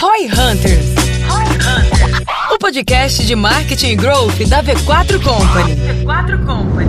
Roy 0.00 0.26
Hunters. 0.26 0.94
O 2.52 2.58
podcast 2.58 3.26
de 3.26 3.34
marketing 3.34 3.88
e 3.88 3.96
growth 3.96 4.38
da 4.48 4.62
V4 4.62 5.22
Company. 5.22 5.74
V4 6.04 6.46
Company. 6.46 6.88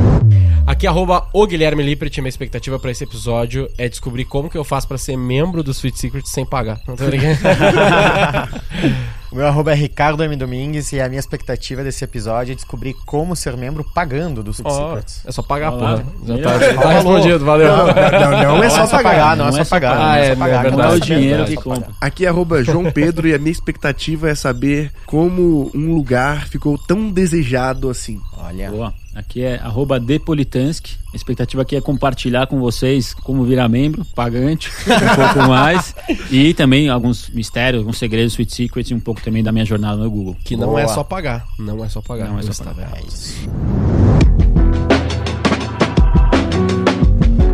Aqui, 0.68 0.86
arroba 0.86 1.28
o 1.34 1.48
Guilherme 1.48 1.82
Lippert. 1.82 2.16
Minha 2.20 2.30
expectativa 2.30 2.78
pra 2.78 2.92
esse 2.92 3.04
episódio 3.04 3.68
é 3.78 3.90
descobrir 3.90 4.26
como 4.26 4.50
que 4.50 4.58
eu 4.58 4.64
faço 4.64 4.88
pra 4.88 4.98
ser 4.98 5.18
membro 5.18 5.64
do 5.64 5.72
Sweet 5.72 6.00
Secret 6.00 6.26
sem 6.28 6.46
pagar. 6.46 6.80
Não 6.88 6.96
tô 6.96 7.06
brincando. 7.06 7.40
O 9.32 9.36
meu 9.36 9.46
arroba 9.46 9.72
é 9.72 9.76
Ricardo 9.76 10.24
M. 10.24 10.36
Domingues 10.36 10.92
e 10.92 11.00
a 11.00 11.08
minha 11.08 11.20
expectativa 11.20 11.84
desse 11.84 12.04
episódio 12.04 12.52
é 12.54 12.56
descobrir 12.56 12.96
como 13.06 13.36
ser 13.36 13.56
membro 13.56 13.84
pagando 13.94 14.42
do 14.42 14.50
Sweet 14.52 14.72
Ó, 14.72 14.88
Secrets. 14.90 15.22
é 15.26 15.32
só 15.32 15.44
pagar, 15.44 15.72
porra. 15.72 16.04
Já 16.26 16.38
tá, 16.40 16.82
tá 16.82 16.90
respondido, 16.94 17.46
valeu. 17.46 17.68
Não, 17.78 17.86
não, 18.32 18.58
não 18.58 18.64
é 18.64 18.70
só 18.70 18.88
pagar, 18.88 19.38
não 19.38 19.48
é 19.50 19.52
só 19.52 19.66
pagar. 19.66 19.98
Ah, 20.00 20.18
é 20.20 20.26
é, 20.26 20.30
só 20.34 20.40
pagar, 20.40 20.66
é 20.66 20.72
não 20.72 20.78
verdade. 20.78 20.94
O 20.94 20.96
é 20.96 21.00
só 21.00 21.06
dinheiro 21.06 21.44
pagar. 21.44 21.56
que 21.58 21.64
compra. 21.64 21.90
Aqui 22.02 22.26
é 22.26 22.30
arroba 22.30 22.64
João 22.64 22.92
Pedro 22.92 23.28
e 23.28 23.34
a 23.36 23.38
minha 23.38 23.52
expectativa 23.52 24.30
é 24.30 24.34
saber 24.36 24.92
como 25.06 25.70
um 25.76 25.94
lugar 25.94 26.48
ficou 26.48 26.78
tão 26.78 27.12
desejado 27.12 27.90
assim. 27.90 28.20
Olha, 28.42 28.72
Boa. 28.72 28.94
Aqui 29.14 29.44
é 29.44 29.56
arroba 29.58 30.00
Depolitansk. 30.00 30.88
A 31.14 31.16
expectativa 31.16 31.62
aqui 31.62 31.76
é 31.76 31.82
compartilhar 31.82 32.48
com 32.48 32.60
vocês 32.60 33.14
como 33.14 33.44
virar 33.44 33.68
membro, 33.68 34.06
pagante, 34.16 34.70
um 34.70 35.16
pouco 35.16 35.50
mais. 35.50 35.94
E 36.32 36.54
também 36.54 36.90
alguns 36.90 37.30
mistérios, 37.30 37.82
alguns 37.82 37.98
segredos, 37.98 38.34
Sweet 38.34 38.54
Secrets 38.54 38.92
e 38.92 38.94
um 38.94 39.00
pouco 39.00 39.22
também 39.22 39.44
da 39.44 39.52
minha 39.52 39.66
jornada 39.66 39.98
no 39.98 40.10
Google. 40.10 40.38
Que 40.44 40.56
não 40.56 40.68
Boa. 40.70 40.82
é 40.82 40.88
só 40.88 41.04
pagar. 41.04 41.46
Não 41.58 41.84
é 41.84 41.90
só 41.90 42.02
pagar. 42.02 42.30
Não 42.30 42.40
é 42.40 42.44
só 42.44 42.64
pagar. 42.64 42.92
é 42.98 43.02
isso. 43.08 43.50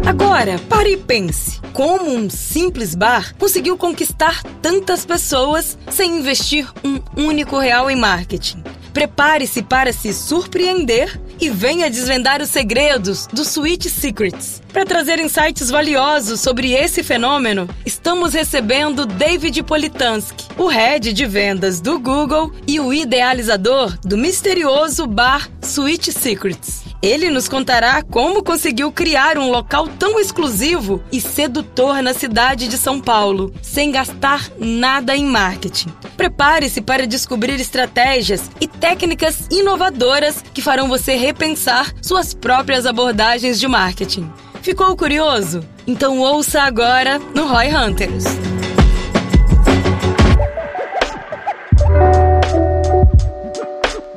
Agora, 0.05 0.59
pare 0.70 0.93
e 0.93 0.98
pense. 0.98 1.59
Como 1.73 2.13
um 2.13 2.29
simples 2.29 2.93
bar 2.93 3.34
conseguiu 3.38 3.76
conquistar 3.77 4.43
tantas 4.62 5.05
pessoas 5.05 5.77
sem 5.90 6.20
investir 6.20 6.67
um 6.84 6.99
único 7.21 7.57
real 7.57 7.90
em 7.90 7.95
marketing? 7.95 8.62
Prepare-se 8.96 9.62
para 9.62 9.91
se 9.91 10.13
surpreender 10.13 11.20
e 11.41 11.49
venha 11.49 11.90
desvendar 11.90 12.41
os 12.41 12.49
segredos 12.49 13.27
do 13.27 13.41
Sweet 13.41 13.90
Secrets. 13.90 14.62
Para 14.71 14.85
trazer 14.85 15.20
insights 15.20 15.70
valiosos 15.70 16.40
sobre 16.40 16.71
esse 16.71 17.04
fenômeno, 17.04 17.70
estamos 17.85 18.34
recebendo 18.34 19.05
David 19.05 19.63
Politansky, 19.63 20.46
o 20.57 20.68
head 20.68 21.12
de 21.12 21.26
vendas 21.26 21.82
do 21.82 21.99
Google 21.99 22.54
e 22.66 22.79
o 22.79 22.93
idealizador 22.93 23.98
do 24.01 24.18
misterioso 24.18 25.05
bar 25.05 25.49
Sweet 25.62 26.13
Secrets. 26.13 26.95
Ele 27.05 27.29
nos 27.29 27.48
contará 27.48 28.01
como 28.01 28.43
conseguiu 28.43 28.91
criar 28.91 29.37
um 29.37 29.51
local 29.51 29.87
tão 29.87 30.20
exclusivo 30.20 31.03
e 31.11 31.21
sedutor 31.21 32.01
na 32.01 32.15
cidade 32.15 32.67
de 32.67 32.79
São 32.79 32.99
Paulo, 32.99 33.53
sem 33.61 33.91
gastar 33.91 34.49
nada 34.57 35.15
em 35.15 35.23
marketing. 35.23 35.89
Prepare-se 36.17 36.81
para 36.81 37.05
descobrir 37.05 37.59
estratégias 37.61 38.49
e 38.59 38.67
técnicas 38.67 39.48
inovadoras 39.51 40.43
que 40.51 40.63
farão 40.63 40.87
você 40.87 41.15
repensar 41.15 41.93
suas 42.01 42.33
próprias 42.33 42.87
abordagens 42.87 43.59
de 43.59 43.67
marketing. 43.67 44.27
Ficou 44.63 44.98
curioso? 44.98 45.63
Então 45.85 46.17
ouça 46.17 46.63
agora 46.63 47.20
no 47.35 47.45
Roy 47.45 47.67
Hunters. 47.67 48.54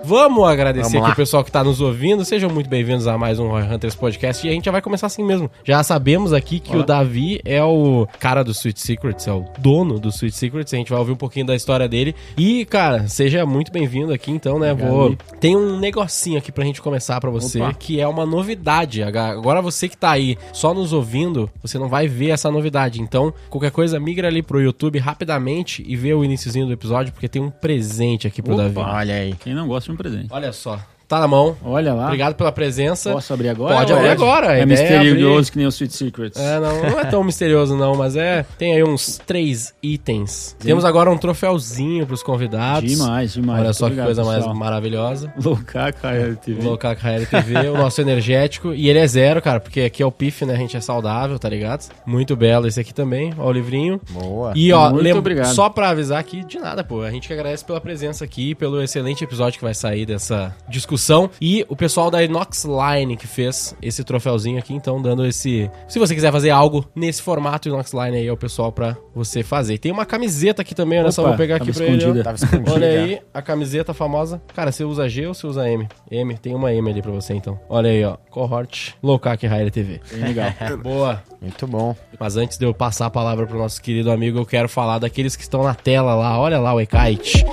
Vamos 0.09 0.43
agradecer 0.49 0.93
Vamos 0.93 1.05
aqui 1.05 1.13
o 1.13 1.17
pessoal 1.17 1.45
que 1.45 1.53
tá 1.53 1.63
nos 1.63 1.83
ouvindo. 1.83 2.25
Sejam 2.25 2.49
muito 2.49 2.67
bem-vindos 2.67 3.07
a 3.07 3.19
mais 3.19 3.39
um 3.39 3.47
Roy 3.49 3.63
Hunters 3.63 3.95
Podcast. 3.95 4.47
E 4.47 4.49
a 4.49 4.53
gente 4.55 4.65
já 4.65 4.73
vai 4.73 4.81
começar 4.81 5.07
assim 5.07 5.23
mesmo. 5.23 5.51
Já 5.63 5.83
sabemos 5.83 6.33
aqui 6.33 6.61
que 6.61 6.75
o 6.75 6.83
Davi 6.83 7.43
é 7.45 7.63
o 7.63 8.09
cara 8.19 8.43
do 8.43 8.53
Sweet 8.53 8.81
Secrets, 8.81 9.29
é 9.29 9.33
o 9.33 9.45
dono 9.59 10.01
do 10.01 10.09
Sweet 10.09 10.35
Secrets. 10.35 10.73
A 10.73 10.79
gente 10.79 10.89
vai 10.89 10.99
ouvir 10.99 11.13
um 11.13 11.17
pouquinho 11.17 11.45
da 11.45 11.55
história 11.55 11.87
dele. 11.87 12.15
E, 12.39 12.65
cara, 12.65 13.07
seja 13.07 13.45
muito 13.45 13.71
bem-vindo 13.71 14.11
aqui, 14.11 14.31
então, 14.31 14.59
né? 14.59 14.73
Obrigado, 14.73 14.95
Vou... 14.95 15.17
Tem 15.41 15.55
um 15.55 15.79
negocinho 15.79 16.39
aqui 16.39 16.51
pra 16.51 16.65
gente 16.65 16.81
começar 16.81 17.21
pra 17.21 17.29
você, 17.29 17.61
Opa. 17.61 17.75
que 17.75 18.01
é 18.01 18.09
uma 18.09 18.25
novidade. 18.25 19.03
Agora 19.03 19.61
você 19.61 19.91
que 19.91 19.97
tá 19.97 20.13
aí 20.13 20.39
só 20.55 20.73
nos 20.73 20.95
ouvindo, 20.95 21.51
você 21.61 21.79
não 21.79 21.87
vai 21.91 22.09
ver 22.09 22.31
essa 22.31 22.51
novidade. 22.51 23.03
Então, 23.03 23.31
qualquer 23.51 23.73
coisa, 23.73 24.01
migra 24.01 24.29
ali 24.29 24.43
pro 24.43 24.59
YouTube 24.59 24.99
rapidamente 24.99 25.85
e 25.87 25.95
vê 25.97 26.15
o 26.15 26.25
iniciozinho 26.25 26.67
do 26.67 26.73
episódio, 26.73 27.13
porque 27.13 27.29
tem 27.29 27.43
um 27.43 27.51
presente 27.51 28.27
aqui 28.27 28.41
pro 28.41 28.55
Opa. 28.55 28.63
Davi. 28.63 28.79
Olha 28.79 29.15
aí. 29.15 29.35
Quem 29.35 29.53
não 29.53 29.69
gosta 29.69 29.91
de 29.91 29.93
um 29.93 29.98
presente. 29.99 30.33
Olha 30.33 30.53
só, 30.53 30.81
tá 31.09 31.19
na 31.21 31.27
mão. 31.27 31.57
Olha 31.65 31.95
lá. 31.95 32.05
Obrigado 32.05 32.35
pela 32.35 32.53
presença. 32.53 33.13
Posso 33.13 33.33
abrir 33.33 33.49
agora? 33.49 33.75
Pode 33.77 33.93
abrir 33.93 34.09
agora. 34.11 34.51
a 34.51 34.59
É 34.59 34.67
misterioso 34.67 35.39
abrir. 35.39 35.51
que 35.51 35.57
nem 35.59 35.67
o 35.67 35.71
Sweet 35.71 35.95
Secrets. 35.95 36.39
É, 36.41 36.61
não, 36.61 36.83
não 36.91 37.01
é 37.01 37.05
tão 37.07 37.25
misterioso 37.25 37.77
não, 37.77 37.95
mas 37.97 38.15
é... 38.15 38.45
Tem 38.59 38.75
aí 38.75 38.85
uns 38.85 39.19
três 39.27 39.73
itens. 39.83 40.55
Temos 40.59 40.85
agora 40.85 41.11
um 41.11 41.17
troféuzinho 41.17 42.07
pros 42.07 42.23
convidados. 42.23 42.91
Demais, 42.91 43.33
demais. 43.33 43.59
Olha 43.61 43.65
Muito 43.65 43.77
só 43.77 43.85
que 43.87 43.93
obrigado, 43.93 44.07
coisa 44.07 44.25
mais 44.25 44.37
pessoal. 44.39 44.55
maravilhosa. 44.55 45.33
Loucaca 45.43 46.11
TV. 46.43 46.61
A 46.69 47.43
TV, 47.43 47.69
o 47.71 47.79
nosso 47.79 48.01
energético. 48.01 48.75
E 48.75 48.89
ele 48.91 48.99
é 48.99 49.07
zero, 49.07 49.41
cara, 49.41 49.61
porque 49.61 49.81
aqui 49.81 50.03
é 50.03 50.07
o 50.07 50.13
PIF, 50.13 50.45
né? 50.45 50.55
A 50.55 50.59
gente 50.59 50.77
é 50.77 50.81
saudável, 50.81 51.39
tá 51.39 51.49
ligado? 51.49 51.89
Muito 52.05 52.37
belo 52.37 52.67
esse 52.67 52.81
aqui 52.81 52.93
também. 52.93 53.33
Ó 53.39 53.49
o 53.49 53.53
livrinho. 53.53 53.99
Boa. 54.11 54.53
E 54.55 54.73
ó, 54.73 54.91
Muito 54.91 55.03
lem- 55.05 55.13
obrigado. 55.15 55.55
só 55.55 55.71
pra 55.71 55.89
avisar 55.91 56.19
aqui, 56.19 56.45
de 56.45 56.59
nada, 56.59 56.85
pô. 56.85 57.01
A 57.03 57.11
gente 57.11 57.27
que 57.29 57.33
agradece 57.33 57.65
pela 57.65 57.81
presença 57.81 58.25
aqui, 58.25 58.55
pelo 58.55 58.83
excelente 58.83 59.25
episódio 59.25 59.59
que 59.59 59.65
vai 59.65 59.75
sair 59.75 60.05
dessa 60.05 60.55
discussão. 60.69 60.98
E 61.41 61.65
o 61.69 61.77
pessoal 61.77 62.11
da 62.11 62.23
Inox 62.23 62.65
Line 62.65 63.17
que 63.17 63.27
fez 63.27 63.75
esse 63.81 64.03
troféuzinho 64.05 64.59
aqui, 64.59 64.75
então 64.75 65.01
dando 65.01 65.25
esse. 65.27 65.71
Se 65.89 65.99
você 65.99 66.15
quiser 66.15 66.33
fazer 66.33 66.51
algo 66.51 66.85
nesse 66.95 67.23
formato, 67.23 67.69
Inox 67.69 67.93
Line 67.93 68.17
aí 68.17 68.27
é 68.27 68.33
o 68.33 68.37
pessoal 68.37 68.73
pra 68.73 68.97
você 69.15 69.43
fazer. 69.43 69.79
Tem 69.79 69.93
uma 69.93 70.05
camiseta 70.05 70.63
aqui 70.63 70.75
também, 70.75 71.01
olha 71.01 71.13
só, 71.13 71.23
vou 71.23 71.37
pegar 71.37 71.57
aqui 71.57 71.67
tava 71.67 71.79
pra 71.79 71.87
ele. 71.87 71.97
escondida. 71.97 72.25
Tava 72.25 72.37
escondido. 72.37 72.73
Olha 72.73 72.89
aí, 72.89 73.21
a 73.33 73.43
camiseta 73.43 73.95
famosa. 73.95 74.41
Cara, 74.55 74.73
você 74.73 74.85
usa 74.85 75.09
G 75.09 75.27
ou 75.27 75.35
você 75.35 75.47
usa 75.47 75.69
M? 75.69 75.89
M, 76.11 76.39
tem 76.39 76.55
uma 76.55 76.73
M 76.73 76.91
ali 76.91 77.03
pra 77.03 77.13
você 77.13 77.35
então. 77.35 77.59
Olha 77.69 77.91
aí, 77.91 78.05
ó. 78.05 78.17
Cohort 78.31 78.95
Locac 79.03 79.45
Hire 79.45 79.71
TV. 79.71 80.01
Legal. 80.13 80.53
Boa. 80.83 81.23
Muito 81.41 81.67
bom. 81.67 81.95
Mas 82.19 82.37
antes 82.37 82.59
de 82.59 82.65
eu 82.65 82.75
passar 82.75 83.07
a 83.07 83.11
palavra 83.11 83.47
pro 83.47 83.59
nosso 83.59 83.81
querido 83.81 84.11
amigo, 84.11 84.39
eu 84.39 84.47
quero 84.47 84.69
falar 84.69 84.99
daqueles 84.99 85.37
que 85.37 85.43
estão 85.43 85.63
na 85.63 85.75
tela 85.75 86.15
lá. 86.15 86.39
Olha 86.39 86.59
lá 86.59 86.75
o 86.75 86.81
Ekite. 86.81 87.45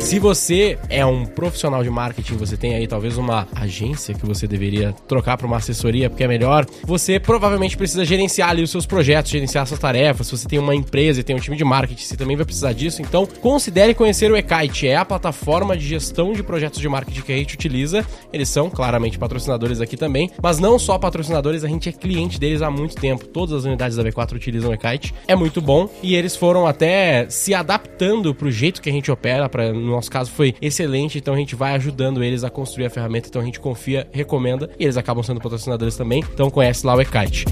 Se 0.00 0.18
você 0.18 0.78
é 0.88 1.04
um 1.04 1.26
profissional 1.26 1.82
de 1.82 1.90
marketing, 1.90 2.36
você 2.36 2.56
tem 2.56 2.74
aí 2.74 2.86
talvez 2.86 3.18
uma 3.18 3.46
agência 3.54 4.14
que 4.14 4.24
você 4.24 4.46
deveria 4.46 4.94
trocar 5.06 5.36
para 5.36 5.46
uma 5.46 5.56
assessoria, 5.56 6.08
porque 6.08 6.24
é 6.24 6.28
melhor, 6.28 6.64
você 6.84 7.20
provavelmente 7.20 7.76
precisa 7.76 8.04
gerenciar 8.04 8.50
ali 8.50 8.62
os 8.62 8.70
seus 8.70 8.86
projetos, 8.86 9.30
gerenciar 9.30 9.66
suas 9.66 9.78
tarefas. 9.78 10.28
Se 10.28 10.36
você 10.36 10.48
tem 10.48 10.58
uma 10.58 10.74
empresa 10.74 11.20
e 11.20 11.22
tem 11.22 11.36
um 11.36 11.38
time 11.38 11.56
de 11.56 11.64
marketing, 11.64 12.02
você 12.02 12.16
também 12.16 12.36
vai 12.36 12.46
precisar 12.46 12.72
disso. 12.72 13.02
Então, 13.02 13.26
considere 13.26 13.92
conhecer 13.92 14.30
o 14.30 14.36
Ekite. 14.36 14.88
É 14.88 14.96
a 14.96 15.04
plataforma 15.04 15.76
de 15.76 15.86
gestão 15.86 16.32
de 16.32 16.42
projetos 16.42 16.80
de 16.80 16.88
marketing 16.88 17.20
que 17.20 17.32
a 17.32 17.36
gente 17.36 17.54
utiliza. 17.54 18.06
Eles 18.32 18.48
são 18.48 18.70
claramente 18.70 19.18
patrocinadores 19.18 19.80
aqui 19.80 19.96
também, 19.96 20.30
mas 20.42 20.58
não 20.58 20.78
só 20.78 20.96
patrocinadores, 20.98 21.64
a 21.64 21.68
gente 21.68 21.88
é 21.88 21.92
cliente 21.92 22.40
deles 22.40 22.62
há 22.62 22.70
muito 22.70 22.94
tempo. 22.94 23.26
Todas 23.26 23.54
as 23.54 23.64
unidades 23.64 23.96
da 23.96 24.04
V4 24.04 24.36
utilizam 24.36 24.70
o 24.70 24.74
Ekite. 24.74 25.12
É 25.26 25.36
muito 25.36 25.60
bom 25.60 25.90
e 26.02 26.14
eles 26.14 26.34
foram 26.34 26.66
até 26.66 27.28
se 27.28 27.52
adaptando 27.52 28.34
pro 28.34 28.50
jeito 28.50 28.80
que 28.80 28.88
a 28.88 28.92
gente 28.92 29.10
opera, 29.10 29.48
para 29.48 29.72
no 29.88 29.94
nosso 29.94 30.10
caso 30.10 30.30
foi 30.30 30.54
excelente, 30.60 31.18
então 31.18 31.34
a 31.34 31.36
gente 31.36 31.54
vai 31.56 31.74
ajudando 31.74 32.22
eles 32.22 32.44
a 32.44 32.50
construir 32.50 32.86
a 32.86 32.90
ferramenta, 32.90 33.28
então 33.28 33.42
a 33.42 33.44
gente 33.44 33.58
confia, 33.58 34.06
recomenda 34.12 34.70
e 34.78 34.84
eles 34.84 34.96
acabam 34.96 35.22
sendo 35.22 35.40
patrocinadores 35.40 35.96
também. 35.96 36.22
Então 36.32 36.50
conhece 36.50 36.86
lá 36.86 36.94
o 36.94 37.00
Ekite. 37.00 37.46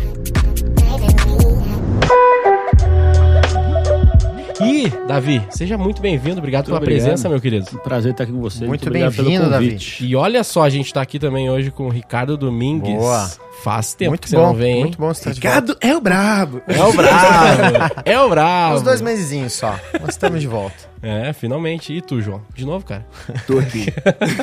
E, 4.59 4.89
Davi, 5.07 5.43
seja 5.51 5.77
muito 5.77 6.01
bem-vindo, 6.01 6.39
obrigado 6.39 6.67
pela 6.67 6.79
obrigado. 6.79 7.03
presença, 7.03 7.29
meu 7.29 7.41
querido. 7.41 7.67
Um 7.75 7.79
prazer 7.79 8.13
estar 8.13 8.25
aqui 8.25 8.33
com 8.33 8.41
você. 8.41 8.67
Muito 8.67 8.87
obrigado 8.87 9.15
pelo 9.15 9.29
bem-vindo, 9.29 9.51
Davi. 9.51 9.67
convite. 9.67 10.05
E 10.05 10.17
olha 10.17 10.43
só, 10.43 10.63
a 10.63 10.71
gente 10.71 10.93
tá 10.93 11.03
aqui 11.03 11.19
também 11.19 11.51
hoje 11.51 11.71
com 11.71 11.87
o 11.87 11.91
Ricardo 11.91 12.37
Domingues. 12.37 12.97
Boa. 12.97 13.31
Faz 13.63 13.95
tempo 13.95 14.11
muito 14.13 14.23
que 14.23 14.31
você 14.31 14.37
bom. 14.37 14.43
não 14.47 14.55
vem, 14.55 14.75
hein? 14.77 14.81
muito 14.83 14.99
bom 14.99 15.11
estar 15.11 15.33
de 15.33 15.41
volta. 15.41 15.49
Ricardo 15.49 15.77
é 15.81 15.97
o 15.97 16.01
brabo. 16.01 16.63
É 16.69 16.83
o 16.85 16.93
bravo! 16.93 17.95
é 18.05 18.21
o 18.21 18.29
bravo! 18.29 18.77
Uns 18.77 18.83
dois 18.83 19.01
mesezinhos 19.01 19.53
só. 19.55 19.79
Nós 20.01 20.11
estamos 20.11 20.41
de 20.41 20.47
volta. 20.47 20.77
É, 21.03 21.33
finalmente. 21.33 21.93
E 21.93 22.01
tu, 22.01 22.21
João? 22.21 22.43
De 22.55 22.65
novo, 22.65 22.85
cara? 22.85 23.07
Tô 23.47 23.59
aqui. 23.59 23.87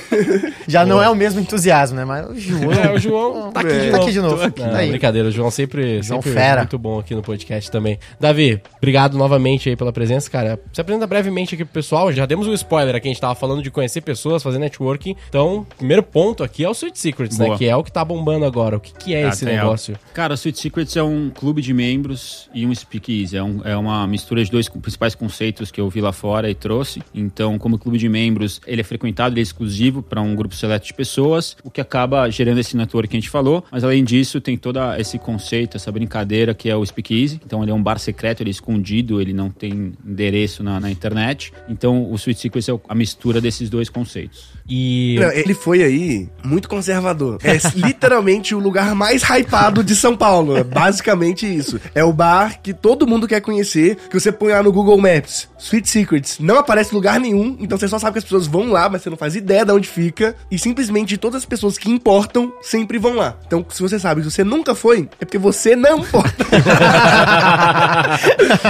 Já 0.67 0.85
não 0.85 1.01
é 1.01 1.09
o 1.09 1.15
mesmo 1.15 1.39
entusiasmo, 1.39 1.97
né? 1.97 2.05
Mas 2.05 2.29
o 2.29 2.35
João. 2.39 2.71
É, 2.73 2.91
o 2.93 2.99
João 2.99 3.51
tá 3.51 3.61
aqui 3.61 3.69
de 3.73 3.85
tá 3.85 3.91
novo. 3.91 4.03
aqui 4.03 4.11
de 4.11 4.21
novo. 4.21 4.35
Não, 4.43 4.51
Tá 4.51 4.77
aí. 4.77 4.89
brincadeira, 4.89 5.27
o 5.27 5.31
João 5.31 5.51
sempre, 5.51 6.01
João 6.01 6.21
sempre 6.21 6.39
fera. 6.39 6.61
muito 6.61 6.77
bom 6.77 6.99
aqui 6.99 7.15
no 7.15 7.21
podcast 7.21 7.69
também. 7.71 7.99
Davi, 8.19 8.61
obrigado 8.77 9.17
novamente 9.17 9.69
aí 9.69 9.75
pela 9.75 9.91
presença, 9.91 10.29
cara. 10.29 10.59
Se 10.71 10.79
apresenta 10.79 11.05
brevemente 11.07 11.55
aqui 11.55 11.65
pro 11.65 11.73
pessoal. 11.73 12.11
Já 12.11 12.25
demos 12.25 12.47
um 12.47 12.53
spoiler 12.53 12.95
aqui, 12.95 13.07
a 13.07 13.11
gente 13.11 13.21
tava 13.21 13.35
falando 13.35 13.61
de 13.61 13.69
conhecer 13.71 14.01
pessoas, 14.01 14.41
fazer 14.43 14.59
networking. 14.59 15.15
Então, 15.29 15.65
primeiro 15.77 16.03
ponto 16.03 16.43
aqui 16.43 16.63
é 16.63 16.69
o 16.69 16.71
Sweet 16.71 16.97
Secrets, 16.97 17.37
né? 17.37 17.47
Boa. 17.47 17.57
Que 17.57 17.67
é 17.67 17.75
o 17.75 17.83
que 17.83 17.91
tá 17.91 18.05
bombando 18.05 18.45
agora. 18.45 18.77
O 18.77 18.79
que, 18.79 18.93
que 19.03 19.13
é 19.13 19.25
Ah, 19.25 19.29
esse 19.29 19.45
negócio? 19.45 19.97
Cara, 20.13 20.35
Sweet 20.35 20.59
Secrets 20.59 20.95
é 20.95 21.03
um 21.03 21.29
clube 21.29 21.61
de 21.61 21.73
membros 21.73 22.49
e 22.53 22.65
um 22.65 22.73
speakeasy. 22.73 23.35
É, 23.37 23.43
um- 23.43 23.61
é 23.63 23.75
uma 23.75 24.05
mistura 24.07 24.43
de 24.43 24.49
dois 24.51 24.67
principais 24.69 25.15
conceitos 25.15 25.71
que 25.71 25.79
eu 25.81 25.89
vi 25.89 26.01
lá 26.01 26.11
fora 26.11 26.49
e 26.49 26.55
trouxe. 26.55 27.01
Então, 27.13 27.57
como 27.57 27.77
clube 27.77 27.97
de 27.97 28.07
membros, 28.09 28.61
ele 28.65 28.81
é 28.81 28.83
frequentado, 28.83 29.33
ele 29.33 29.41
é 29.41 29.43
exclusivo 29.43 30.01
para 30.01 30.21
um 30.21 30.35
grupo 30.35 30.55
seleto 30.55 30.85
de 30.85 30.93
pessoas, 30.93 31.55
o 31.63 31.69
que 31.71 31.81
acaba 31.81 32.29
gerando 32.29 32.59
esse 32.59 32.75
network 32.77 33.09
que 33.09 33.17
a 33.17 33.19
gente 33.19 33.29
falou. 33.29 33.63
Mas, 33.71 33.83
além 33.83 34.03
disso, 34.03 34.39
tem 34.41 34.57
todo 34.57 34.79
esse 34.97 35.17
conceito, 35.19 35.77
essa 35.77 35.91
brincadeira 35.91 36.53
que 36.53 36.69
é 36.69 36.75
o 36.75 36.85
speakeasy. 36.85 37.39
Então, 37.45 37.61
ele 37.63 37.71
é 37.71 37.73
um 37.73 37.81
bar 37.83 37.97
secreto, 37.99 38.41
ele 38.41 38.49
é 38.49 38.51
escondido, 38.51 39.19
ele 39.21 39.33
não 39.33 39.49
tem 39.49 39.93
endereço 40.05 40.63
na, 40.63 40.79
na 40.79 40.89
internet. 40.91 41.51
Então, 41.69 42.09
o 42.11 42.15
Sweet 42.15 42.39
Secrets 42.39 42.69
é 42.69 42.79
a 42.87 42.95
mistura 42.95 43.39
desses 43.41 43.69
dois 43.69 43.89
conceitos. 43.89 44.51
E. 44.69 45.17
Não, 45.19 45.31
ele 45.31 45.53
foi 45.53 45.83
aí 45.83 46.29
muito 46.43 46.69
conservador. 46.69 47.37
É 47.43 47.57
literalmente 47.75 48.55
o 48.55 48.59
lugar 48.59 48.92
mais 48.93 49.23
hypado 49.23 49.83
de 49.83 49.95
São 49.95 50.15
Paulo. 50.15 50.57
É 50.57 50.63
basicamente 50.63 51.45
isso. 51.45 51.79
É 51.93 52.03
o 52.03 52.13
bar 52.13 52.59
que 52.61 52.73
todo 52.73 53.07
mundo 53.07 53.27
quer 53.27 53.41
conhecer, 53.41 53.95
que 54.09 54.19
você 54.19 54.31
põe 54.31 54.53
lá 54.53 54.63
no 54.63 54.71
Google 54.71 54.97
Maps, 54.97 55.47
Sweet 55.57 55.89
Secrets, 55.89 56.37
não 56.39 56.57
aparece 56.57 56.91
em 56.91 56.95
lugar 56.95 57.19
nenhum, 57.19 57.57
então 57.59 57.77
você 57.77 57.87
só 57.87 57.97
sabe 57.99 58.13
que 58.13 58.19
as 58.19 58.23
pessoas 58.23 58.47
vão 58.47 58.71
lá, 58.71 58.89
mas 58.89 59.01
você 59.01 59.09
não 59.09 59.17
faz 59.17 59.35
ideia 59.35 59.65
de 59.65 59.71
onde 59.71 59.87
fica, 59.87 60.35
e 60.51 60.59
simplesmente 60.59 61.17
todas 61.17 61.43
as 61.43 61.45
pessoas 61.45 61.77
que 61.77 61.89
importam 61.89 62.51
sempre 62.61 62.97
vão 62.97 63.15
lá. 63.15 63.37
Então, 63.45 63.65
se 63.69 63.81
você 63.81 63.97
sabe 63.97 64.21
que 64.21 64.29
você 64.29 64.43
nunca 64.43 64.75
foi, 64.75 65.09
é 65.19 65.25
porque 65.25 65.37
você 65.37 65.75
não 65.75 65.99
importa. 65.99 66.45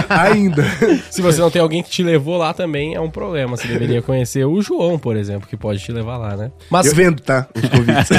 Ainda. 0.10 0.64
Se 1.10 1.22
você 1.22 1.42
não 1.42 1.50
tem 1.50 1.62
alguém 1.62 1.81
que 1.84 1.90
te 1.90 2.04
levou 2.04 2.38
lá 2.38 2.54
também, 2.54 2.96
é 2.96 3.02
um 3.02 3.10
problema. 3.10 3.58
Você 3.58 3.68
deveria 3.68 4.02
conhecer 4.02 4.46
o 4.46 4.62
João, 4.62 5.00
por 5.00 5.16
exemplo, 5.16 5.48
que 5.48 5.58
pode 5.58 5.80
te 5.80 5.92
levar 5.92 6.18
lá, 6.18 6.36
né? 6.36 6.52
Mas 6.69 6.88
Eu 6.88 6.96
vendo, 6.96 7.22
tá? 7.22 7.48
Os 7.56 7.69
convites. 7.69 8.10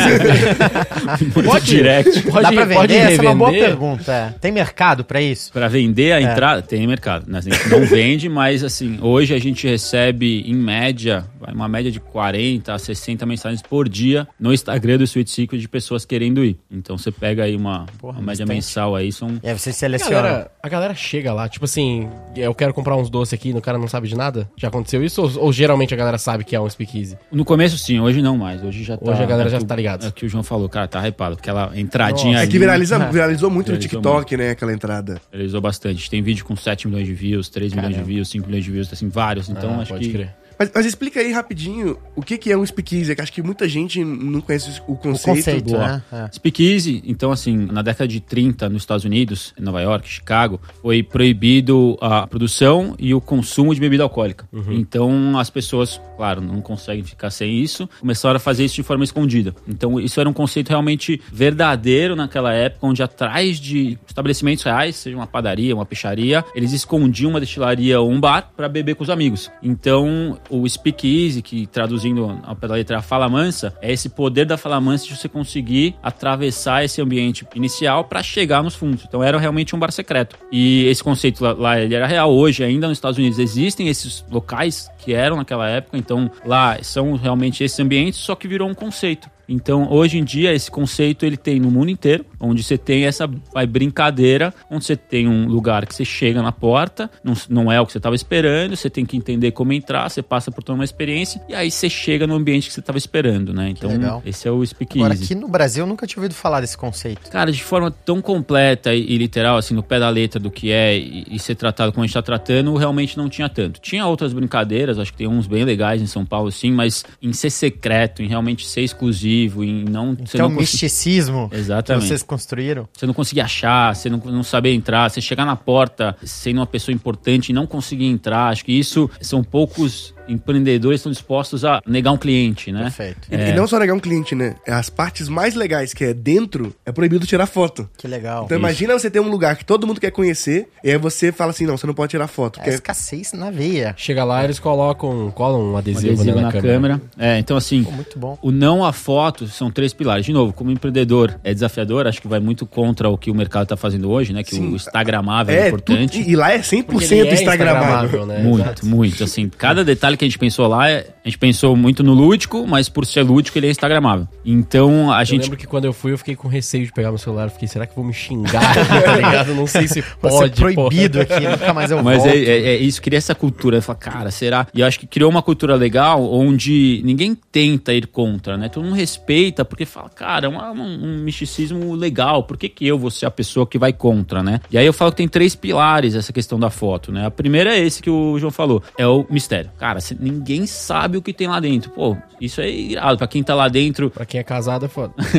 pode 1.44 1.66
direct. 2.02 2.22
Pode, 2.30 2.42
Dá 2.42 2.52
pra 2.52 2.62
vender? 2.64 2.74
pode 2.74 2.94
Essa 2.94 3.22
é 3.22 3.26
uma 3.28 3.34
boa 3.34 3.50
revender. 3.50 3.68
pergunta. 3.70 4.12
é. 4.12 4.34
Tem 4.40 4.52
mercado 4.52 5.04
pra 5.04 5.20
isso? 5.20 5.52
Para 5.52 5.68
vender 5.68 6.12
a 6.12 6.20
entrada, 6.20 6.62
tem 6.62 6.86
mercado. 6.86 7.24
né? 7.30 7.38
A 7.38 7.40
gente 7.40 7.68
não 7.68 7.84
vende, 7.86 8.28
mas 8.28 8.62
assim, 8.64 8.98
hoje 9.00 9.34
a 9.34 9.38
gente 9.38 9.66
recebe 9.66 10.42
em 10.46 10.54
média, 10.54 11.24
vai, 11.40 11.54
uma 11.54 11.68
média 11.68 11.90
de 11.90 12.00
40 12.00 12.72
a 12.74 12.78
60 12.78 13.24
mensagens 13.26 13.62
por 13.62 13.88
dia 13.88 14.26
no 14.38 14.52
Instagram 14.52 14.98
do 14.98 15.04
Sweet 15.04 15.30
Secret 15.30 15.58
de 15.60 15.68
pessoas 15.68 16.04
querendo 16.04 16.44
ir. 16.44 16.58
Então 16.70 16.96
você 16.98 17.10
pega 17.10 17.44
aí 17.44 17.54
uma, 17.56 17.86
Porra, 17.98 18.18
uma 18.18 18.26
média 18.26 18.46
mensal 18.46 18.94
aí, 18.96 19.12
são 19.12 19.38
E 19.42 19.48
aí 19.48 19.58
você 19.58 19.70
A 19.70 19.72
seleciona. 19.72 20.14
galera, 20.14 20.50
a 20.62 20.68
galera 20.68 20.94
chega 20.94 21.32
lá, 21.32 21.48
tipo 21.48 21.64
assim, 21.64 22.08
eu 22.36 22.54
quero 22.54 22.72
comprar 22.74 22.96
uns 22.96 23.10
doces 23.10 23.34
aqui 23.34 23.50
e 23.50 23.52
o 23.52 23.60
cara 23.60 23.78
não 23.78 23.88
sabe 23.88 24.08
de 24.08 24.14
nada? 24.16 24.48
Já 24.56 24.68
aconteceu 24.68 25.04
isso? 25.04 25.22
Ou, 25.22 25.44
ou 25.46 25.52
geralmente 25.52 25.92
a 25.94 25.96
galera 25.96 26.18
sabe 26.18 26.44
que 26.44 26.54
é 26.56 26.60
um 26.60 26.68
speakeasy? 26.68 27.16
No 27.30 27.44
começo 27.44 27.76
sim, 27.78 28.00
hoje 28.00 28.20
não 28.22 28.36
mais. 28.36 28.62
Hoje 28.62 28.82
já 28.84 28.96
tá. 28.96 29.10
Hoje 29.10 29.22
a 29.22 29.26
galera 29.26 29.48
é 29.48 29.52
já 29.52 29.58
que 29.58 29.64
o- 29.64 29.66
tá 29.66 29.76
ligado. 29.76 30.06
É 30.06 30.10
que 30.10 30.26
o 30.26 30.28
João 30.28 30.42
falou, 30.42 30.68
cara, 30.68 30.86
tá 30.88 31.06
hypado. 31.06 31.34
Aquela 31.38 31.70
entradinha 31.84 32.32
Nossa, 32.32 32.38
É 32.38 32.42
ali. 32.42 32.50
que 32.50 32.58
viraliza, 32.58 32.98
viralizou 33.10 33.50
muito 33.50 33.72
no 33.72 33.78
Viralizou 33.78 34.00
TikTok, 34.00 34.36
né? 34.36 34.50
Aquela 34.50 34.72
entrada. 34.72 35.20
Viralizou 35.32 35.60
bastante. 35.60 36.10
Tem 36.10 36.22
vídeo 36.22 36.44
com 36.44 36.56
7 36.56 36.88
milhões 36.88 37.06
de 37.06 37.14
views, 37.14 37.48
3 37.48 37.72
milhões 37.72 37.94
de 37.96 38.02
views, 38.02 38.28
5 38.28 38.46
milhões 38.46 38.64
de 38.64 38.70
views, 38.70 38.92
assim, 38.92 39.08
vários. 39.08 39.48
Então 39.48 39.74
Ah, 39.74 39.82
acho 39.82 39.92
pode 39.92 40.06
que. 40.06 40.12
crer. 40.12 40.34
Mas, 40.58 40.70
mas 40.74 40.86
explica 40.86 41.20
aí 41.20 41.32
rapidinho 41.32 41.96
o 42.14 42.22
que, 42.22 42.38
que 42.38 42.50
é 42.50 42.56
um 42.56 42.64
speakeasy, 42.64 43.14
que 43.14 43.20
acho 43.20 43.32
que 43.32 43.42
muita 43.42 43.68
gente 43.68 44.02
não 44.04 44.40
conhece 44.40 44.80
o 44.86 44.92
O 44.92 44.96
conceito. 44.96 45.36
conceito, 45.36 45.70
boa. 45.70 45.86
né? 45.88 46.02
É. 46.12 46.28
Speakeasy, 46.32 47.02
então 47.06 47.30
assim, 47.32 47.56
na 47.56 47.82
década 47.82 48.06
de 48.08 48.20
30 48.20 48.68
nos 48.68 48.82
Estados 48.82 49.04
Unidos, 49.04 49.52
em 49.58 49.62
Nova 49.62 49.80
York, 49.80 50.08
Chicago, 50.08 50.60
foi 50.82 51.02
proibido 51.02 51.96
a 52.00 52.26
produção 52.26 52.94
e 52.98 53.14
o 53.14 53.20
consumo 53.20 53.74
de 53.74 53.80
bebida 53.80 54.02
alcoólica. 54.02 54.48
Então 54.70 55.38
as 55.38 55.50
pessoas, 55.50 56.00
claro, 56.16 56.40
não 56.40 56.60
conseguem 56.60 57.02
ficar 57.04 57.30
sem 57.30 57.58
isso, 57.60 57.88
começaram 58.00 58.36
a 58.36 58.40
fazer 58.40 58.64
isso 58.64 58.74
de 58.76 58.82
forma 58.82 59.04
escondida. 59.04 59.54
Então 59.66 59.98
isso 60.00 60.20
era 60.20 60.28
um 60.28 60.32
conceito 60.32 60.68
realmente 60.68 61.20
verdadeiro 61.32 62.14
naquela 62.16 62.52
época, 62.52 62.86
onde 62.86 63.02
atrás 63.02 63.58
de 63.58 63.98
estabelecimentos 64.06 64.64
reais, 64.64 64.96
seja 64.96 65.16
uma 65.16 65.26
padaria, 65.26 65.74
uma 65.74 65.86
peixaria, 65.86 66.44
eles 66.54 66.72
escondiam 66.72 67.30
uma 67.30 67.40
destilaria 67.40 68.00
ou 68.00 68.10
um 68.10 68.20
bar 68.20 68.50
para 68.56 68.68
beber 68.68 68.94
com 68.94 69.02
os 69.02 69.10
amigos. 69.10 69.50
Então 69.62 70.38
o 70.48 70.68
speakeasy, 70.68 71.42
que 71.42 71.66
traduzindo 71.66 72.40
da 72.60 72.74
letra 72.74 73.02
fala 73.02 73.28
mansa, 73.28 73.74
é 73.80 73.92
esse 73.92 74.08
poder 74.08 74.44
da 74.44 74.56
fala 74.56 74.80
mansa 74.80 75.06
de 75.06 75.16
você 75.16 75.28
conseguir 75.28 75.94
atravessar 76.02 76.84
esse 76.84 77.00
ambiente 77.00 77.46
inicial 77.54 78.04
para 78.04 78.22
chegar 78.22 78.62
nos 78.62 78.74
fundos. 78.74 79.04
Então 79.06 79.22
era 79.22 79.38
realmente 79.38 79.74
um 79.74 79.78
bar 79.78 79.92
secreto. 79.92 80.36
E 80.50 80.86
esse 80.86 81.02
conceito 81.02 81.42
lá, 81.42 81.52
lá 81.52 81.80
ele 81.80 81.94
era 81.94 82.06
real. 82.06 82.32
Hoje, 82.32 82.64
ainda 82.64 82.88
nos 82.88 82.98
Estados 82.98 83.18
Unidos, 83.18 83.38
existem 83.38 83.88
esses 83.88 84.24
locais 84.30 84.90
que 84.98 85.12
eram 85.12 85.36
naquela 85.36 85.68
época. 85.68 85.96
Então 85.96 86.30
lá 86.44 86.78
são 86.82 87.14
realmente 87.14 87.62
esses 87.62 87.78
ambientes, 87.78 88.20
só 88.20 88.34
que 88.34 88.48
virou 88.48 88.68
um 88.68 88.74
conceito. 88.74 89.33
Então, 89.48 89.90
hoje 89.90 90.18
em 90.18 90.24
dia, 90.24 90.52
esse 90.52 90.70
conceito 90.70 91.24
ele 91.24 91.36
tem 91.36 91.60
no 91.60 91.70
mundo 91.70 91.90
inteiro, 91.90 92.24
onde 92.40 92.62
você 92.62 92.76
tem 92.78 93.04
essa 93.04 93.26
brincadeira, 93.68 94.52
onde 94.70 94.84
você 94.84 94.96
tem 94.96 95.28
um 95.28 95.46
lugar 95.46 95.86
que 95.86 95.94
você 95.94 96.04
chega 96.04 96.42
na 96.42 96.52
porta, 96.52 97.10
não, 97.22 97.34
não 97.48 97.72
é 97.72 97.80
o 97.80 97.86
que 97.86 97.92
você 97.92 97.98
estava 97.98 98.14
esperando, 98.14 98.76
você 98.76 98.90
tem 98.90 99.04
que 99.04 99.16
entender 99.16 99.50
como 99.52 99.72
entrar, 99.72 100.08
você 100.08 100.22
passa 100.22 100.50
por 100.50 100.62
toda 100.62 100.78
uma 100.78 100.84
experiência, 100.84 101.40
e 101.48 101.54
aí 101.54 101.70
você 101.70 101.88
chega 101.88 102.26
no 102.26 102.34
ambiente 102.34 102.68
que 102.68 102.74
você 102.74 102.80
estava 102.80 102.98
esperando, 102.98 103.52
né? 103.52 103.70
Então, 103.70 103.90
esse 104.24 104.48
é 104.48 104.50
o 104.50 104.64
speakeasy. 104.64 105.04
Agora, 105.04 105.14
aqui 105.14 105.34
no 105.34 105.48
Brasil, 105.48 105.84
eu 105.84 105.86
nunca 105.86 106.06
tinha 106.06 106.20
ouvido 106.20 106.34
falar 106.34 106.60
desse 106.60 106.76
conceito. 106.76 107.30
Cara, 107.30 107.50
de 107.50 107.62
forma 107.62 107.90
tão 107.90 108.20
completa 108.20 108.94
e, 108.94 109.00
e 109.00 109.18
literal, 109.18 109.56
assim, 109.56 109.74
no 109.74 109.82
pé 109.82 109.98
da 109.98 110.08
letra 110.08 110.40
do 110.40 110.50
que 110.50 110.70
é 110.70 110.96
e, 110.96 111.26
e 111.30 111.38
ser 111.38 111.54
tratado 111.54 111.92
como 111.92 112.04
a 112.04 112.06
gente 112.06 112.14
tá 112.14 112.22
tratando, 112.22 112.74
realmente 112.76 113.16
não 113.16 113.28
tinha 113.28 113.48
tanto. 113.48 113.80
Tinha 113.80 114.06
outras 114.06 114.32
brincadeiras, 114.32 114.98
acho 114.98 115.12
que 115.12 115.18
tem 115.18 115.28
uns 115.28 115.46
bem 115.46 115.64
legais 115.64 116.00
em 116.00 116.06
São 116.06 116.24
Paulo, 116.24 116.50
sim, 116.50 116.70
mas 116.70 117.04
em 117.22 117.32
ser 117.32 117.50
secreto, 117.50 118.22
em 118.22 118.28
realmente 118.28 118.66
ser 118.66 118.82
exclusivo, 118.82 119.33
em 119.42 119.84
não... 119.84 120.12
Então, 120.12 120.48
não 120.48 120.56
misticismo 120.56 121.48
que 121.50 121.56
Exatamente. 121.56 122.06
vocês 122.06 122.22
construíram. 122.22 122.88
Você 122.92 123.06
não 123.06 123.14
conseguir 123.14 123.40
achar, 123.40 123.94
você 123.94 124.08
não, 124.08 124.18
não 124.18 124.42
saber 124.42 124.72
entrar, 124.72 125.10
você 125.10 125.20
chegar 125.20 125.44
na 125.44 125.56
porta 125.56 126.16
sendo 126.22 126.58
uma 126.58 126.66
pessoa 126.66 126.94
importante 126.94 127.50
e 127.50 127.52
não 127.52 127.66
conseguir 127.66 128.06
entrar. 128.06 128.48
Acho 128.48 128.64
que 128.64 128.72
isso 128.72 129.10
são 129.20 129.42
poucos 129.42 130.13
empreendedores 130.28 131.00
estão 131.00 131.12
dispostos 131.12 131.64
a 131.64 131.80
negar 131.86 132.12
um 132.12 132.16
cliente, 132.16 132.72
né? 132.72 132.82
Perfeito. 132.82 133.28
E, 133.30 133.34
e 133.34 133.52
não 133.52 133.66
só 133.66 133.78
negar 133.78 133.94
um 133.94 134.00
cliente, 134.00 134.34
né? 134.34 134.56
As 134.66 134.88
partes 134.88 135.28
mais 135.28 135.54
legais, 135.54 135.92
que 135.92 136.04
é 136.04 136.14
dentro, 136.14 136.74
é 136.84 136.92
proibido 136.92 137.26
tirar 137.26 137.46
foto. 137.46 137.88
Que 137.96 138.06
legal. 138.08 138.44
Então 138.44 138.58
imagina 138.58 138.92
você 138.98 139.10
ter 139.10 139.20
um 139.20 139.28
lugar 139.28 139.56
que 139.56 139.64
todo 139.64 139.86
mundo 139.86 140.00
quer 140.00 140.10
conhecer, 140.10 140.68
e 140.82 140.90
aí 140.90 140.98
você 140.98 141.32
fala 141.32 141.50
assim, 141.50 141.66
não, 141.66 141.76
você 141.76 141.86
não 141.86 141.94
pode 141.94 142.10
tirar 142.10 142.26
foto. 142.26 142.58
É 142.60 142.62
Porque 142.62 142.74
escassez 142.74 143.32
na 143.32 143.50
veia. 143.50 143.94
Chega 143.96 144.24
lá, 144.24 144.44
eles 144.44 144.58
colocam, 144.58 145.30
colam 145.30 145.60
um 145.60 145.72
Um 145.72 145.76
adesivo, 145.76 146.14
adesivo 146.14 146.36
né, 146.36 146.42
na, 146.42 146.52
câmera. 146.52 147.00
É, 147.18 147.38
então 147.38 147.56
assim, 147.56 147.84
Pô, 147.84 147.90
muito 147.90 148.18
bom. 148.18 148.38
O 148.42 148.50
não 148.50 148.84
à 148.84 148.92
foto 148.92 149.46
são 149.48 149.70
três 149.70 149.92
pilares. 149.92 150.24
De 150.26 150.32
novo, 150.32 150.52
como 150.52 150.70
empreendedor 150.70 151.38
é 151.42 151.52
desafiador, 151.52 152.06
acho 152.06 152.20
que 152.20 152.28
vai 152.28 152.40
muito 152.40 152.66
contra 152.66 153.08
o 153.08 153.16
que 153.18 153.30
o 153.30 153.34
mercado 153.34 153.64
está 153.64 153.76
fazendo 153.76 154.10
hoje, 154.10 154.32
né? 154.32 154.42
Que 154.42 154.54
Sim. 154.54 154.72
o 154.72 154.76
Instagramável 154.76 155.54
é, 155.54 155.58
é, 155.64 155.68
importante. 155.68 156.18
tudo- 156.18 156.30
e 156.30 156.36
lá 156.36 156.52
é 156.52 156.58
100% 156.58 156.84
Porque 156.86 157.14
ele 157.14 157.28
é 157.28 157.34
Instagramável. 157.34 158.26
né? 158.26 158.38
Muito, 158.38 158.62
Exato. 158.64 158.86
muito. 158.86 159.24
Assim, 159.24 159.48
cada 159.48 159.84
detalhe 159.84 160.13
que 160.16 160.24
a 160.24 160.28
gente 160.28 160.38
pensou 160.38 160.66
lá, 160.66 160.88
é- 160.90 161.06
a 161.24 161.28
gente 161.28 161.38
pensou 161.38 161.74
muito 161.76 162.02
no 162.02 162.12
lúdico, 162.14 162.66
mas 162.66 162.88
por 162.88 163.06
ser 163.06 163.22
lúdico, 163.22 163.58
ele 163.58 163.66
é 163.66 163.70
Instagramável. 163.70 164.26
Então, 164.44 165.10
a 165.12 165.22
Eu 165.22 165.24
gente. 165.26 165.42
lembro 165.42 165.56
que 165.56 165.66
quando 165.66 165.84
eu 165.86 165.92
fui, 165.92 166.12
eu 166.12 166.18
fiquei 166.18 166.36
com 166.36 166.48
receio 166.48 166.84
de 166.86 166.92
pegar 166.92 167.08
meu 167.10 167.18
celular. 167.18 167.44
Eu 167.44 167.50
Fiquei, 167.50 167.68
será 167.68 167.86
que 167.86 167.94
vão 167.94 168.04
me 168.04 168.12
xingar 168.12 168.60
tá 169.04 169.16
ligado? 169.16 169.54
Não 169.54 169.66
sei 169.66 169.86
se 169.88 170.02
Pode 170.20 170.36
ser 170.36 170.50
proibido 170.74 171.20
aqui, 171.20 171.40
nunca 171.46 171.72
mais 171.72 171.90
eu 171.90 172.02
Mas 172.02 172.18
volto. 172.18 172.30
é, 172.34 172.38
é- 172.38 172.66
é 172.74 172.76
isso, 172.76 173.00
cria 173.00 173.18
essa 173.18 173.34
cultura. 173.34 173.80
Fala, 173.80 173.98
cara, 173.98 174.30
será? 174.30 174.66
E 174.74 174.80
eu 174.80 174.86
acho 174.86 174.98
que 175.00 175.06
criou 175.06 175.30
uma 175.30 175.42
cultura 175.42 175.74
legal 175.76 176.22
onde 176.32 177.00
ninguém 177.04 177.34
tenta 177.34 177.92
ir 177.92 178.06
contra, 178.06 178.56
né? 178.56 178.68
Todo 178.68 178.84
mundo 178.84 178.94
respeita, 178.96 179.64
porque 179.64 179.84
fala, 179.84 180.08
cara, 180.08 180.46
é 180.46 180.48
um, 180.48 180.82
um 180.82 181.18
misticismo 181.18 181.94
legal. 181.94 182.42
Por 182.44 182.56
que, 182.56 182.68
que 182.68 182.86
eu 182.86 182.98
vou 182.98 183.10
ser 183.10 183.26
a 183.26 183.30
pessoa 183.30 183.66
que 183.66 183.78
vai 183.78 183.92
contra, 183.92 184.42
né? 184.42 184.60
E 184.70 184.78
aí 184.78 184.86
eu 184.86 184.92
falo 184.92 185.10
que 185.10 185.16
tem 185.18 185.28
três 185.28 185.54
pilares 185.54 186.14
essa 186.14 186.32
questão 186.32 186.58
da 186.58 186.70
foto, 186.70 187.10
né? 187.12 187.26
A 187.26 187.30
primeira 187.30 187.74
é 187.76 187.80
esse 187.80 188.02
que 188.02 188.10
o 188.10 188.38
João 188.38 188.50
falou, 188.50 188.82
é 188.98 189.06
o 189.06 189.24
mistério. 189.30 189.70
Cara, 189.78 190.00
ninguém 190.18 190.66
sabe 190.66 191.16
o 191.16 191.22
que 191.22 191.32
tem 191.32 191.46
lá 191.46 191.60
dentro. 191.60 191.90
Pô, 191.90 192.16
isso 192.40 192.60
é 192.60 192.68
irado. 192.68 193.18
Pra 193.18 193.26
quem 193.26 193.42
tá 193.42 193.54
lá 193.54 193.68
dentro, 193.68 194.10
Pra 194.10 194.24
quem 194.24 194.40
é 194.40 194.44
casado 194.44 194.86
é 194.86 194.88
foda. 194.88 195.14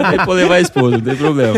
vai 0.00 0.24
poder 0.24 0.42
levar 0.42 0.56
a 0.56 0.60
esposa, 0.60 0.98
não 0.98 1.04
tem 1.04 1.16
problema. 1.16 1.54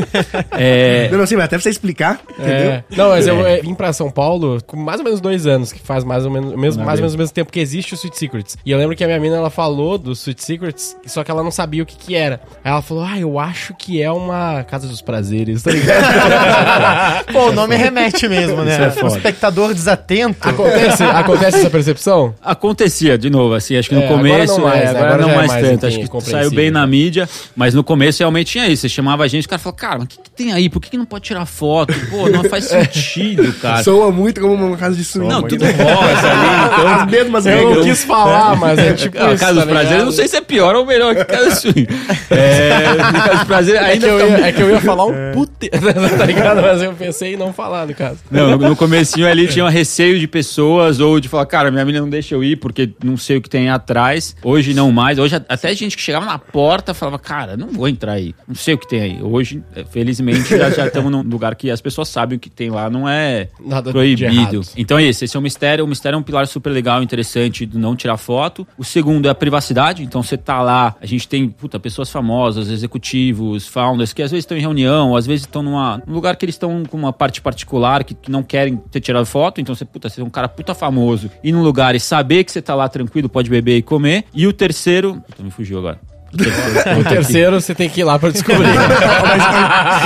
É, 0.53 1.09
Não, 1.11 1.19
não, 1.19 1.25
assim, 1.25 1.37
mas 1.37 1.47
até 1.47 1.59
você 1.59 1.71
explicar, 1.71 2.21
entendeu? 2.31 2.73
É. 2.73 2.85
Não, 2.97 3.09
mas 3.11 3.27
eu 3.27 3.47
é, 3.47 3.61
vim 3.61 3.75
pra 3.75 3.93
São 3.93 4.11
Paulo 4.11 4.59
com 4.67 4.77
mais 4.77 4.99
ou 5.01 5.05
menos 5.05 5.21
dois 5.21 5.47
anos, 5.47 5.73
que 5.73 5.81
faz 5.81 6.05
mais 6.05 6.25
ou 6.25 6.31
menos, 6.31 6.55
mesmo, 6.55 6.85
mais 6.85 6.99
ou 6.99 7.03
menos 7.03 7.15
o 7.15 7.19
mesmo 7.19 7.35
tempo 7.35 7.51
que 7.51 7.61
existe 7.61 7.95
o 7.95 7.97
Sweet 7.97 8.19
Secrets. 8.19 8.57
E 8.65 8.71
eu 8.71 8.79
lembro 8.79 8.95
que 8.97 9.05
a 9.05 9.07
minha 9.07 9.19
mina, 9.19 9.37
ela 9.37 9.51
falou 9.51 9.99
do 9.99 10.13
Sweet 10.13 10.43
Secrets, 10.43 10.97
só 11.07 11.25
que 11.25 11.31
ela 11.31 11.43
não 11.43 11.51
sabia 11.51 11.83
o 11.83 11.87
que 11.87 11.97
que 11.97 12.15
era. 12.15 12.41
Aí 12.65 12.71
ela 12.71 12.83
falou, 12.83 13.05
ah, 13.05 13.19
eu 13.19 13.39
acho 13.39 13.75
que 13.75 14.03
é 14.03 14.11
uma 14.11 14.65
Casa 14.65 14.87
dos 14.87 15.01
Prazeres, 15.01 15.63
tá 15.63 15.71
ligado? 15.71 17.27
Pô, 17.33 17.49
o 17.49 17.53
nome 17.53 17.77
remete 17.77 18.29
mesmo, 18.29 18.63
né? 18.63 18.73
Isso 18.73 18.83
é 18.83 18.91
foda. 18.91 19.15
o 19.15 19.17
espectador 19.17 19.75
desatento. 19.75 20.49
acontece, 20.49 21.03
acontece 21.03 21.59
essa 21.59 21.71
percepção 21.71 21.96
percepção? 21.97 22.35
Acontecia, 22.43 23.19
de 23.19 23.31
novo, 23.31 23.55
assim, 23.55 23.77
acho 23.77 23.89
que 23.89 23.95
no 23.95 24.03
É, 24.03 24.05
agora 24.07 24.19
começo, 24.23 24.59
não 24.59 24.67
mais, 24.67 24.81
é, 24.81 24.85
né? 24.85 24.91
agora, 24.91 25.07
Agora 25.07 25.23
não 25.23 25.31
é 25.31 25.37
mais 25.37 25.49
mais 25.49 25.69
tanto, 25.69 25.87
acho 25.87 25.99
que 25.99 26.21
saiu 26.23 26.51
bem 26.51 26.71
na 26.71 26.87
mídia, 26.87 27.29
mas 27.55 27.75
no 27.75 27.83
começo 27.83 28.21
realmente 28.21 28.53
tinha 28.53 28.69
isso, 28.69 28.83
você 28.83 28.89
chamava 28.89 29.25
a 29.25 29.29
gente, 29.29 29.47
o 29.47 29.49
cara 29.49 29.59
falava, 29.59 29.77
cara, 29.79 29.99
mas 29.99 30.05
o 30.05 30.09
que, 30.09 30.19
que 30.19 30.31
tem 30.31 30.53
aí? 30.53 30.69
Por 30.69 30.81
que, 30.81 30.91
que 30.91 30.97
não 30.97 31.07
pode 31.07 31.25
tirar 31.25 31.45
foto? 31.47 31.95
Pô, 32.11 32.29
não 32.29 32.45
faz 32.45 32.65
sentido, 32.69 33.53
cara. 33.55 33.83
Soa 33.83 34.11
muito 34.11 34.41
como 34.41 34.55
uma 34.55 34.77
casa 34.77 34.97
de 34.97 35.05
swing. 35.05 35.29
Não, 35.29 35.43
tudo 35.43 35.65
rosa 35.65 36.31
ali, 36.31 36.73
então... 36.73 36.87
As 36.97 37.11
mesmas 37.11 37.47
Eu 37.47 37.75
não 37.75 37.83
quis 37.83 38.05
falar, 38.05 38.57
mas 38.57 38.79
é 38.79 38.93
tipo 38.93 39.17
Ah, 39.27 39.33
isso, 39.33 39.41
Casa 39.41 39.55
dos 39.55 39.65
tá 39.65 39.71
Prazeres, 39.71 40.05
não 40.05 40.13
sei 40.13 40.29
se 40.29 40.37
é 40.37 40.41
pior 40.41 40.75
ou 40.75 40.85
melhor 40.87 41.15
que 41.15 41.25
Casa 41.25 41.51
dos 41.51 41.59
Swing. 41.59 41.87
É, 42.31 42.97
Casa 43.13 43.35
dos 43.35 43.45
Prazeres 43.45 43.81
É 43.81 43.85
que, 43.85 43.91
ainda 43.93 44.07
eu 44.07 44.29
ia, 44.29 44.47
é 44.47 44.53
que 44.53 44.63
eu 44.63 44.71
ia 44.71 44.81
falar 44.81 45.07
um 45.07 45.15
pute... 45.33 45.71
tá 45.71 46.27
ligado? 46.27 46.63
Mas 46.63 46.83
eu 46.83 46.93
pensei 46.93 47.35
em 47.35 47.37
não 47.37 47.53
falar, 47.53 47.87
no 47.87 47.95
caso. 47.95 48.19
Não, 48.31 48.51
no, 48.51 48.69
no 48.69 48.77
comecinho 48.77 49.27
ali 49.27 49.49
tinha 49.49 49.65
um 49.65 49.69
receio 49.69 50.19
de 50.19 50.27
pessoas 50.27 51.01
ou 51.01 51.19
de 51.19 51.29
falar, 51.29 51.47
cara, 51.47 51.71
minha 51.71 51.85
menina 51.87 52.05
não 52.05 52.11
deixa 52.11 52.35
eu 52.35 52.43
ir 52.43 52.57
porque 52.57 52.91
não 53.03 53.17
sei 53.17 53.37
o 53.37 53.43
que 53.43 53.49
tem 53.49 53.69
atrás. 53.69 54.37
Hoje 54.43 54.75
não 54.75 54.91
mais. 54.93 55.19
Hoje 55.19 55.37
até 55.37 55.75
gente 55.75 55.97
que 55.97 56.03
chegava 56.03 56.27
na 56.27 56.39
porta 56.39 56.95
falava, 56.95 57.19
cara, 57.19 57.57
não 57.57 57.69
vou 57.69 57.89
entrar 57.89 58.13
aí. 58.13 58.35
Não 58.47 58.55
sei 58.55 58.75
o 58.75 58.79
que 58.79 58.89
tem 58.89 59.01
aí. 59.01 59.23
Hoje, 59.23 59.63
eh, 59.75 59.85
felizmente, 59.85 60.49
já, 60.57 60.71
já 60.71 60.87
estamos 60.87 61.11
num 61.11 61.23
lugar 61.23 61.55
que 61.55 61.71
as 61.71 61.81
pessoas 61.81 62.09
sabem 62.09 62.37
o 62.37 62.41
que 62.41 62.51
tem 62.51 62.71
lá, 62.71 62.89
não 62.91 63.09
é 63.09 63.49
Nada 63.61 63.91
proibido. 63.91 64.61
Então 64.77 64.99
é 64.99 65.05
isso, 65.05 65.25
esse 65.25 65.37
é 65.37 65.41
um 65.41 65.43
mistério. 65.43 65.85
O 65.85 65.89
mistério 65.89 66.17
é 66.17 66.19
um 66.19 66.23
pilar 66.23 66.47
super 66.47 66.71
legal, 66.71 67.03
interessante 67.03 67.67
de 67.67 67.79
não 67.79 67.95
tirar 67.95 68.17
foto. 68.17 68.67
O 68.77 68.85
segundo 68.85 69.27
é 69.27 69.31
a 69.31 69.35
privacidade. 69.35 70.03
Então 70.03 70.23
você 70.23 70.37
tá 70.37 70.63
lá, 70.63 70.97
a 71.01 71.07
gente 71.07 71.29
tem, 71.29 71.49
puta, 71.49 71.79
pessoas 71.79 72.11
famosas, 72.11 72.69
executivos, 72.69 73.67
founders, 73.67 74.13
que 74.13 74.23
às 74.23 74.31
vezes 74.31 74.43
estão 74.43 74.57
em 74.57 74.61
reunião, 74.61 75.17
às 75.17 75.27
vezes 75.27 75.43
estão 75.43 75.63
num 75.63 75.77
lugar 76.07 76.37
que 76.37 76.45
eles 76.45 76.55
estão 76.55 76.85
com 76.85 76.97
uma 76.97 77.13
parte 77.13 77.41
particular, 77.41 78.05
que, 78.05 78.17
não 78.29 78.43
querem 78.43 78.77
ter 78.91 79.01
tirado 79.01 79.27
foto. 79.27 79.61
Então 79.61 79.75
você, 79.75 79.85
puta, 79.85 80.09
você 80.09 80.21
é 80.21 80.25
um 80.25 80.31
cara 80.31 80.49
puta 80.49 80.75
famoso. 80.75 81.31
Ir 81.43 81.53
num 81.53 81.63
lugar 81.63 81.76
e 81.97 82.01
saber 82.01 82.45
que 82.45 82.53
você 82.53 82.63
tá 82.63 82.75
lá 82.75 82.89
tranquilo, 82.89 83.29
pode 83.29 83.51
beber 83.51 83.77
e 83.77 83.83
comer. 83.83 84.25
E 84.35 84.47
o 84.47 84.53
terceiro. 84.53 85.23
Puta, 85.27 85.43
me 85.43 85.51
fugiu 85.51 85.79
agora. 85.79 85.99
O 86.37 86.39
terceiro, 86.39 87.01
O 87.01 87.05
terceiro 87.05 87.61
você 87.61 87.75
tem 87.75 87.89
que 87.89 88.01
ir 88.01 88.05
lá 88.05 88.19
pra 88.19 88.31
descobrir. 88.31 88.67
mas, 88.67 89.43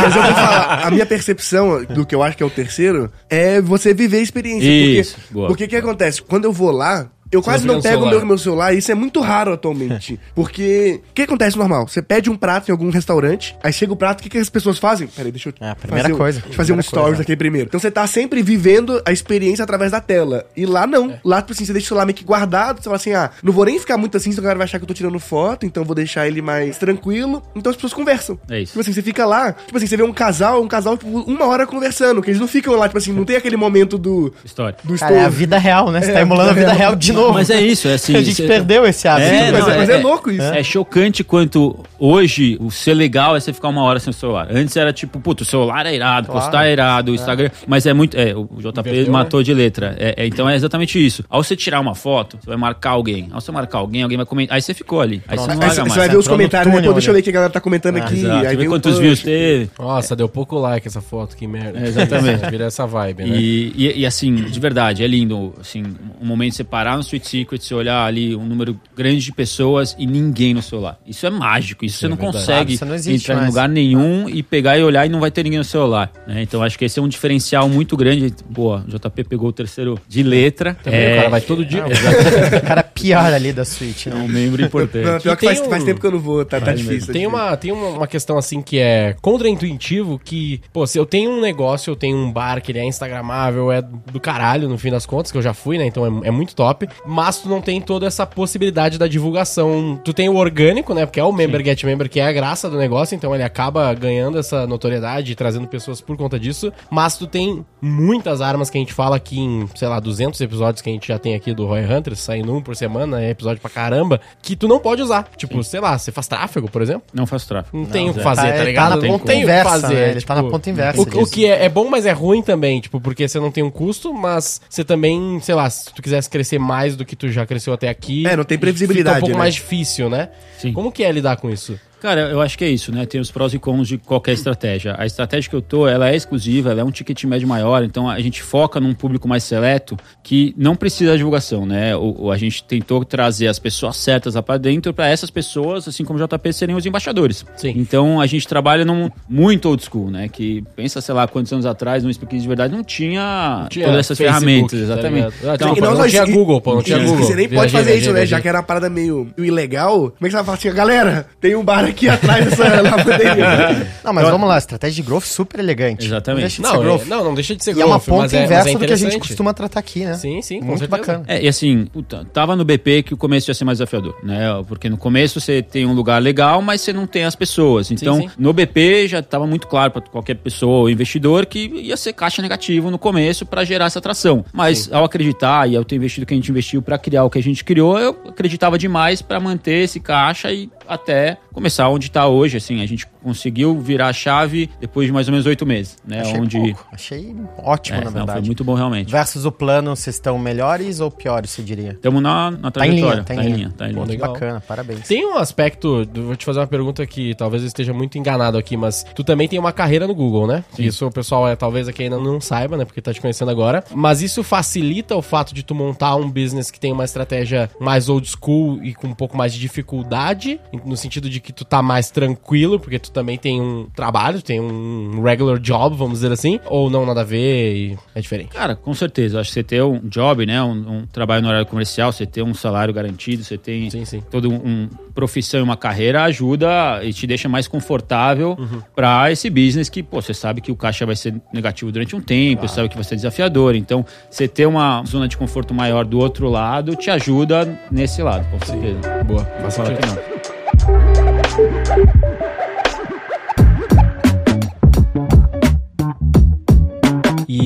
mas 0.00 0.17
eu 0.17 0.23
vou 0.23 0.33
falar, 0.35 0.87
a 0.87 0.91
minha 0.91 1.07
percepção 1.07 1.85
do 1.85 2.05
que 2.07 2.15
eu 2.15 2.23
acho 2.23 2.37
que 2.37 2.43
é 2.43 2.47
o 2.47 2.50
terceiro 2.50 3.11
é 3.29 3.61
você 3.61 3.93
viver 3.95 4.19
a 4.19 4.21
experiência. 4.21 4.69
Isso, 4.69 5.17
porque 5.17 5.35
boa. 5.35 5.49
porque 5.49 5.65
o 5.65 5.69
que 5.69 5.77
acontece? 5.77 6.23
Quando 6.23 6.45
eu 6.45 6.53
vou 6.53 6.71
lá, 6.71 7.09
eu 7.33 7.43
quase 7.43 7.67
não 7.67 7.81
pego 7.81 7.95
celular. 8.05 8.11
meu, 8.11 8.27
meu 8.27 8.39
celular, 8.39 8.75
e 8.75 8.79
isso 8.79 8.91
é 8.91 8.95
muito 8.95 9.21
raro 9.21 9.53
atualmente. 9.53 10.19
Porque 10.35 11.01
o 11.11 11.15
que 11.15 11.23
acontece 11.23 11.57
normal? 11.57 11.87
Você 11.89 12.03
pede 12.03 12.31
um 12.31 12.37
prato 12.37 12.69
em 12.69 12.73
algum 12.73 12.91
restaurante, 12.91 13.57
aí 13.63 13.73
chega 13.73 13.93
o 13.93 13.97
prato, 13.97 14.21
o 14.21 14.23
que, 14.23 14.29
que 14.29 14.39
as 14.39 14.49
pessoas 14.51 14.79
fazem? 14.79 15.07
Peraí, 15.07 15.31
deixa 15.31 15.49
eu. 15.51 15.55
É, 15.61 15.71
a 15.71 15.75
primeira 15.75 16.03
fazer 16.05 16.15
um- 16.15 16.19
coisa. 16.19 16.39
Deixa 16.41 16.53
eu 16.53 16.57
fazer 16.57 16.73
um 16.73 16.83
stories 16.83 17.07
coisa. 17.11 17.23
aqui 17.23 17.37
primeiro. 17.37 17.69
Então 17.69 17.79
você 17.81 17.91
tá 17.91 18.07
sempre 18.07 18.43
vivendo 18.43 19.01
a 19.05 19.13
experiência 19.13 19.63
através 19.63 19.93
da 19.93 20.01
tela. 20.01 20.47
E 20.57 20.67
lá 20.67 20.87
não. 20.87 21.11
É. 21.11 21.21
Lá, 21.25 21.41
tipo 21.41 21.53
assim, 21.53 21.65
você 21.65 21.73
deixa 21.73 21.87
o 21.87 21.89
celular 21.89 22.07
meio 22.07 22.17
que 22.17 22.25
guardado, 22.25 22.79
você 22.79 22.85
fala 22.85 22.97
assim, 22.97 23.13
ah, 23.13 23.31
não 23.43 23.53
vou 23.53 23.65
nem 23.65 23.79
ficar 23.79 23.97
muito 23.97 24.17
assim, 24.17 24.31
senão 24.33 24.45
o 24.45 24.47
cara 24.47 24.59
vai 24.59 24.65
achar 24.65 24.79
que 24.79 24.85
eu 24.85 24.89
tô 24.89 24.95
tirando 24.95 25.19
foto, 25.21 25.67
então 25.67 25.83
eu 25.83 25.87
vou 25.87 25.95
deixar 25.95 26.27
ele 26.27 26.41
mais 26.43 26.79
tranquilo. 26.79 27.43
Então 27.55 27.71
as 27.71 27.77
pessoas 27.77 27.93
conversam. 27.93 28.39
É 28.49 28.61
isso. 28.61 28.73
Tipo 28.73 28.81
assim, 28.81 28.93
você 28.93 29.03
fica 29.03 29.25
lá, 29.27 29.53
tipo 29.53 29.77
assim, 29.77 29.87
você 29.87 29.97
vê 29.97 30.03
um 30.03 30.13
casal, 30.13 30.63
um 30.63 30.69
casal, 30.69 30.97
tipo, 30.97 31.09
uma 31.09 31.47
hora 31.47 31.67
conversando, 31.67 32.23
que 32.23 32.31
eles 32.31 32.41
não 32.41 32.49
ficam 32.49 32.75
lá, 32.75 32.89
tipo 32.89 32.99
assim, 32.99 33.13
não 33.13 33.25
tem 33.25 33.37
aquele 33.37 33.57
momento 33.57 33.97
do. 33.99 34.33
História. 34.45 34.77
do 34.83 34.97
Cara, 34.99 35.15
é 35.15 35.25
a 35.25 35.29
vida 35.29 35.59
real, 35.59 35.91
né? 35.91 36.01
Você 36.03 36.11
É, 36.11 36.15
tá 36.15 36.21
emulando 36.23 36.51
a 36.51 36.55
vida 36.55 36.67
real. 36.69 36.77
real 36.79 36.97
de 36.97 37.13
novo. 37.13 37.20
Mas 37.33 37.50
é 37.50 37.61
isso, 37.61 37.89
é 37.89 37.95
assim. 37.95 38.15
a 38.17 38.23
gente 38.23 38.35
cê- 38.35 38.47
perdeu 38.47 38.87
esse 38.87 39.07
hábito. 39.07 39.29
É, 39.29 39.53
mas 39.53 39.61
não, 39.67 39.71
é- 39.71 39.77
mas 39.79 39.89
é 39.89 39.97
louco 39.99 40.31
isso. 40.31 40.43
É 40.43 40.62
chocante 40.62 41.23
quanto 41.23 41.79
hoje 41.99 42.57
o 42.61 42.71
ser 42.71 42.95
legal 42.95 43.37
é 43.37 43.41
você 43.41 43.53
ficar 43.53 43.69
uma 43.69 43.83
hora 43.83 43.99
sem 44.00 44.11
o 44.11 44.15
celular. 44.15 44.49
Antes 44.50 44.77
era 44.77 44.93
tipo, 44.93 45.21
puto, 45.21 45.43
o 45.43 45.47
celular 45.47 45.87
é 45.87 45.95
irado, 45.95 46.29
Claro. 46.29 46.41
postar 46.41 46.67
é 46.67 46.73
irado, 46.73 47.12
o 47.12 47.15
Instagram. 47.15 47.50
Mas 47.67 47.87
é 47.87 47.93
muito. 47.93 48.17
É, 48.17 48.35
o 48.35 48.49
JP 48.59 48.81
Inverteu, 48.91 49.12
matou 49.12 49.43
de 49.43 49.53
letra. 49.55 49.95
É, 49.99 50.15
é, 50.25 50.27
então 50.27 50.49
é 50.49 50.55
exatamente 50.55 51.05
isso. 51.05 51.25
Ao 51.29 51.43
você 51.43 51.55
tirar 51.57 51.81
uma 51.81 51.95
foto, 51.95 52.39
você 52.41 52.49
vai 52.49 52.57
marcar 52.57 52.91
alguém. 52.91 53.29
Ao 53.33 53.41
você 53.41 53.53
marcar 53.53 53.79
alguém, 53.79 54.03
alguém 54.03 54.17
vai 54.17 54.27
comentar. 54.27 54.57
Aí 54.57 54.62
você 54.62 54.73
ficou 54.75 55.00
ali. 55.00 55.23
Aí 55.29 55.37
você 55.39 55.47
não 55.47 55.53
Aí 55.55 55.59
larga 55.61 55.75
você 55.75 55.81
mais. 55.83 55.95
vai 55.95 56.09
ver 56.09 56.17
os 56.17 56.29
comentários, 56.29 56.67
né? 56.73 56.79
túnel 56.79 56.91
Pô, 56.91 56.95
deixa 56.95 57.11
eu 57.11 57.12
ali. 57.15 57.19
ver 57.19 57.21
o 57.21 57.25
que 57.25 57.31
a 57.31 57.33
galera 57.33 57.53
tá 57.53 57.61
comentando 57.61 57.97
aqui. 57.97 58.15
Exato. 58.15 58.47
Aí 58.47 58.57
Vê 58.57 58.67
quantos 58.67 58.93
punch. 58.93 59.03
views 59.03 59.23
teve. 59.23 59.71
Nossa, 59.79 60.17
deu 60.17 60.29
pouco 60.29 60.59
like 60.59 60.87
essa 60.87 61.00
foto, 61.00 61.37
que 61.37 61.47
merda. 61.47 61.79
É, 61.79 61.89
exatamente. 61.89 62.47
Vira 62.50 62.65
essa 62.67 62.87
vibe, 62.87 63.25
né? 63.25 63.37
E, 63.37 63.73
e, 63.77 64.00
e, 64.00 64.07
assim, 64.07 64.35
de 64.35 64.61
verdade, 64.61 65.03
é 65.05 65.07
lindo, 65.07 65.55
assim, 65.61 65.83
um 66.21 66.27
momento 66.27 66.50
de 66.50 66.57
você 66.57 66.65
parar 66.65 66.97
no 66.97 67.03
Sweet 67.11 67.29
Secret, 67.29 67.61
você 67.62 67.75
olhar 67.75 68.05
ali 68.05 68.35
um 68.37 68.45
número 68.45 68.79
grande 68.97 69.25
de 69.25 69.33
pessoas 69.33 69.95
e 69.99 70.07
ninguém 70.07 70.55
no 70.55 70.62
celular. 70.62 70.99
Isso 71.07 71.26
é 71.26 71.31
mágico, 71.31 71.85
isso, 71.85 71.99
você 71.99 72.09
não 72.09 72.17
verdade. 72.17 72.37
consegue 72.38 72.79
não 72.85 72.97
entrar 73.14 73.35
em 73.35 73.37
mais. 73.38 73.49
lugar 73.49 73.69
nenhum 73.69 74.29
e 74.29 74.43
pegar 74.43 74.79
e 74.79 74.83
olhar 74.83 75.05
e 75.07 75.09
não 75.09 75.21
vai 75.21 75.31
ter 75.31 75.43
ninguém 75.43 75.59
no 75.59 75.64
celular. 75.64 76.11
né? 76.26 76.43
Então 76.43 76.62
acho 76.62 76.79
que 76.79 76.85
esse 76.85 76.99
é 76.99 77.02
um 77.02 77.09
diferencial 77.09 77.69
muito 77.69 77.97
grande. 77.97 78.33
Boa, 78.49 78.85
o 78.87 78.90
JP 78.99 79.25
pegou 79.25 79.49
o 79.49 79.52
terceiro 79.52 79.99
de 80.09 80.23
letra. 80.23 80.75
Também 80.83 81.00
é, 81.00 81.12
o 81.12 81.17
cara 81.17 81.29
vai 81.29 81.40
todo 81.40 81.64
dia. 81.64 81.85
O 81.87 82.67
cara 82.67 82.83
pior 82.83 83.33
ali 83.33 83.52
da 83.52 83.64
Switch, 83.64 84.07
é 84.07 84.11
né? 84.11 84.17
um 84.17 84.29
membro 84.29 84.61
Não, 84.61 84.69
importante. 84.69 85.23
pior 85.23 85.37
que 85.37 85.45
faz, 85.47 85.61
um- 85.61 85.71
faz 85.71 85.85
tempo 85.85 86.00
que 86.00 86.07
eu 86.07 86.11
não 86.12 86.19
vou, 86.21 86.45
tá, 86.45 86.61
tá 86.61 86.73
difícil. 86.73 87.12
Tem 87.12 87.26
uma, 87.26 87.57
tem 87.57 87.73
uma, 87.73 87.88
uma 87.88 88.07
questão 88.07 88.38
assim 88.38 88.61
que 88.62 88.79
é 88.79 89.14
contraintuitivo 89.21 90.19
que, 90.23 90.61
pô, 90.73 90.87
se 90.87 90.99
eu 90.99 91.05
tenho 91.07 91.31
um 91.31 91.40
negócio, 91.40 91.90
eu 91.90 91.97
tenho 91.97 92.17
um 92.17 92.31
bar 92.31 92.61
que 92.61 92.71
ele 92.73 92.79
é 92.79 92.85
instagramável, 92.85 93.73
é 93.73 93.83
do 93.83 94.21
caralho 94.21 94.69
no 94.69 94.79
fim 94.79 94.90
das 94.90 95.07
contas, 95.07 95.33
que 95.33 95.38
eu 95.38 95.43
já 95.43 95.52
fui, 95.55 95.79
né? 95.79 95.87
Então 95.87 96.23
é, 96.23 96.29
é 96.29 96.31
muito 96.31 96.55
top. 96.55 96.87
Mas 97.04 97.38
tu 97.38 97.49
não 97.49 97.61
tem 97.61 97.80
toda 97.80 98.07
essa 98.07 98.26
possibilidade 98.26 98.99
da 98.99 99.07
divulgação. 99.07 100.00
Tu 100.04 100.12
tem 100.12 100.28
o 100.28 100.37
orgânico, 100.37 100.92
né? 100.95 101.07
Porque 101.07 101.21
é 101.21 101.25
o 101.25 101.33
member 101.33 101.64
get 101.64 101.83
member, 101.85 102.09
que 102.09 102.21
é 102.21 102.26
a 102.26 102.33
graça 102.33 102.69
do 102.69 102.76
negócio, 102.76 103.14
então 103.14 103.35
ele 103.35 103.42
acaba 103.45 103.92
ganhando 103.95 104.38
essa 104.38 104.66
notoriedade 104.66 105.33
e 105.33 105.35
trazendo 105.35 105.66
pessoas 105.66 106.00
por 106.00 106.16
conta 106.16 106.38
disso. 106.38 106.73
Mas 106.90 107.16
tu 107.16 107.26
tem 107.26 107.64
muitas 107.80 108.40
armas 108.40 108.69
que 108.71 108.78
a 108.78 108.80
gente 108.80 108.92
fala 108.92 109.16
aqui 109.16 109.38
em, 109.40 109.69
sei 109.75 109.88
lá, 109.88 109.99
200 110.00 110.40
episódios 110.40 110.83
que 110.83 110.90
a 110.90 110.92
gente 110.92 111.09
já 111.09 111.19
tem 111.19 111.35
aqui 111.35 111.54
do 111.54 111.66
Roy 111.66 111.80
Hunters, 111.85 112.21
saindo 112.21 112.54
um 112.54 112.61
por 112.61 112.76
semana, 112.76 113.23
é 113.23 113.30
episódio 113.30 113.61
pra 113.61 113.71
caramba, 113.71 114.21
que 114.42 114.54
tu 114.57 114.69
não 114.69 114.78
pode 114.78 115.02
usar. 115.02 115.28
Tipo, 115.37 115.62
sei 115.64 115.80
lá, 115.80 115.97
você 115.99 116.12
faz 116.12 116.26
tráfego, 116.28 116.71
por 116.71 116.83
exemplo? 116.83 117.02
Não 117.14 117.26
faço 117.26 117.49
tráfego. 117.49 117.76
Não 117.78 117.87
tem 117.87 118.04
o 118.11 118.14
que 118.14 118.21
zero. 118.21 118.25
fazer, 118.25 118.40
Tá- 118.42 118.49
tá, 118.52 118.57
ele 118.59 118.64
ligado? 118.66 118.85
tá 118.90 118.97
na 118.97 119.02
não 119.02 119.09
ponta 119.19 119.25
tem 119.33 119.45
o 119.45 119.47
que 119.47 119.62
fazer. 119.62 119.95
né? 119.95 120.11
Ele 120.11 120.21
tá 120.23 120.35
na 120.35 120.42
ponta 120.45 120.71
inversa 120.71 121.00
O, 121.00 121.23
o 121.23 121.26
que 121.26 121.47
é, 121.47 121.64
é 121.64 121.69
bom, 121.69 121.88
mas 121.88 122.07
é 122.07 122.12
ruim 122.12 122.42
também, 122.42 122.80
tipo, 122.80 123.00
porque 123.00 123.26
você 123.28 123.38
não 123.40 123.50
tem 123.50 123.62
um 123.62 123.71
custo, 123.71 124.12
mas 124.12 124.61
você 124.69 124.85
também, 124.85 125.38
sei 125.40 125.54
lá, 125.54 125.69
se 125.71 125.92
tu 125.92 126.02
quisesse 126.02 126.28
crescer 126.28 126.59
mais 126.59 126.90
do 126.97 127.05
que 127.05 127.17
tu 127.17 127.29
já 127.29 127.47
cresceu 127.47 127.73
até 127.73 127.89
aqui. 127.89 128.27
É, 128.27 128.37
não 128.37 128.45
tem 128.45 128.59
previsibilidade, 128.59 129.17
Fica 129.17 129.27
um 129.27 129.29
pouco 129.29 129.39
né? 129.39 129.45
mais 129.45 129.55
difícil, 129.55 130.09
né? 130.09 130.29
Sim. 130.59 130.73
Como 130.73 130.91
que 130.91 131.03
é 131.03 131.11
lidar 131.11 131.37
com 131.37 131.51
isso? 131.51 131.79
Cara, 132.00 132.23
eu 132.30 132.40
acho 132.40 132.57
que 132.57 132.64
é 132.64 132.69
isso, 132.69 132.92
né? 132.92 133.04
Tem 133.07 133.21
os 133.21 133.30
prós 133.30 133.52
e 133.54 133.59
cons 133.59 133.87
de 133.87 133.99
qualquer 133.99 134.33
estratégia. 134.33 134.95
A 134.99 135.04
estratégia 135.07 135.50
que 135.50 135.57
eu 135.57 135.62
tô, 135.62 135.87
ela 135.87 136.09
é 136.11 136.16
exclusiva, 136.16 136.71
ela 136.71 136.80
é 136.80 136.85
um 136.85 136.90
ticket 136.90 137.25
médio 137.25 137.47
maior, 137.47 137.83
então 137.85 138.09
a 138.09 138.19
gente 138.21 138.42
foca 138.42 138.80
num 138.80 138.95
público 138.95 139.28
mais 139.28 139.45
seleto 139.45 139.97
que 140.23 140.54
não 140.57 140.75
precisa 140.75 141.11
da 141.12 141.16
divulgação, 141.16 141.66
né? 141.66 141.95
O, 141.97 142.25
o- 142.26 142.30
a 142.30 142.37
gente 142.38 142.64
tentou 142.64 143.04
trazer 143.04 143.49
as 143.49 143.59
pessoas 143.59 143.97
certas 143.97 144.35
lá 144.35 144.42
pra 144.42 144.57
dentro 144.57 144.92
para 144.95 145.09
essas 145.09 145.30
pessoas, 145.30 145.87
assim 145.87 146.04
como 146.04 146.19
o 146.19 146.26
JP, 146.26 146.52
serem 146.52 146.75
os 146.75 146.87
embaixadores. 146.87 147.45
Sim. 147.57 147.75
Então 147.76 148.21
a 148.21 148.26
gente 148.26 148.47
trabalha 148.49 148.85
num 148.85 149.11
muito 149.28 149.69
old 149.69 149.83
school, 149.85 150.11
né? 150.11 150.28
Que 150.28 150.64
pensa, 150.75 151.00
sei 151.00 151.14
lá, 151.14 151.28
quantos 151.28 151.52
anos 151.52 151.66
atrás, 151.66 152.02
no 152.02 152.12
Speakeasy 152.12 152.42
de 152.42 152.49
verdade, 152.49 152.75
não 152.75 152.83
tinha, 152.83 153.66
Tinha 153.71 153.87
todas 153.87 154.00
essas 154.00 154.16
Facebook, 154.19 154.40
ferramentas, 154.40 154.78
tá 154.78 154.85
exatamente. 154.85 155.26
Ah, 155.45 155.54
então, 155.54 155.75
tinha- 155.75 155.78
E 155.78 155.80
não 155.90 155.97
só 155.97 156.09
tinha 156.09 156.23
isso, 156.25 156.33
Google, 156.33 156.61
pô, 156.61 156.75
não 156.76 156.83
tinha 156.83 156.99
Google. 156.99 157.16
Você 157.26 157.35
nem 157.35 157.49
pode 157.49 157.61
Viajei, 157.71 157.71
fazer 157.78 157.90
isso, 157.90 158.04
viajei, 158.04 158.12
né? 158.12 158.19
viajei. 158.21 158.26
Já 158.38 158.40
que 158.40 158.49
era 158.49 158.59
uma 158.59 158.64
parada 158.64 158.88
meio 158.88 159.28
ilegal. 159.37 160.11
Como 160.11 160.12
é 160.23 160.25
que 160.25 160.30
você 160.30 160.37
vai 160.37 160.45
falar 160.45 160.57
assim, 160.59 160.73
galera, 160.73 161.26
tem 161.40 161.54
um 161.57 161.64
bar 161.64 161.90
aqui 161.91 162.09
atrás 162.09 162.45
dessa 162.47 162.81
lavanderia. 162.83 163.87
Não, 164.05 164.13
mas 164.13 164.29
vamos 164.29 164.49
lá, 164.49 164.59
estratégia 164.59 165.03
de 165.03 165.09
growth 165.09 165.25
super 165.25 165.61
elegante. 165.61 166.07
Exatamente. 166.07 166.41
Não 166.41 166.41
deixa 166.43 166.57
de 166.57 166.63
Não, 166.63 166.71
ser 166.71 166.77
é- 166.77 166.81
growth. 166.83 167.07
não, 167.07 167.25
não 167.25 167.35
deixa 167.35 167.57
de 167.57 167.65
ser 167.65 167.77
E 167.77 167.81
é 167.81 167.85
uma 167.85 167.97
growth, 167.99 168.05
ponta 168.07 168.23
mas 168.23 168.33
é, 168.33 168.39
mas 168.41 168.51
inversa 168.51 168.69
é 168.71 168.73
do 168.73 168.87
que 168.87 168.93
a 168.93 168.97
gente 168.97 169.19
costuma 169.19 169.53
tratar 169.55 169.81
aqui, 169.81 170.05
né? 170.05 170.15
Sim, 170.15 170.41
sim, 170.43 170.61
Muito 170.61 170.79
certeza. 170.79 170.89
bacana. 170.89 171.25
É, 171.29 171.43
e 171.43 171.49
assim, 171.49 171.85
puta, 171.87 172.25
tava 172.33 172.57
no 172.57 172.65
BP 172.65 173.03
que 173.03 173.15
o 173.15 173.17
começo 173.17 173.51
ia 173.51 173.55
ser 173.55 173.65
mais 173.65 173.79
desafiador, 173.79 174.17
né? 174.23 174.41
Porque 174.67 174.89
no 174.89 174.97
começo 174.97 175.41
você 175.41 175.63
tem 175.63 175.87
um 175.87 175.93
lugar 175.93 176.21
legal, 176.23 176.63
mas 176.63 176.81
você 176.81 176.93
não 176.93 177.07
tem 177.07 177.25
as 177.25 177.35
pessoas. 177.35 177.91
Então, 177.91 178.17
sim. 178.21 178.31
no 178.39 178.53
BP 178.53 179.09
já 179.09 179.23
tava 179.23 179.47
muito 179.47 179.67
claro 179.67 179.91
para 179.91 180.03
qualquer 180.03 180.35
pessoa 180.37 180.81
ou 180.81 180.91
investidor 180.91 181.47
que 181.47 181.67
ia 181.75 181.97
ser 181.97 182.13
caixa 182.13 182.41
negativo 182.43 182.91
no 182.91 182.99
começo 182.99 183.45
para 183.45 183.65
gerar 183.65 183.87
essa 183.87 183.99
atração. 183.99 184.45
Mas 184.53 184.91
ao 184.93 185.05
acreditar 185.05 185.69
e 185.69 185.77
ao 185.77 185.85
ter 185.85 185.97
investido 185.97 186.25
o 186.25 186.27
que 186.27 186.35
a 186.35 186.37
gente 186.37 186.51
investiu 186.51 186.81
para 186.83 186.99
criar 186.99 187.25
o 187.25 187.31
que 187.31 187.39
a 187.39 187.43
gente 187.43 187.65
criou, 187.65 187.99
eu 187.99 188.17
acreditava 188.29 188.79
demais 188.79 189.21
para 189.23 189.39
manter 189.41 189.85
esse 189.85 190.01
caixa 190.01 190.53
e 190.53 190.69
até 190.95 191.39
começar 191.53 191.89
onde 191.89 192.07
está 192.07 192.27
hoje. 192.27 192.57
Assim, 192.57 192.83
a 192.83 192.87
gente 192.87 193.07
conseguiu 193.23 193.79
virar 193.81 194.09
a 194.09 194.13
chave 194.13 194.69
depois 194.81 195.07
de 195.07 195.13
mais 195.13 195.29
ou 195.29 195.33
menos 195.33 195.47
oito 195.47 195.65
meses, 195.67 195.97
né? 196.07 196.21
Achei 196.21 196.41
onde 196.41 196.59
pouco. 196.59 196.87
Achei 196.93 197.37
ótimo, 197.59 197.97
É, 197.99 198.01
na 198.01 198.05
não, 198.07 198.13
verdade. 198.13 198.39
foi 198.41 198.47
muito 198.47 198.65
bom 198.65 198.75
realmente. 198.75 199.11
Versus 199.11 199.45
o 199.45 199.53
plano, 199.53 199.95
vocês 199.95 200.17
estão 200.17 200.39
melhores 200.39 201.01
ou 201.01 201.11
piores, 201.11 201.51
você 201.51 201.63
diria? 201.63 201.93
Estamos 201.93 202.23
na, 202.23 202.51
na 202.51 202.71
Tá 202.71 202.87
em 202.87 202.91
linha, 202.91 203.07
trajetória. 203.07 203.25
tá 203.25 203.35
em 203.35 203.37
tá 203.37 203.43
em 203.43 203.47
linha. 203.47 203.57
linha, 203.57 203.75
tá 203.77 203.85
em 203.89 203.95
Pô, 203.95 204.01
linha. 204.01 204.07
legal. 204.13 204.33
Bacana, 204.33 204.61
parabéns. 204.67 205.07
Tem 205.07 205.27
um 205.27 205.37
aspecto, 205.37 206.07
vou 206.15 206.35
te 206.37 206.45
fazer 206.45 206.61
uma 206.61 206.67
pergunta 206.67 207.07
que 207.07 207.35
talvez 207.35 207.63
eu 207.63 207.67
esteja 207.69 207.93
muito 207.93 208.17
enganado 208.19 208.57
aqui, 208.59 208.77
mas 208.77 209.05
tu 209.15 209.23
também 209.23 209.47
tem 209.49 209.59
uma 209.59 209.73
carreira 209.73 210.07
no 210.07 210.15
Google, 210.15 210.47
né? 210.47 210.65
Isso 210.79 211.07
o 211.07 211.11
pessoal 211.13 211.47
é, 211.49 211.55
talvez 211.57 211.89
aqui 211.89 212.05
ainda 212.05 212.19
não 212.19 212.41
saiba, 212.41 212.77
né? 212.77 212.85
Porque 212.85 213.01
tá 213.01 213.13
te 213.13 213.21
conhecendo 213.21 213.51
agora. 213.51 213.85
Mas 213.95 214.23
isso 214.23 214.43
facilita 214.43 215.15
o 215.17 215.23
fato 215.23 215.55
de 215.55 215.63
tu 215.63 215.75
montar 215.75 216.17
um 216.17 216.31
business 216.31 216.71
que 216.71 216.81
tem 216.81 216.93
uma 216.93 217.05
estratégia 217.05 217.71
mais 217.79 218.09
old 218.09 218.27
school 218.29 218.83
e 218.83 218.95
com 218.95 219.09
um 219.09 219.15
pouco 219.15 219.37
mais 219.37 219.53
de 219.53 219.59
dificuldade. 219.61 220.61
No 220.85 220.97
sentido 220.97 221.29
de 221.29 221.41
que 221.41 221.53
tu 221.53 221.65
tá 221.65 221.83
mais 221.83 222.11
tranquilo, 222.11 222.79
porque 222.79 222.99
tu 222.99 223.11
também 223.11 223.37
tem 223.39 223.61
um 223.61 223.87
trabalho, 223.95 224.41
tem 224.43 224.61
um 224.61 225.23
regular 225.23 225.59
job, 225.59 225.97
vamos 225.97 226.15
dizer 226.21 226.33
assim, 226.33 226.59
ou 226.67 226.89
não 226.91 227.05
nada 227.07 227.21
a 227.21 227.25
ver 227.25 227.75
e 227.77 227.99
é 228.15 228.21
diferente? 228.21 228.49
Cara, 228.51 228.75
com 228.75 228.93
certeza. 228.95 229.41
Acho 229.41 229.51
que 229.51 229.55
você 229.55 229.63
ter 229.63 229.83
um 229.83 230.01
job, 230.09 230.45
né? 230.47 230.63
Um, 230.63 230.99
um 231.01 231.07
trabalho 231.07 231.43
no 231.43 231.49
horário 231.49 231.67
comercial, 231.67 232.13
você 232.13 232.27
ter 232.27 232.43
um 232.43 232.55
salário 232.55 232.93
garantido, 232.95 233.43
você 233.45 233.57
tem 233.59 233.91
Sim, 233.91 234.05
sim. 234.05 234.23
todo 234.31 234.51
um, 234.51 234.55
um 234.57 234.89
profissão 235.15 235.61
e 235.61 235.63
uma 235.63 235.77
carreira 235.77 236.23
ajuda 236.25 237.01
e 237.03 237.13
te 237.13 237.27
deixa 237.27 237.49
mais 237.49 237.67
confortável 237.69 238.57
Uhum. 238.59 238.81
pra 238.95 239.31
esse 239.31 239.49
business 239.51 239.89
que, 239.89 240.03
pô, 240.03 240.21
você 240.21 240.33
sabe 240.35 240.61
que 240.61 240.71
o 240.73 240.77
caixa 240.77 241.05
vai 241.07 241.17
ser 241.17 241.35
negativo 241.53 241.91
durante 241.93 242.15
um 242.17 242.21
tempo, 242.21 242.67
você 242.69 242.75
sabe 242.77 242.89
que 242.89 242.95
vai 242.95 243.05
ser 243.05 243.17
desafiador. 243.17 243.75
Então, 243.75 244.05
você 244.31 244.47
ter 244.49 244.67
uma 244.67 245.03
zona 245.07 245.27
de 245.29 245.37
conforto 245.37 245.73
maior 245.75 246.05
do 246.05 246.19
outro 246.19 246.49
lado 246.49 246.95
te 246.97 247.11
ajuda 247.11 247.79
nesse 247.91 248.23
lado, 248.23 248.47
com 248.51 248.65
certeza. 248.65 249.01
Boa. 249.25 249.47
Não 249.63 249.71
fala 249.71 249.95
que 249.95 250.07
não. 250.07 250.40
Thank 250.81 252.25
you. 252.25 252.30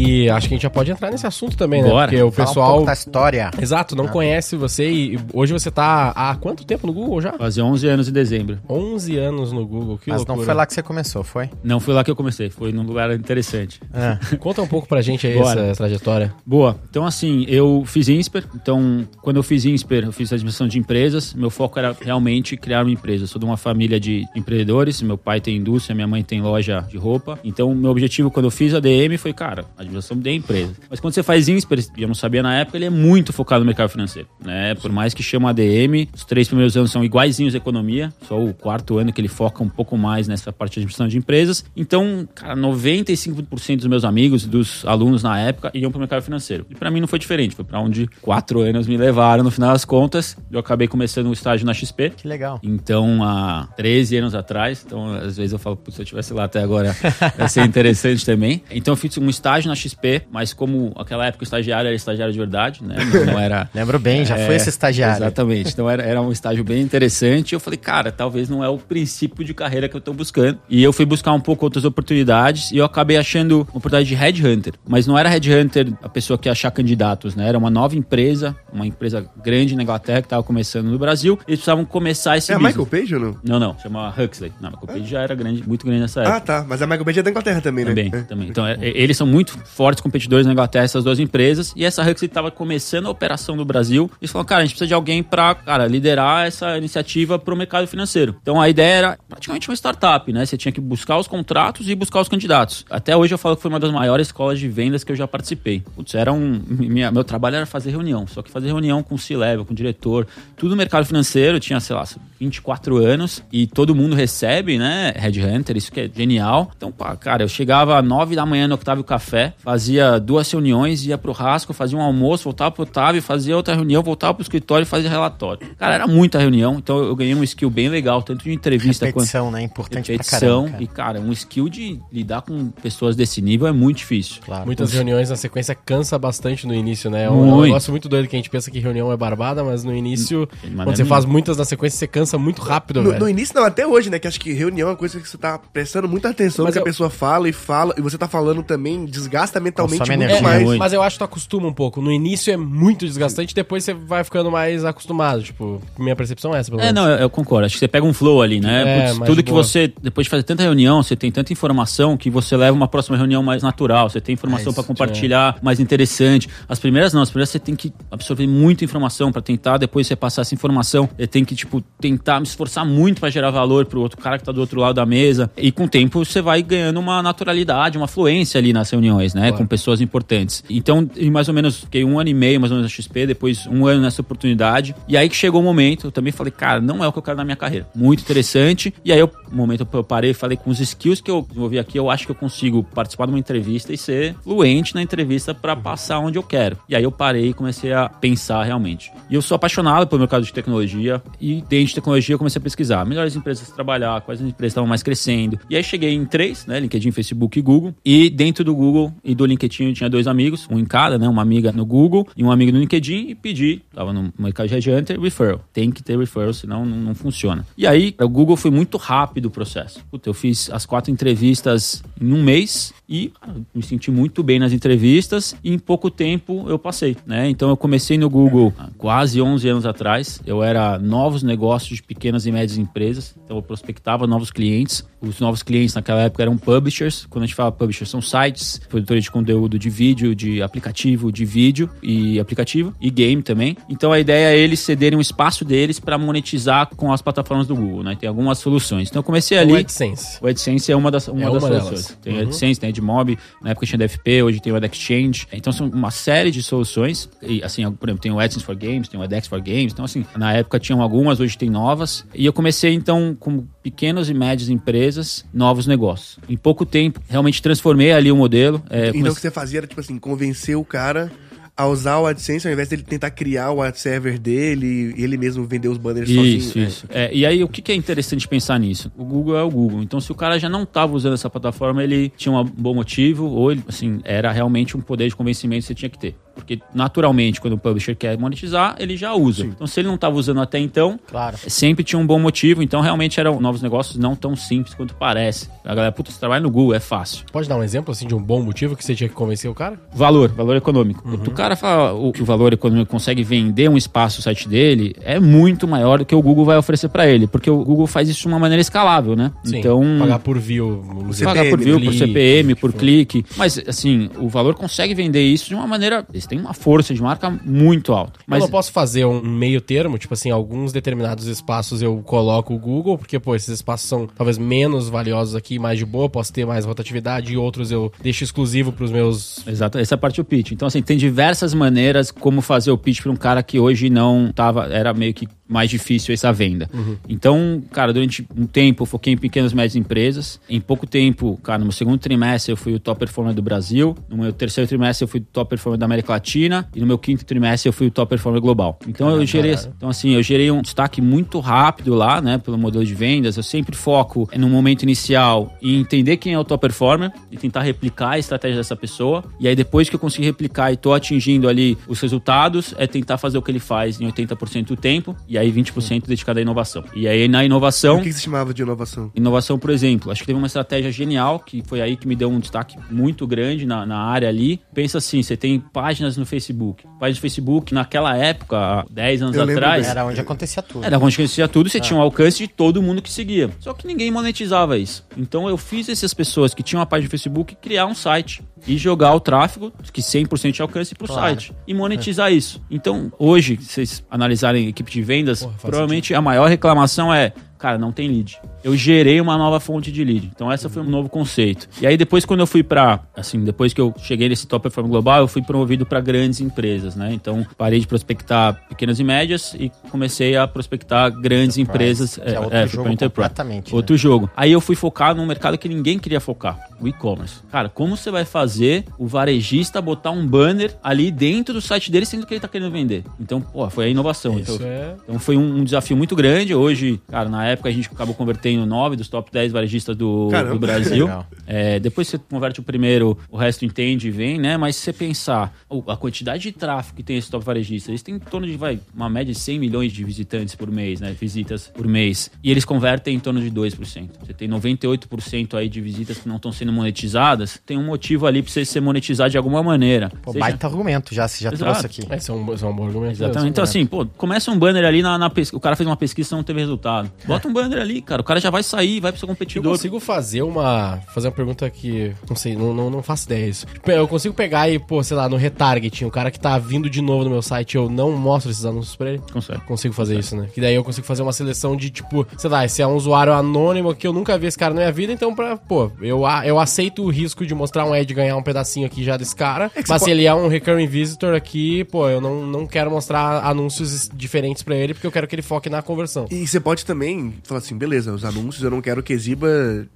E 0.04 0.28
acho 0.30 0.49
que 0.49 0.54
a 0.54 0.56
gente 0.56 0.62
já 0.62 0.70
pode 0.70 0.90
entrar 0.90 1.11
nesse 1.11 1.26
assunto 1.26 1.56
também, 1.56 1.82
né? 1.82 1.88
Bora. 1.88 2.08
Porque 2.08 2.23
o 2.23 2.30
Fala 2.30 2.44
um 2.44 2.49
pessoal. 2.49 2.70
pouco 2.73 2.87
da 2.87 2.92
história. 2.92 3.50
Exato, 3.61 3.96
não 3.96 4.06
conhece 4.08 4.56
você 4.56 4.90
e 4.90 5.18
hoje 5.32 5.52
você 5.52 5.70
tá 5.70 6.12
há 6.14 6.34
quanto 6.37 6.64
tempo 6.64 6.87
no 6.87 6.92
Google 6.92 7.20
já? 7.20 7.32
Fazer 7.32 7.62
11 7.62 7.87
anos 7.88 8.08
em 8.08 8.12
dezembro. 8.12 8.58
11 8.68 9.16
anos 9.16 9.52
no 9.52 9.66
Google, 9.66 9.99
que 9.99 10.11
Mas 10.11 10.18
loucura. 10.18 10.38
não 10.38 10.44
foi 10.44 10.54
lá 10.54 10.66
que 10.66 10.75
você 10.75 10.82
começou, 10.82 11.25
foi? 11.25 11.49
Não 11.62 11.80
foi 11.80 11.94
lá 11.94 12.04
que 12.04 12.11
eu 12.11 12.16
comecei, 12.16 12.50
foi 12.50 12.73
num 12.73 12.82
lugar 12.82 13.11
interessante. 13.14 13.80
É. 13.92 14.18
Conta 14.37 14.61
um 14.62 14.66
pouco 14.66 14.87
pra 14.87 15.00
gente 15.00 15.26
aí 15.26 15.38
Bora. 15.38 15.61
essa 15.61 15.76
trajetória. 15.78 16.34
Boa. 16.44 16.76
Então, 16.90 17.06
assim, 17.06 17.44
eu 17.49 17.82
fiz 17.87 18.08
INSPER. 18.08 18.44
Então, 18.54 19.06
quando 19.23 19.37
eu 19.37 19.42
fiz 19.42 19.64
INSPER, 19.64 20.04
eu 20.04 20.12
fiz 20.12 20.32
administração 20.32 20.68
de 20.68 20.78
empresas. 20.78 21.32
Meu 21.34 21.50
foco 21.50 21.78
era 21.78 21.96
realmente 22.00 22.56
criar 22.56 22.82
uma 22.82 22.90
empresa. 22.90 23.25
Eu 23.25 23.28
sou 23.28 23.38
de 23.38 23.44
uma 23.44 23.56
família 23.56 23.99
de 23.99 24.25
empreendedores. 24.37 25.00
Meu 25.02 25.16
pai 25.16 25.40
tem 25.40 25.56
indústria, 25.56 25.94
minha 25.94 26.06
mãe 26.06 26.23
tem 26.23 26.42
loja 26.42 26.84
de 26.88 26.96
roupa. 26.99 27.38
Então, 27.42 27.75
meu 27.75 27.90
objetivo 27.90 28.30
quando 28.30 28.46
eu 28.46 28.50
fiz 28.50 28.75
a 28.75 28.80
DM 28.80 29.16
foi, 29.16 29.32
cara, 29.32 29.64
administração 29.78 29.93
de 30.00 30.30
empresa. 30.30 30.74
Mas 30.88 31.00
quando 31.00 31.14
você 31.14 31.22
faz 31.22 31.48
INSPER, 31.48 31.86
eu 31.96 32.08
não 32.08 32.14
sabia 32.14 32.42
na 32.42 32.54
época, 32.54 32.78
ele 32.78 32.86
é 32.86 32.90
muito 32.90 33.32
focado 33.32 33.60
no 33.60 33.66
mercado 33.66 33.88
financeiro. 33.88 34.28
Né? 34.44 34.74
Por 34.74 34.90
mais 34.92 35.14
que 35.14 35.22
chama 35.22 35.50
ADM, 35.50 36.08
os 36.14 36.24
três 36.24 36.48
primeiros 36.48 36.76
anos 36.76 36.90
são 36.90 37.04
iguaizinhos 37.04 37.54
à 37.54 37.58
economia. 37.58 38.12
Só 38.26 38.42
o 38.42 38.52
quarto 38.54 38.98
ano 38.98 39.12
que 39.12 39.20
ele 39.20 39.28
foca 39.28 39.62
um 39.62 39.68
pouco 39.68 39.96
mais 39.96 40.28
nessa 40.28 40.52
parte 40.52 40.74
de 40.74 40.80
administração 40.80 41.08
de 41.08 41.18
empresas. 41.18 41.64
Então, 41.76 42.28
cara, 42.34 42.56
95% 42.56 43.76
dos 43.76 43.86
meus 43.86 44.04
amigos, 44.04 44.46
dos 44.46 44.84
alunos 44.86 45.22
na 45.22 45.38
época, 45.38 45.70
iam 45.74 45.90
para 45.90 45.98
o 45.98 46.00
mercado 46.00 46.22
financeiro. 46.22 46.66
E 46.70 46.74
para 46.74 46.90
mim 46.90 47.00
não 47.00 47.08
foi 47.08 47.18
diferente. 47.18 47.54
Foi 47.54 47.64
para 47.64 47.80
onde 47.80 48.06
quatro 48.20 48.60
anos 48.60 48.86
me 48.86 48.96
levaram. 48.96 49.44
No 49.44 49.50
final 49.50 49.72
das 49.72 49.84
contas, 49.84 50.36
eu 50.50 50.58
acabei 50.58 50.88
começando 50.88 51.26
um 51.26 51.32
estágio 51.32 51.66
na 51.66 51.74
XP. 51.74 52.10
Que 52.10 52.28
legal. 52.28 52.60
Então, 52.62 53.22
há 53.22 53.68
13 53.76 54.16
anos 54.16 54.34
atrás, 54.34 54.82
então 54.84 55.12
às 55.14 55.36
vezes 55.36 55.52
eu 55.52 55.58
falo, 55.58 55.76
"Putz, 55.76 55.96
se 55.96 56.00
eu 56.00 56.04
estivesse 56.04 56.32
lá 56.32 56.44
até 56.44 56.62
agora, 56.62 56.94
ia 57.38 57.48
ser 57.48 57.64
interessante 57.64 58.24
também. 58.24 58.62
Então, 58.70 58.92
eu 58.92 58.96
fiz 58.96 59.16
um 59.18 59.28
estágio 59.28 59.68
na 59.68 59.74
XP, 59.74 59.83
mas 60.30 60.52
como 60.52 60.92
aquela 60.96 61.26
época 61.26 61.42
o 61.42 61.44
estagiário 61.44 61.86
era 61.88 61.96
estagiário 61.96 62.32
de 62.32 62.38
verdade, 62.38 62.82
né? 62.84 62.96
Não- 63.26 63.38
era. 63.38 63.68
Lembro 63.74 63.98
bem, 63.98 64.24
já 64.24 64.36
É, 64.36 64.46
foi 64.46 64.54
esse 64.56 64.68
estagiário. 64.68 65.16
Exatamente. 65.24 65.72
Então 65.72 65.88
era, 65.88 66.02
era 66.02 66.20
um 66.20 66.30
estágio 66.32 66.62
bem 66.64 66.80
interessante. 66.82 67.52
E 67.52 67.54
eu 67.54 67.60
falei, 67.60 67.76
cara, 67.78 68.10
talvez 68.12 68.48
não 68.48 68.62
é 68.64 68.68
o 68.68 68.78
princípio 68.78 69.44
de 69.44 69.52
carreira 69.54 69.88
que 69.88 69.96
eu 69.96 70.00
tô 70.00 70.12
buscando. 70.12 70.58
E 70.68 70.82
eu 70.82 70.92
fui 70.92 71.04
buscar 71.04 71.32
um 71.32 71.40
pouco 71.40 71.64
outras 71.64 71.84
oportunidades 71.84 72.70
e 72.70 72.78
eu 72.78 72.84
acabei 72.84 73.16
achando 73.16 73.56
uma 73.70 73.78
oportunidade 73.78 74.08
de 74.08 74.14
headhunter. 74.14 74.74
Mas 74.86 75.06
não 75.06 75.18
era 75.18 75.28
headhunter 75.28 75.92
a 76.02 76.08
pessoa 76.08 76.38
que 76.38 76.48
ia 76.48 76.52
achar 76.52 76.70
candidatos, 76.70 77.34
né? 77.34 77.48
Era 77.48 77.58
uma 77.58 77.70
nova 77.70 77.96
empresa, 77.96 78.56
uma 78.72 78.86
empresa 78.86 79.26
grande 79.42 79.74
na 79.76 79.82
Inglaterra 79.82 80.20
que 80.22 80.26
estava 80.26 80.42
começando 80.42 80.86
no 80.86 80.98
Brasil. 80.98 81.34
Eles 81.46 81.60
precisavam 81.60 81.84
começar 81.84 82.36
esse 82.36 82.52
É 82.52 82.54
a 82.54 82.58
business. 82.58 82.76
Michael 82.76 83.02
Page 83.02 83.14
ou 83.14 83.20
não? 83.20 83.36
Não, 83.42 83.58
não. 83.60 83.78
Chama 83.78 84.08
Huxley. 84.16 84.52
Não, 84.60 84.68
a 84.68 84.72
Michael 84.72 84.86
Page 84.98 85.10
já 85.10 85.20
era 85.22 85.34
grande, 85.34 85.66
muito 85.66 85.84
grande 85.86 86.02
nessa 86.02 86.20
época. 86.20 86.36
Ah, 86.36 86.40
tá. 86.40 86.64
Mas 86.68 86.80
a 86.82 86.86
Michael 86.86 87.04
Page 87.04 87.18
é 87.20 87.22
da 87.22 87.30
Inglaterra 87.30 87.60
também, 87.60 87.84
né? 87.84 87.90
Também, 87.90 88.10
É. 88.12 88.22
também. 88.22 88.48
Então, 88.48 88.66
é- 88.66 88.74
é- 88.80 88.92
eles 89.02 89.16
são 89.16 89.26
muito 89.26 89.56
fortes 89.75 90.00
competidores 90.00 90.47
na 90.47 90.52
Inglaterra, 90.52 90.85
essas 90.85 91.02
duas 91.02 91.19
empresas. 91.19 91.73
E 91.76 91.85
essa 91.85 92.02
Huxley 92.02 92.28
estava 92.28 92.50
começando 92.50 93.07
a 93.07 93.11
operação 93.11 93.57
no 93.57 93.64
Brasil. 93.64 94.11
E 94.14 94.25
eles 94.25 94.31
falaram, 94.31 94.47
cara, 94.47 94.61
a 94.61 94.64
gente 94.64 94.73
precisa 94.73 94.87
de 94.87 94.95
alguém 94.95 95.23
para, 95.23 95.54
cara, 95.54 95.87
liderar 95.87 96.47
essa 96.47 96.78
iniciativa 96.78 97.38
para 97.38 97.52
o 97.52 97.57
mercado 97.57 97.87
financeiro. 97.87 98.37
Então, 98.40 98.61
a 98.61 98.69
ideia 98.69 98.95
era 98.95 99.19
praticamente 99.28 99.69
uma 99.69 99.75
startup, 99.75 100.33
né? 100.33 100.47
Você 100.47 100.57
tinha 100.57 100.71
que 100.71 100.81
buscar 100.81 101.19
os 101.19 101.26
contratos 101.26 101.88
e 101.88 101.95
buscar 101.95 102.21
os 102.21 102.28
candidatos. 102.28 102.85
Até 102.88 103.16
hoje 103.16 103.35
eu 103.35 103.38
falo 103.38 103.57
que 103.57 103.62
foi 103.62 103.71
uma 103.71 103.81
das 103.81 103.90
maiores 103.90 104.28
escolas 104.28 104.59
de 104.59 104.69
vendas 104.69 105.02
que 105.02 105.11
eu 105.11 105.16
já 105.16 105.26
participei. 105.26 105.83
Putz, 105.95 106.14
era 106.14 106.33
um... 106.33 106.61
Minha, 106.69 107.11
meu 107.11 107.25
trabalho 107.25 107.57
era 107.57 107.66
fazer 107.66 107.90
reunião. 107.90 108.26
Só 108.26 108.43
que 108.43 108.50
fazer 108.50 108.69
reunião 108.69 109.02
com 109.02 109.16
o 109.16 109.19
C-Level, 109.19 109.64
com 109.64 109.73
o 109.73 109.76
diretor. 109.76 110.26
Tudo 110.57 110.71
no 110.71 110.76
mercado 110.76 111.04
financeiro. 111.04 111.59
Tinha, 111.59 111.81
sei 111.81 111.97
lá, 111.97 112.04
24 112.38 112.97
anos. 112.99 113.43
E 113.52 113.66
todo 113.66 113.95
mundo 113.95 114.14
recebe, 114.14 114.78
né? 114.78 115.12
Headhunter. 115.16 115.76
Isso 115.76 115.90
que 115.90 116.00
é 116.00 116.11
genial. 116.14 116.71
Então, 116.76 116.93
pá, 116.93 117.16
cara, 117.16 117.43
eu 117.43 117.49
chegava 117.49 117.99
às 117.99 118.04
9 118.04 118.37
da 118.37 118.47
manhã 118.47 118.69
no 118.69 118.75
Octávio 118.75 119.02
Café. 119.02 119.54
Fazia 119.64 120.18
duas 120.21 120.50
reuniões, 120.50 121.04
ia 121.06 121.16
pro 121.16 121.33
rasco, 121.33 121.73
fazia 121.73 121.97
um 121.99 122.02
almoço, 122.02 122.44
voltava 122.44 122.71
pro 122.71 122.83
Otávio, 122.83 123.23
fazia 123.23 123.56
outra 123.56 123.75
reunião, 123.75 124.02
voltava 124.02 124.35
pro 124.35 124.42
escritório 124.42 124.83
e 124.83 124.87
fazia 124.87 125.09
relatório. 125.09 125.66
Cara, 125.78 125.94
era 125.94 126.06
muita 126.06 126.38
reunião. 126.38 126.75
Então, 126.76 126.99
eu 126.99 127.16
ganhei 127.16 127.35
um 127.35 127.42
skill 127.42 127.71
bem 127.71 127.88
legal, 127.88 128.23
tanto 128.23 128.44
de 128.44 128.52
entrevista 128.52 129.06
quanto 129.06 129.14
Repetição, 129.25 129.50
né? 129.50 129.62
Importante 129.62 130.12
repetição. 130.12 130.62
pra 130.64 130.73
caramba. 130.73 130.83
E, 130.85 130.87
cara, 130.87 131.21
um 131.21 131.33
skill 131.33 131.68
de 131.68 131.99
lidar 132.12 132.42
com 132.42 132.68
pessoas 132.68 133.16
desse 133.16 133.40
nível 133.40 133.66
é 133.66 133.73
muito 133.73 133.97
difícil. 133.99 134.42
Claro. 134.44 134.66
Muitas 134.66 134.92
reuniões 134.92 135.30
na 135.30 135.37
sequência 135.37 135.75
cansa 135.75 136.18
bastante 136.18 136.66
no 136.66 136.75
início, 136.75 137.11
né? 137.11 137.25
É 137.25 137.30
um, 137.30 137.33
é 137.33 137.37
um 137.37 137.47
Muito. 137.54 137.64
negócio 137.68 137.90
muito 137.90 138.09
doido 138.09 138.28
que 138.28 138.37
a 138.37 138.38
gente 138.38 138.50
pensa 138.50 138.71
que 138.71 138.78
reunião 138.80 139.11
é 139.11 139.16
barbada, 139.16 139.64
mas 139.64 139.83
no 139.83 139.94
início, 139.94 140.47
Mas 140.62 140.73
quando 140.75 140.86
não 140.88 140.97
você 140.97 141.02
é 141.02 141.06
faz 141.06 141.25
muitas 141.25 141.56
na 141.56 141.65
sequência, 141.65 141.99
você 141.99 142.06
cansa 142.06 142.36
muito 142.36 142.60
rápido, 142.60 143.02
No, 143.02 143.10
velho. 143.10 143.23
no 143.23 143.28
início, 143.30 143.54
não, 143.54 143.65
até 143.65 143.86
hoje, 143.86 144.10
né? 144.10 144.19
Que 144.19 144.28
acho 144.28 144.38
que 144.41 144.52
reunião 144.52 144.88
é 144.88 144.91
uma 144.93 144.97
coisa 144.97 145.19
que 145.19 145.26
você 145.28 145.38
tá 145.38 145.58
prestando 145.73 146.06
muita 146.08 146.28
atenção 146.28 146.65
Mas 146.67 146.75
no 146.75 146.80
que 146.80 146.86
eu- 146.86 146.91
a 146.91 146.93
pessoa 146.93 147.08
fala 147.08 147.49
e 147.49 147.52
fala, 147.52 147.95
e 147.97 148.02
você 148.02 148.19
tá 148.19 148.28
falando 148.28 148.62
também, 148.62 149.06
desgasta 149.06 149.44
mentalmente 149.61 149.99
Consome 149.99 150.17
muito 150.17 150.28
energia. 150.30 150.43
mais. 150.49 150.63
muito. 150.65 150.78
Mas 150.78 150.93
eu 150.93 151.02
acho 151.02 151.15
que 151.17 151.19
tu 151.19 151.25
acostuma 151.25 151.69
um 151.69 151.73
pouco. 151.73 152.00
No 152.00 152.11
início 152.13 152.52
é 152.52 152.57
muito 152.57 153.04
desgastante, 153.07 153.54
depois 153.54 153.85
você 153.85 153.95
vai 153.95 154.23
ficando 154.25 154.50
mais 154.50 154.85
acostumado. 154.85 155.43
Tipo, 155.43 155.80
minha 155.99 156.17
percepção 156.17 156.54
é 156.54 156.59
essa, 156.59 156.71
pelo 156.71 156.80
É, 156.83 156.87
menos. 156.87 157.02
não, 157.02 157.11
eu, 157.11 157.17
eu 157.19 157.30
concordo. 157.30 157.67
Acho 157.67 157.75
que 157.75 157.78
você 157.80 157.89
pega 157.89 158.04
um 158.07 158.13
flow 158.13 158.43
ali, 158.43 158.61
né? 158.61 158.83
É, 158.83 159.04
Putz, 159.07 159.19
mais 159.19 159.30
tudo 159.30 159.43
que 159.43 159.50
boa. 159.50 159.63
você, 159.63 159.93
depois 160.02 160.25
de 160.26 160.30
fazer 160.30 160.43
tanta 160.43 160.63
reunião, 160.63 161.02
você 161.02 161.17
tem 161.17 161.30
tanta 161.30 161.52
informação 161.52 162.17
que 162.17 162.30
você 162.30 162.57
leva 162.57 162.76
uma 162.76 162.89
próxima 162.89 163.17
reunião 163.17 163.43
mais 163.43 163.63
natural. 163.63 164.09
Você 164.11 164.21
tem 164.21 164.33
informação 164.33 164.71
É 164.71 164.75
pra 164.75 164.80
isso, 164.83 164.87
compartilhar 164.89 165.57
mais 165.63 165.80
interessante. 165.80 166.49
As 166.69 166.78
primeiras 166.78 167.13
não, 167.13 167.23
as 167.23 167.30
primeiras 167.30 167.50
você 167.50 167.59
tem 167.59 167.75
que 167.76 167.93
absorver 168.11 168.47
muita 168.47 168.85
informação 168.85 169.30
pra 169.33 169.43
tentar, 169.43 169.78
depois 169.78 170.07
você 170.07 170.17
passar 170.17 170.43
essa 170.43 170.54
informação. 170.54 171.09
Você 171.17 171.26
tem 171.26 171.45
que, 171.45 171.54
tipo, 171.54 171.80
tentar 172.00 172.41
me 172.41 172.47
esforçar 172.47 172.85
muito 172.85 173.21
pra 173.21 173.30
gerar 173.30 173.50
valor 173.50 173.87
pro 173.87 174.00
outro 174.00 174.19
cara 174.19 174.39
que 174.39 174.45
tá 174.45 174.52
do 174.52 174.61
outro 174.61 174.80
lado 174.80 174.95
da 174.95 175.07
mesa. 175.07 175.50
E 175.57 175.71
com 175.73 175.85
o 175.85 175.89
tempo 175.89 176.25
você 176.25 176.41
vai 176.41 176.63
ganhando 176.63 176.99
uma 177.00 177.23
naturalidade, 177.23 177.99
uma 177.99 178.07
fluência 178.09 178.59
ali 178.59 178.73
nas 178.73 178.91
reuniões, 178.91 179.33
né? 179.34 179.52
Com 179.52 179.66
pessoas 179.66 180.00
importantes. 180.00 180.64
Então, 180.68 181.08
em 181.16 181.30
mais 181.30 181.49
ou 181.49 181.54
menos, 181.54 181.80
fiquei 181.80 182.04
um 182.04 182.18
ano 182.18 182.30
e 182.30 182.34
meio 182.34 182.60
mais 182.60 182.70
ou 182.70 182.78
menos 182.78 182.90
na 182.90 182.97
XP, 182.97 183.26
depois 183.26 183.66
um 183.66 183.86
ano 183.86 184.00
nessa 184.00 184.23
oportunidade. 184.23 184.94
E 185.08 185.16
aí 185.16 185.28
que 185.28 185.36
chegou 185.36 185.60
o 185.60 185.64
momento, 185.64 186.06
eu 186.06 186.12
também 186.12 186.32
falei, 186.32 186.50
cara, 186.50 186.80
não 186.80 187.02
é 187.02 187.08
o 187.08 187.12
que 187.12 187.18
eu 187.18 187.23
quero 187.23 187.36
na 187.36 187.44
minha 187.44 187.56
carreira. 187.56 187.88
Muito 187.94 188.20
interessante. 188.20 188.94
E 189.04 189.12
aí, 189.12 189.18
eu, 189.18 189.30
no 189.50 189.56
momento 189.56 189.86
eu 189.92 190.04
parei 190.04 190.30
e 190.30 190.34
falei, 190.34 190.56
com 190.56 190.70
os 190.70 190.80
skills 190.80 191.20
que 191.20 191.30
eu 191.30 191.42
desenvolvi 191.42 191.78
aqui, 191.78 191.99
eu 191.99 192.10
acho 192.10 192.26
que 192.26 192.32
eu 192.32 192.36
consigo 192.36 192.82
participar 192.82 193.26
de 193.26 193.32
uma 193.32 193.38
entrevista 193.38 193.92
e 193.92 193.99
ser 193.99 194.34
fluente 194.42 194.94
na 194.94 195.02
entrevista 195.02 195.54
para 195.54 195.75
passar 195.75 196.18
onde 196.18 196.38
eu 196.38 196.42
quero. 196.42 196.76
E 196.88 196.94
aí 196.94 197.02
eu 197.02 197.12
parei 197.12 197.50
e 197.50 197.54
comecei 197.54 197.92
a 197.92 198.08
pensar 198.08 198.62
realmente. 198.64 199.12
E 199.28 199.34
eu 199.34 199.42
sou 199.42 199.56
apaixonado 199.56 200.06
pelo 200.06 200.20
mercado 200.20 200.44
de 200.44 200.52
tecnologia 200.52 201.23
e 201.40 201.62
dentro 201.68 201.86
de 201.86 201.94
tecnologia 201.94 202.34
eu 202.34 202.38
comecei 202.38 202.58
a 202.58 202.62
pesquisar 202.62 203.04
melhores 203.04 203.36
empresas 203.36 203.66
para 203.66 203.75
trabalhar, 203.75 204.20
quais 204.20 204.40
empresas 204.40 204.73
estavam 204.73 204.88
mais 204.88 205.02
crescendo. 205.02 205.58
E 205.68 205.76
aí 205.76 205.82
cheguei 205.82 206.14
em 206.14 206.25
três, 206.25 206.66
né, 206.66 206.80
LinkedIn, 206.80 207.10
Facebook 207.10 207.58
e 207.58 207.62
Google. 207.62 207.94
E 208.04 208.30
dentro 208.30 208.64
do 208.64 208.75
Google 208.75 209.12
e 209.25 209.34
do 209.34 209.47
LinkedIn 209.47 209.84
eu 209.87 209.95
tinha 209.95 210.10
dois 210.10 210.26
amigos, 210.26 210.67
um 210.71 210.78
em 210.78 210.84
cada, 210.84 211.19
né, 211.19 211.28
uma 211.28 211.43
amiga 211.43 211.73
no 211.73 211.84
Google 211.84 212.26
e 212.37 212.45
um 212.45 212.50
amigo 212.50 212.73
no 212.73 212.78
LinkedIn 212.78 213.28
e 213.28 213.34
pedi, 213.34 213.82
tava 213.95 214.13
no 214.13 214.32
mercado 214.39 214.69
de 214.69 214.75
headhunter, 214.75 215.21
referral. 215.21 215.65
Tem 215.73 215.91
que 215.91 216.02
ter 216.02 216.19
referral, 216.19 216.52
senão 216.52 216.84
não, 216.84 216.97
não 216.97 217.15
funciona. 217.15 217.67
E 217.76 217.87
aí 217.87 218.15
o 218.21 218.28
Google 218.28 218.56
foi 218.56 218.71
muito 218.71 218.99
rápido 218.99 219.47
o 219.47 219.50
processo. 219.50 220.00
Puta, 220.10 220.28
eu 220.28 220.34
fiz 220.34 220.71
as 220.71 220.84
quatro 220.84 221.10
entrevistas 221.10 222.02
em 222.21 222.32
um 222.32 222.43
mês 222.43 222.93
e 223.08 223.32
cara, 223.41 223.54
me 223.75 223.82
senti 223.82 224.10
muito 224.10 224.43
bem 224.43 224.58
nas 224.58 224.73
entrevistas 224.73 225.54
e 225.63 225.73
em 225.73 225.78
pouco 225.78 226.10
tempo 226.10 226.65
eu 226.69 226.78
passei, 226.78 227.17
né? 227.26 227.49
Então 227.49 227.69
eu 227.69 227.76
comecei 227.76 228.17
no 228.19 228.28
Google 228.30 228.73
quase 228.97 229.41
11 229.41 229.69
anos 229.69 229.87
atrás. 229.87 230.41
Eu 230.47 230.63
era 230.63 230.99
novos 230.99 231.43
negócios 231.43 231.97
de 231.97 232.02
pequenas 232.02 232.47
e 232.47 232.52
médias 232.52 232.78
empresas, 232.78 233.34
então 233.45 233.56
eu 233.56 233.63
prospectava 233.63 234.26
novos 234.26 234.50
clientes. 234.50 235.04
Os 235.21 235.41
novos 235.41 235.63
clientes 235.63 235.95
naquela 235.95 236.23
época 236.23 236.43
eram 236.43 236.56
publishers. 236.56 237.26
Quando 237.30 237.45
a 237.45 237.47
gente 237.47 237.54
fala 237.54 237.73
publishers, 237.73 238.10
são 238.10 238.21
sites, 238.21 238.80
produtores 239.14 239.24
de 239.24 239.30
conteúdo 239.30 239.78
de 239.78 239.88
vídeo, 239.90 240.34
de 240.34 240.62
aplicativo, 240.62 241.30
de 241.30 241.44
vídeo 241.44 241.88
e 242.02 242.38
aplicativo 242.40 242.94
e 243.00 243.10
game 243.10 243.42
também. 243.42 243.76
Então 243.88 244.12
a 244.12 244.18
ideia 244.18 244.54
é 244.54 244.58
eles 244.58 244.80
cederem 244.80 245.16
um 245.16 245.20
espaço 245.20 245.64
deles 245.64 246.00
para 246.00 246.18
monetizar 246.18 246.88
com 246.96 247.12
as 247.12 247.22
plataformas 247.22 247.66
do 247.66 247.74
Google, 247.76 248.02
né? 248.02 248.16
Tem 248.18 248.28
algumas 248.28 248.58
soluções. 248.58 249.08
Então 249.08 249.20
eu 249.20 249.24
comecei 249.24 249.58
ali. 249.58 249.72
O 249.72 249.76
AdSense. 249.76 250.38
O 250.42 250.46
AdSense 250.46 250.90
é 250.90 250.96
uma 250.96 251.10
das, 251.10 251.28
uma 251.28 251.40
É 251.40 251.44
das 251.44 251.52
uma 251.52 251.60
soluções. 251.60 251.84
delas. 251.90 252.18
Tem 252.22 252.32
Uhum. 252.34 252.38
o 252.40 252.42
AdSense, 252.42 252.80
tem 252.80 252.88
AdMob, 252.90 253.38
na 253.62 253.70
época 253.70 253.86
tinha 253.86 253.98
DFP, 253.98 254.42
hoje 254.42 254.60
tem 254.60 254.72
o 254.72 254.76
AdExchange. 254.76 255.46
Então 255.52 255.72
são 255.72 255.88
uma 255.88 256.10
série 256.10 256.50
de 256.50 256.62
soluções. 256.62 257.28
E 257.42 257.62
assim, 257.62 257.82
por 257.92 258.08
exemplo, 258.08 258.22
tem 258.22 258.32
o 258.32 258.38
AdSense 258.40 258.64
for 258.64 258.74
Games, 258.74 259.08
tem 259.08 259.18
o 259.18 259.22
AdX 259.22 259.46
for 259.46 259.60
Games. 259.60 259.92
Então 259.92 260.04
assim, 260.04 260.24
na 260.36 260.52
época 260.52 260.78
tinham 260.80 261.00
algumas, 261.00 261.38
hoje 261.40 261.56
tem 261.56 261.70
novas. 261.70 262.24
E 262.34 262.44
eu 262.44 262.52
comecei 262.52 262.92
então 262.92 263.36
com 263.38 263.64
pequenas 263.84 264.28
e 264.30 264.34
médias 264.34 264.68
empresas, 264.70 265.44
novos 265.52 265.86
negócios. 265.86 266.38
Em 266.49 266.56
pouco 266.56 266.86
tempo, 266.86 267.20
realmente 267.28 267.60
transformei 267.60 268.10
ali 268.12 268.32
o 268.32 268.36
modelo. 268.36 268.82
É, 268.88 268.97
Então 269.08 269.10
o 269.10 269.12
comecei- 269.12 269.34
que 269.34 269.40
você 269.42 269.50
fazia 269.50 269.78
era, 269.80 269.86
tipo 269.86 270.00
assim, 270.00 270.18
convencer 270.18 270.75
o 270.76 270.84
cara 270.84 271.30
a 271.76 271.86
usar 271.88 272.20
o 272.20 272.26
AdSense 272.26 272.66
ao 272.68 272.73
invés 272.73 272.88
dele 272.88 273.02
tentar 273.02 273.30
criar 273.32 273.73
o 273.73 273.82
ad 273.82 273.99
server 273.99 274.38
dele 274.38 275.12
e 275.18 275.23
ele 275.25 275.36
mesmo 275.36 275.64
vender 275.66 275.88
os 275.88 275.99
banners 275.99 276.30
Isso, 276.30 276.68
sozinho. 276.68 276.86
isso. 276.86 277.06
É, 277.10 277.34
e 277.34 277.44
aí, 277.44 277.64
o 277.64 277.68
que, 277.68 277.82
que 277.82 277.90
é 277.90 277.94
interessante 277.97 278.47
pensar 278.47 278.78
nisso? 278.78 279.10
O 279.18 279.25
Google 279.25 279.56
é 279.58 279.62
o 279.64 279.68
Google. 279.70 280.00
Então, 280.00 280.20
se 280.20 280.30
o 280.30 280.36
cara 280.36 280.56
já 280.58 280.68
não 280.68 280.84
estava 280.84 281.12
usando 281.14 281.34
essa 281.34 281.50
plataforma, 281.50 282.02
ele 282.02 282.32
tinha 282.36 282.52
um 282.52 282.64
bom 282.64 282.94
motivo, 282.94 283.47
ou 283.47 283.73
ele, 283.73 283.82
assim, 283.88 284.20
era 284.25 284.52
realmente 284.52 284.97
um 284.97 285.00
poder 285.00 285.28
de 285.28 285.34
convencimento 285.34 285.80
que 285.82 285.88
você 285.88 285.94
tinha 285.97 286.08
que 286.08 286.18
ter. 286.18 286.36
Porque, 286.54 286.80
naturalmente, 286.95 287.60
quando 287.60 287.75
o 287.75 287.78
publisher 287.78 288.14
quer 288.14 288.38
monetizar, 288.38 288.97
ele 288.99 289.17
já 289.17 289.34
usa. 289.34 289.64
Então, 289.67 289.86
se 289.86 290.00
ele 290.00 290.08
não 290.08 290.14
estava 290.14 290.36
usando 290.36 290.60
até 290.60 290.78
então, 290.78 291.19
Claro. 291.28 291.56
sempre 291.69 292.04
tinha 292.04 292.19
um 292.19 292.26
bom 292.26 292.38
motivo. 292.38 292.82
Então, 292.82 293.00
realmente, 293.00 293.38
eram 293.40 293.60
novos 293.60 293.82
negócios 293.82 294.17
não 294.17 294.34
tão 294.36 294.54
simples 294.56 294.95
quanto 294.95 295.14
parece. 295.14 295.69
A 295.84 295.95
galera, 295.95 296.12
puta, 296.12 296.30
você 296.30 296.38
trabalha 296.38 296.62
no 296.62 296.71
Google, 296.71 296.95
é 296.95 297.00
fácil. 297.00 297.45
Pode 297.52 297.69
dar 297.69 297.76
um 297.76 297.82
exemplo, 297.82 298.12
assim, 298.12 298.26
de 298.26 298.34
um 298.34 298.43
bom 298.43 298.62
motivo 298.62 298.97
que 298.97 299.04
você 299.04 299.14
tinha 299.14 299.28
que 299.28 299.34
convencer 299.34 299.71
o 299.71 299.75
cara? 299.75 299.99
Valor, 300.12 300.49
valor 300.50 300.76
econômico. 300.76 301.23
O 301.28 301.50
cara 301.50 301.76
fala 301.76 302.12
o, 302.12 302.32
que 302.32 302.43
o 302.43 302.45
valor 302.45 302.73
econômico 302.73 303.10
consegue 303.10 303.43
vender 303.43 303.88
um 303.88 303.97
espaço 303.97 304.38
no 304.38 304.43
site 304.43 304.69
dele 304.69 305.14
é 305.23 305.38
muito 305.38 305.86
maior 305.86 306.19
do 306.19 306.25
que 306.25 306.34
o 306.34 306.43
Google 306.43 306.64
vai 306.64 306.76
oferecer 306.76 307.08
para 307.08 307.26
ele, 307.26 307.47
porque 307.47 307.71
o 307.71 307.84
Google 307.84 308.06
faz 308.06 308.28
isso 308.28 308.43
de 308.43 308.49
uma 308.49 308.58
maneira 308.58 308.80
escalável, 308.80 309.36
né? 309.36 309.52
Sim, 309.62 309.78
então 309.78 310.02
pagar 310.19 310.38
por 310.38 310.58
view. 310.58 311.02
dizer. 311.28 311.45
pagar 311.45 311.69
por 311.69 311.80
view, 311.80 312.00
por 312.00 312.12
CPM, 312.14 312.75
por 312.75 312.93
clique. 312.93 313.45
Mas, 313.56 313.78
assim, 313.86 314.30
o 314.38 314.49
valor 314.49 314.75
consegue 314.75 315.14
vender 315.14 315.43
isso 315.43 315.69
de 315.69 315.75
uma 315.75 315.86
maneira. 315.86 316.26
Eles 316.45 316.47
têm 316.47 316.61
uma 316.61 316.75
força 316.75 317.15
de 317.15 317.23
marca 317.23 317.50
muito 317.65 318.13
alta. 318.13 318.41
Mas 318.47 318.61
eu 318.61 318.67
não 318.67 318.71
posso 318.71 318.93
fazer 318.93 319.25
um 319.25 319.41
meio 319.43 319.80
termo, 319.80 320.19
tipo 320.19 320.35
assim, 320.35 320.50
alguns 320.50 320.93
determinados 320.93 321.47
espaços 321.47 322.02
eu 322.02 322.23
coloco 322.23 322.75
o 322.75 322.78
Google, 322.78 323.19
porque, 323.19 323.39
pô, 323.39 323.54
esses 323.54 323.69
espaços 323.69 324.09
são 324.09 324.26
talvez 324.26 324.59
menos 324.59 325.09
valiosos 325.09 325.54
aqui, 325.54 325.78
mais 325.78 325.99
de 325.99 326.04
boa, 326.04 326.28
posso 326.28 326.52
ter 326.52 326.67
mais 326.67 326.85
rotatividade, 326.85 327.52
e 327.52 327.57
outros 327.57 327.91
eu 327.91 328.13
deixo 328.23 328.45
exclusivo 328.45 328.93
pros 328.93 329.11
meus. 329.11 329.67
Exato, 329.67 329.99
essa 329.99 330.15
é 330.15 330.17
a 330.17 330.19
parte 330.19 330.37
do 330.37 330.45
pitch. 330.45 330.73
Então, 330.73 330.87
assim, 330.87 331.02
tem 331.02 331.17
diversas 331.17 331.75
maneiras 331.75 332.30
como 332.30 332.61
fazer 332.61 332.91
o 332.91 332.99
pitch 332.99 333.23
para 333.23 333.33
um 333.33 333.37
cara 333.37 333.63
que 333.63 333.78
hoje 333.78 334.11
não 334.11 334.52
tava, 334.54 334.87
era 334.87 335.13
meio 335.15 335.33
que 335.33 335.49
mais 335.68 335.88
difícil 335.90 336.34
essa 336.34 336.52
venda. 336.52 336.88
Então, 337.28 337.82
cara, 337.90 338.12
durante 338.12 338.46
um 338.56 338.66
tempo 338.66 339.02
eu 339.02 339.06
foquei 339.06 339.32
em 339.32 339.36
pequenas 339.36 339.72
e 339.72 339.76
médias 339.76 339.96
empresas. 339.96 340.60
Em 340.68 340.80
pouco 340.80 341.06
tempo, 341.06 341.58
cara, 341.62 341.78
no 341.78 341.86
meu 341.86 341.92
segundo 341.92 342.18
trimestre 342.18 342.72
eu 342.72 342.76
fui 342.76 342.94
o 342.94 343.00
top 343.00 343.20
performer 343.20 343.54
do 343.54 343.62
Brasil. 343.62 344.14
No 344.28 344.36
meu 344.36 344.52
terceiro 344.52 344.86
trimestre 344.88 345.24
eu 345.24 345.28
fui 345.28 345.40
o 345.40 345.44
top 345.44 345.70
performer 345.70 345.98
da 345.98 346.06
América 346.06 346.32
Latina. 346.32 346.88
E 346.94 347.00
no 347.00 347.06
meu 347.06 347.18
quinto 347.18 347.44
trimestre 347.44 347.88
eu 347.88 347.92
fui 347.92 348.08
o 348.08 348.10
top 348.10 348.30
performer 348.30 348.60
global. 348.60 348.98
Então 349.06 349.30
eu 349.30 349.46
gerei, 349.46 349.74
então 349.96 350.08
assim, 350.08 350.30
eu 350.30 350.42
gerei 350.42 350.70
um 350.70 350.82
destaque 350.82 351.20
muito 351.20 351.60
rápido 351.60 352.14
lá, 352.14 352.40
né, 352.40 352.58
pelo 352.58 352.76
modelo 352.76 353.04
de 353.04 353.14
vendas. 353.14 353.56
Eu 353.56 353.62
sempre 353.62 353.96
foco 353.96 354.48
no 354.56 354.68
momento 354.68 355.02
inicial 355.02 355.76
em 355.80 355.98
entender 355.98 356.36
quem 356.36 356.52
é 356.52 356.58
o 356.58 356.64
top 356.64 356.82
performer 356.82 357.32
e 357.50 357.56
tentar 357.56 357.82
replicar 357.82 358.30
a 358.30 358.38
estratégia 358.38 358.76
dessa 358.76 358.96
pessoa. 358.96 359.44
E 359.58 359.66
aí 359.66 359.74
depois 359.74 360.08
que 360.08 360.16
eu 360.16 360.20
conseguir 360.20 360.46
replicar 360.46 360.92
e 360.92 360.96
tô 360.96 361.12
atingindo 361.12 361.68
ali 361.68 361.96
os 362.06 362.20
resultados, 362.20 362.94
é 362.98 363.06
tentar 363.06 363.38
fazer 363.38 363.56
o 363.56 363.62
que 363.62 363.70
ele 363.70 363.78
faz 363.78 364.20
em 364.20 364.30
80% 364.30 364.86
do 364.86 364.96
tempo 364.96 365.34
e 365.48 365.53
aí 365.58 365.73
20% 365.73 366.26
dedicado 366.26 366.58
à 366.58 366.62
inovação. 366.62 367.04
E 367.14 367.26
aí 367.28 367.49
na 367.49 367.64
inovação 367.64 368.17
O 368.17 368.23
que 368.23 368.28
que 368.28 368.32
se 368.34 368.43
chamava 368.43 368.73
de 368.75 368.82
inovação? 368.82 369.30
Inovação, 369.34 369.78
por 369.78 369.90
exemplo, 369.90 370.30
acho 370.30 370.40
que 370.43 370.47
teve 370.47 370.58
uma 370.58 370.67
estratégia 370.67 371.10
genial, 371.12 371.58
que 371.60 371.82
foi 371.86 372.00
aí 372.00 372.17
que 372.17 372.26
me 372.26 372.34
deu 372.36 372.50
um 372.50 372.58
destaque 372.60 372.97
muito 373.10 373.47
grande 373.47 373.86
na, 373.86 374.04
na 374.06 374.19
área 374.19 374.49
ali. 374.49 374.80
Pensa 374.93 375.19
assim, 375.19 375.43
você 375.43 375.56
tem 375.56 375.78
páginas 375.80 376.36
no 376.36 376.47
Facebook. 376.47 377.04
Páginas 377.21 377.38
no 377.38 377.43
Facebook, 377.43 377.95
naquela 377.95 378.36
época, 378.36 378.76
há 378.76 379.04
10 379.10 379.43
anos 379.43 379.58
atrás, 379.58 380.06
Era 380.06 380.25
onde 380.25 380.40
acontecia 380.40 380.82
tudo. 380.82 381.04
era 381.04 381.19
onde 381.19 381.36
conhecia 381.36 381.69
tudo, 381.69 381.88
você 381.90 382.00
tinha 382.00 382.19
um 382.19 382.23
alcance 382.23 382.58
de 382.58 382.69
todo 382.69 383.02
mundo 383.02 383.21
que 383.23 383.30
seguia. 383.30 383.71
Só 383.80 383.93
que 383.93 384.06
ninguém 384.06 384.30
monetizava 384.30 384.99
isso. 384.99 385.25
Então 385.36 385.69
eu 385.69 385.76
fiz 385.76 386.08
essas 386.08 386.32
pessoas 386.34 386.75
que 386.75 386.82
tinham 386.82 387.00
uma 387.00 387.06
página 387.06 387.26
no 387.26 387.30
Facebook 387.30 387.75
criar 387.76 388.06
um 388.06 388.14
site 388.14 388.62
e 388.86 388.99
jogar 388.99 389.34
o 389.34 389.40
tráfego, 389.40 389.93
que 390.12 390.21
100% 390.21 390.73
de 390.73 390.82
alcance, 390.82 391.14
pro 391.14 391.26
Claro. 391.26 391.43
site. 391.43 391.73
E 391.86 391.95
monetizar 391.95 392.52
isso. 392.52 392.82
Então, 392.90 393.32
hoje, 393.38 393.78
se 393.80 393.88
vocês 393.95 394.25
analisarem 394.30 394.86
a 394.86 394.88
equipe 394.90 395.10
de 395.10 395.23
vendas, 395.45 395.63
Porra, 395.63 395.75
provavelmente 395.80 396.35
a 396.35 396.41
maior 396.41 396.69
reclamação 396.69 397.33
é. 397.33 397.52
Cara, 397.78 397.99
não 397.99 398.13
tem 398.13 398.28
lead. 398.28 398.58
Eu 398.82 398.97
gerei 398.97 399.41
uma 399.41 399.56
nova 399.56 399.80
fonte 399.80 400.10
de 400.10 400.25
lead. 400.25 400.50
Então, 400.54 400.71
essa 400.71 400.89
foi 400.89 401.02
um 401.02 401.08
novo 401.08 401.28
conceito. 401.28 401.89
E 402.00 402.06
aí, 402.06 402.17
depois, 402.17 402.45
quando 402.45 402.60
eu 402.60 402.67
fui 402.67 402.82
pra. 402.82 403.21
Assim, 403.37 403.63
depois 403.63 403.93
que 403.93 404.00
eu 404.00 404.15
cheguei 404.19 404.49
nesse 404.49 404.67
top 404.67 404.84
performance 404.84 405.10
global, 405.10 405.41
eu 405.41 405.49
fui 405.49 405.63
promovido 405.63 406.06
para 406.06 406.21
grandes 406.21 406.60
empresas, 406.60 407.15
né? 407.17 407.32
Então, 407.32 407.67
parei 407.76 408.00
de 408.00 408.06
prospectar 408.06 408.89
pequenas 408.89 409.19
e 409.21 409.25
médias 409.25 409.75
e 409.78 409.91
comecei 410.10 410.56
a 410.56 410.67
prospectar 410.67 411.30
grandes 411.30 411.78
empresas. 411.78 412.37
que 412.37 412.49
é 412.49 412.60
outro 412.60 412.78
fui 412.78 412.89
jogo 412.89 413.08
Enterprise. 413.08 413.49
completamente, 413.49 413.91
né? 413.93 413.97
Outro 413.97 414.17
jogo. 414.17 414.50
Aí 414.56 414.73
eu 414.73 414.80
fui 414.80 414.97
focar 414.97 415.34
num 415.34 415.47
mercado 415.47 415.76
que 415.76 415.89
ninguém 415.89 416.19
queria 416.19 416.41
focar, 416.41 416.78
o 417.00 417.08
e-commerce. 417.08 417.56
Cara, 417.71 417.89
como 417.89 418.17
você 418.17 418.30
vai 418.30 418.45
fazer 418.45 419.04
o 419.19 419.26
varejista 419.26 420.00
botar 420.00 420.30
um 420.30 420.47
banner 420.47 420.95
ali 421.02 421.30
dentro 421.30 421.75
do 421.75 421.80
site 421.80 422.10
dele, 422.10 422.26
sendo 422.26 422.47
que 422.47 422.54
ele 422.54 422.60
tá 422.60 422.69
querendo 422.69 422.91
vender? 422.91 423.25
Então, 423.41 423.60
pô, 423.60 423.89
foi 423.91 424.06
a 424.06 424.08
inovação. 424.08 424.58
Isso 424.58 424.75
então, 424.75 424.87
é. 424.87 425.15
então 425.23 425.39
foi 425.39 425.56
um, 425.56 425.78
um 425.78 425.84
desafio 425.84 426.17
muito 426.17 426.34
grande. 426.34 426.75
Hoje, 426.75 427.21
cara, 427.28 427.49
na 427.49 427.67
época 427.67 427.74
a 427.82 427.91
gente 427.91 428.08
acabou 428.13 428.34
convertendo 428.34 428.84
nove 428.87 429.17
dos 429.17 429.28
top 429.28 429.50
10 429.52 429.73
varejistas 429.73 430.17
do, 430.17 430.49
do 430.73 430.78
Brasil. 430.78 431.28
É, 431.67 431.99
depois 431.99 432.28
você 432.28 432.39
converte 432.39 432.80
o 432.80 432.82
primeiro, 432.82 433.37
o 433.50 433.56
resto 433.56 433.84
entende 433.84 434.28
e 434.28 434.30
vem, 434.30 434.58
né? 434.58 434.76
Mas 434.76 434.97
se 434.97 435.02
você 435.02 435.13
pensar 435.13 435.75
a 436.06 436.17
quantidade 436.17 436.63
de 436.63 436.73
tráfego 436.73 437.17
que 437.17 437.23
tem 437.23 437.37
esse 437.37 437.50
top 437.50 437.65
varejista, 437.65 438.10
eles 438.10 438.23
têm 438.23 438.34
em 438.37 438.39
torno 438.39 438.67
de, 438.67 438.76
vai, 438.76 438.99
uma 439.15 439.28
média 439.30 439.52
de 439.52 439.58
100 439.58 439.78
milhões 439.78 440.13
de 440.13 440.25
visitantes 440.25 440.75
por 440.75 440.91
mês, 440.91 441.21
né? 441.21 441.34
Visitas 441.39 441.91
por 441.95 442.06
mês. 442.06 442.50
E 442.63 442.71
eles 442.71 442.84
convertem 442.84 443.34
em 443.37 443.41
torno 443.41 443.60
de 443.60 443.71
2%. 443.71 443.97
Você 444.45 444.52
tem 444.52 444.69
98% 444.69 445.75
aí 445.75 445.89
de 445.89 446.00
visitas 446.00 446.39
que 446.39 446.49
não 446.49 446.56
estão 446.56 446.73
sendo 446.73 446.93
monetizadas. 446.93 447.80
Tem 447.84 447.97
um 447.99 448.04
motivo 448.04 448.47
ali 448.47 448.63
pra 448.63 448.71
você 448.71 448.84
ser 448.84 449.00
monetizado 449.00 449.50
de 449.50 449.56
alguma 449.56 449.82
maneira. 449.82 450.30
Pô, 450.43 450.52
Seja- 450.52 450.65
baita 450.65 450.87
argumento 450.87 451.34
já, 451.34 451.47
você 451.49 451.65
já 451.65 451.73
Exato. 451.73 452.00
trouxe 452.00 452.06
aqui. 452.06 452.34
Esse 452.34 452.50
é 452.50 452.54
um, 452.54 452.75
é 452.75 452.87
um 452.87 452.95
bom 452.95 453.06
argumento. 453.06 453.32
Exatamente. 453.32 453.54
mesmo. 453.56 453.69
Então, 453.69 453.84
assim, 453.84 454.06
pô, 454.06 454.26
começa 454.37 454.71
um 454.71 454.78
banner 454.78 455.04
ali 455.04 455.23
na, 455.23 455.39
na 455.39 455.50
pesquisa. 455.50 455.76
O 455.76 455.80
cara 455.80 455.97
fez 455.97 456.06
uma 456.06 456.17
pesquisa 456.17 456.54
e 456.54 456.56
não 456.56 456.63
teve 456.63 456.80
resultado. 456.80 457.30
Bota 457.54 457.69
um 457.69 457.73
banner 457.73 458.00
ali, 458.00 458.21
cara. 458.23 458.40
O 458.40 458.45
cara 458.45 458.60
já 458.60 458.71
vai 458.71 458.82
sair, 458.82 459.21
vai 459.21 459.32
pro 459.32 459.38
seu 459.40 459.47
Eu 459.49 459.54
competidor. 459.54 459.93
consigo 459.93 460.21
fazer 460.21 460.62
uma. 460.62 461.21
Fazer 461.34 461.49
uma 461.49 461.52
pergunta 461.54 461.88
que. 461.90 462.32
Não 462.49 462.56
sei, 462.56 462.76
não, 462.76 462.93
não, 462.95 463.10
não 463.10 463.23
faço 463.23 463.45
ideia 463.47 463.67
isso. 463.67 463.86
Tipo, 463.86 464.10
Eu 464.10 464.28
consigo 464.28 464.54
pegar 464.54 464.88
e, 464.88 464.99
pô, 464.99 465.23
sei 465.23 465.36
lá, 465.36 465.49
no 465.49 465.56
retargeting, 465.56 466.25
o 466.25 466.30
cara 466.30 466.50
que 466.50 466.58
tá 466.60 466.78
vindo 466.78 467.08
de 467.10 467.21
novo 467.21 467.45
no 467.45 467.50
meu 467.50 467.62
site, 467.62 467.97
eu 467.97 468.08
não 468.08 468.32
mostro 468.32 468.71
esses 468.71 468.84
anúncios 468.84 469.17
pra 469.17 469.30
ele. 469.30 469.43
Consegue. 469.52 469.80
Consigo 469.82 470.14
fazer 470.14 470.38
isso, 470.38 470.56
né? 470.56 470.69
Que 470.75 470.80
daí 470.80 470.95
eu 470.95 471.04
consigo 471.04 471.26
fazer 471.26 471.43
uma 471.43 471.52
seleção 471.52 471.97
de, 471.97 472.10
tipo, 472.10 472.47
sei 472.56 472.71
lá, 472.71 472.84
esse 472.84 473.00
é 473.02 473.06
um 473.06 473.14
usuário 473.14 473.52
anônimo 473.52 474.14
que 474.14 474.26
eu 474.26 474.32
nunca 474.32 474.56
vi 474.58 474.67
esse 474.67 474.78
cara 474.78 474.93
na 474.95 475.00
minha 475.00 475.12
vida, 475.12 475.32
então 475.32 475.54
pra, 475.54 475.76
pô, 475.76 476.10
eu, 476.21 476.45
a- 476.47 476.67
eu 476.67 476.78
aceito 476.78 477.23
o 477.23 477.30
risco 477.30 477.64
de 477.67 477.75
mostrar 477.75 478.04
um 478.06 478.12
ad 478.12 478.30
e 478.30 478.34
ganhar 478.34 478.56
um 478.56 478.62
pedacinho 478.62 479.06
aqui 479.06 479.23
já 479.25 479.36
desse 479.36 479.54
cara. 479.54 479.90
que 479.90 480.04
mas 480.08 480.23
se 480.23 480.30
ele 480.30 480.45
é 480.47 480.54
um 480.54 480.69
recurring 480.69 481.06
visitor 481.06 481.54
aqui, 481.54 482.04
pô, 482.04 482.28
eu 482.28 482.40
não, 482.40 482.67
não 482.67 482.86
quero 482.86 483.10
mostrar 483.10 483.64
anúncios 483.64 484.28
diferentes 484.32 484.82
pra 484.82 484.95
ele, 484.97 485.14
porque 485.14 485.26
eu 485.26 485.32
quero 485.32 485.47
que 485.47 485.54
ele 485.54 485.62
foque 485.62 485.88
na 485.90 486.02
conversão. 486.02 486.47
E 486.50 486.67
você 486.67 486.78
pode 486.80 487.04
também 487.04 487.44
falar 487.63 487.78
assim, 487.78 487.97
beleza, 487.97 488.33
os 488.33 488.45
anúncios 488.45 488.83
eu 488.83 488.91
não 488.91 489.00
quero 489.00 489.23
que 489.23 489.33
exiba 489.33 489.69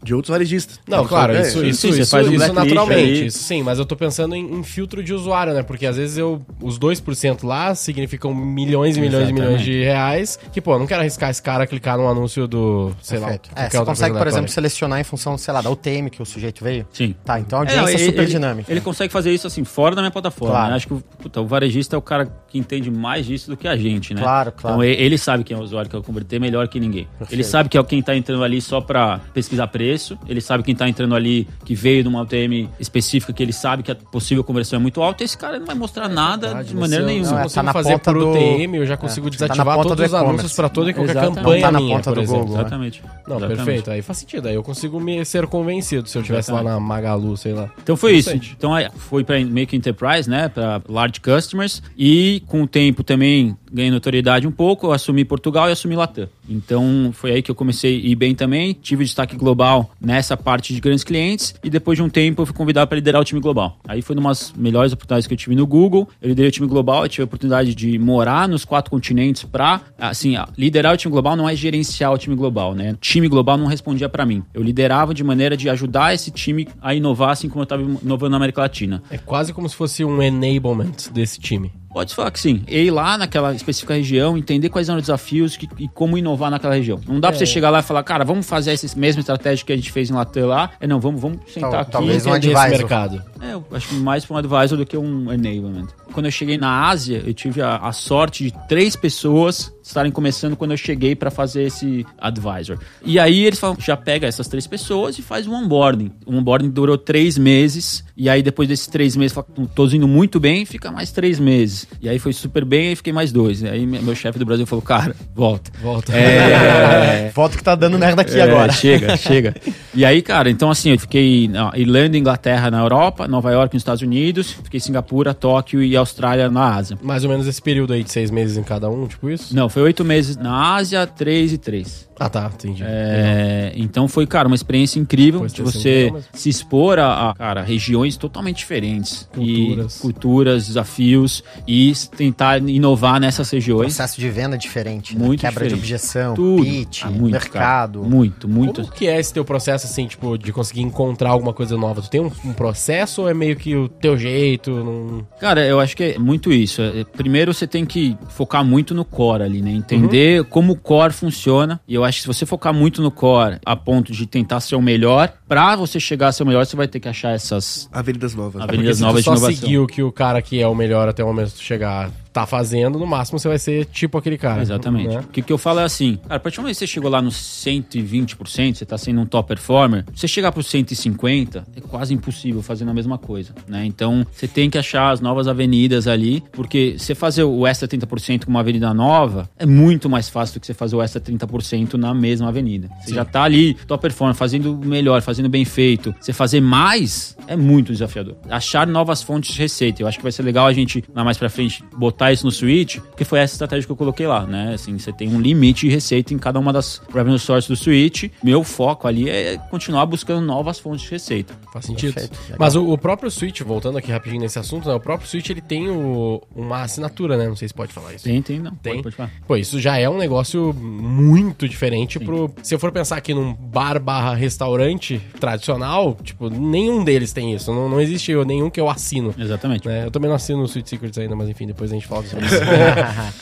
de 0.02 0.14
outros 0.14 0.30
varejistas. 0.30 0.80
Não, 0.86 1.06
claro, 1.06 1.34
É, 1.34 1.42
isso, 1.42 1.62
é. 1.62 1.68
isso, 1.68 1.88
você 1.92 2.00
isso, 2.02 2.10
faz 2.10 2.28
um 2.28 2.32
isso 2.32 2.52
naturalmente. 2.52 3.26
Isso 3.26 3.38
sim, 3.38 3.62
mas 3.62 3.78
eu 3.78 3.84
tô 3.86 3.96
pensando 3.96 4.34
em, 4.34 4.54
em 4.58 4.62
filtro 4.62 5.02
de 5.02 5.12
usuário, 5.12 5.52
né? 5.54 5.62
Porque 5.62 5.86
às 5.86 5.96
vezes 5.96 6.16
eu. 6.18 6.40
Os 6.62 6.78
2% 6.78 7.44
lá 7.44 7.74
significam 7.74 8.34
milhões 8.34 8.96
e 8.96 9.00
milhões 9.00 9.28
e 9.28 9.32
milhões 9.32 9.60
de 9.62 9.82
reais. 9.82 10.38
Que, 10.52 10.60
pô, 10.60 10.74
eu 10.74 10.78
não 10.78 10.86
quero 10.86 11.00
arriscar 11.00 11.30
esse 11.30 11.42
cara 11.42 11.64
a 11.64 11.66
clicar 11.66 11.96
num 11.98 12.08
anúncio 12.08 12.46
do. 12.46 12.92
Sei 13.02 13.18
Perfeito. 13.18 13.50
lá. 13.56 13.64
É, 13.64 13.70
você 13.70 13.84
consegue, 13.84 14.16
por 14.18 14.26
exemplo, 14.26 14.48
selecionar 14.48 15.00
em 15.00 15.04
função, 15.04 15.36
sei 15.38 15.52
lá, 15.54 15.60
da 15.60 15.70
UTM 15.70 16.08
que 16.10 16.22
o 16.22 16.26
sujeito 16.26 16.62
veio? 16.62 16.86
Sim. 16.92 17.14
Tá, 17.24 17.38
então 17.40 17.60
a 17.60 17.64
É, 17.64 17.78
audiência 17.78 17.90
é, 17.90 17.98
não, 17.98 18.06
super 18.10 18.22
ele, 18.22 18.30
dinâmica. 18.30 18.72
Ele 18.72 18.80
consegue 18.80 19.12
fazer 19.12 19.32
isso 19.32 19.46
assim, 19.46 19.64
fora 19.64 19.94
da 19.94 20.02
minha 20.02 20.10
plataforma. 20.10 20.54
Claro. 20.54 20.70
né? 20.70 20.76
Acho 20.76 20.86
que 20.88 20.94
o- 20.94 21.02
puta, 21.20 21.40
o 21.40 21.46
varejista 21.46 21.96
é 21.96 21.98
o 21.98 22.02
cara 22.02 22.26
que 22.48 22.58
entende 22.58 22.90
mais 22.90 23.26
disso 23.26 23.50
do 23.50 23.56
que 23.56 23.66
a 23.68 23.76
gente, 23.76 24.14
né? 24.14 24.20
Claro, 24.22 24.52
claro. 24.52 24.76
Então 24.82 24.84
ele 24.84 25.18
sabe 25.18 25.44
quem 25.44 25.56
é 25.56 25.60
o 25.60 25.62
usuário 25.62 25.88
que 25.90 25.96
eu 25.96 26.02
converter 26.02 26.40
melhor 26.40 26.68
que 26.68 26.78
ninguém. 26.80 27.06
Ele 27.30 27.42
sabe 27.44 27.68
que 27.68 27.76
é 27.78 27.82
quem 27.84 28.02
tá 28.02 28.16
entrando 28.16 28.42
ali 28.44 28.60
só 28.60 28.80
pra 28.80 29.20
pesquisar 29.34 29.66
preço. 29.68 30.18
Ele 30.28 30.40
sabe 30.40 30.62
quem 30.62 30.74
tá 30.74 30.88
entrando 30.88 31.14
ali 31.14 31.48
que 31.64 31.74
veio 31.74 32.02
de 32.02 32.08
uma 32.08 32.22
UTM 32.22 32.68
específica 32.78 33.32
que 33.32 33.42
ele 33.42 33.52
sabe 33.52 33.82
que 33.82 33.90
a 33.90 33.94
possível 33.94 34.42
conversão 34.44 34.78
é 34.78 34.82
muito 34.82 35.02
alta. 35.02 35.24
Esse 35.24 35.36
cara 35.36 35.58
não 35.58 35.66
vai 35.66 35.74
mostrar 35.74 36.08
nada 36.08 36.48
Verdade, 36.48 36.68
de 36.68 36.74
né? 36.74 36.80
maneira 36.80 37.04
eu- 37.04 37.06
nenhuma. 37.08 37.26
Se 37.26 37.30
eu 37.32 37.34
Não, 37.34 37.40
é, 37.40 37.42
consigo 37.44 37.54
tá 37.60 37.62
na 37.62 37.72
fazer 37.72 37.92
ponta 37.92 38.12
por 38.12 38.18
do- 38.20 38.30
UTM, 38.30 38.76
eu 38.76 38.86
já 38.86 38.96
consigo 38.96 39.26
É, 39.28 39.30
tá 39.30 39.36
na 39.36 39.46
desativar 39.46 39.76
ponta 39.76 39.88
todos 39.88 40.04
do 40.04 40.06
os 40.08 40.14
anúncios 40.22 40.52
pra 40.54 40.68
toda 40.68 40.90
e 40.90 40.94
qualquer 40.94 41.10
Exatamente. 41.12 41.36
campanha 41.36 41.56
Não 41.60 41.66
tá 41.66 41.72
na 41.72 41.80
minha, 41.80 41.96
ponta 41.96 42.10
por 42.10 42.14
do 42.14 42.20
exemplo. 42.22 42.40
Google, 42.40 42.54
né? 42.56 42.60
Exatamente. 42.62 43.02
Não, 43.26 43.36
Exatamente. 43.36 43.56
perfeito. 43.64 43.90
Aí 43.90 44.02
faz 44.02 44.18
sentido. 44.18 44.48
Aí 44.48 44.54
eu 44.54 44.62
consigo 44.62 45.00
me 45.00 45.24
ser 45.24 45.46
convencido 45.46 46.08
se 46.08 46.16
eu 46.18 46.22
estivesse 46.22 46.50
lá 46.52 46.62
na 46.62 46.78
Magalu, 46.80 47.36
sei 47.36 47.52
lá. 47.52 47.70
Então 47.82 47.96
foi 47.96 48.14
isso. 48.16 48.30
Então 48.30 48.74
aí, 48.74 48.88
foi 48.96 49.24
para 49.24 49.38
meio 49.44 49.66
que 49.66 49.76
enterprise, 49.76 50.28
né, 50.28 50.48
para 50.48 50.80
large 50.88 51.20
customers 51.20 51.82
e 51.96 52.42
com 52.46 52.62
o 52.62 52.66
tempo 52.66 53.02
também 53.02 53.56
ganhei 53.72 53.90
notoriedade 53.90 54.46
um 54.46 54.52
pouco, 54.52 54.92
assumi 54.92 55.24
Portugal 55.24 55.68
e 55.68 55.72
assumi 55.72 55.96
Latam. 55.96 56.28
Então 56.48 57.10
foi 57.12 57.32
aí 57.32 57.42
que 57.42 57.50
eu 57.50 57.54
comecei 57.54 57.96
a 57.96 58.06
ir 58.08 58.14
bem 58.14 58.34
também, 58.34 58.72
tive 58.72 59.04
destaque 59.04 59.36
global 59.36 59.90
nessa 60.00 60.36
parte 60.36 60.74
de 60.74 60.80
grandes 60.80 61.04
clientes 61.04 61.54
e 61.62 61.70
depois 61.70 61.96
de 61.96 62.02
um 62.02 62.08
tempo 62.08 62.42
eu 62.42 62.46
fui 62.46 62.54
convidado 62.54 62.88
para 62.88 62.96
liderar 62.96 63.20
o 63.20 63.24
time 63.24 63.40
global. 63.40 63.78
Aí 63.86 64.02
foi 64.02 64.16
uma 64.16 64.30
das 64.30 64.52
melhores 64.56 64.92
oportunidades 64.92 65.26
que 65.26 65.34
eu 65.34 65.38
tive 65.38 65.54
no 65.54 65.66
Google. 65.66 66.08
Eu 66.20 66.28
liderei 66.28 66.48
o 66.48 66.52
time 66.52 66.66
global, 66.66 67.04
eu 67.04 67.08
tive 67.08 67.22
a 67.22 67.24
oportunidade 67.24 67.74
de 67.74 67.98
morar 67.98 68.48
nos 68.48 68.64
quatro 68.64 68.90
continentes 68.90 69.44
para, 69.44 69.80
assim, 69.98 70.36
liderar 70.56 70.94
o 70.94 70.96
time 70.96 71.12
global 71.12 71.36
não 71.36 71.48
é 71.48 71.54
gerenciar 71.54 72.12
o 72.12 72.18
time 72.18 72.34
global, 72.34 72.74
né? 72.74 72.92
O 72.92 72.96
time 72.96 73.28
global 73.28 73.56
não 73.56 73.66
respondia 73.66 74.08
para 74.08 74.24
mim. 74.24 74.42
Eu 74.54 74.62
liderava 74.62 75.12
de 75.12 75.22
maneira 75.22 75.56
de 75.56 75.68
ajudar 75.68 76.14
esse 76.14 76.30
time 76.30 76.68
a 76.80 76.94
inovar 76.94 77.30
assim 77.30 77.48
como 77.48 77.60
eu 77.60 77.64
estava 77.64 77.82
inovando 77.82 78.30
na 78.30 78.36
América 78.36 78.60
Latina. 78.60 79.02
É 79.10 79.18
quase 79.18 79.52
como 79.52 79.68
se 79.68 79.74
fosse 79.74 80.04
um 80.04 80.22
enablement 80.22 81.10
desse 81.12 81.38
time. 81.38 81.72
Pode 81.98 82.14
falar 82.14 82.30
que 82.30 82.38
sim. 82.38 82.62
E 82.68 82.78
ir 82.78 82.90
lá 82.92 83.18
naquela 83.18 83.52
específica 83.52 83.92
região, 83.94 84.38
entender 84.38 84.68
quais 84.68 84.88
eram 84.88 84.98
os 84.98 85.02
desafios 85.02 85.56
que- 85.56 85.68
e 85.78 85.88
como 85.88 86.16
inovar 86.16 86.48
naquela 86.48 86.74
região. 86.74 87.00
Não 87.08 87.18
dá 87.18 87.28
pra 87.30 87.36
você 87.38 87.44
chegar 87.44 87.70
lá 87.70 87.80
e 87.80 87.82
falar, 87.82 88.04
cara, 88.04 88.24
vamos 88.24 88.46
fazer 88.46 88.70
essa 88.70 88.86
mesma 88.96 89.18
estratégia 89.18 89.66
que 89.66 89.72
a 89.72 89.76
gente 89.76 89.90
fez 89.90 90.08
em 90.08 90.12
Latam 90.12 90.46
lá. 90.46 90.70
É, 90.80 90.86
não, 90.86 91.00
vamos, 91.00 91.20
vamos 91.20 91.38
sentar 91.52 91.70
Tal- 91.72 91.80
aqui. 91.80 91.90
talvez 91.90 92.24
um 92.24 92.30
Entender 92.36 92.52
esse 92.52 92.56
advisor. 92.56 92.78
mercado. 92.78 93.22
É, 93.40 93.52
eu 93.52 93.64
acho 93.72 93.88
que 93.88 93.94
mais 93.96 94.24
para 94.24 94.34
um 94.36 94.38
advisor 94.38 94.78
do 94.78 94.86
que 94.86 94.96
um 94.96 95.32
enablement. 95.32 95.88
Quando 96.12 96.26
eu 96.26 96.32
cheguei 96.32 96.58
na 96.58 96.88
Ásia, 96.88 97.22
eu 97.24 97.34
tive 97.34 97.62
a, 97.62 97.76
a 97.76 97.92
sorte 97.92 98.44
de 98.44 98.54
três 98.68 98.96
pessoas 98.96 99.72
estarem 99.88 100.12
começando 100.12 100.56
quando 100.56 100.72
eu 100.72 100.76
cheguei 100.76 101.16
para 101.16 101.30
fazer 101.30 101.62
esse 101.62 102.04
advisor. 102.18 102.78
E 103.02 103.18
aí 103.18 103.44
eles 103.44 103.58
falam, 103.58 103.76
já 103.80 103.96
pega 103.96 104.26
essas 104.26 104.46
três 104.46 104.66
pessoas 104.66 105.18
e 105.18 105.22
faz 105.22 105.46
um 105.46 105.54
onboarding. 105.54 106.12
O 106.26 106.34
onboarding 106.34 106.68
durou 106.68 106.98
três 106.98 107.38
meses. 107.38 108.04
E 108.16 108.28
aí 108.28 108.42
depois 108.42 108.68
desses 108.68 108.86
três 108.86 109.16
meses, 109.16 109.32
fala, 109.32 109.46
tô 109.74 109.86
indo 109.86 110.06
muito 110.06 110.38
bem, 110.38 110.64
fica 110.64 110.90
mais 110.90 111.10
três 111.10 111.40
meses. 111.40 111.86
E 112.02 112.08
aí 112.08 112.18
foi 112.18 112.32
super 112.32 112.64
bem 112.64 112.92
e 112.92 112.96
fiquei 112.96 113.12
mais 113.12 113.32
dois. 113.32 113.62
E 113.62 113.68
aí 113.68 113.86
meu 113.86 114.14
chefe 114.14 114.38
do 114.38 114.44
Brasil 114.44 114.66
falou, 114.66 114.82
cara, 114.82 115.16
volta. 115.34 115.70
Volta. 115.80 116.12
É, 116.14 117.30
Foto 117.34 117.56
que 117.56 117.64
tá 117.64 117.74
dando 117.74 117.98
merda 117.98 118.22
aqui 118.22 118.38
é, 118.38 118.42
agora. 118.42 118.72
Chega, 118.72 119.16
chega. 119.16 119.54
E 119.94 120.04
aí, 120.04 120.20
cara, 120.20 120.50
então 120.50 120.70
assim, 120.70 120.90
eu 120.90 120.98
fiquei 120.98 121.48
na 121.48 121.72
Irlanda, 121.74 122.18
Inglaterra 122.18 122.70
na 122.70 122.80
Europa, 122.80 123.26
Nova 123.26 123.50
York 123.50 123.74
nos 123.74 123.80
Estados 123.80 124.02
Unidos, 124.02 124.52
fiquei 124.52 124.78
em 124.78 124.80
Singapura, 124.80 125.32
Tóquio 125.32 125.82
e 125.82 125.96
Austrália 125.98 126.50
na 126.50 126.74
Ásia. 126.74 126.98
Mais 127.02 127.24
ou 127.24 127.30
menos 127.30 127.46
esse 127.46 127.60
período 127.60 127.92
aí 127.92 128.02
de 128.02 128.10
seis 128.10 128.30
meses 128.30 128.56
em 128.56 128.62
cada 128.62 128.88
um, 128.88 129.06
tipo 129.06 129.28
isso? 129.30 129.54
Não, 129.54 129.68
foi 129.68 129.82
oito 129.82 130.04
meses 130.04 130.36
na 130.36 130.74
Ásia, 130.74 131.06
três 131.06 131.52
e 131.52 131.58
três. 131.58 132.07
Ah, 132.20 132.28
tá, 132.28 132.50
entendi. 132.52 132.82
É, 132.84 133.72
então 133.76 134.08
foi, 134.08 134.26
cara, 134.26 134.48
uma 134.48 134.54
experiência 134.56 134.98
incrível 134.98 135.46
de 135.46 135.62
você 135.62 136.10
mesmo. 136.12 136.28
se 136.32 136.48
expor 136.48 136.98
a, 136.98 137.30
a, 137.30 137.34
cara, 137.34 137.62
regiões 137.62 138.16
totalmente 138.16 138.56
diferentes. 138.58 139.28
Culturas. 139.32 139.96
E 139.96 140.00
culturas, 140.00 140.66
desafios 140.66 141.44
e 141.66 141.92
tentar 142.16 142.60
inovar 142.68 143.20
nessas 143.20 143.48
regiões. 143.50 143.94
Processo 143.94 144.20
de 144.20 144.28
venda 144.30 144.58
diferente, 144.58 145.16
né? 145.16 145.24
Muito 145.26 145.40
Quebra 145.40 145.68
de 145.68 145.74
diferente. 145.74 145.78
objeção, 145.94 146.34
Tudo. 146.34 146.62
pitch, 146.64 147.02
Ah, 147.04 147.10
muito, 147.10 147.32
mercado. 147.32 148.00
cara. 148.00 148.10
Muito, 148.14 148.48
muito. 148.48 148.80
Como 148.82 148.92
que 148.94 149.06
é 149.06 149.18
esse 149.20 149.32
teu 149.32 149.44
processo, 149.44 149.86
assim, 149.86 150.06
tipo, 150.06 150.36
de 150.36 150.52
conseguir 150.52 150.82
encontrar 150.82 151.30
alguma 151.30 151.52
coisa 151.52 151.76
nova? 151.76 152.02
Tu 152.02 152.10
tem 152.10 152.20
um, 152.20 152.30
um 152.44 152.52
processo 152.52 153.22
ou 153.22 153.28
é 153.28 153.34
meio 153.34 153.54
que 153.56 153.76
o 153.76 153.88
teu 153.88 154.16
jeito? 154.18 154.70
Não... 154.72 155.26
Cara, 155.40 155.64
eu 155.64 155.78
acho 155.80 155.96
que 155.96 156.02
é 156.02 156.18
muito 156.18 156.52
isso. 156.52 156.82
É, 156.82 157.04
Primeiro 157.04 157.52
você 157.54 157.66
tem 157.66 157.84
que 157.86 158.16
focar 158.28 158.64
muito 158.64 158.94
no 158.94 159.04
core 159.04 159.42
ali, 159.44 159.62
né? 159.62 159.70
Entender 159.70 160.44
como 160.44 160.72
o 160.72 160.76
core 160.76 161.12
funciona. 161.12 161.80
E 161.86 161.94
eu 161.94 162.04
acho 162.08 162.18
que 162.18 162.22
se 162.22 162.26
você 162.26 162.46
focar 162.46 162.72
muito 162.72 163.02
no 163.02 163.10
core 163.10 163.58
a 163.64 163.76
ponto 163.76 164.12
de 164.12 164.26
tentar 164.26 164.60
ser 164.60 164.76
o 164.76 164.82
melhor, 164.82 165.32
pra 165.46 165.76
você 165.76 166.00
chegar 166.00 166.28
a 166.28 166.32
ser 166.32 166.42
o 166.42 166.46
melhor, 166.46 166.64
você 166.64 166.76
vai 166.76 166.88
ter 166.88 167.00
que 167.00 167.08
achar 167.08 167.32
essas 167.32 167.88
Avenidas 167.92 168.34
Novas. 168.34 168.62
Avenidas 168.62 168.96
se 168.96 169.02
novas 169.02 169.20
de 169.20 169.24
só 169.24 169.32
inovação. 169.32 169.56
seguir 169.56 169.78
o 169.78 169.86
que 169.86 170.02
o 170.02 170.10
cara 170.10 170.40
que 170.42 170.60
é 170.60 170.66
o 170.66 170.74
melhor 170.74 171.08
até 171.08 171.22
o 171.22 171.26
momento 171.26 171.52
tu 171.52 171.62
chegar 171.62 172.10
tá 172.38 172.46
fazendo, 172.46 172.98
no 172.98 173.06
máximo 173.06 173.38
você 173.38 173.48
vai 173.48 173.58
ser 173.58 173.84
tipo 173.86 174.16
aquele 174.16 174.38
cara. 174.38 174.62
Exatamente. 174.62 175.08
né? 175.08 175.20
O 175.20 175.28
que, 175.28 175.42
que 175.42 175.52
eu 175.52 175.58
falo 175.58 175.80
é 175.80 175.84
assim, 175.84 176.16
cara, 176.16 176.36
a 176.36 176.40
partir 176.40 176.56
do 176.56 176.62
momento 176.62 176.74
que 176.74 176.78
você 176.78 176.86
chegou 176.86 177.10
lá 177.10 177.20
nos 177.20 177.34
120%, 177.34 178.76
você 178.76 178.86
tá 178.86 178.96
sendo 178.96 179.20
um 179.20 179.26
top 179.26 179.48
performer, 179.48 180.04
você 180.14 180.28
chegar 180.28 180.52
pro 180.52 180.62
150, 180.62 181.66
é 181.74 181.80
quase 181.80 182.14
impossível 182.14 182.62
fazendo 182.62 182.90
a 182.90 182.94
mesma 182.94 183.18
coisa, 183.18 183.52
né? 183.66 183.84
Então, 183.84 184.24
você 184.30 184.46
tem 184.46 184.70
que 184.70 184.78
achar 184.78 185.10
as 185.10 185.20
novas 185.20 185.48
avenidas 185.48 186.06
ali, 186.06 186.42
porque 186.52 186.94
você 186.96 187.14
fazer 187.14 187.42
o 187.42 187.66
extra 187.66 187.88
30% 187.88 188.44
com 188.44 188.50
uma 188.50 188.60
avenida 188.60 188.92
nova 188.94 189.48
é 189.58 189.66
muito 189.66 190.08
mais 190.08 190.28
fácil 190.28 190.54
do 190.54 190.60
que 190.60 190.66
você 190.66 190.74
fazer 190.74 190.94
o 190.94 191.02
extra 191.02 191.20
30% 191.20 191.94
na 191.94 192.14
mesma 192.14 192.48
avenida. 192.48 192.88
Você 193.00 193.14
já 193.14 193.24
tá 193.24 193.42
ali, 193.42 193.74
top 193.74 194.02
performer, 194.02 194.34
fazendo 194.36 194.76
melhor, 194.76 195.22
fazendo 195.22 195.48
bem 195.48 195.64
feito. 195.64 196.14
Você 196.20 196.32
fazer 196.32 196.60
mais 196.60 197.36
é 197.48 197.56
muito 197.56 197.92
desafiador. 197.92 198.36
Achar 198.48 198.86
novas 198.86 199.22
fontes 199.22 199.52
de 199.52 199.58
receita. 199.58 200.02
Eu 200.02 200.06
acho 200.06 200.18
que 200.18 200.22
vai 200.22 200.32
ser 200.32 200.42
legal 200.42 200.66
a 200.66 200.72
gente, 200.72 201.02
lá 201.14 201.24
mais 201.24 201.36
pra 201.36 201.48
frente, 201.48 201.82
botar 201.96 202.27
isso 202.32 202.44
no 202.44 202.52
Switch, 202.52 202.98
porque 202.98 203.24
foi 203.24 203.38
essa 203.40 203.54
estratégia 203.54 203.86
que 203.86 203.92
eu 203.92 203.96
coloquei 203.96 204.26
lá, 204.26 204.46
né? 204.46 204.74
Assim, 204.74 204.98
você 204.98 205.12
tem 205.12 205.28
um 205.28 205.40
limite 205.40 205.86
de 205.88 205.92
receita 205.94 206.32
em 206.34 206.38
cada 206.38 206.58
uma 206.58 206.72
das 206.72 207.00
revenue 207.14 207.38
sources 207.38 207.68
do 207.68 207.76
Switch. 207.76 208.30
Meu 208.42 208.62
foco 208.64 209.06
ali 209.08 209.28
é 209.28 209.56
continuar 209.70 210.06
buscando 210.06 210.44
novas 210.44 210.78
fontes 210.78 211.04
de 211.04 211.10
receita. 211.10 211.54
Faz 211.72 211.84
sentido. 211.86 212.14
Perfeito. 212.14 212.38
Mas 212.58 212.74
o, 212.76 212.90
o 212.92 212.98
próprio 212.98 213.30
Switch, 213.30 213.60
voltando 213.62 213.98
aqui 213.98 214.10
rapidinho 214.10 214.42
nesse 214.42 214.58
assunto, 214.58 214.88
né? 214.88 214.94
O 214.94 215.00
próprio 215.00 215.28
Switch, 215.28 215.48
ele 215.50 215.60
tem 215.60 215.88
o- 215.88 216.42
uma 216.54 216.82
assinatura, 216.82 217.36
né? 217.36 217.46
Não 217.48 217.56
sei 217.56 217.68
se 217.68 217.74
pode 217.74 217.92
falar 217.92 218.14
isso. 218.14 218.24
Tem, 218.24 218.40
tem, 218.42 218.58
não. 218.58 218.72
Tem? 218.76 218.94
Pode, 218.94 219.02
pode 219.04 219.16
falar. 219.16 219.30
Pô, 219.46 219.56
isso 219.56 219.80
já 219.80 219.98
é 219.98 220.08
um 220.08 220.18
negócio 220.18 220.72
muito 220.74 221.68
diferente 221.68 222.18
pro... 222.18 222.50
Se 222.62 222.74
eu 222.74 222.78
for 222.78 222.90
pensar 222.92 223.16
aqui 223.16 223.32
num 223.34 223.52
bar 223.54 224.00
barra 224.00 224.34
restaurante 224.34 225.20
tradicional, 225.40 226.16
tipo, 226.22 226.48
nenhum 226.50 227.04
deles 227.04 227.32
tem 227.32 227.54
isso. 227.54 227.72
Não, 227.72 227.88
não 227.88 228.00
existe 228.00 228.34
nenhum 228.44 228.70
que 228.70 228.80
eu 228.80 228.88
assino. 228.88 229.34
Exatamente. 229.38 229.86
né? 229.86 230.06
Eu 230.06 230.10
também 230.10 230.28
não 230.28 230.36
assino 230.36 230.62
o 230.62 230.64
Sweet 230.64 230.88
Secrets 230.88 231.18
ainda, 231.18 231.34
mas 231.36 231.48
enfim, 231.48 231.66
depois 231.66 231.90
a 231.90 231.94
gente 231.94 232.06
sobre 232.26 232.44
isso. 232.46 232.56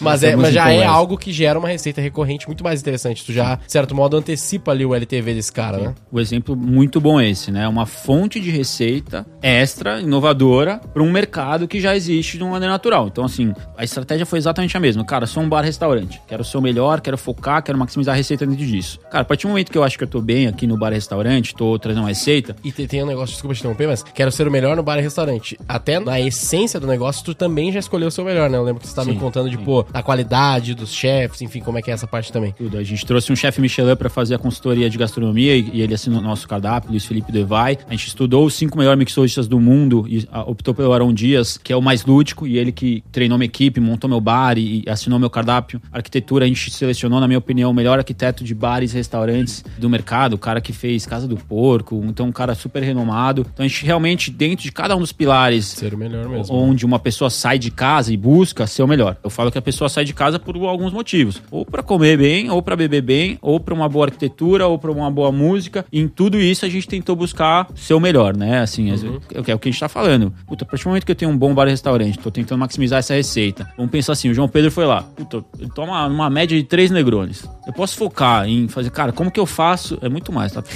mas, 0.00 0.22
é, 0.22 0.26
Estamos 0.28 0.46
mas 0.46 0.54
já 0.54 0.70
é 0.72 0.84
algo 0.84 1.16
que 1.16 1.32
gera 1.32 1.58
uma 1.58 1.68
receita 1.68 2.00
recorrente 2.00 2.46
muito 2.46 2.62
mais 2.64 2.80
interessante. 2.80 3.24
Tu 3.24 3.32
já, 3.32 3.56
de 3.56 3.70
certo 3.70 3.94
modo, 3.94 4.16
antecipa 4.16 4.70
ali 4.72 4.84
o 4.84 4.94
LTV 4.94 5.34
desse 5.34 5.52
cara, 5.52 5.78
né? 5.78 5.94
O 6.10 6.20
exemplo 6.20 6.56
muito 6.56 7.00
bom 7.00 7.20
é 7.20 7.28
esse, 7.30 7.50
né? 7.50 7.66
Uma 7.68 7.86
fonte 7.86 8.40
de 8.40 8.50
receita 8.50 9.26
extra, 9.42 10.00
inovadora, 10.00 10.80
para 10.92 11.02
um 11.02 11.10
mercado 11.10 11.66
que 11.68 11.80
já 11.80 11.94
existe 11.96 12.36
de 12.38 12.42
uma 12.44 12.52
maneira 12.52 12.72
natural. 12.72 13.06
Então, 13.08 13.24
assim, 13.24 13.52
a 13.76 13.84
estratégia 13.84 14.26
foi 14.26 14.38
exatamente 14.38 14.76
a 14.76 14.80
mesma. 14.80 15.04
Cara, 15.04 15.26
sou 15.26 15.42
um 15.42 15.48
bar-restaurante. 15.48 16.20
Quero 16.26 16.44
ser 16.44 16.56
o 16.58 16.60
melhor, 16.62 17.00
quero 17.00 17.16
focar, 17.18 17.62
quero 17.62 17.78
maximizar 17.78 18.14
a 18.14 18.16
receita 18.16 18.46
dentro 18.46 18.64
disso. 18.66 18.98
Cara, 19.10 19.22
a 19.22 19.24
partir 19.24 19.46
do 19.46 19.50
momento 19.50 19.70
que 19.70 19.78
eu 19.78 19.84
acho 19.84 19.96
que 19.98 20.04
eu 20.04 20.08
tô 20.08 20.20
bem 20.20 20.46
aqui 20.46 20.66
no 20.66 20.76
bar-restaurante, 20.76 21.54
tô 21.54 21.78
trazendo 21.78 22.02
uma 22.02 22.08
receita, 22.08 22.56
E 22.64 22.72
te- 22.72 22.86
tem 22.86 23.02
um 23.02 23.06
negócio, 23.06 23.32
desculpa 23.34 23.54
te 23.54 23.58
interromper, 23.60 23.86
mas 23.88 24.02
quero 24.02 24.30
ser 24.32 24.46
o 24.46 24.50
melhor 24.50 24.76
no 24.76 24.82
bar 24.82 24.98
e 24.98 25.02
restaurante. 25.02 25.58
Até 25.68 25.98
na 26.00 26.20
essência 26.20 26.78
do 26.80 26.86
negócio, 26.86 27.24
tu 27.24 27.34
também 27.34 27.70
já 27.72 27.78
escolheu 27.78 28.08
o 28.08 28.10
seu 28.10 28.24
melhor, 28.24 28.48
né? 28.50 28.55
Eu 28.56 28.64
lembro 28.64 28.80
que 28.80 28.88
você 28.88 28.94
tava 28.94 29.08
me 29.08 29.14
Sim, 29.14 29.20
contando 29.20 29.50
de, 29.50 29.56
sim. 29.56 29.64
pô, 29.64 29.84
a 29.92 30.02
qualidade 30.02 30.74
dos 30.74 30.92
chefes, 30.92 31.42
enfim, 31.42 31.60
como 31.60 31.78
é 31.78 31.82
que 31.82 31.90
é 31.90 31.94
essa 31.94 32.06
parte 32.06 32.32
também. 32.32 32.52
tudo. 32.52 32.76
A 32.78 32.82
gente 32.82 33.04
trouxe 33.06 33.32
um 33.32 33.36
chefe 33.36 33.60
Michelin 33.60 33.94
para 33.96 34.08
fazer 34.08 34.34
a 34.34 34.38
consultoria 34.38 34.88
de 34.90 34.98
gastronomia 34.98 35.56
e, 35.56 35.70
e 35.74 35.82
ele 35.82 35.94
assinou 35.94 36.20
o 36.20 36.22
nosso 36.22 36.46
cardápio, 36.48 36.90
Luiz 36.90 37.04
Felipe 37.04 37.30
Devai. 37.32 37.78
A 37.88 37.92
gente 37.92 38.08
estudou 38.08 38.44
os 38.46 38.54
cinco 38.54 38.78
melhores 38.78 38.98
mixologistas 38.98 39.46
do 39.48 39.60
mundo 39.60 40.06
e 40.08 40.26
ah, 40.32 40.42
optou 40.42 40.74
pelo 40.74 40.92
Arão 40.92 41.12
Dias, 41.12 41.56
que 41.58 41.72
é 41.72 41.76
o 41.76 41.82
mais 41.82 42.04
lúdico, 42.04 42.46
e 42.46 42.58
ele 42.58 42.72
que 42.72 43.02
treinou 43.12 43.38
minha 43.38 43.46
equipe, 43.46 43.80
montou 43.80 44.08
meu 44.08 44.20
bar 44.20 44.58
e, 44.58 44.82
e 44.86 44.90
assinou 44.90 45.18
meu 45.18 45.30
cardápio. 45.30 45.80
Arquitetura, 45.92 46.44
a 46.44 46.48
gente 46.48 46.70
selecionou, 46.70 47.20
na 47.20 47.26
minha 47.26 47.38
opinião, 47.38 47.70
o 47.70 47.74
melhor 47.74 47.98
arquiteto 47.98 48.42
de 48.44 48.54
bares 48.54 48.92
e 48.92 48.96
restaurantes 48.96 49.64
do 49.78 49.88
mercado, 49.88 50.34
o 50.34 50.38
cara 50.38 50.60
que 50.60 50.72
fez 50.72 51.06
Casa 51.06 51.26
do 51.28 51.36
Porco, 51.36 52.02
então 52.06 52.26
um 52.26 52.32
cara 52.32 52.54
super 52.54 52.82
renomado. 52.82 53.46
Então 53.52 53.64
a 53.64 53.68
gente 53.68 53.84
realmente, 53.84 54.30
dentro 54.30 54.62
de 54.64 54.72
cada 54.72 54.96
um 54.96 55.00
dos 55.00 55.12
pilares 55.12 55.66
Ser 55.66 55.94
o 55.94 55.98
melhor 55.98 56.28
mesmo. 56.28 56.54
onde 56.54 56.84
uma 56.84 56.98
pessoa 56.98 57.30
sai 57.30 57.58
de 57.58 57.70
casa 57.70 58.12
e 58.12 58.16
busca 58.16 58.45
ser 58.66 58.82
o 58.82 58.86
melhor. 58.86 59.16
Eu 59.22 59.30
falo 59.30 59.50
que 59.50 59.58
a 59.58 59.62
pessoa 59.62 59.88
sai 59.88 60.04
de 60.04 60.12
casa 60.12 60.38
por 60.38 60.56
alguns 60.56 60.92
motivos, 60.92 61.42
ou 61.50 61.64
para 61.64 61.82
comer 61.82 62.18
bem, 62.18 62.50
ou 62.50 62.62
para 62.62 62.76
beber 62.76 63.02
bem, 63.02 63.38
ou 63.40 63.58
para 63.60 63.74
uma 63.74 63.88
boa 63.88 64.06
arquitetura, 64.06 64.66
ou 64.66 64.78
para 64.78 64.90
uma 64.90 65.10
boa 65.10 65.32
música. 65.32 65.84
E 65.92 66.00
em 66.00 66.08
tudo 66.08 66.38
isso 66.38 66.64
a 66.64 66.68
gente 66.68 66.86
tentou 66.88 67.16
buscar 67.16 67.68
ser 67.74 67.94
o 67.94 68.00
melhor, 68.00 68.36
né? 68.36 68.60
Assim, 68.60 68.90
é, 68.90 68.94
é 69.34 69.54
o 69.54 69.58
que 69.58 69.68
a 69.68 69.72
gente 69.72 69.80
tá 69.80 69.88
falando. 69.88 70.32
Puta, 70.46 70.64
a 70.64 70.66
partir 70.66 70.84
do 70.84 70.88
momento 70.88 71.06
que 71.06 71.12
eu 71.12 71.16
tenho 71.16 71.30
um 71.30 71.36
bom 71.36 71.54
bar 71.54 71.66
e 71.66 71.70
restaurante, 71.70 72.18
tô 72.18 72.30
tentando 72.30 72.58
maximizar 72.58 72.98
essa 72.98 73.14
receita. 73.14 73.68
Vamos 73.76 73.90
pensar 73.90 74.12
assim, 74.12 74.30
o 74.30 74.34
João 74.34 74.48
Pedro 74.48 74.70
foi 74.70 74.86
lá, 74.86 75.02
puta, 75.02 75.44
ele 75.58 75.70
toma 75.74 76.06
uma 76.06 76.30
média 76.30 76.56
de 76.56 76.64
três 76.64 76.90
negrones. 76.90 77.44
Eu 77.66 77.72
posso 77.72 77.96
focar 77.96 78.48
em 78.48 78.68
fazer, 78.68 78.90
cara, 78.90 79.12
como 79.12 79.30
que 79.30 79.40
eu 79.40 79.46
faço? 79.46 79.98
É 80.00 80.08
muito 80.08 80.32
mais, 80.32 80.52
tá? 80.52 80.62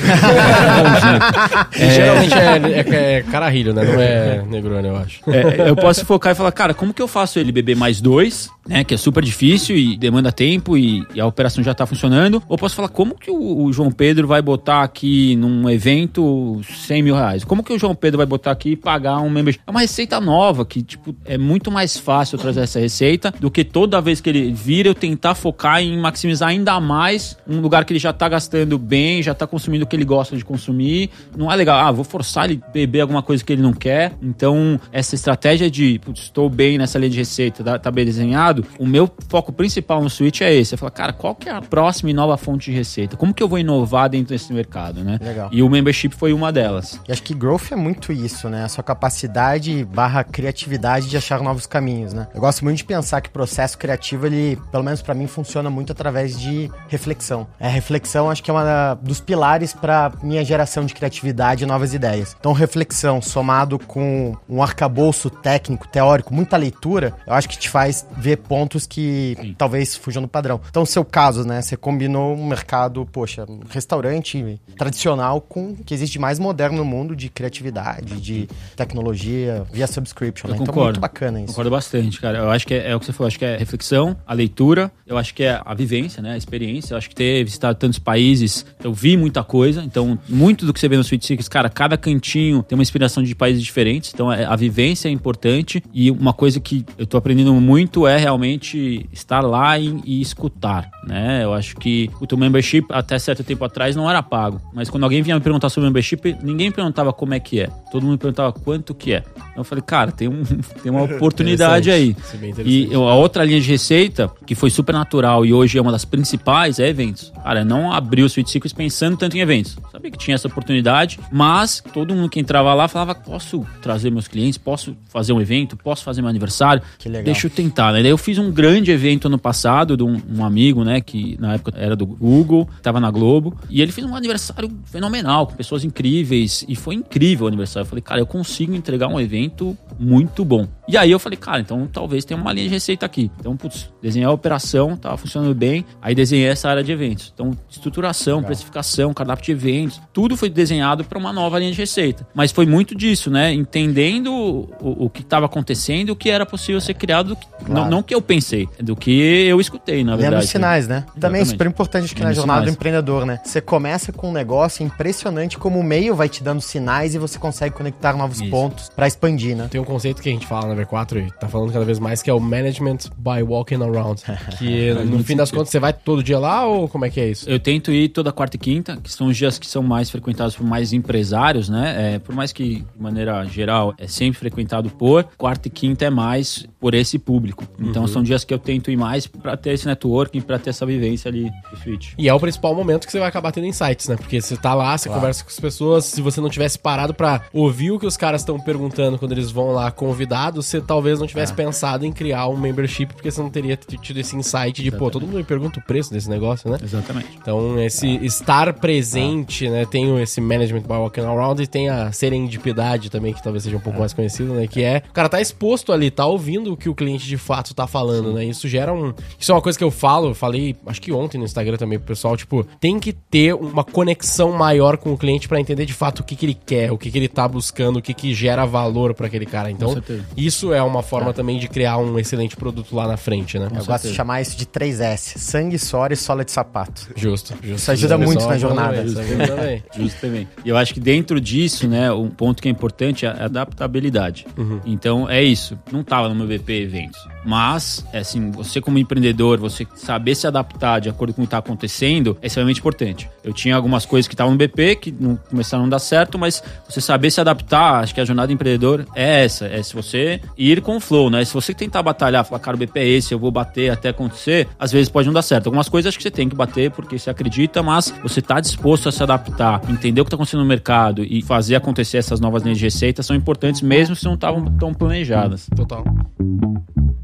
E 1.77 1.91
Geralmente 1.91 2.35
é, 2.35 2.81
é, 2.81 3.19
é 3.19 3.23
cararrilho, 3.23 3.73
né? 3.73 3.85
Não 3.85 4.01
é 4.01 4.43
Negroni, 4.49 4.89
eu 4.89 4.97
acho. 4.97 5.21
É, 5.31 5.69
eu 5.69 5.77
posso 5.77 6.05
focar 6.05 6.33
e 6.33 6.35
falar, 6.35 6.53
cara, 6.53 6.75
como 6.75 6.93
que 6.93 7.01
eu 7.01 7.09
faço 7.09 7.39
ele 7.39 7.53
beber 7.63 7.77
mais 7.77 8.01
dois, 8.01 8.51
né? 8.71 8.85
Que 8.85 8.95
é 8.95 8.97
super 8.97 9.23
difícil 9.23 9.77
e 9.77 9.97
demanda 9.97 10.31
tempo 10.31 10.79
e, 10.79 11.05
e 11.13 11.21
a 11.21 11.27
operação 11.27 11.63
já 11.63 11.75
tá 11.75 11.85
funcionando. 11.85 12.41
Ou 12.49 12.57
posso 12.57 12.77
falar, 12.77 12.89
como 12.89 13.17
que 13.17 13.31
o, 13.31 13.65
o 13.65 13.73
João 13.73 13.91
Pedro 13.91 14.29
vai 14.29 14.41
botar 14.41 14.83
aqui 14.83 15.35
num 15.35 15.69
evento 15.69 16.61
100 16.87 17.03
mil 17.03 17.15
reais? 17.17 17.43
Como 17.43 17.65
que 17.65 17.73
o 17.73 17.79
João 17.79 17.97
Pedro 17.97 18.19
vai 18.19 18.27
botar 18.27 18.53
aqui 18.53 18.71
e 18.71 18.77
pagar 18.77 19.19
um 19.19 19.29
membership? 19.29 19.61
É 19.67 19.71
uma 19.71 19.81
receita 19.81 20.21
nova 20.21 20.65
que, 20.65 20.83
tipo, 20.83 21.15
é 21.25 21.37
muito 21.37 21.71
mais 21.71 21.99
fácil 21.99 22.39
trazer 22.39 22.61
essa 22.61 22.79
receita 22.79 23.35
do 23.41 23.51
que 23.51 23.65
toda 23.65 24.01
vez 24.01 24.21
que 24.21 24.31
ele 24.31 24.53
vira 24.53 24.89
eu 24.89 24.95
tentar 24.95 25.35
focar 25.35 25.83
em 25.83 25.99
maximizar 25.99 26.51
ainda 26.51 26.79
mais 26.79 27.37
um 27.49 27.61
lugar 27.61 27.85
que 27.85 27.93
ele 27.93 27.99
já 27.99 28.13
tá 28.13 28.29
gastando 28.29 28.79
bem, 28.79 29.21
já 29.21 29.35
tá 29.35 29.47
consumindo 29.47 29.85
o 29.85 29.89
que 29.89 29.97
ele 29.97 30.05
gosta 30.05 30.37
de 30.37 30.45
consumir. 30.45 31.11
Não 31.37 31.51
é 31.51 31.57
legal, 31.57 31.85
ah, 31.85 31.91
vou 31.91 32.05
forçar 32.05 32.49
ele 32.49 32.61
beber 32.73 33.01
alguma 33.01 33.23
coisa 33.23 33.43
que 33.43 33.53
ele 33.53 33.63
não 33.63 33.73
quer. 33.73 34.13
Então, 34.23 34.79
essa 34.93 35.17
estratégia 35.17 35.69
de, 35.69 35.99
putz, 35.99 36.23
estou 36.23 36.49
bem 36.49 36.79
nessa 36.79 36.99
linha 36.99 37.11
de 37.11 37.19
receita, 37.19 37.65
tá, 37.65 37.79
tá 37.79 37.91
bem 37.91 38.05
desenhado, 38.05 38.60
o 38.79 38.87
meu 38.87 39.11
foco 39.29 39.53
principal 39.53 40.03
no 40.03 40.11
Switch 40.11 40.41
é 40.41 40.53
esse. 40.53 40.75
É 40.75 40.77
falar, 40.77 40.91
cara, 40.91 41.13
qual 41.13 41.35
que 41.35 41.49
é 41.49 41.53
a 41.53 41.61
próxima 41.61 42.11
e 42.11 42.15
nova 42.15 42.37
fonte 42.37 42.71
de 42.71 42.77
receita? 42.77 43.17
Como 43.17 43.35
que 43.35 43.43
eu 43.43 43.49
vou 43.49 43.59
inovar 43.59 44.09
dentro 44.09 44.29
desse 44.29 44.53
mercado, 44.53 45.03
né? 45.03 45.19
Legal. 45.21 45.49
E 45.53 45.63
o 45.63 45.69
membership 45.69 46.11
foi 46.11 46.33
uma 46.33 46.53
delas. 46.53 47.01
E 47.09 47.13
acho 47.13 47.23
que 47.23 47.35
growth 47.35 47.73
é 47.73 47.77
muito 47.77 48.13
isso, 48.13 48.49
né? 48.49 48.65
A 48.65 48.69
sua 48.69 48.85
capacidade 48.85 49.85
barra 49.85 50.25
criatividade 50.25 51.09
de 51.09 51.17
achar 51.17 51.41
novos 51.41 51.67
caminhos, 51.67 52.13
né? 52.13 52.29
Eu 52.35 52.41
gosto 52.41 52.65
muito 52.65 52.79
de 52.79 52.85
pensar 52.85 53.21
que 53.21 53.29
o 53.29 53.33
processo 53.33 53.79
criativo, 53.79 54.27
ele, 54.27 54.59
pelo 54.71 54.85
menos 54.85 55.03
para 55.03 55.15
mim, 55.15 55.27
funciona 55.27 55.71
muito 55.71 55.93
através 55.93 56.39
de 56.39 56.71
reflexão. 56.89 57.47
É, 57.59 57.69
reflexão 57.69 58.31
acho 58.31 58.43
que 58.43 58.51
é 58.51 58.55
uma 58.55 58.95
dos 58.95 59.21
pilares 59.21 59.73
para 59.73 60.13
minha 60.23 60.45
geração 60.45 60.85
de 60.85 60.95
criatividade 60.95 61.65
e 61.65 61.67
novas 61.67 61.95
ideias. 61.95 62.37
Então, 62.39 62.53
reflexão 62.53 63.21
somado 63.21 63.79
com 63.79 64.37
um 64.49 64.63
arcabouço 64.63 65.31
técnico, 65.31 65.89
teórico, 65.89 66.35
muita 66.35 66.57
leitura, 66.57 67.15
eu 67.27 67.33
acho 67.33 67.49
que 67.49 67.59
te 67.59 67.69
faz 67.69 68.07
ver 68.17 68.40
pontos 68.41 68.87
que 68.87 69.37
Sim. 69.41 69.55
talvez 69.57 69.95
fujam 69.97 70.23
do 70.23 70.29
padrão. 70.29 70.61
Então, 70.69 70.85
seu 70.85 71.05
caso, 71.05 71.45
né? 71.45 71.63
Você 71.63 71.77
combinou 71.77 72.35
um 72.37 72.47
mercado, 72.47 73.07
poxa, 73.13 73.45
um 73.49 73.61
restaurante 73.69 74.61
tradicional 74.77 75.41
com 75.41 75.71
o 75.71 75.77
que 75.85 75.95
existe 75.95 76.19
mais 76.19 76.39
moderno 76.39 76.79
no 76.79 76.85
mundo 76.85 77.15
de 77.15 77.29
criatividade, 77.29 78.21
de 78.21 78.49
tecnologia, 78.91 79.65
via 79.73 79.87
subscription, 79.87 80.49
Eu 80.49 80.51
né? 80.51 80.57
Então, 80.57 80.67
concordo. 80.67 80.89
muito 80.89 81.01
bacana 81.01 81.39
isso. 81.39 81.49
Concordo 81.49 81.71
bastante, 81.71 82.21
cara. 82.21 82.39
Eu 82.39 82.51
acho 82.51 82.67
que 82.67 82.75
é, 82.75 82.91
é 82.91 82.97
o 82.97 83.01
que 83.01 83.07
você 83.07 83.13
falou, 83.13 83.29
acho 83.29 83.39
que 83.39 83.45
é 83.45 83.57
reflexão, 83.57 84.17
a 84.27 84.35
leitura, 84.35 84.91
eu 85.07 85.17
acho 85.19 85.35
que 85.35 85.43
é 85.45 85.61
a 85.65 85.75
vivência, 85.75 86.23
né? 86.23 86.33
A 86.33 86.37
experiência. 86.37 86.95
Eu 86.95 86.99
acho 86.99 87.09
que 87.09 87.15
ter 87.15 87.45
visitado 87.45 87.79
tantos 87.79 87.99
países, 87.99 88.65
eu 88.83 88.93
vi 88.93 89.17
muita 89.17 89.45
coisa. 89.45 89.83
Então, 89.83 90.19
muito 90.29 90.67
do 90.67 90.73
que 90.73 90.81
você 90.81 90.89
vê 90.89 90.97
no 90.97 91.03
Sweet 91.03 91.25
Secrets, 91.27 91.49
cara, 91.49 91.69
cada 91.69 91.97
cantinho 91.97 92.63
tem 92.63 92.77
uma 92.77 92.83
inspiração 92.83 93.23
de 93.23 93.35
países 93.35 93.63
diferentes. 93.63 94.11
Então, 94.15 94.33
é- 94.33 94.45
a 94.45 94.57
vivência 94.57 95.09
é 95.09 95.11
importante. 95.13 95.83
E 95.93 96.11
uma 96.11 96.33
coisa 96.33 96.59
que 96.61 96.85
eu 96.99 97.07
tô 97.07 97.17
aprendendo 97.17 97.53
muito 97.55 98.07
é 98.07 98.19
realmente 98.31 99.07
estar 99.13 99.41
lá 99.41 99.79
e, 99.79 100.01
e 100.05 100.21
escutar, 100.21 100.91
né? 101.05 101.45
Eu 101.45 101.53
acho 101.53 101.77
que 101.77 102.09
o 102.21 102.27
teu 102.27 102.39
membership, 102.39 102.87
até 102.91 103.19
certo 103.19 103.43
tempo 103.43 103.65
atrás, 103.65 103.97
não 103.97 104.09
era 104.09 104.23
pago. 104.23 104.61
Mas 104.73 104.89
quando 104.89 105.05
alguém 105.05 105.23
vinha 105.23 105.37
me 105.37 105.43
perguntar 105.43 105.69
sobre 105.69 105.89
membership, 105.89 106.37
ninguém 106.43 106.71
perguntava 106.71 107.13
como 107.13 107.35
é 107.35 107.41
que 107.41 107.61
é. 107.61 107.69
Todo 107.91 108.07
mundo 108.07 108.19
perguntava 108.19 108.53
quanto 108.53 108.95
que 108.95 109.13
é. 109.13 109.25
Então, 109.37 109.59
eu 109.59 109.65
falei, 109.65 109.83
cara, 109.85 110.13
tem, 110.13 110.29
um, 110.29 110.43
tem 110.83 110.91
uma 110.91 111.03
oportunidade 111.03 111.91
aí. 111.91 112.17
É. 112.35 112.63
E 112.65 112.95
a 112.95 113.15
outra 113.15 113.45
linha 113.45 113.61
de 113.61 113.69
receita, 113.69 114.31
que 114.47 114.55
foi 114.55 114.71
super 114.71 114.93
natural 114.93 115.45
e 115.45 115.53
hoje 115.53 115.77
é 115.77 115.83
uma 115.83 115.93
das 115.93 116.05
principais, 116.05 116.79
é 116.79 116.89
eventos. 116.89 117.33
Cara, 117.43 117.65
não 117.65 117.93
abriu 117.93 118.25
o 118.25 118.29
Sweet 118.29 118.51
Secrets 118.51 118.73
pensando 118.73 119.17
tanto 119.17 119.37
em 119.37 119.41
eventos. 119.41 119.77
Sabia 119.91 120.11
que 120.11 120.19
tinha 120.19 120.35
essa 120.35 120.47
oportunidade, 120.49 121.19
mas 121.33 121.83
todo 121.93 122.15
mundo 122.15 122.29
que 122.29 122.39
entrava 122.39 122.73
lá 122.75 122.87
falava: 122.89 123.15
posso 123.15 123.67
trazer 123.83 124.11
meus 124.11 124.29
clientes, 124.29 124.57
posso 124.59 124.97
fazer 125.09 125.33
um 125.33 125.41
evento, 125.41 125.77
posso 125.77 126.05
fazer 126.05 126.21
meu 126.23 126.31
aniversário. 126.31 126.83
Que 126.99 127.09
legal. 127.09 127.25
Deixa 127.25 127.47
eu 127.47 127.51
tentar, 127.51 127.93
né? 127.93 128.03
Daí 128.03 128.11
eu 128.11 128.19
fiz 128.21 128.39
um 128.39 128.51
grande 128.51 128.91
evento 128.91 129.27
ano 129.27 129.39
passado 129.39 129.97
de 129.97 130.03
um, 130.03 130.21
um 130.37 130.45
amigo, 130.45 130.85
né, 130.85 131.01
que 131.01 131.37
na 131.41 131.55
época 131.55 131.73
era 131.77 131.97
do 131.97 132.07
Google, 132.07 132.69
tava 132.83 133.01
na 133.01 133.11
Globo, 133.11 133.57
e 133.69 133.81
ele 133.81 133.93
fez 133.93 134.07
um 134.07 134.15
aniversário 134.15 134.71
fenomenal, 134.85 135.47
com 135.47 135.55
pessoas 135.55 135.85
incríveis, 135.85 136.65
e 136.69 136.77
foi 136.77 136.95
incrível 136.95 137.47
o 137.47 137.49
aniversário. 137.49 137.85
Eu 137.85 137.89
falei, 137.89 138.03
cara, 138.03 138.21
eu 138.21 138.27
consigo 138.27 138.75
entregar 138.75 139.09
um 139.09 139.21
evento 139.21 139.77
muito 139.99 140.45
bom. 140.45 140.67
E 140.91 140.97
aí 140.97 141.11
eu 141.11 141.19
falei, 141.21 141.37
cara, 141.37 141.61
então 141.61 141.87
talvez 141.87 142.25
tenha 142.25 142.39
uma 142.41 142.53
linha 142.53 142.67
de 142.67 142.75
receita 142.75 143.07
aqui. 143.07 143.31
Então, 143.39 143.57
putz, 143.57 143.91
desenhei 144.03 144.27
a 144.27 144.31
operação, 144.33 144.97
tava 144.97 145.17
funcionando 145.17 145.55
bem, 145.55 145.85
aí 146.03 146.15
desenhei 146.15 146.49
essa 146.49 146.69
área 146.69 146.83
de 146.83 146.91
eventos. 146.91 147.31
Então, 147.33 147.53
estruturação, 147.69 148.43
precificação, 148.43 149.15
cardápio 149.15 149.45
de 149.45 149.53
eventos, 149.53 150.01
tudo 150.13 150.37
foi 150.37 150.51
desenhado 150.51 151.05
para 151.05 151.19
uma 151.19 151.33
nova 151.33 151.59
linha 151.59 151.71
de 151.71 151.79
receita. 151.79 152.27
Mas 152.35 152.51
foi 152.51 152.67
muito 152.67 152.95
disso, 152.95 153.31
né? 153.31 153.53
Entendendo 153.53 154.33
o, 154.33 155.05
o 155.07 155.11
que 155.11 155.23
estava 155.23 155.47
acontecendo 155.47 156.09
e 156.09 156.13
o 156.13 156.17
que 156.17 156.29
era 156.29 156.45
possível 156.45 156.81
ser 156.81 156.95
criado, 156.95 157.29
do 157.31 157.37
que- 157.37 157.47
não, 157.69 157.89
não 157.89 158.03
que 158.03 158.15
eu 158.15 158.21
pensei, 158.21 158.69
é 158.79 158.83
do 158.83 158.97
que 158.97 159.11
eu 159.47 159.61
escutei, 159.61 160.03
na 160.03 160.13
Lendo 160.13 160.21
verdade. 160.23 160.45
os 160.45 160.51
sinais, 160.51 160.89
né? 160.89 161.05
Também 161.19 161.41
é 161.41 161.43
Exatamente. 161.43 161.49
super 161.51 161.67
importante 161.67 162.05
acho 162.05 162.15
que 162.17 162.23
na 162.23 162.29
Lendo 162.29 162.37
jornada 162.37 162.61
do 162.61 162.65
sinais. 162.65 162.77
empreendedor, 162.77 163.27
né? 163.27 163.41
Você 163.45 163.61
começa 163.61 164.13
com 164.13 164.31
um 164.31 164.33
negócio 164.33 164.83
é 164.83 164.87
impressionante 164.87 165.57
como 165.59 165.79
o 165.79 165.83
meio 165.85 166.15
vai 166.15 166.29
te 166.29 166.43
dando 166.43 166.61
sinais 166.61 167.15
e 167.15 167.19
você 167.19 167.39
consegue 167.39 167.75
conectar 167.75 168.17
novos 168.17 168.41
Isso. 168.41 168.51
pontos 168.51 168.89
pra 168.95 169.07
expandir, 169.07 169.57
né? 169.57 169.69
Tem 169.71 169.81
um 169.81 169.85
conceito 169.85 170.21
que 170.23 170.29
a 170.29 170.33
gente 170.33 170.47
fala 170.47 170.69
na 170.69 170.75
V4 170.85 171.27
e 171.27 171.31
tá 171.33 171.49
falando 171.49 171.73
cada 171.73 171.85
vez 171.85 171.99
mais 171.99 172.23
que 172.23 172.31
é 172.31 172.35
o 172.35 172.41
management 172.41 172.99
by 173.17 173.43
walking 173.43 173.83
around. 173.83 174.23
Que 174.59 174.93
no 174.93 175.23
fim 175.25 175.37
das 175.37 175.51
contas 175.51 175.71
você 175.71 175.79
vai 175.79 175.93
todo 175.93 176.23
dia 176.23 176.39
lá 176.39 176.67
ou 176.67 176.89
como 176.89 177.05
é 177.05 177.11
que 177.11 177.21
é 177.21 177.29
isso? 177.29 177.49
Eu 177.49 177.59
tento 177.59 177.93
ir 177.93 178.09
toda 178.09 178.33
quarta 178.33 178.57
e 178.57 178.59
quinta, 178.59 178.97
que 178.97 179.11
são 179.13 179.29
os 179.29 179.37
dias 179.37 179.59
que 179.59 179.67
são 179.67 179.83
mais 179.83 180.11
frequentados 180.11 180.57
por 180.57 180.65
mais 180.65 180.93
empresários, 180.93 181.69
né? 181.69 182.15
É, 182.15 182.19
por 182.19 182.35
mais 182.35 182.53
que, 182.53 182.77
de 182.77 183.03
maneira 183.03 183.45
geral, 183.45 183.95
é 183.97 184.07
sempre 184.07 184.39
frequentado 184.39 184.91
por, 184.91 185.25
quarta 185.39 185.69
e 185.69 185.71
quinta 185.71 186.05
é 186.05 186.11
mais 186.11 186.67
por 186.79 186.95
esse 186.95 187.19
público. 187.19 187.65
Então 187.79 188.07
são 188.07 188.23
dias 188.23 188.45
que 188.45 188.53
eu 188.53 188.59
tento 188.59 188.91
ir 188.91 188.97
mais 188.97 189.27
pra 189.27 189.57
ter 189.57 189.71
esse 189.71 189.87
networking, 189.87 190.41
pra 190.41 190.59
ter 190.59 190.71
essa 190.71 190.85
vivência 190.85 191.29
ali 191.29 191.51
do 191.71 191.77
Switch. 191.79 192.13
E 192.19 192.29
é 192.29 192.35
o 192.35 192.41
principal 192.41 192.75
momento 192.75 193.07
que 193.07 193.13
você 193.13 193.19
vai 193.19 193.29
acabar 193.29 193.53
tendo 193.53 193.67
insights, 193.67 194.09
né? 194.09 194.17
Porque 194.17 194.41
você 194.41 194.57
tá 194.57 194.75
lá, 194.75 194.97
você 194.97 195.09
conversa 195.09 195.45
com 195.45 195.51
as 195.51 195.61
pessoas, 195.61 196.05
se 196.05 196.21
você 196.21 196.41
não 196.41 196.49
tivesse 196.49 196.79
parado 196.79 197.15
pra 197.15 197.43
ouvir 197.53 197.91
o 197.91 197.99
que 197.99 198.07
os 198.07 198.17
caras 198.17 198.41
estão 198.41 198.59
perguntando 198.59 199.19
quando 199.19 199.33
eles 199.33 199.51
vão 199.51 199.73
lá 199.73 199.91
convidados, 199.91 200.67
você 200.71 200.81
talvez 200.81 201.19
não 201.19 201.27
tivesse 201.27 201.53
pensado 201.53 202.05
em 202.07 202.13
criar 202.13 202.49
um 202.49 202.57
membership, 202.57 203.07
porque 203.15 203.31
você 203.31 203.41
não 203.43 203.51
teria 203.51 203.77
tido 203.77 204.19
esse 204.19 204.37
insight 204.37 204.83
de, 204.83 204.91
pô, 204.91 205.11
todo 205.11 205.27
mundo 205.27 205.37
me 205.37 205.45
pergunta 205.45 205.79
o 205.79 205.83
preço 205.83 206.13
desse 206.13 206.29
negócio, 206.29 206.71
né? 206.71 206.79
Exatamente. 206.83 207.29
Então, 207.41 207.79
esse 207.81 208.09
estar 208.25 208.73
presente, 208.75 209.69
né? 209.69 209.85
Tem 209.85 210.21
esse 210.21 210.41
management 210.41 210.83
by 210.83 210.95
walking 210.95 211.23
around 211.23 211.63
e 211.63 211.67
tem 211.67 211.89
a 211.89 212.13
serendipidade 212.13 213.11
também, 213.11 213.33
que 213.33 213.43
talvez 213.43 213.65
seja 213.65 213.77
um 213.77 213.81
pouco 213.81 213.99
mais 213.99 214.13
conhecido, 214.13 214.55
né? 214.55 214.67
Que 214.67 214.83
é 214.83 215.03
o 215.09 215.13
cara 215.13 215.29
tá 215.29 215.41
exposto 215.41 215.93
ali, 215.93 216.11
tá 216.11 216.27
ouvindo 216.27 216.73
o 216.73 216.77
que 216.77 216.89
o 216.89 216.95
cliente 216.95 217.27
de 217.27 217.37
fato 217.37 217.75
tá 217.75 217.87
falando, 217.87 218.33
né? 218.33 218.45
Isso 218.45 218.69
gera 218.69 218.93
um. 218.93 219.13
Isso 219.39 219.51
é 219.51 219.55
uma 219.55 219.63
coisa 219.63 219.79
que 219.79 219.85
eu 219.85 219.91
falo, 219.91 220.35
falei, 220.35 220.77
acho 220.87 221.01
que 221.01 221.13
ontem 221.13 221.39
no 221.39 221.45
Instagram 221.45 221.77
também 221.77 221.99
pro 221.99 222.09
pessoal, 222.09 222.37
tipo, 222.37 222.65
tem 222.79 222.99
que 222.99 223.13
ter 223.13 223.55
uma 223.55 223.85
conexão 223.85 224.53
maior 224.53 224.97
com 224.97 225.13
o 225.13 225.19
cliente 225.19 225.49
pra 225.49 225.61
entender 225.61 225.87
de 225.87 225.95
fato 225.95 226.21
o 226.21 226.25
que, 226.25 226.37
que 226.37 226.47
ele 226.47 226.55
quer, 226.55 226.93
o 226.93 226.99
que, 226.99 227.11
que 227.11 227.19
ele 227.19 227.29
tá 227.29 227.47
buscando, 227.47 227.99
o 227.99 228.03
que, 228.03 228.15
que 228.15 228.35
gera 228.35 228.65
valor 228.65 229.15
pra 229.15 229.27
aquele 229.27 229.47
cara. 229.47 229.71
Então, 229.71 229.93
certeza. 229.93 230.25
Isso 230.61 230.75
é 230.75 230.83
uma 230.83 231.03
forma 231.03 231.33
também 231.33 231.59
de 231.59 231.69
criar 231.69 231.97
um 231.97 232.19
excelente 232.19 232.55
produto 232.55 232.95
lá 232.95 233.09
na 233.09 233.17
frente, 233.17 233.59
né? 233.59 233.67
Eu 233.67 233.71
gosto 233.71 233.87
certeza. 233.87 234.11
de 234.11 234.17
chamar 234.17 234.41
isso 234.43 234.57
de 234.57 234.67
3S: 234.67 235.39
sangue, 235.39 235.79
suor 235.79 236.13
e 236.13 236.17
sola 236.17 236.45
de 236.45 236.53
sapato. 236.53 237.09
Justo, 237.17 237.55
justo. 237.63 237.77
Isso 237.77 237.91
ajuda 237.91 238.19
muito 238.19 238.47
na 238.47 238.59
jornada. 238.59 238.97
boa, 238.97 239.07
isso 239.07 239.19
ajuda 239.19 239.47
também. 239.47 239.85
Justo 239.97 240.21
também. 240.21 240.49
E 240.65 240.69
eu 240.69 240.77
acho 240.77 240.93
que 240.93 241.01
dentro 241.01 241.41
disso, 241.41 241.89
né, 241.89 242.13
um 242.13 242.29
ponto 242.29 242.63
que 242.63 242.69
é 242.69 242.71
importante 242.71 243.25
é 243.25 243.29
a 243.29 243.45
adaptabilidade. 243.45 244.47
Então, 244.85 245.29
é 245.29 245.43
isso. 245.43 245.79
Não 245.91 246.03
tava 246.03 246.29
no 246.29 246.35
meu 246.35 246.47
BP 246.47 246.83
Eventos. 246.83 247.21
Mas, 247.45 248.05
é 248.13 248.19
assim, 248.19 248.51
você 248.51 248.81
como 248.81 248.99
empreendedor, 248.99 249.59
você 249.59 249.87
saber 249.95 250.35
se 250.35 250.47
adaptar 250.47 251.01
de 251.01 251.09
acordo 251.09 251.33
com 251.33 251.43
o 251.43 251.45
que 251.45 251.51
tá 251.51 251.59
acontecendo 251.59 252.37
é 252.43 252.47
extremamente 252.47 252.81
importante. 252.81 253.29
Eu 253.43 253.53
tinha 253.53 253.75
algumas 253.75 254.05
coisas 254.05 254.29
que 254.29 254.35
estavam 254.35 254.53
no 254.53 254.59
BP, 254.59 254.97
que 254.97 255.15
não 255.19 255.37
começaram 255.37 255.83
a 255.83 255.87
não 255.87 255.91
dar 255.91 255.99
certo, 255.99 256.39
mas 256.39 256.63
você 256.89 257.01
saber 257.01 257.31
se 257.31 257.41
adaptar, 257.41 258.03
acho 258.03 258.15
que 258.15 258.21
a 258.21 258.25
jornada 258.25 258.49
do 258.49 258.53
empreendedor 258.53 259.07
é 259.15 259.45
essa. 259.45 259.67
É 259.67 259.83
se 259.83 259.95
você 259.95 260.41
ir 260.57 260.81
com 260.83 260.97
o 260.97 261.01
flow, 261.01 261.31
né? 261.31 261.45
Se 261.45 261.55
você 261.55 261.73
tentar 261.73 262.03
batalhar, 262.03 262.45
falar, 262.45 262.61
cara, 262.61 262.77
o 262.77 262.79
BP 262.79 263.01
é 263.01 263.09
esse, 263.09 263.33
eu 263.33 263.39
vou 263.39 263.51
bater 263.51 263.91
até 263.91 264.11
acontecer, 264.11 264.69
às 264.79 264.93
vezes 264.93 265.09
pode 265.09 265.27
não 265.27 265.33
dar 265.33 265.43
certo. 265.43 265.67
Algumas 265.67 265.89
coisas 265.89 266.09
acho 266.09 266.19
que 266.19 266.23
você 266.23 266.31
tem 266.31 266.49
que 266.49 266.57
bater 266.57 266.91
porque 266.91 267.19
você 267.19 267.31
acredita, 267.31 267.83
mas 267.83 268.13
você 268.23 268.43
tá 268.43 268.61
disposto 268.61 269.09
a 269.09 269.13
se 269.13 269.23
adaptar, 269.23 269.81
entender 269.89 270.21
o 270.21 270.25
que 270.25 270.31
tá 270.31 270.37
acontecendo 270.37 270.61
no 270.61 270.67
mercado 270.67 271.25
e 271.25 271.43
fazer 271.43 271.77
acontecer 271.77 272.19
essas 272.19 272.41
novas 272.41 272.63
linhas 272.63 272.79
de 272.79 272.85
receita 272.85 273.23
são 273.23 273.35
importantes 273.35 273.81
mesmo 273.81 274.15
se 274.15 274.25
não 274.25 274.35
estavam 274.35 274.65
tão 274.77 274.93
planejadas. 274.93 275.67
Total. 275.75 276.05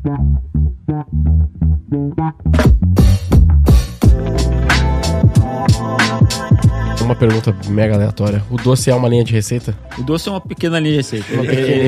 Thank 0.06 0.36
you. 2.66 2.75
Uma 7.06 7.14
pergunta 7.14 7.54
mega 7.68 7.94
aleatória. 7.94 8.42
O 8.50 8.56
doce 8.56 8.90
é 8.90 8.94
uma 8.94 9.08
linha 9.08 9.22
de 9.22 9.32
receita? 9.32 9.72
O 9.96 10.02
doce 10.02 10.28
é 10.28 10.32
uma 10.32 10.40
pequena 10.40 10.80
linha 10.80 10.90
de 10.90 10.96
receita. 10.96 11.26
Ele- 11.32 11.46
pequena 11.46 11.66
ele- 11.68 11.82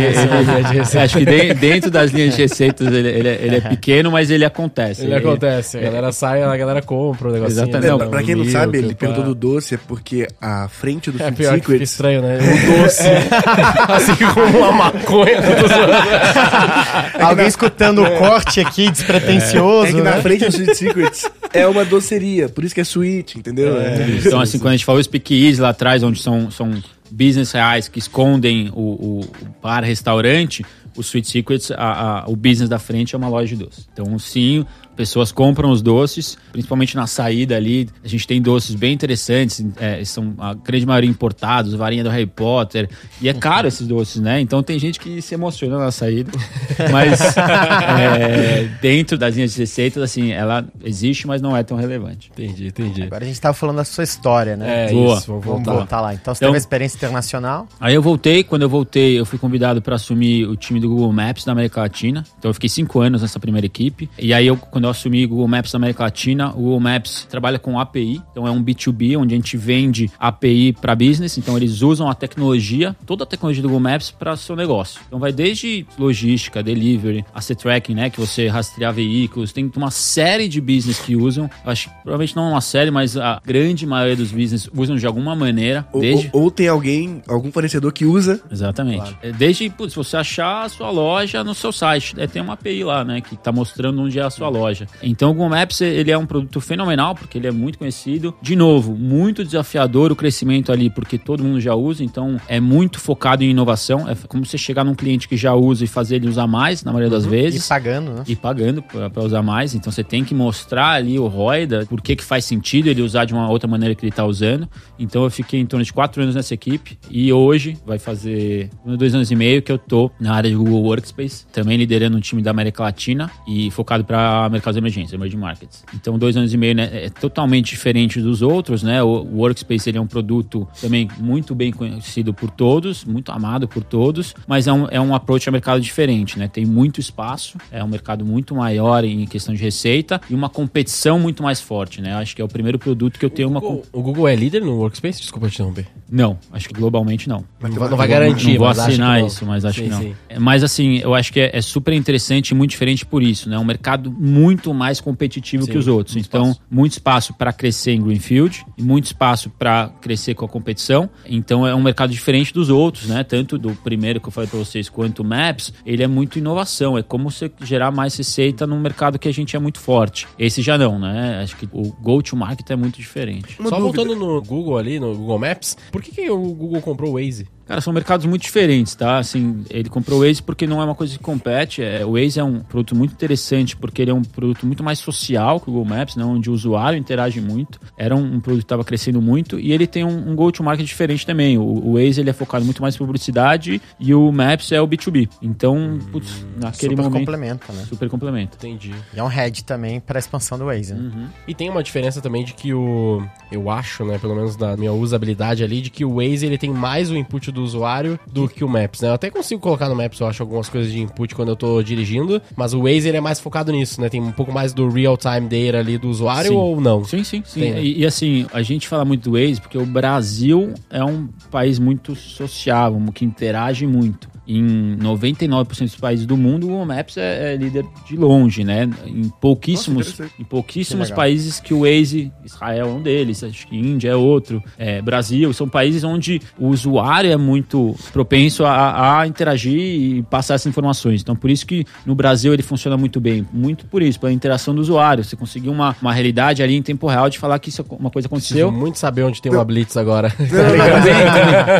linha 0.45 0.63
de 0.63 0.75
receita. 0.79 1.03
Acho 1.05 1.19
que 1.19 1.25
de- 1.25 1.55
dentro 1.55 1.91
das 1.91 2.13
linhas 2.13 2.37
de 2.37 2.43
receitas 2.43 2.87
ele, 2.87 3.09
ele 3.09 3.29
é- 3.29 3.39
ele 3.43 3.57
é 3.57 3.61
pequeno, 3.61 4.13
mas 4.13 4.31
ele 4.31 4.45
acontece. 4.45 5.03
Ele 5.05 5.17
acontece, 5.17 5.77
a 5.77 5.81
galera 5.81 6.13
sai, 6.13 6.43
a 6.45 6.57
galera 6.57 6.81
compra 6.81 7.31
o 7.31 7.33
negocinho. 7.33 7.53
Exatamente. 7.65 7.83
né? 7.83 7.89
Não, 7.91 7.99
Pra, 8.09 8.21
Um 8.21 8.25
quem 8.25 8.35
não 8.37 8.45
sabe, 8.45 8.79
ele 8.79 8.95
perguntou 8.95 9.25
do 9.25 9.35
doce, 9.35 9.75
é 9.75 9.79
porque 9.89 10.29
a 10.41 10.69
frente 10.69 11.11
do 11.11 11.21
É 11.21 11.33
que 11.33 11.43
Secrets 11.45 11.91
estranho, 11.91 12.23
né? 12.23 12.39
O 12.39 12.83
doce. 12.83 13.03
assim 13.89 14.15
como 14.33 14.57
uma 14.59 14.71
maconha. 14.71 15.39
Alguém 17.21 17.47
escutando 17.49 18.03
o 18.05 18.11
corte 18.19 18.61
aqui 18.61 18.89
despretensioso, 18.91 19.89
É 19.89 19.93
que 19.93 20.01
né? 20.01 20.11
na 20.15 20.23
frente 20.23 20.45
do 20.45 20.53
Sweet 20.53 20.75
Secrets 20.77 21.31
é 21.53 21.67
uma 21.67 21.85
doceria, 21.85 22.49
por 22.49 22.63
isso 22.65 22.75
que 22.75 22.81
é 22.81 22.85
sweet, 22.85 23.39
entendeu? 23.39 23.81
É. 23.81 23.97
Então, 24.25 24.41
assim, 24.41 24.59
quando 24.59 24.69
a 24.69 24.77
gente 24.77 24.85
falou 24.85 25.01
speakeasy 25.09 25.61
lá 25.61 25.71
atrás, 25.71 26.03
onde 26.03 26.21
são, 26.21 26.51
são 26.51 26.71
business 27.11 27.53
reais 27.53 27.89
que 27.89 27.99
escondem 27.99 28.71
o, 28.75 28.81
o, 28.81 29.21
o 29.21 29.47
bar, 29.63 29.83
restaurante, 29.83 30.65
o 30.97 31.01
Sweet 31.01 31.29
Secrets, 31.29 31.71
a, 31.71 32.21
a- 32.23 32.25
o 32.29 32.37
business 32.37 32.69
da 32.69 32.79
frente 32.79 33.15
é 33.15 33.19
uma 33.19 33.29
loja 33.29 33.57
de 33.57 33.65
doce. 33.65 33.87
Então, 33.93 34.19
sim, 34.19 34.65
pessoas 34.99 35.31
compram 35.31 35.71
os 35.71 35.81
doces, 35.81 36.37
principalmente 36.51 36.97
na 36.97 37.07
saída 37.07 37.55
ali. 37.57 37.89
A 38.05 38.09
gente 38.09 38.27
tem 38.27 38.43
doces 38.43 38.75
bem 38.75 38.93
interessantes, 38.93 39.65
é, 39.77 40.05
são 40.05 40.35
a 40.39 40.55
grande 40.55 40.85
maioria 40.85 41.09
importados, 41.09 41.73
varinha 41.73 42.03
do 42.03 42.11
Harry 42.11 42.27
Potter. 42.27 42.91
E 43.23 43.29
é 43.29 43.33
caro 43.33 43.69
esses 43.69 43.87
doces, 43.87 44.21
né? 44.21 44.41
Então 44.41 44.61
tem 44.61 44.77
gente 44.77 44.99
que 44.99 45.23
se 45.23 45.35
emociona 45.35 45.79
na 45.79 45.93
saída. 45.93 46.33
Mas 46.91 47.21
é, 47.37 48.69
dentro 48.83 49.17
das 49.17 49.37
linhas 49.37 49.53
de 49.55 49.61
receitas, 49.61 50.03
assim, 50.03 50.33
ela 50.33 50.67
existe, 50.85 51.27
mas 51.27 51.41
não 51.41 51.57
é 51.57 51.63
tão 51.63 51.77
relevante. 51.77 52.31
Entendi, 52.33 52.67
entendi. 52.67 53.03
Agora 53.05 53.25
a 53.25 53.27
gente 53.29 53.41
tava 53.41 53.55
falando 53.55 53.77
da 53.77 53.85
sua 53.85 54.03
história, 54.05 54.57
né? 54.57 54.87
É 54.89 54.93
Boa. 54.93 55.17
isso, 55.19 55.27
Vamos 55.29 55.45
voltar. 55.45 55.73
voltar 55.73 56.01
lá. 56.01 56.15
Então 56.15 56.35
você 56.35 56.39
Então- 56.39 56.49
teve 56.49 56.51
uma 56.55 56.59
experiência 56.59 56.97
internacional. 56.97 57.69
Aí 57.81 57.95
eu 57.95 58.03
voltei, 58.03 58.43
quando 58.43 58.63
eu 58.63 58.69
voltei, 58.69 59.19
eu 59.19 59.25
fui 59.25 59.39
convidado 59.39 59.81
para 59.81 59.95
assumir 59.95 60.47
o 60.47 60.57
time 60.57 60.81
do 60.81 60.89
Google 60.89 61.13
Maps 61.13 61.45
da 61.45 61.53
América 61.53 61.81
Latina. 61.81 62.25
Então 62.39 62.49
eu 62.49 62.55
fiquei 62.55 62.69
cinco 62.69 63.01
anos 63.01 63.23
nessa 63.23 63.39
primeira 63.39 63.67
equipe. 63.67 64.11
E 64.19 64.35
aí 64.35 64.47
eu, 64.47 64.57
quando 64.57 64.88
eu 64.89 64.91
assumi 64.91 65.25
o 65.25 65.29
Google 65.29 65.49
Maps 65.49 65.73
da 65.73 65.77
América 65.77 66.03
Latina, 66.05 66.51
o 66.51 66.55
Google 66.63 66.81
Maps 66.81 67.27
trabalha 67.31 67.59
com 67.59 67.79
API, 67.79 68.21
então 68.33 68.47
é 68.47 68.51
um 68.51 68.63
B2B, 68.63 69.17
onde 69.19 69.35
a 69.35 69.37
gente 69.37 69.57
vende 69.57 70.11
API 70.19 70.73
para 70.73 70.95
business. 70.95 71.37
Então 71.39 71.57
eles 71.57 71.83
usam 71.83 72.09
a 72.09 72.15
tecnologia, 72.15 72.97
toda 73.07 73.25
a 73.25 73.27
tecnologia 73.27 73.63
do 73.63 73.69
Google 73.69 73.81
Maps 73.81 74.11
para 74.11 74.37
seu 74.37 74.57
negócio. 74.57 75.01
Então 75.07 75.19
vai 75.19 75.33
desde 75.33 75.87
logística, 75.99 76.63
delivery, 76.63 77.25
asset 77.35 77.61
tracking, 77.63 77.95
né, 77.95 78.11
que 78.11 78.19
você 78.21 78.49
rastrear 78.49 78.93
veículos. 78.93 79.53
Tem 79.53 79.71
uma 79.77 79.91
série 79.91 80.49
de 80.49 80.61
business 80.61 80.99
que 81.01 81.15
usam. 81.17 81.51
Acho 81.65 81.89
que 81.89 81.95
provavelmente 82.03 82.35
não 82.37 82.51
uma 82.51 82.61
série, 82.61 82.91
mas 82.91 83.17
a 83.17 83.41
grande 83.45 83.87
maioria 83.87 84.17
dos 84.17 84.31
business 84.33 84.69
usam 84.75 84.97
de 84.97 85.07
alguma 85.07 85.35
maneira. 85.37 85.87
Ou, 85.93 86.01
Desde 86.01 86.31
ou- 86.33 86.45
ou 86.45 86.51
tem 86.51 86.69
alguém, 86.69 87.23
algum 87.29 87.51
fornecedor 87.53 87.93
que 87.93 88.05
usa. 88.05 88.41
Exatamente. 88.51 89.17
É, 89.23 89.33
Desde, 89.33 89.69
putz, 89.71 89.95
você 89.95 90.17
achar 90.17 90.65
a 90.65 90.69
sua 90.69 90.91
loja 90.91 91.45
no 91.45 91.55
seu 91.55 91.73
site. 91.73 92.15
É, 92.19 92.27
tem 92.27 92.41
uma 92.41 92.55
API 92.55 92.85
lá, 92.85 93.05
né, 93.05 93.21
que 93.21 93.37
tá 93.37 93.53
mostrando 93.53 94.01
onde 94.03 94.19
é 94.19 94.23
a 94.23 94.31
sua 94.31 94.49
loja. 94.49 94.78
Então 95.03 95.31
o 95.31 95.33
Google 95.33 95.51
Maps, 95.51 95.81
ele 95.81 96.11
é 96.11 96.19
um 96.19 96.27
produto 96.27 96.61
fenomenal, 96.61 97.15
porque 97.15 97.39
ele 97.39 97.47
é 97.47 97.51
muito 97.51 97.79
conhecido. 97.79 98.35
De 98.41 98.55
novo, 98.55 98.95
muito 98.95 99.45
desafiador 99.45 100.13
o 100.13 100.17
crescimento 100.17 100.73
ali, 100.73 100.91
porque 100.91 101.19
todo 101.19 101.43
mundo 101.43 101.61
já 101.61 101.75
usa, 101.75 102.05
então 102.05 102.41
é 102.49 102.61
muito 102.61 103.01
focado 103.01 103.43
em 103.43 103.51
inovação. 103.51 104.09
É 104.09 104.15
como 104.27 104.45
você 104.45 104.59
chegar 104.59 104.85
num 104.85 104.95
cliente 104.95 105.29
que 105.29 105.37
já 105.37 105.55
usa 105.55 105.85
e 105.85 105.87
fazer 105.87 106.17
ele 106.17 106.29
usar 106.29 106.47
mais, 106.47 106.85
na 106.85 106.93
maioria 106.93 107.11
das 107.11 107.25
E 107.25 107.29
vezes 107.29 107.69
pagando, 107.69 108.13
né? 108.13 108.25
e 108.27 108.37
pagando 108.37 108.83
para 108.83 109.23
usar 109.23 109.43
mais. 109.43 109.75
Então 109.75 109.93
você 109.93 110.05
tem 110.05 110.25
que 110.25 110.35
mostrar 110.35 110.91
ali 110.91 111.19
o 111.19 111.27
ROI, 111.27 111.67
da, 111.67 111.87
por 111.87 112.01
que, 112.01 112.17
que 112.17 112.25
faz 112.25 112.45
sentido 112.45 112.89
ele 112.89 113.03
usar 113.03 113.25
de 113.25 113.35
uma 113.35 113.49
outra 113.51 113.69
maneira 113.69 113.95
que 113.95 114.05
ele 114.05 114.11
está 114.11 114.25
usando. 114.25 114.69
Então 114.99 115.25
eu 115.25 115.31
fiquei 115.31 115.61
em 115.61 115.67
torno 115.67 115.85
de 115.85 115.93
quatro 115.93 116.23
anos 116.23 116.35
nessa 116.35 116.55
equipe 116.55 116.99
e 117.11 117.33
hoje 117.33 117.77
vai 117.87 117.99
fazer 117.99 118.71
dois 118.85 119.15
anos 119.15 119.31
e 119.31 119.37
meio 119.37 119.63
que 119.63 119.71
eu 119.71 119.79
tô 119.79 120.11
na 120.21 120.35
área 120.35 120.51
de 120.51 120.57
Google 120.57 120.83
Workspace, 120.83 121.47
também 121.53 121.77
liderando 121.77 122.17
um 122.17 122.21
time 122.21 122.43
da 122.43 122.51
América 122.51 122.83
Latina 122.83 123.31
e 123.47 123.71
focado 123.71 124.05
para 124.05 124.49
mercados 124.69 124.77
emergentes, 124.77 125.13
emerging 125.13 125.37
markets. 125.39 125.85
Então 125.95 126.19
dois 126.19 126.37
anos 126.37 126.53
e 126.53 126.57
meio 126.57 126.75
né, 126.75 126.89
é 126.93 127.09
totalmente 127.09 127.71
diferente 127.71 128.21
dos 128.21 128.43
outros, 128.43 128.83
né? 128.83 129.03
O 129.03 129.25
Workspace 129.37 129.89
ele 129.89 129.99
é 129.99 130.01
um 130.01 130.07
produto 130.07 130.67
também 130.81 131.09
muito 131.19 131.55
bem 131.55 131.73
conhecido 131.73 132.33
por 132.35 132.51
todos, 132.51 133.05
muito 133.05 133.33
amado 133.33 133.67
por 133.67 133.83
todos, 133.83 134.35
mas 134.47 134.67
é 134.67 134.73
um, 134.73 134.87
é 134.91 135.01
um 135.01 135.15
approach 135.15 135.49
a 135.49 135.53
mercado 135.53 135.81
diferente, 135.81 136.39
né? 136.39 136.49
Tem 136.49 136.65
muito 136.67 137.01
espaço, 137.01 137.57
é 137.73 137.83
um 137.83 137.89
mercado 137.89 138.25
muito 138.25 138.55
maior 138.55 139.05
em 139.05 139.25
questão 139.27 139.55
de 139.55 139.63
receita 139.63 140.21
e 140.29 140.35
uma 140.35 140.49
competição 140.49 141.19
muito 141.19 141.43
mais 141.43 141.61
forte, 141.61 142.01
né? 142.01 142.15
Acho 142.15 142.35
que 142.37 142.43
é 142.43 142.45
o 142.45 142.49
primeiro 142.49 142.79
produto 142.79 143.19
que 143.19 143.25
eu 143.25 143.31
tenho 143.31 143.49
uma. 143.49 143.61
com- 143.61 143.83
O 143.93 144.03
Google 144.03 144.29
é 144.29 144.35
líder 144.37 144.61
no 144.63 144.77
Workspace? 144.77 145.21
Desculpa 145.21 145.49
te 145.49 145.55
interromper. 145.55 145.87
Não, 146.11 146.39
acho 146.53 146.69
que 146.69 146.75
globalmente 146.75 147.29
não. 147.29 147.45
Não 147.61 147.71
vai, 147.71 147.89
não 147.91 147.97
vai 147.97 148.09
garantir, 148.09 148.51
não 148.53 148.59
vou 148.59 148.67
mas 148.69 148.79
acho 148.79 148.89
assinar 148.91 149.15
que 149.17 149.21
não. 149.21 149.27
isso, 149.29 149.47
mas 149.47 149.65
acho 149.65 149.79
Sim, 149.79 149.85
que 149.85 149.91
não. 149.91 150.01
sim. 150.03 150.15
Mas 150.39 150.63
assim, 150.63 150.99
eu 150.99 151.15
acho 151.15 151.33
que 151.33 151.41
é, 151.41 151.51
é 151.55 151.61
super 151.63 151.93
interessante 151.93 152.51
e 152.51 152.55
muito 152.55 152.71
diferente 152.71 153.05
por 153.05 153.23
isso, 153.23 153.49
né? 153.49 153.57
É 153.57 153.59
um 153.59 153.65
mercado 153.65 154.11
muito 154.11 154.48
mais 154.75 155.01
competitivo 155.01 155.65
Sim, 155.65 155.71
que 155.73 155.79
os 155.79 155.87
outros. 155.89 156.15
muito 156.15 156.27
Então, 156.27 156.43
espaço. 156.51 156.63
muito 156.71 156.93
espaço 156.93 157.35
para 157.35 157.53
crescer 157.53 157.93
em 157.93 158.01
Greenfield 158.03 158.65
e 158.77 158.83
muito 158.83 159.07
espaço 159.07 159.51
para 159.51 159.89
crescer 160.01 160.35
com 160.35 160.45
a 160.45 160.49
competição. 160.49 161.09
Então, 161.27 161.67
é 161.67 161.75
um 161.75 161.83
mercado 161.83 162.11
diferente 162.11 162.53
dos 162.53 162.69
outros, 162.69 163.07
né? 163.07 163.23
Tanto 163.25 163.59
do 163.59 163.75
primeiro 163.75 164.21
que 164.21 164.29
eu 164.29 164.33
falei 164.33 164.49
para 164.49 164.59
vocês 164.59 164.89
quanto 164.89 165.21
o 165.21 165.25
Maps, 165.25 165.73
ele 165.85 166.03
é 166.03 166.07
muito 166.07 166.39
inovação. 166.39 166.97
É 166.97 167.03
como 167.03 167.31
você 167.31 167.51
gerar 167.63 167.91
mais 167.91 168.17
receita 168.17 168.67
num 168.67 168.81
mercado 168.81 169.19
que 169.19 169.29
a 169.29 169.33
gente 169.33 169.57
é 169.57 169.59
muito 169.59 169.79
forte. 169.79 170.27
Esse 170.39 170.63
já 170.63 170.77
não, 170.79 170.99
né? 170.99 171.41
Acho 171.43 171.57
que 171.57 171.69
o 171.73 171.93
go-to-market 172.01 172.69
é 172.71 172.77
muito 172.77 172.97
diferente. 172.97 173.57
Uma 173.61 173.69
Só 173.71 173.79
dúvida. 173.79 174.05
voltando 174.05 174.19
no 174.19 174.41
Google 174.43 174.79
ali, 174.79 174.99
no 175.01 175.15
Google 175.17 175.39
Maps, 175.39 175.77
por 175.91 176.03
que, 176.03 176.11
que 176.13 176.31
o 176.31 176.39
Google 176.55 176.81
comprou 176.81 177.11
o 177.11 177.15
Waze? 177.15 177.47
Cara, 177.69 177.83
são 177.83 177.93
mercados 177.93 178.25
muito 178.25 178.41
diferentes, 178.41 178.95
tá? 178.95 179.19
Assim, 179.19 179.63
ele 179.69 179.91
comprou 179.91 180.21
o 180.21 180.27
Waze 180.27 180.43
porque 180.43 180.67
não 180.67 180.81
é 180.81 180.85
uma 180.87 180.95
coisa 180.95 181.13
que 181.13 181.23
compete. 181.23 181.83
É, 181.83 182.03
o 182.03 182.13
Waze 182.13 182.41
é 182.41 182.45
um 182.45 182.61
produto 182.61 182.97
muito 182.97 183.13
interessante 183.13 183.77
porque 183.77 184.01
ele 184.01 184.11
é 184.11 184.15
um 184.15 184.23
produto 184.23 184.65
muito 184.65 184.83
mais 184.83 184.99
social 184.99 185.61
que 185.61 185.69
o 185.69 185.73
Google 185.75 185.97
Maps, 185.97 186.17
né? 186.17 186.25
Onde 186.25 186.49
o 186.49 186.55
usuário 186.55 186.99
interage 186.99 187.43
muito. 187.43 187.79
Era 187.99 188.17
um, 188.17 188.37
um 188.37 188.41
produto 188.41 188.61
que 188.61 188.65
estava 188.65 188.83
crescendo 188.83 189.21
muito 189.21 189.61
e 189.61 189.71
ele 189.71 189.87
tem 189.87 190.03
um, 190.03 190.31
um 190.31 190.35
go-to-market 190.35 190.87
diferente 190.87 191.27
também. 191.27 191.59
O, 191.59 191.63
o 191.63 191.93
Waze 191.93 192.23
ele 192.23 192.31
é 192.31 192.33
focado 192.33 192.65
muito 192.65 192.81
mais 192.81 192.95
em 192.95 192.99
publicidade 192.99 193.83
e 194.01 194.15
o 194.15 194.33
Maps 194.33 194.73
é 194.73 194.81
o 194.81 194.89
B2B. 194.89 195.29
Então, 195.43 195.99
putz, 196.11 196.43
naquele 196.57 196.93
Super 196.93 197.03
momento... 197.03 197.19
complementa, 197.19 197.73
né? 197.75 197.85
Super 197.87 198.09
complementa. 198.09 198.57
Entendi. 198.57 198.95
E 199.13 199.19
é 199.19 199.23
um 199.23 199.29
head 199.29 199.63
também 199.65 200.01
para 200.01 200.17
a 200.17 200.21
expansão 200.21 200.57
do 200.57 200.65
Waze, 200.65 200.95
né? 200.95 201.01
Uhum. 201.01 201.27
E 201.47 201.55
tem 201.55 201.69
uma 201.69 201.83
diferença 201.83 202.23
também 202.23 202.47
de 202.47 202.55
que 202.55 202.73
o. 202.73 203.23
Eu 203.53 203.69
acho, 203.69 204.07
né? 204.07 204.17
Pelo 204.19 204.35
menos 204.35 204.57
da 204.57 204.75
minha 204.75 204.93
usabilidade 204.93 205.63
ali, 205.63 205.83
de 205.83 205.91
que 205.91 206.03
o 206.03 206.15
Waze 206.15 206.47
ele 206.47 206.57
tem 206.57 206.71
mais 206.71 207.11
o 207.11 207.17
input 207.17 207.53
do 207.53 207.58
usuário 207.63 208.19
do 208.31 208.49
que 208.49 208.65
o 208.65 208.69
Maps, 208.69 209.01
né? 209.01 209.09
Eu 209.09 209.15
até 209.15 209.31
consigo 209.31 209.61
colocar 209.61 209.89
no 209.89 209.95
Maps, 209.95 210.21
eu 210.21 210.27
acho, 210.27 210.43
algumas 210.43 210.69
coisas 210.69 210.91
de 210.91 211.01
input 211.01 211.35
quando 211.35 211.49
eu 211.49 211.57
tô 211.57 211.83
dirigindo, 211.83 212.41
mas 212.57 212.75
o 212.75 212.83
Waze 212.83 213.09
ele 213.09 213.17
é 213.17 213.21
mais 213.21 213.41
focado 213.41 213.73
nisso, 213.73 214.01
né? 214.01 214.09
Tem 214.09 214.21
um 214.21 214.33
pouco 214.33 214.53
mais 214.53 214.73
do 214.73 214.89
real-time 214.89 215.49
data 215.49 215.79
ali 215.79 215.99
do 215.99 216.09
usuário 216.09 216.51
Sim. 216.51 216.57
ou 216.57 216.81
não? 216.81 217.05
Sim, 217.05 217.25
sim, 217.25 217.43
sim. 217.45 217.61
Tem, 217.61 217.73
né? 217.73 217.83
e, 217.83 218.01
e, 218.01 218.07
assim, 218.07 218.47
a 218.53 218.63
gente 218.63 218.89
fala 218.89 219.05
muito 219.05 219.31
do 219.31 219.39
Waze 219.39 219.61
porque 219.61 219.79
o 219.79 219.87
Brasil 219.87 220.75
é 220.91 221.05
um 221.05 221.29
país 221.51 221.79
muito 221.79 222.15
sociável, 222.15 223.01
que 223.13 223.25
interage 223.25 223.87
muito. 223.87 224.29
Em 224.49 224.97
99% 224.97 225.81
dos 225.83 225.97
países 225.97 226.25
do 226.25 226.35
mundo, 226.35 226.65
o 226.65 226.71
Google 226.71 226.87
Maps 226.87 227.19
é, 227.19 227.53
é 227.53 227.57
líder 227.57 227.85
de 228.07 228.17
longe, 228.17 228.65
né? 228.65 228.89
Em 229.05 229.29
pouquíssimos, 229.29 230.19
Nossa, 230.19 230.33
em 230.39 230.45
pouquíssimos 230.45 231.09
Que 231.09 231.15
países 231.15 231.61
que 231.61 231.75
o 231.75 231.81
Waze, 231.81 232.33
Israel 232.43 232.89
é 232.89 232.91
um 232.91 233.03
deles, 233.03 233.45
acho 233.45 233.67
que 233.67 233.77
Índia 233.77 234.09
é 234.09 234.17
outro, 234.17 234.63
é, 234.79 235.03
Brasil, 235.03 235.53
são 235.53 235.69
países 235.69 236.03
onde 236.03 236.41
o 236.59 236.69
usuário 236.69 237.31
é 237.31 237.37
muito 237.37 237.95
propenso 238.11 238.65
a, 238.65 239.21
a 239.21 239.27
interagir 239.27 239.79
e 239.79 240.23
passar 240.23 240.55
essas 240.55 240.67
informações. 240.67 241.21
Então, 241.21 241.37
por 241.37 241.51
isso 241.51 241.67
que 241.67 241.85
no 242.07 242.15
Brasil 242.15 242.55
ele 242.55 242.63
funciona 242.63 242.97
muito 242.97 243.21
bem. 243.21 243.47
Muito 243.53 243.85
por 243.85 244.03
isso, 244.03 244.19
pela 244.19 244.33
interação 244.33 244.75
do 244.75 244.81
usuário. 244.81 245.23
Você 245.23 245.37
conseguir 245.37 245.69
uma, 245.69 245.95
uma 246.01 246.13
realidade 246.13 246.63
ali 246.63 246.75
em 246.75 246.83
tempo 246.83 247.07
real 247.07 247.29
de 247.29 247.39
falar 247.39 247.59
que 247.59 247.69
isso, 247.69 247.85
uma 247.91 248.11
coisa 248.11 248.29
Preciso 248.29 248.55
aconteceu. 248.55 248.73
muito 248.73 248.99
saber 248.99 249.25
onde 249.25 249.43
tem 249.43 249.53
uma 249.53 249.65
Blitz 249.65 249.97
agora. 249.97 250.33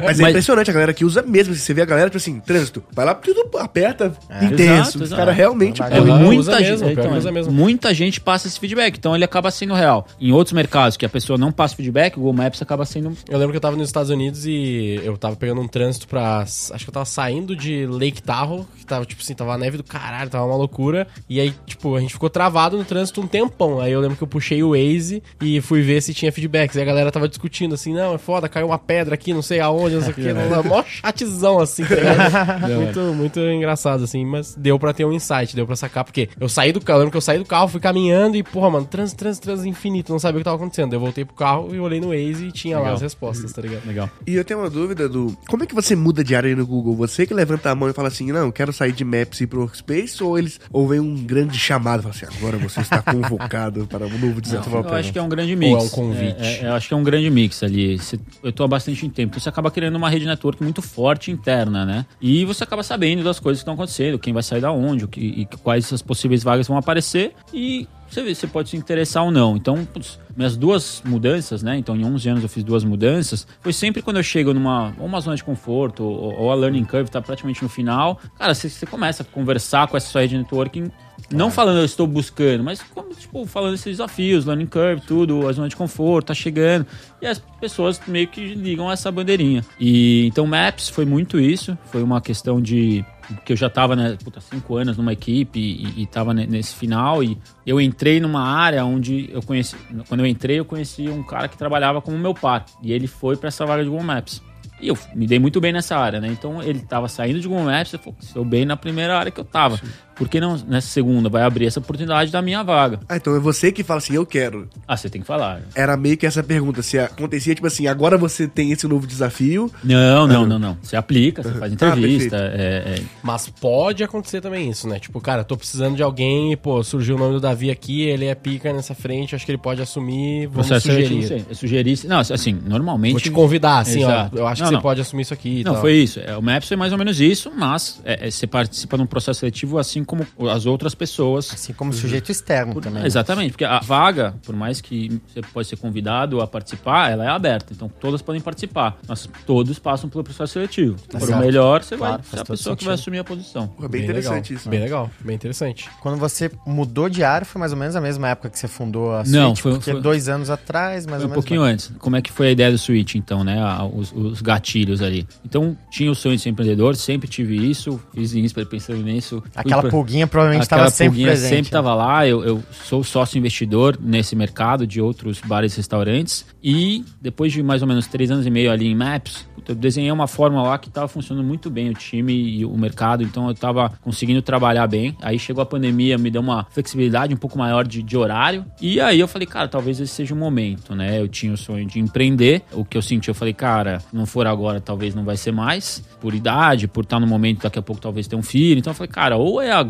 Mas 0.05 0.21
é 0.21 0.29
impressionante 0.29 0.71
a 0.71 0.75
galera 0.75 0.93
que 0.93 1.05
usa 1.05 1.23
mesmo. 1.23 1.55
Você 1.55 1.73
vê 1.73 1.83
a 1.83 1.87
galera, 1.87 2.11
tipo 2.11 2.19
assim, 2.19 2.41
trânsito, 2.59 2.85
vai 2.93 3.05
lá, 3.05 3.15
tudo 3.15 3.49
aperta, 3.59 4.13
intenso. 4.43 4.63
Exato, 4.63 4.97
Os 4.99 5.03
exato. 5.03 5.17
caras 5.17 5.37
realmente. 5.37 5.83
É 5.83 5.87
É, 5.87 6.01
muita, 6.01 6.59
mesmo, 6.61 6.87
gente, 6.89 6.95
que 6.95 7.01
então, 7.01 7.33
mesmo. 7.33 7.53
muita 7.53 7.95
gente 7.95 8.21
passa 8.21 8.47
esse 8.49 8.59
feedback, 8.59 8.97
então 8.97 9.15
ele 9.15 9.25
acaba 9.25 9.51
sendo 9.51 9.75
real. 9.75 10.07
Em 10.21 10.33
outros 10.33 10.53
mercados 10.53 10.97
que 10.97 11.07
a 11.07 11.09
pessoa 11.09 11.39
não 11.39 11.51
passa 11.53 11.75
feedback, 11.77 12.15
o 12.17 12.21
Google 12.21 12.33
Maps 12.35 12.61
acaba 12.63 12.85
sendo. 12.85 13.17
Eu 13.29 13.39
lembro 13.39 13.53
que 13.53 13.57
eu 13.57 13.61
tava 13.61 13.77
nos 13.77 13.89
Estados 13.89 14.11
Unidos 14.11 14.45
e 14.47 15.01
eu 15.03 15.17
tava 15.17 15.37
pegando 15.37 15.61
um 15.61 15.69
trânsito 15.69 16.07
pra. 16.09 16.41
Acho 16.41 16.85
que 16.85 16.89
eu 16.89 16.93
tava 16.95 17.07
saindo 17.07 17.55
de 17.57 17.87
Lake 17.87 18.23
Tahoe, 18.23 18.65
que 18.79 18.85
tava, 18.87 19.05
tipo 19.05 19.23
assim, 19.23 19.35
tava 19.35 19.55
a 19.55 19.59
neve 19.59 19.77
do 19.77 19.85
caralho, 19.85 20.31
tava 20.31 20.45
uma 20.45 20.57
loucura. 20.57 21.07
E 21.29 21.41
aí, 21.41 21.55
tipo, 21.67 21.95
a 21.97 22.01
gente 22.01 22.13
ficou 22.13 22.29
travado 22.31 22.77
no 22.77 22.85
trânsito 22.85 23.21
um 23.21 23.27
tempão. 23.27 23.81
Aí 23.81 23.93
eu 23.93 24.01
lembro 24.01 24.17
que 24.17 24.23
eu 24.23 24.29
puxei 24.29 24.63
o 24.63 24.71
Waze 24.71 25.23
e 25.41 25.61
fui 25.61 25.83
ver 25.83 26.01
se 26.03 26.13
tinha 26.15 26.33
feedbacks. 26.33 26.77
E 26.77 26.81
a 26.81 26.85
galera 26.85 27.11
tava 27.11 27.29
discutindo 27.29 27.75
assim: 27.75 27.93
não, 27.95 28.15
é 28.15 28.19
foda, 28.19 28.49
caiu 28.49 28.67
uma 28.67 28.79
pedra 28.79 29.15
aqui, 29.15 29.33
não 29.33 29.43
sei 29.43 29.61
aonde, 29.61 29.97
não 29.97 30.03
sei 30.03 30.11
o 30.13 30.15
que. 30.15 30.29
Mó 30.69 30.83
chatzão 30.85 31.59
assim, 31.61 31.85
tá 31.85 31.95
ligado? 31.95 32.19
muito, 32.69 33.01
muito 33.15 33.41
engraçado, 33.41 34.05
assim, 34.05 34.25
mas 34.25 34.55
deu 34.55 34.79
pra 34.79 34.93
ter 34.93 35.05
um 35.05 35.13
insight, 35.13 35.55
deu 35.55 35.67
pra 35.67 35.77
sacar, 35.77 36.05
porque 36.05 36.29
eu 36.39 36.49
saí 36.49 36.73
do 36.73 36.81
carro, 36.81 37.01
lembro 37.01 37.11
que 37.13 37.17
eu 37.17 37.23
saí 37.23 37.39
do 37.39 37.45
carro, 37.45 37.69
fui 37.69 37.81
caminhando 37.81 38.37
e, 38.37 38.43
porra, 38.43 38.71
mano, 38.71 38.87
trans, 38.87 39.13
trans, 39.13 39.39
trans 39.39 39.65
infinito, 39.65 40.13
não 40.13 40.19
sabia 40.19 40.39
o 40.39 40.41
que 40.41 40.45
tava 40.45 40.57
acontecendo. 40.57 40.93
Eu 40.93 41.01
voltei 41.01 41.25
pro 41.25 41.35
carro 41.35 41.75
e 41.75 41.79
olhei 41.79 42.01
no 42.01 42.09
Waze 42.09 42.47
e 42.47 42.53
tinha 42.53 42.77
lá 42.77 42.83
Legal. 42.83 42.97
as 42.97 43.03
respostas, 43.03 43.53
tá 43.53 43.63
ligado? 43.63 43.87
Legal. 43.87 44.11
E 44.27 44.35
eu 44.35 44.45
tenho 44.45 44.61
uma 44.61 44.71
dúvida 44.71 45.09
do. 45.09 45.37
Como 45.49 45.63
é 45.63 45.67
que 45.67 45.75
você 45.75 45.95
muda 45.95 46.23
de 46.25 46.35
área 46.35 46.49
aí 46.49 46.55
no 46.55 46.67
Google? 46.67 46.95
Você 46.97 47.27
que 47.27 47.35
levanta 47.35 47.71
a 47.71 47.75
mão 47.75 47.89
e 47.89 47.93
fala 47.93 48.09
assim, 48.09 48.31
não, 48.33 48.47
eu 48.47 48.53
quero 48.53 48.73
sair 48.73 48.93
de 48.93 49.05
Maps 49.05 49.41
e 49.41 49.45
ir 49.45 49.47
pro 49.47 49.61
Workspace, 49.61 50.23
ou 50.23 50.39
eles. 50.39 50.61
Ou 50.73 50.87
vem 50.87 51.01
um 51.01 51.17
grande 51.17 51.59
chamado 51.59 52.01
e 52.01 52.03
fala 52.03 52.15
assim, 52.15 52.39
agora 52.39 52.59
você 52.59 52.81
está 52.81 53.03
convocado 53.03 53.87
para 53.87 54.07
um 54.07 54.19
novo 54.19 54.41
desafio. 54.41 54.79
Eu 54.79 54.95
acho 54.95 55.13
que 55.13 55.19
é 55.19 55.23
um 55.23 55.29
grande 55.29 55.55
mix. 55.57 55.73
Ou 55.73 55.81
é 55.81 55.83
um 55.83 55.89
convite? 55.89 56.37
É, 56.39 56.65
é, 56.65 56.67
eu 56.67 56.73
acho 56.75 56.89
que 56.89 56.95
é 56.95 56.97
um 56.97 57.03
grande 57.03 57.31
mix 57.31 57.63
ali. 57.63 57.99
Eu 58.43 58.53
tô 58.53 58.65
há 58.65 58.69
bastante 58.69 59.09
tempo. 59.09 59.31
Então 59.31 59.41
você 59.41 59.49
acaba 59.49 59.71
criando 59.71 59.97
uma 59.97 60.09
rede 60.09 60.27
network 60.27 60.63
muito 60.63 60.83
forte 60.83 61.31
interna, 61.31 61.85
né? 61.85 62.07
E 62.21 62.38
você 62.45 62.65
acaba 62.65 62.83
sabendo 62.83 63.23
das 63.23 63.39
coisas 63.41 63.61
que 63.61 63.63
estão 63.63 63.75
acontecendo, 63.75 64.19
quem 64.19 64.33
vai 64.33 64.43
sair 64.43 64.61
da 64.61 64.73
onde, 64.73 65.05
o 65.05 65.09
que, 65.09 65.21
e 65.21 65.47
quais 65.63 65.93
as 65.93 66.03
possíveis 66.03 66.43
vagas 66.43 66.67
vão 66.67 66.77
aparecer. 66.77 67.35
E 67.53 67.89
você 68.09 68.23
vê, 68.23 68.35
você 68.35 68.47
pode 68.47 68.71
se 68.71 68.77
interessar 68.77 69.25
ou 69.25 69.31
não. 69.31 69.57
Então, 69.57 69.85
putz, 69.85 70.19
minhas 70.37 70.57
duas 70.57 71.03
mudanças, 71.05 71.63
né? 71.63 71.77
Então, 71.77 71.95
em 71.95 72.05
11 72.05 72.29
anos 72.29 72.43
eu 72.43 72.49
fiz 72.49 72.65
duas 72.65 72.83
mudanças. 72.83 73.47
Foi 73.61 73.73
sempre 73.73 74.01
quando 74.01 74.17
eu 74.17 74.23
chego 74.23 74.55
numa 74.55 74.95
ou 74.99 75.07
uma 75.07 75.21
zona 75.21 75.37
de 75.37 75.45
conforto 75.45 76.05
ou, 76.05 76.35
ou 76.39 76.51
a 76.51 76.55
learning 76.55 76.85
curve 76.85 77.11
tá 77.11 77.21
praticamente 77.21 77.63
no 77.63 77.69
final. 77.69 78.19
Cara, 78.39 78.55
você, 78.55 78.69
você 78.69 78.87
começa 78.87 79.23
a 79.23 79.27
conversar 79.27 79.89
com 79.89 79.97
essa 79.97 80.09
sua 80.09 80.23
rede 80.23 80.35
de 80.35 80.43
networking 80.43 80.91
não 81.31 81.51
falando 81.51 81.79
eu 81.79 81.85
estou 81.85 82.07
buscando, 82.07 82.65
mas 82.65 82.83
como, 82.83 83.15
tipo, 83.15 83.45
falando 83.47 83.75
esses 83.75 83.85
desafios, 83.97 84.45
learning 84.47 84.67
curve, 84.67 85.03
tudo, 85.07 85.47
a 85.49 85.53
zona 85.53 85.69
de 85.69 85.77
conforto, 85.77 86.27
tá 86.29 86.35
chegando. 86.35 86.87
E 87.21 87.27
as 87.27 87.39
pessoas 87.61 88.01
meio 88.07 88.29
que 88.29 88.55
ligam 88.55 88.91
essa 88.91 89.11
bandeirinha. 89.11 89.65
E 89.79 90.27
então 90.27 90.47
Maps 90.47 90.89
foi 90.89 91.05
muito 91.05 91.39
isso, 91.39 91.77
foi 91.91 92.03
uma 92.03 92.21
questão 92.21 92.61
de 92.61 93.05
que 93.45 93.53
eu 93.53 93.57
já 93.57 93.69
tava, 93.69 93.95
né, 93.95 94.17
puta, 94.25 94.41
cinco 94.41 94.77
anos 94.77 94.97
numa 94.97 95.13
equipe 95.13 95.61
e, 95.97 96.07
tava 96.07 96.33
ne- 96.33 96.47
nesse 96.47 96.75
final 96.75 97.23
e 97.23 97.37
eu 97.67 97.79
entrei 97.79 98.21
numa 98.21 98.43
área 98.43 98.83
onde 98.87 99.29
eu 99.31 99.43
conheci, 99.43 99.77
quando 100.09 100.21
eu 100.21 100.27
entrei 100.27 100.59
eu 100.59 100.65
conheci 100.65 101.11
um 101.11 101.23
cara 101.23 101.47
que 101.47 101.59
trabalhava 101.59 102.01
como 102.01 102.17
meu 102.17 102.33
par 102.33 102.65
e 102.83 102.91
ele 102.91 103.07
foi 103.07 103.37
para 103.37 103.49
essa 103.49 103.67
vaga 103.67 103.83
de 103.85 103.91
Google 103.91 104.07
Maps. 104.07 104.43
E 104.81 104.89
eu 104.89 104.97
me 105.15 105.27
dei 105.27 105.39
muito 105.41 105.61
bem 105.61 105.73
nessa 105.73 105.97
área, 105.97 106.21
né? 106.21 106.29
Então 106.29 106.63
ele 106.63 106.79
tava 106.81 107.09
saindo 107.09 107.41
de 107.41 107.49
Google 107.49 107.65
Maps, 107.65 107.93
eu 107.93 107.99
falei, 107.99 108.15
estou 108.23 108.45
bem 108.45 108.65
na 108.65 108.77
primeira 108.77 109.19
área 109.19 109.31
que 109.33 109.41
eu 109.41 109.45
tava. 109.45 109.79
Por 110.19 110.29
que 110.29 110.41
não 110.41 110.57
nessa 110.67 110.89
segunda 110.89 111.29
vai 111.29 111.43
abrir 111.43 111.67
essa 111.67 111.79
oportunidade 111.79 112.31
da 112.33 112.43
minha 112.43 112.63
vaga? 112.63 113.01
Ah, 113.09 113.17
então 113.17 113.35
é 113.37 113.39
você 113.39 113.71
que 113.71 113.83
fala 113.85 113.99
assim, 113.99 114.15
eu 114.15 114.27
quero. 114.27 114.69
Ah, 114.87 114.97
você 114.97 115.09
tem 115.09 115.21
que 115.21 115.27
falar. 115.27 115.63
Era 115.75 115.97
meio 115.97 116.17
que 116.17 116.27
essa 116.27 116.43
pergunta, 116.43 116.83
se 116.83 116.99
acontecia, 116.99 117.55
tipo 117.55 117.67
assim, 117.67 117.87
agora 117.87 118.19
você 118.19 118.49
tem 118.49 118.73
esse 118.73 118.87
novo 118.89 119.07
desafio. 119.07 119.71
Não, 119.85 120.27
não, 120.27 120.45
não, 120.45 120.59
não. 120.59 120.77
Você 120.83 120.97
aplica, 120.97 121.43
você 121.43 121.53
faz 121.53 121.71
Ah, 121.71 121.75
entrevista. 121.75 122.37
é, 122.37 122.99
é, 122.99 123.03
Mas 123.23 123.49
pode 123.49 124.03
acontecer 124.03 124.41
também 124.41 124.69
isso, 124.69 124.89
né? 124.89 124.99
Tipo, 124.99 125.21
cara, 125.21 125.45
tô 125.45 125.57
precisando 125.57 125.95
de 125.97 126.03
alguém 126.03 126.57
pô, 126.57 126.83
surgiu 126.83 127.15
o 127.17 127.19
nome 127.19 127.35
do 127.35 127.41
Davi 127.41 127.71
aqui, 127.71 128.03
ele 128.03 128.27
é 128.27 128.35
pica 128.35 128.73
nessa 128.73 128.95
frente, 128.95 129.35
acho 129.35 129.45
que 129.47 129.53
ele 129.53 129.59
pode 129.59 129.81
assumir, 129.81 130.47
vamos 130.49 130.67
seletivo, 130.67 131.23
sugerir. 131.23 131.45
Eu 131.49 131.55
sugeri. 131.55 131.99
Não, 132.07 132.19
assim, 132.19 132.59
normalmente. 132.67 133.13
Vou 133.13 133.21
te 133.21 133.31
convidar, 133.31 133.79
assim, 133.79 134.01
Exato. 134.03 134.37
ó, 134.37 134.39
eu 134.41 134.47
acho 134.47 134.63
Não, 134.63 134.69
que 134.69 134.75
não. 134.75 134.81
você 134.81 134.83
pode 134.83 135.01
assumir 135.01 135.23
isso 135.23 135.35
aqui 135.35 135.61
e 135.61 135.65
Não, 135.65 135.73
tal. 135.75 135.81
foi 135.81 135.95
isso. 135.95 136.19
É, 136.21 136.37
o 136.37 136.43
Maps 136.43 136.67
foi 136.69 136.77
mais 136.77 136.93
ou 136.93 136.99
menos 136.99 137.21
isso, 137.21 137.51
mas 137.57 138.01
é, 138.05 138.27
é, 138.27 138.31
você 138.31 138.47
participa 138.47 138.97
de 138.97 139.03
um 139.03 139.07
processo 139.07 139.41
seletivo 139.41 139.79
assim 139.79 140.05
como 140.09 140.27
as 140.51 140.67
outras 140.67 140.95
pessoas. 140.95 141.51
Assim 141.53 141.73
como 141.73 141.93
sujeito 141.93 142.33
externo 142.33 142.73
Por- 142.73 142.83
também. 142.83 143.05
Exatamente, 143.05 143.53
porque 143.53 143.65
a 143.65 143.79
vaga, 143.81 144.35
por 144.45 144.57
mais 144.57 144.81
que 144.81 145.21
você 145.29 145.41
pode 145.43 145.69
ser 145.69 145.77
convidado 145.77 146.41
a 146.41 146.47
participar, 146.47 147.11
ela 147.13 147.25
é 147.25 147.29
aberta. 147.29 147.73
Então 147.73 147.89
todas 148.01 148.23
podem 148.23 148.41
participar. 148.41 148.97
Mas 149.07 149.29
todos 149.47 149.79
passam 149.79 150.09
pelo 150.09 150.25
processo 150.25 150.55
seletivo. 150.55 150.97
Por 151.09 151.21
o 151.21 151.25
Exato. 151.25 151.45
melhor, 151.45 151.83
você 151.85 151.97
Claro, 151.97 152.23
vai 152.23 152.31
ser 152.31 152.41
a 152.41 152.45
pessoa 152.45 152.77
que 152.77 152.85
vai 152.85 152.97
sentido. 152.97 153.01
assumir 153.03 153.19
a 153.19 153.25
posição. 153.25 153.69
Porra, 153.69 153.89
bem, 153.89 154.01
Bem 154.01 154.11
interessante 154.11 154.49
legal. 154.51 154.59
isso. 154.61 154.69
Bem 154.69 154.81
legal, 154.81 155.11
bem 155.21 155.37
interessante. 155.37 155.89
Quando 156.01 156.17
você 156.19 156.51
mudou 156.67 157.09
de 157.09 157.23
área, 157.23 157.45
foi 157.45 157.59
mais 157.61 157.73
ou 157.73 157.79
menos 157.79 157.95
a 157.95 158.01
mesma 158.01 158.29
época 158.29 158.49
que 158.51 158.59
você 158.59 158.67
fundou 158.69 159.13
a 159.15 159.25
Não, 159.27 159.49
Switch? 159.51 159.61
foi- 159.63 159.73
porque 159.73 159.93
foi- 159.93 160.01
dois 160.01 160.29
anos 160.29 160.49
atrás, 160.49 161.05
mais 161.05 161.17
Foi 161.21 161.25
ou 161.25 161.27
um 161.27 161.31
menos. 161.31 161.35
pouquinho 161.35 161.63
antes. 161.63 161.93
Como 161.99 162.17
é 162.17 162.23
que 162.23 162.33
foi 162.33 162.49
a 162.49 162.51
ideia 162.53 162.71
do 162.71 162.79
Switch, 162.79 163.15
então, 163.15 163.45
né? 163.45 163.57
Os, 163.93 164.13
os 164.13 164.41
gatilhos 164.41 165.03
ali. 165.03 165.27
Então, 165.45 165.77
tinha 165.91 166.11
o 166.11 166.15
sonho 166.15 166.37
de 166.37 166.43
ser 166.43 166.49
empreendedor, 166.51 166.97
sempre 166.97 167.29
tive 167.29 167.57
isso, 167.57 168.01
fiz 168.15 168.33
INSPER 168.35 168.67
pensando 168.67 169.03
nisso. 169.03 169.43
Aquela 169.55 169.83
pulguinha 169.99 170.27
provavelmente 170.27 170.63
estava 170.63 170.89
sempre 170.91 171.11
pulguinha 171.11 171.29
presente. 171.29 171.49
sempre 171.49 171.63
né? 171.63 171.69
estava 171.69 171.95
lá. 171.95 172.27
Eu, 172.27 172.45
eu 172.45 172.63
sou 172.85 173.03
sócio 173.03 173.37
investidor 173.37 173.99
nesse 174.01 174.37
mercado 174.37 174.87
de 174.87 175.01
outros 175.01 175.41
bares 175.41 175.75
e 175.75 175.77
restaurantes. 175.79 176.47
E 176.63 177.05
depois 177.21 177.53
de 177.53 177.63
mais 177.63 177.83
ou 177.83 177.89
menos 177.89 178.07
três 178.07 178.31
anos 178.31 178.47
e 178.47 178.51
meio 178.51 178.71
ali 178.71 178.87
em 178.87 178.95
Maps, 178.95 179.47
eu 179.67 179.75
desenhei 179.75 180.11
uma 180.11 180.27
forma 180.27 180.63
lá 180.63 180.79
que 180.79 180.89
estava 180.89 181.09
funcionando 181.09 181.45
muito 181.45 181.69
bem 181.69 181.91
o 181.91 181.95
time 181.95 182.33
e 182.33 182.65
o 182.65 182.77
mercado. 182.77 183.23
Então 183.23 183.47
eu 183.47 183.53
estava 183.53 183.93
conseguindo 184.03 184.41
trabalhar 184.41 184.87
bem. 184.87 185.17
Aí 185.21 185.39
chegou 185.39 185.63
a 185.63 185.67
pandemia, 185.67 186.17
me 186.17 186.31
deu 186.31 186.41
uma 186.41 186.67
flexibilidade 186.71 187.35
um 187.35 187.37
pouco 187.37 187.59
maior 187.59 187.87
de, 187.87 188.03
de 188.03 188.17
horário. 188.17 188.65
E 188.81 189.01
aí 189.01 189.19
eu 189.19 189.29
falei, 189.29 189.47
cara, 189.47 189.69
talvez 189.69 190.01
esse 190.01 190.15
seja 190.15 190.35
o 190.35 190.39
momento, 190.39 190.95
né? 190.95 191.21
Eu 191.21 191.29
tinha 191.29 191.53
o 191.53 191.57
sonho 191.57 191.87
de 191.87 191.99
empreender. 191.99 192.63
O 192.73 192.85
que 192.85 192.97
eu 192.97 193.03
senti, 193.03 193.29
eu 193.29 193.35
falei, 193.35 193.53
cara, 193.53 193.99
não 194.13 194.27
for 194.27 194.47
agora, 194.47 194.81
talvez 194.81 195.15
não 195.15 195.25
vai 195.25 195.37
ser 195.37 195.53
mais. 195.53 196.03
Por 196.21 196.35
idade, 196.35 196.89
por 196.89 197.05
estar 197.05 197.21
no 197.21 197.27
momento, 197.27 197.63
daqui 197.63 197.79
a 197.79 197.83
pouco 197.83 198.01
talvez 198.01 198.27
ter 198.27 198.37
um 198.37 198.43
filho. 198.43 198.79
Então 198.79 198.91
eu 198.91 198.95
falei, 198.95 199.11
cara, 199.11 199.37
ou 199.37 199.61
é 199.61 199.71
agora, 199.71 199.88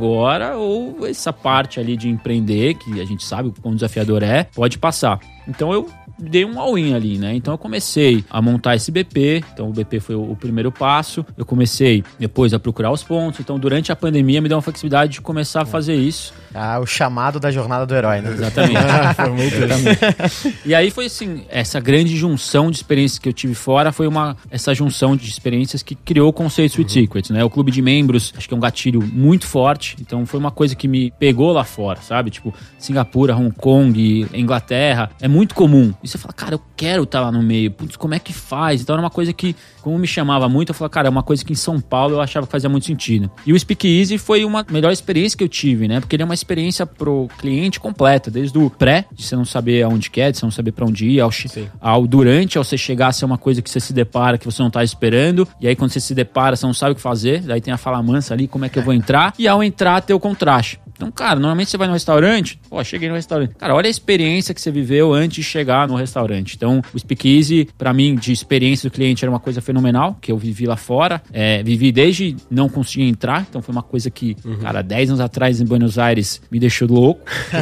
ou 0.57 1.07
essa 1.07 1.32
parte 1.32 1.80
ali 1.80 1.96
de 1.96 2.09
empreender, 2.09 2.74
que 2.74 3.01
a 3.01 3.05
gente 3.05 3.24
sabe 3.24 3.49
o 3.49 3.55
quão 3.61 3.74
desafiador 3.74 4.22
é, 4.22 4.44
pode 4.44 4.78
passar. 4.78 5.20
Então 5.46 5.72
eu 5.72 5.88
dei 6.19 6.45
um 6.45 6.61
all-in 6.61 6.95
ali, 6.95 7.19
né? 7.19 7.35
Então 7.35 7.55
eu 7.55 7.59
comecei 7.59 8.25
a 8.31 8.41
montar 8.43 8.75
esse 8.75 8.91
BP. 8.91 9.45
Então 9.53 9.69
o 9.69 9.73
BP 9.73 10.01
foi 10.01 10.14
o, 10.14 10.37
primeiro 10.37 10.73
passo. 10.73 11.25
Eu 11.37 11.45
comecei 11.45 12.05
depois 12.19 12.53
a 12.55 12.59
procurar 12.59 12.91
os 12.91 13.03
pontos. 13.03 13.41
Então 13.41 13.59
durante 13.59 13.93
a 13.93 13.97
pandemia 13.97 14.41
me 14.41 14.49
deu 14.49 14.57
uma 14.57 14.62
flexibilidade 14.62 15.12
de 15.12 15.21
começar 15.21 15.62
a 15.62 15.66
fazer 15.66 15.95
isso. 15.95 16.33
Ah, 16.55 16.79
o 16.81 16.87
chamado 16.87 17.39
da 17.39 17.51
jornada 17.51 17.87
do 17.87 17.95
herói, 17.95 18.21
né? 18.21 18.31
Exatamente. 18.33 18.79
foi 19.14 19.31
muito 19.31 19.57
Exatamente. 19.57 20.59
E 20.64 20.75
aí 20.75 20.91
foi 20.91 21.07
assim, 21.07 21.45
essa 21.49 21.81
grande 21.81 22.16
junção 22.16 22.71
de 22.71 22.77
experiências 22.79 23.19
que 23.19 23.29
eu 23.29 23.33
tive 23.33 23.55
fora 23.55 23.93
foi 23.93 24.07
uma 24.07 24.37
essa 24.51 24.75
junção 24.75 25.16
de 25.16 25.29
experiências 25.29 25.83
que 25.83 25.95
criou 25.95 26.29
o 26.29 26.33
conceito 26.33 26.73
Sweet 26.73 26.93
Secrets, 26.93 27.31
né? 27.31 27.45
O 27.45 27.51
clube 27.51 27.71
de 27.71 27.83
membros, 27.83 28.33
acho 28.37 28.49
que 28.49 28.55
é 28.55 28.57
um 28.57 28.61
gatilho 28.61 29.03
muito 29.03 29.47
forte, 29.47 29.97
então 30.01 30.25
foi 30.27 30.39
uma 30.39 30.51
coisa 30.51 30.75
que 30.75 30.89
me 30.89 31.11
pegou 31.19 31.53
lá 31.53 31.64
fora, 31.64 32.01
sabe? 32.01 32.31
Tipo, 32.31 32.55
Singapura, 32.79 33.37
Hong 33.37 33.55
Kong, 33.55 34.27
Inglaterra, 34.33 35.11
é 35.21 35.29
muito 35.29 35.55
comum. 35.55 35.93
E 36.09 36.12
você 36.12 36.18
fala, 36.18 36.32
cara, 36.32 36.54
eu 36.54 36.61
quero 36.76 37.02
estar 37.02 37.20
lá 37.20 37.30
no 37.30 37.42
meio. 37.42 37.70
Putz, 37.70 37.96
como 37.96 38.14
é 38.14 38.18
que 38.18 38.32
faz? 38.32 38.80
Então 38.80 38.94
era 38.94 39.02
uma 39.02 39.11
coisa 39.11 39.32
que, 39.32 39.54
como 39.82 39.98
me 39.98 40.06
chamava 40.06 40.48
muito, 40.48 40.70
eu 40.70 40.74
falava, 40.74 40.90
cara, 40.90 41.09
é 41.09 41.11
uma 41.11 41.22
coisa 41.22 41.44
que 41.44 41.52
em 41.52 41.56
São 41.56 41.80
Paulo 41.80 42.14
eu 42.14 42.20
achava 42.20 42.46
que 42.46 42.52
fazia 42.52 42.68
muito 42.68 42.86
sentido. 42.86 43.30
E 43.46 43.52
o 43.52 43.59
Speak 43.59 43.86
Easy 43.86 44.18
foi 44.18 44.44
uma 44.44 44.64
melhor 44.70 44.90
experiência 44.90 45.36
que 45.36 45.44
eu 45.44 45.48
tive, 45.48 45.86
né? 45.86 46.00
Porque 46.00 46.16
ele 46.16 46.22
é 46.22 46.24
uma 46.24 46.34
experiência 46.34 46.86
pro 46.86 47.28
cliente 47.38 47.78
completa, 47.78 48.30
desde 48.30 48.56
o 48.59 48.70
pré, 48.70 49.04
de 49.12 49.22
você 49.22 49.36
não 49.36 49.44
saber 49.44 49.82
aonde 49.82 50.11
quer, 50.11 50.32
de 50.32 50.38
você 50.38 50.46
não 50.46 50.50
saber 50.50 50.72
pra 50.72 50.86
onde 50.86 51.06
ir, 51.06 51.20
ao, 51.20 51.30
Sim. 51.30 51.68
ao 51.80 52.06
durante, 52.06 52.56
ao 52.56 52.64
você 52.64 52.78
chegar 52.78 53.09
a 53.09 53.12
ser 53.12 53.24
uma 53.24 53.38
coisa 53.38 53.61
que 53.61 53.68
você 53.68 53.80
se 53.80 53.92
depara, 53.92 54.38
que 54.38 54.46
você 54.46 54.62
não 54.62 54.70
tá 54.70 54.82
esperando, 54.82 55.46
e 55.61 55.68
aí 55.68 55.76
quando 55.76 55.90
você 55.90 56.00
se 56.00 56.14
depara, 56.14 56.56
você 56.56 56.66
não 56.66 56.74
sabe 56.74 56.92
o 56.92 56.94
que 56.94 57.00
fazer, 57.00 57.40
daí 57.42 57.61
tem 57.61 57.72
a 57.72 57.76
fala 57.76 58.02
mansa 58.02 58.34
ali, 58.34 58.48
como 58.48 58.64
é 58.64 58.68
que 58.68 58.78
eu 58.78 58.82
vou 58.82 58.94
entrar, 58.94 59.34
e 59.38 59.46
ao 59.46 59.62
entrar 59.62 60.00
ter 60.00 60.14
o 60.14 60.20
contraste. 60.20 60.80
Então, 60.98 61.12
cara, 61.12 61.38
normalmente 61.38 61.70
você 61.70 61.76
vai 61.76 61.86
no 61.86 61.92
restaurante, 61.92 62.61
pô, 62.69 62.83
cheguei 62.85 63.09
no 63.09 63.14
restaurante. 63.14 63.55
Cara, 63.57 63.75
olha 63.75 63.87
a 63.87 63.91
experiência 63.91 64.55
que 64.55 64.61
você 64.61 64.71
viveu 64.71 65.12
antes 65.12 65.37
de 65.37 65.43
chegar 65.43 65.87
no 65.89 65.95
restaurante. 65.97 66.55
Então, 66.57 66.83
o 66.95 66.99
Speakeasy, 66.99 67.69
pra 67.77 67.93
mim, 67.93 68.14
de 68.14 68.33
experiência 68.33 68.89
do 68.89 68.93
cliente, 68.93 69.25
era 69.25 69.31
uma 69.31 69.41
coisa 69.41 69.61
fenomenal, 69.61 70.16
que 70.21 70.31
eu 70.33 70.37
vivi 70.39 70.66
lá 70.66 70.77
fora. 70.77 71.21
É, 71.33 71.62
vivi 71.62 71.91
desde 71.93 72.37
não 72.51 72.69
conseguir 72.69 73.05
entrar, 73.09 73.47
então 73.49 73.61
foi 73.62 73.73
uma 73.75 73.83
coisa 73.83 74.11
que, 74.11 74.37
cara, 74.61 74.83
10 74.83 75.11
anos 75.11 75.21
atrás 75.21 75.61
em 75.61 75.64
Buenos 75.64 75.99
Aires 75.99 76.41
me 76.51 76.59
deixou 76.59 76.89
louco. 76.89 77.23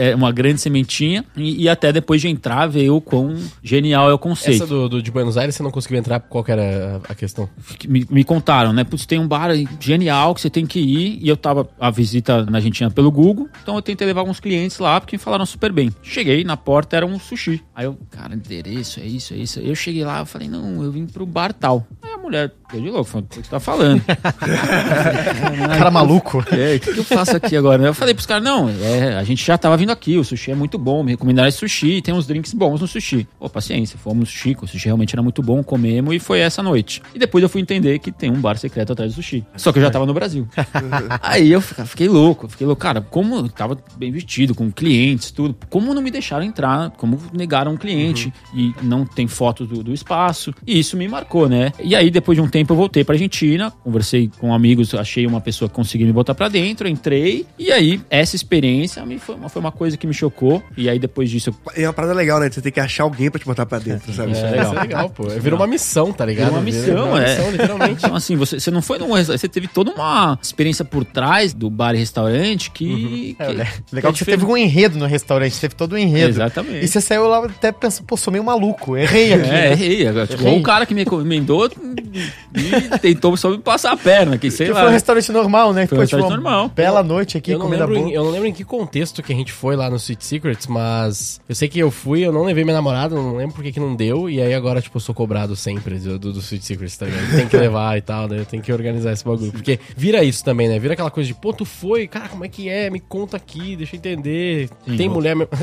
É, 0.00 0.10
é, 0.10 0.14
uma 0.14 0.32
grande 0.32 0.60
sementinha. 0.60 1.24
E, 1.36 1.62
e 1.64 1.68
até 1.68 1.92
depois 1.92 2.20
de 2.20 2.28
entrar, 2.28 2.66
veio 2.66 2.96
o 2.96 3.00
quão 3.00 3.36
genial 3.62 4.10
é 4.10 4.14
o 4.14 4.18
conceito 4.18 4.56
Essa 4.64 4.66
do, 4.66 4.88
do- 4.88 5.02
de 5.02 5.10
Buenos 5.10 5.36
Aires, 5.36 5.54
você 5.54 5.62
não 5.62 5.70
conseguiu 5.70 5.98
entrar, 5.98 6.20
qual 6.20 6.44
era 6.48 7.00
a, 7.08 7.14
questão? 7.14 7.48
que 7.78 7.88
me, 7.88 8.06
me 8.10 8.24
contaram, 8.24 8.72
né? 8.72 8.84
Putz, 8.84 9.06
tem 9.06 9.18
um 9.18 9.26
bar 9.26 9.50
genial 9.78 10.34
que 10.34 10.40
você 10.40 10.50
tem 10.50 10.66
que 10.66 10.78
ir. 10.80 11.18
E 11.22 11.28
eu 11.28 11.36
tava 11.36 11.68
a 11.78 11.90
visita 11.90 12.44
na 12.46 12.58
Argentina 12.58 12.90
pelo 12.90 13.10
Google, 13.10 13.19
então 13.62 13.76
eu 13.76 13.82
tentei 13.82 14.06
levar 14.06 14.20
alguns 14.20 14.40
clientes 14.40 14.78
lá 14.78 15.00
porque 15.00 15.16
me 15.16 15.22
falaram 15.22 15.44
super 15.46 15.72
bem. 15.72 15.90
Cheguei 16.02 16.44
na 16.44 16.56
porta, 16.56 16.96
era 16.96 17.06
um 17.06 17.18
sushi. 17.18 17.62
Aí 17.74 17.84
eu, 17.84 17.98
cara, 18.10 18.34
endereço, 18.34 19.00
é 19.00 19.04
isso, 19.04 19.34
é 19.34 19.36
isso. 19.36 19.60
Eu 19.60 19.74
cheguei 19.74 20.04
lá, 20.04 20.20
eu 20.20 20.26
falei, 20.26 20.48
não, 20.48 20.82
eu 20.82 20.90
vim 20.90 21.06
pro 21.06 21.26
bar 21.26 21.52
tal. 21.52 21.86
Aí 22.02 22.12
a 22.12 22.18
mulher, 22.18 22.52
deu 22.72 22.80
de 22.80 22.90
louco, 22.90 23.04
falou, 23.04 23.26
o 23.26 23.28
que 23.28 23.36
você 23.36 23.50
tá 23.50 23.60
falando? 23.60 24.02
Cara 25.78 25.90
maluco. 25.90 26.44
É, 26.52 26.76
o 26.76 26.80
que, 26.80 26.98
eu 26.98 27.04
faço 27.04 27.36
aqui 27.36 27.56
agora? 27.56 27.82
Eu 27.82 27.94
falei 27.94 28.14
pros 28.14 28.26
caras, 28.26 28.42
não, 28.42 28.68
é, 28.68 29.16
a 29.16 29.24
gente 29.24 29.44
já 29.44 29.56
tava 29.56 29.76
vindo 29.76 29.90
aqui, 29.90 30.16
o 30.16 30.24
sushi 30.24 30.50
é 30.50 30.54
muito 30.54 30.78
bom, 30.78 31.02
me 31.02 31.12
recomendaram 31.12 31.48
esse 31.48 31.58
sushi 31.58 31.96
e 31.96 32.02
tem 32.02 32.14
uns 32.14 32.26
drinks 32.26 32.54
bons 32.54 32.80
no 32.80 32.86
sushi. 32.86 33.26
Pô, 33.38 33.48
paciência, 33.48 33.98
fomos 33.98 34.20
no 34.20 34.26
sushi, 34.26 34.56
o 34.60 34.66
sushi 34.66 34.86
realmente 34.86 35.14
era 35.14 35.22
muito 35.22 35.42
bom, 35.42 35.62
comemos 35.62 36.14
e 36.14 36.18
foi 36.18 36.40
essa 36.40 36.62
noite. 36.62 37.02
E 37.14 37.18
depois 37.18 37.42
eu 37.42 37.48
fui 37.48 37.60
entender 37.60 37.98
que 37.98 38.12
tem 38.12 38.30
um 38.30 38.40
bar 38.40 38.56
secreto 38.56 38.92
atrás 38.92 39.12
do 39.12 39.16
sushi. 39.16 39.44
Só 39.56 39.72
que 39.72 39.78
eu 39.78 39.82
já 39.82 39.90
tava 39.90 40.06
no 40.06 40.14
Brasil. 40.14 40.48
Aí 41.22 41.50
eu 41.50 41.60
fiquei 41.60 42.08
louco, 42.08 42.48
fiquei 42.48 42.66
louco. 42.66 42.80
Cara, 42.80 43.00
como 43.10 43.36
eu 43.36 43.48
tava 43.48 43.76
bem 43.96 44.10
vestido, 44.10 44.54
com 44.54 44.70
clientes, 44.70 45.30
tudo, 45.30 45.56
como 45.68 45.92
não 45.94 46.02
me 46.02 46.10
deixaram 46.10 46.44
entrar, 46.44 46.90
como 46.90 47.18
negaram 47.32 47.72
um 47.72 47.76
cliente 47.76 48.32
e 48.54 48.74
não 48.82 49.04
tem 49.04 49.26
foto 49.26 49.66
do, 49.66 49.82
do 49.82 49.92
espaço. 49.92 50.54
E 50.66 50.78
isso 50.78 50.96
me 50.96 51.06
marcou, 51.08 51.48
né? 51.48 51.72
E 51.82 51.94
aí 51.94 52.10
depois 52.10 52.36
de 52.36 52.42
um 52.42 52.48
tempo, 52.48 52.72
eu 52.72 52.76
voltei 52.76 53.04
pra 53.04 53.14
Argentina, 53.14 53.70
conversei 53.70 54.30
com 54.38 54.54
amigos, 54.54 54.94
achei 54.94 55.26
uma 55.26 55.40
pessoa 55.40 55.68
que 55.68 55.74
conseguiu 55.74 56.06
me 56.06 56.12
botar 56.12 56.34
pra 56.34 56.48
dentro, 56.48 56.88
entrei. 56.88 57.46
E 57.58 57.70
aí, 57.72 58.00
essa 58.10 58.36
experiência 58.36 59.04
me 59.04 59.18
foi, 59.18 59.34
uma, 59.34 59.48
foi 59.48 59.60
uma 59.60 59.72
coisa 59.72 59.96
que 59.96 60.06
me 60.06 60.14
chocou. 60.14 60.62
E 60.76 60.88
aí, 60.88 60.98
depois 60.98 61.30
disso, 61.30 61.50
eu 61.50 61.82
É 61.82 61.86
uma 61.86 61.92
parada 61.92 62.14
legal, 62.14 62.40
né? 62.40 62.50
Você 62.50 62.60
tem 62.60 62.72
que 62.72 62.80
achar 62.80 63.04
alguém 63.04 63.30
pra 63.30 63.38
te 63.38 63.46
botar 63.46 63.66
pra 63.66 63.78
dentro, 63.78 64.12
sabe? 64.12 64.32
É, 64.32 64.62
isso 64.62 64.74
é 64.74 64.80
legal, 64.80 65.10
pô. 65.10 65.24
Virou 65.28 65.58
uma 65.58 65.66
missão, 65.66 66.12
tá 66.12 66.24
ligado? 66.24 66.46
Virou 66.46 66.58
uma 66.58 66.64
missão, 66.64 67.08
uma 67.08 67.22
é. 67.22 67.30
missão, 67.30 67.50
literalmente. 67.50 68.04
Então, 68.04 68.14
assim, 68.14 68.36
você, 68.36 68.58
você 68.58 68.70
não 68.70 68.82
foi 68.82 68.98
num 68.98 69.10
você 69.10 69.48
teve 69.48 69.68
toda 69.68 69.92
uma 69.92 70.38
experiência 70.40 70.84
por 70.84 71.04
trás 71.04 71.52
do 71.52 71.68
bar 71.68 71.94
e 71.94 71.98
restaurante 71.98 72.70
que. 72.70 72.99
É, 72.99 72.99
que- 73.06 73.42
le- 73.52 73.64
que 73.64 73.94
legal 73.94 74.10
é 74.10 74.12
que 74.12 74.18
você 74.18 74.24
teve 74.24 74.44
um 74.44 74.56
enredo 74.56 74.98
no 74.98 75.06
restaurante, 75.06 75.58
teve 75.60 75.74
todo 75.74 75.94
um 75.94 75.98
enredo. 75.98 76.28
Exatamente. 76.30 76.84
E 76.84 76.88
você 76.88 77.00
saiu 77.00 77.26
lá 77.28 77.44
até 77.44 77.72
pensando, 77.72 78.06
pô, 78.06 78.16
sou 78.16 78.30
meio 78.32 78.44
maluco, 78.44 78.96
errei 78.96 79.32
aqui. 79.34 79.44
É, 79.44 79.46
né? 79.52 79.72
errei. 79.72 79.96
Tipo, 80.26 80.42
Errei. 80.42 80.52
ou 80.54 80.58
o 80.58 80.62
cara 80.62 80.86
que 80.86 80.94
me 80.94 81.02
encomendou 81.02 81.70
e 82.54 82.98
tentou 82.98 83.36
só 83.36 83.50
me 83.50 83.58
passar 83.58 83.92
a 83.92 83.96
perna, 83.96 84.36
que 84.38 84.50
sei 84.50 84.66
Que 84.66 84.72
lá. 84.72 84.80
foi 84.80 84.88
um 84.90 84.92
restaurante 84.92 85.32
normal, 85.32 85.72
né? 85.72 85.86
Foi 85.86 85.98
um 85.98 86.04
tipo, 86.04 86.16
restaurante 86.16 86.30
normal. 86.42 86.68
Bela 86.74 87.02
noite 87.02 87.36
aqui, 87.38 87.52
Eu 87.52 87.58
comida 87.60 87.86
boa. 87.86 87.98
em, 87.98 88.12
eu 88.12 88.24
não 88.24 88.30
lembro 88.30 88.48
em 88.48 88.52
que 88.52 88.64
contexto 88.64 89.22
que 89.22 89.32
a 89.32 89.36
gente 89.36 89.52
foi 89.52 89.76
lá 89.76 89.88
no 89.88 89.96
Sweet 89.96 90.24
Secrets, 90.24 90.66
mas 90.66 91.40
eu 91.48 91.54
sei 91.54 91.68
que 91.68 91.78
eu 91.78 91.90
fui, 91.90 92.20
eu 92.24 92.32
não 92.32 92.42
levei 92.44 92.64
minha 92.64 92.74
namorada, 92.76 93.14
não 93.14 93.36
lembro 93.36 93.54
por 93.54 93.62
que 93.64 93.72
que 93.72 93.80
não 93.80 93.94
deu, 93.94 94.28
e 94.28 94.40
aí 94.40 94.52
agora, 94.54 94.80
tipo, 94.80 94.96
eu 94.96 95.00
sou 95.00 95.14
cobrado 95.14 95.54
sempre 95.56 95.98
do, 95.98 96.18
do, 96.18 96.32
do 96.32 96.38
Sweet 96.40 96.64
Secrets, 96.64 96.96
tá 96.96 97.06
ligado? 97.06 97.36
Tem 97.36 97.46
que 97.48 97.56
levar 97.56 97.96
e 97.96 98.00
tal, 98.00 98.28
né? 98.28 98.38
Eu 98.40 98.44
tenho 98.44 98.62
que 98.62 98.72
organizar 98.72 99.12
esse 99.12 99.24
bagulho. 99.24 99.52
Porque 99.52 99.78
vira 99.96 100.22
isso 100.24 100.44
também, 100.44 100.68
né? 100.68 100.78
Vira 100.78 100.94
aquela 100.94 101.10
coisa 101.10 101.26
de, 101.26 101.34
pô, 101.34 101.52
tu 101.52 101.64
foi, 101.64 102.06
cara, 102.06 102.28
como 102.28 102.44
é 102.44 102.48
que 102.48 102.68
é? 102.68 102.89
Me 102.90 102.98
conta 103.00 103.36
aqui, 103.36 103.76
deixa 103.76 103.94
eu 103.94 103.98
entender. 103.98 104.68
Sim, 104.86 104.96
Tem 104.96 105.06
eu- 105.06 105.12
mulher 105.12 105.36
mesmo. 105.36 105.50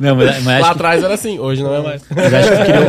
Não, 0.00 0.16
mas, 0.16 0.42
mas 0.42 0.46
Lá 0.46 0.54
acho 0.56 0.64
que 0.64 0.70
atrás 0.70 1.04
era 1.04 1.14
assim, 1.14 1.38
hoje 1.38 1.62
não 1.62 1.74
é 1.74 1.82
mais. 1.82 2.02
Mas 2.14 2.34
acho 2.34 2.48
que 2.50 2.64
criou. 2.64 2.86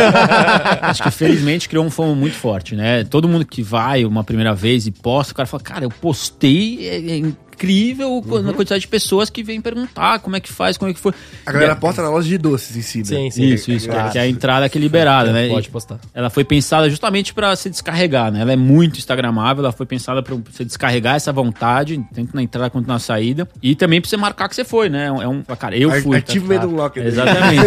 acho 0.82 1.04
que 1.04 1.12
felizmente 1.12 1.70
criou 1.70 1.86
um 1.86 1.90
fomo 1.90 2.16
muito 2.16 2.36
forte, 2.36 2.76
né? 2.76 3.04
Todo 3.04 3.28
mundo 3.28 3.46
que 3.46 3.62
vai 3.62 4.06
uma 4.06 4.24
primeira 4.24 4.54
vez 4.54 4.86
e 4.88 4.92
posta, 4.92 5.34
o 5.34 5.36
cara 5.36 5.48
fala, 5.48 5.64
cara, 5.64 5.86
eu 5.86 5.90
postei, 5.90 6.88
é, 6.88 7.20
é 7.20 7.32
incrível 7.60 8.10
Uhum. 8.26 8.50
a 8.50 8.54
quantidade 8.54 8.82
de 8.82 8.88
pessoas 8.88 9.30
que 9.30 9.44
vêm 9.44 9.60
perguntar 9.60 10.20
como 10.20 10.36
é 10.36 10.40
que 10.40 10.52
faz, 10.52 10.78
como 10.78 10.90
é 10.90 10.94
que 10.94 11.00
foi. 11.00 11.14
A 11.46 11.52
galera 11.52 11.74
E 11.74 11.76
posta 11.76 12.02
na 12.02 12.10
loja 12.10 12.28
de 12.28 12.38
doces 12.38 12.76
em 12.78 12.82
si, 12.82 13.00
né? 13.00 13.04
Sim, 13.06 13.32
sim. 13.32 13.44
Isso, 13.54 13.72
isso, 13.72 13.90
que 13.90 13.96
é, 13.96 14.10
que 14.10 14.18
é 14.18 14.22
a 14.22 14.28
entrada 14.28 14.70
que 14.70 14.78
é 14.78 14.82
liberada, 14.82 15.32
né? 15.32 15.48
Pode 15.50 15.70
postar. 15.70 16.00
Ela 16.14 16.30
foi 16.30 16.44
pensada 16.44 16.90
justamente 16.90 17.34
para 17.34 17.56
se 17.56 17.70
descarregar, 17.70 18.32
né? 18.32 18.42
Ela 18.42 18.54
é 18.54 18.56
muito 18.56 18.98
instagramável, 18.98 19.64
ela 19.64 19.72
foi 19.74 19.86
pensada 19.86 20.22
para 20.24 20.36
você 20.36 20.64
descarregar 20.64 21.16
essa 21.16 21.32
vontade, 21.34 22.02
tanto 22.14 22.36
na 22.36 22.42
entrada 22.42 22.70
quanto 22.70 22.88
na 22.88 23.00
saída, 23.00 23.48
e 23.62 23.76
também 23.76 24.00
para 24.00 24.10
você 24.10 24.18
marcar 24.18 24.48
que 24.48 24.56
você 24.56 24.64
foi, 24.64 24.90
né? 24.90 25.08
É 25.08 25.28
um, 25.28 25.42
cara, 25.44 25.76
eu 25.78 25.92
Ar- 25.92 26.02
fui. 26.02 26.18
Achievement 26.18 26.60
tá? 26.60 26.68
Unlocked. 26.68 27.06
Exatamente. 27.08 27.60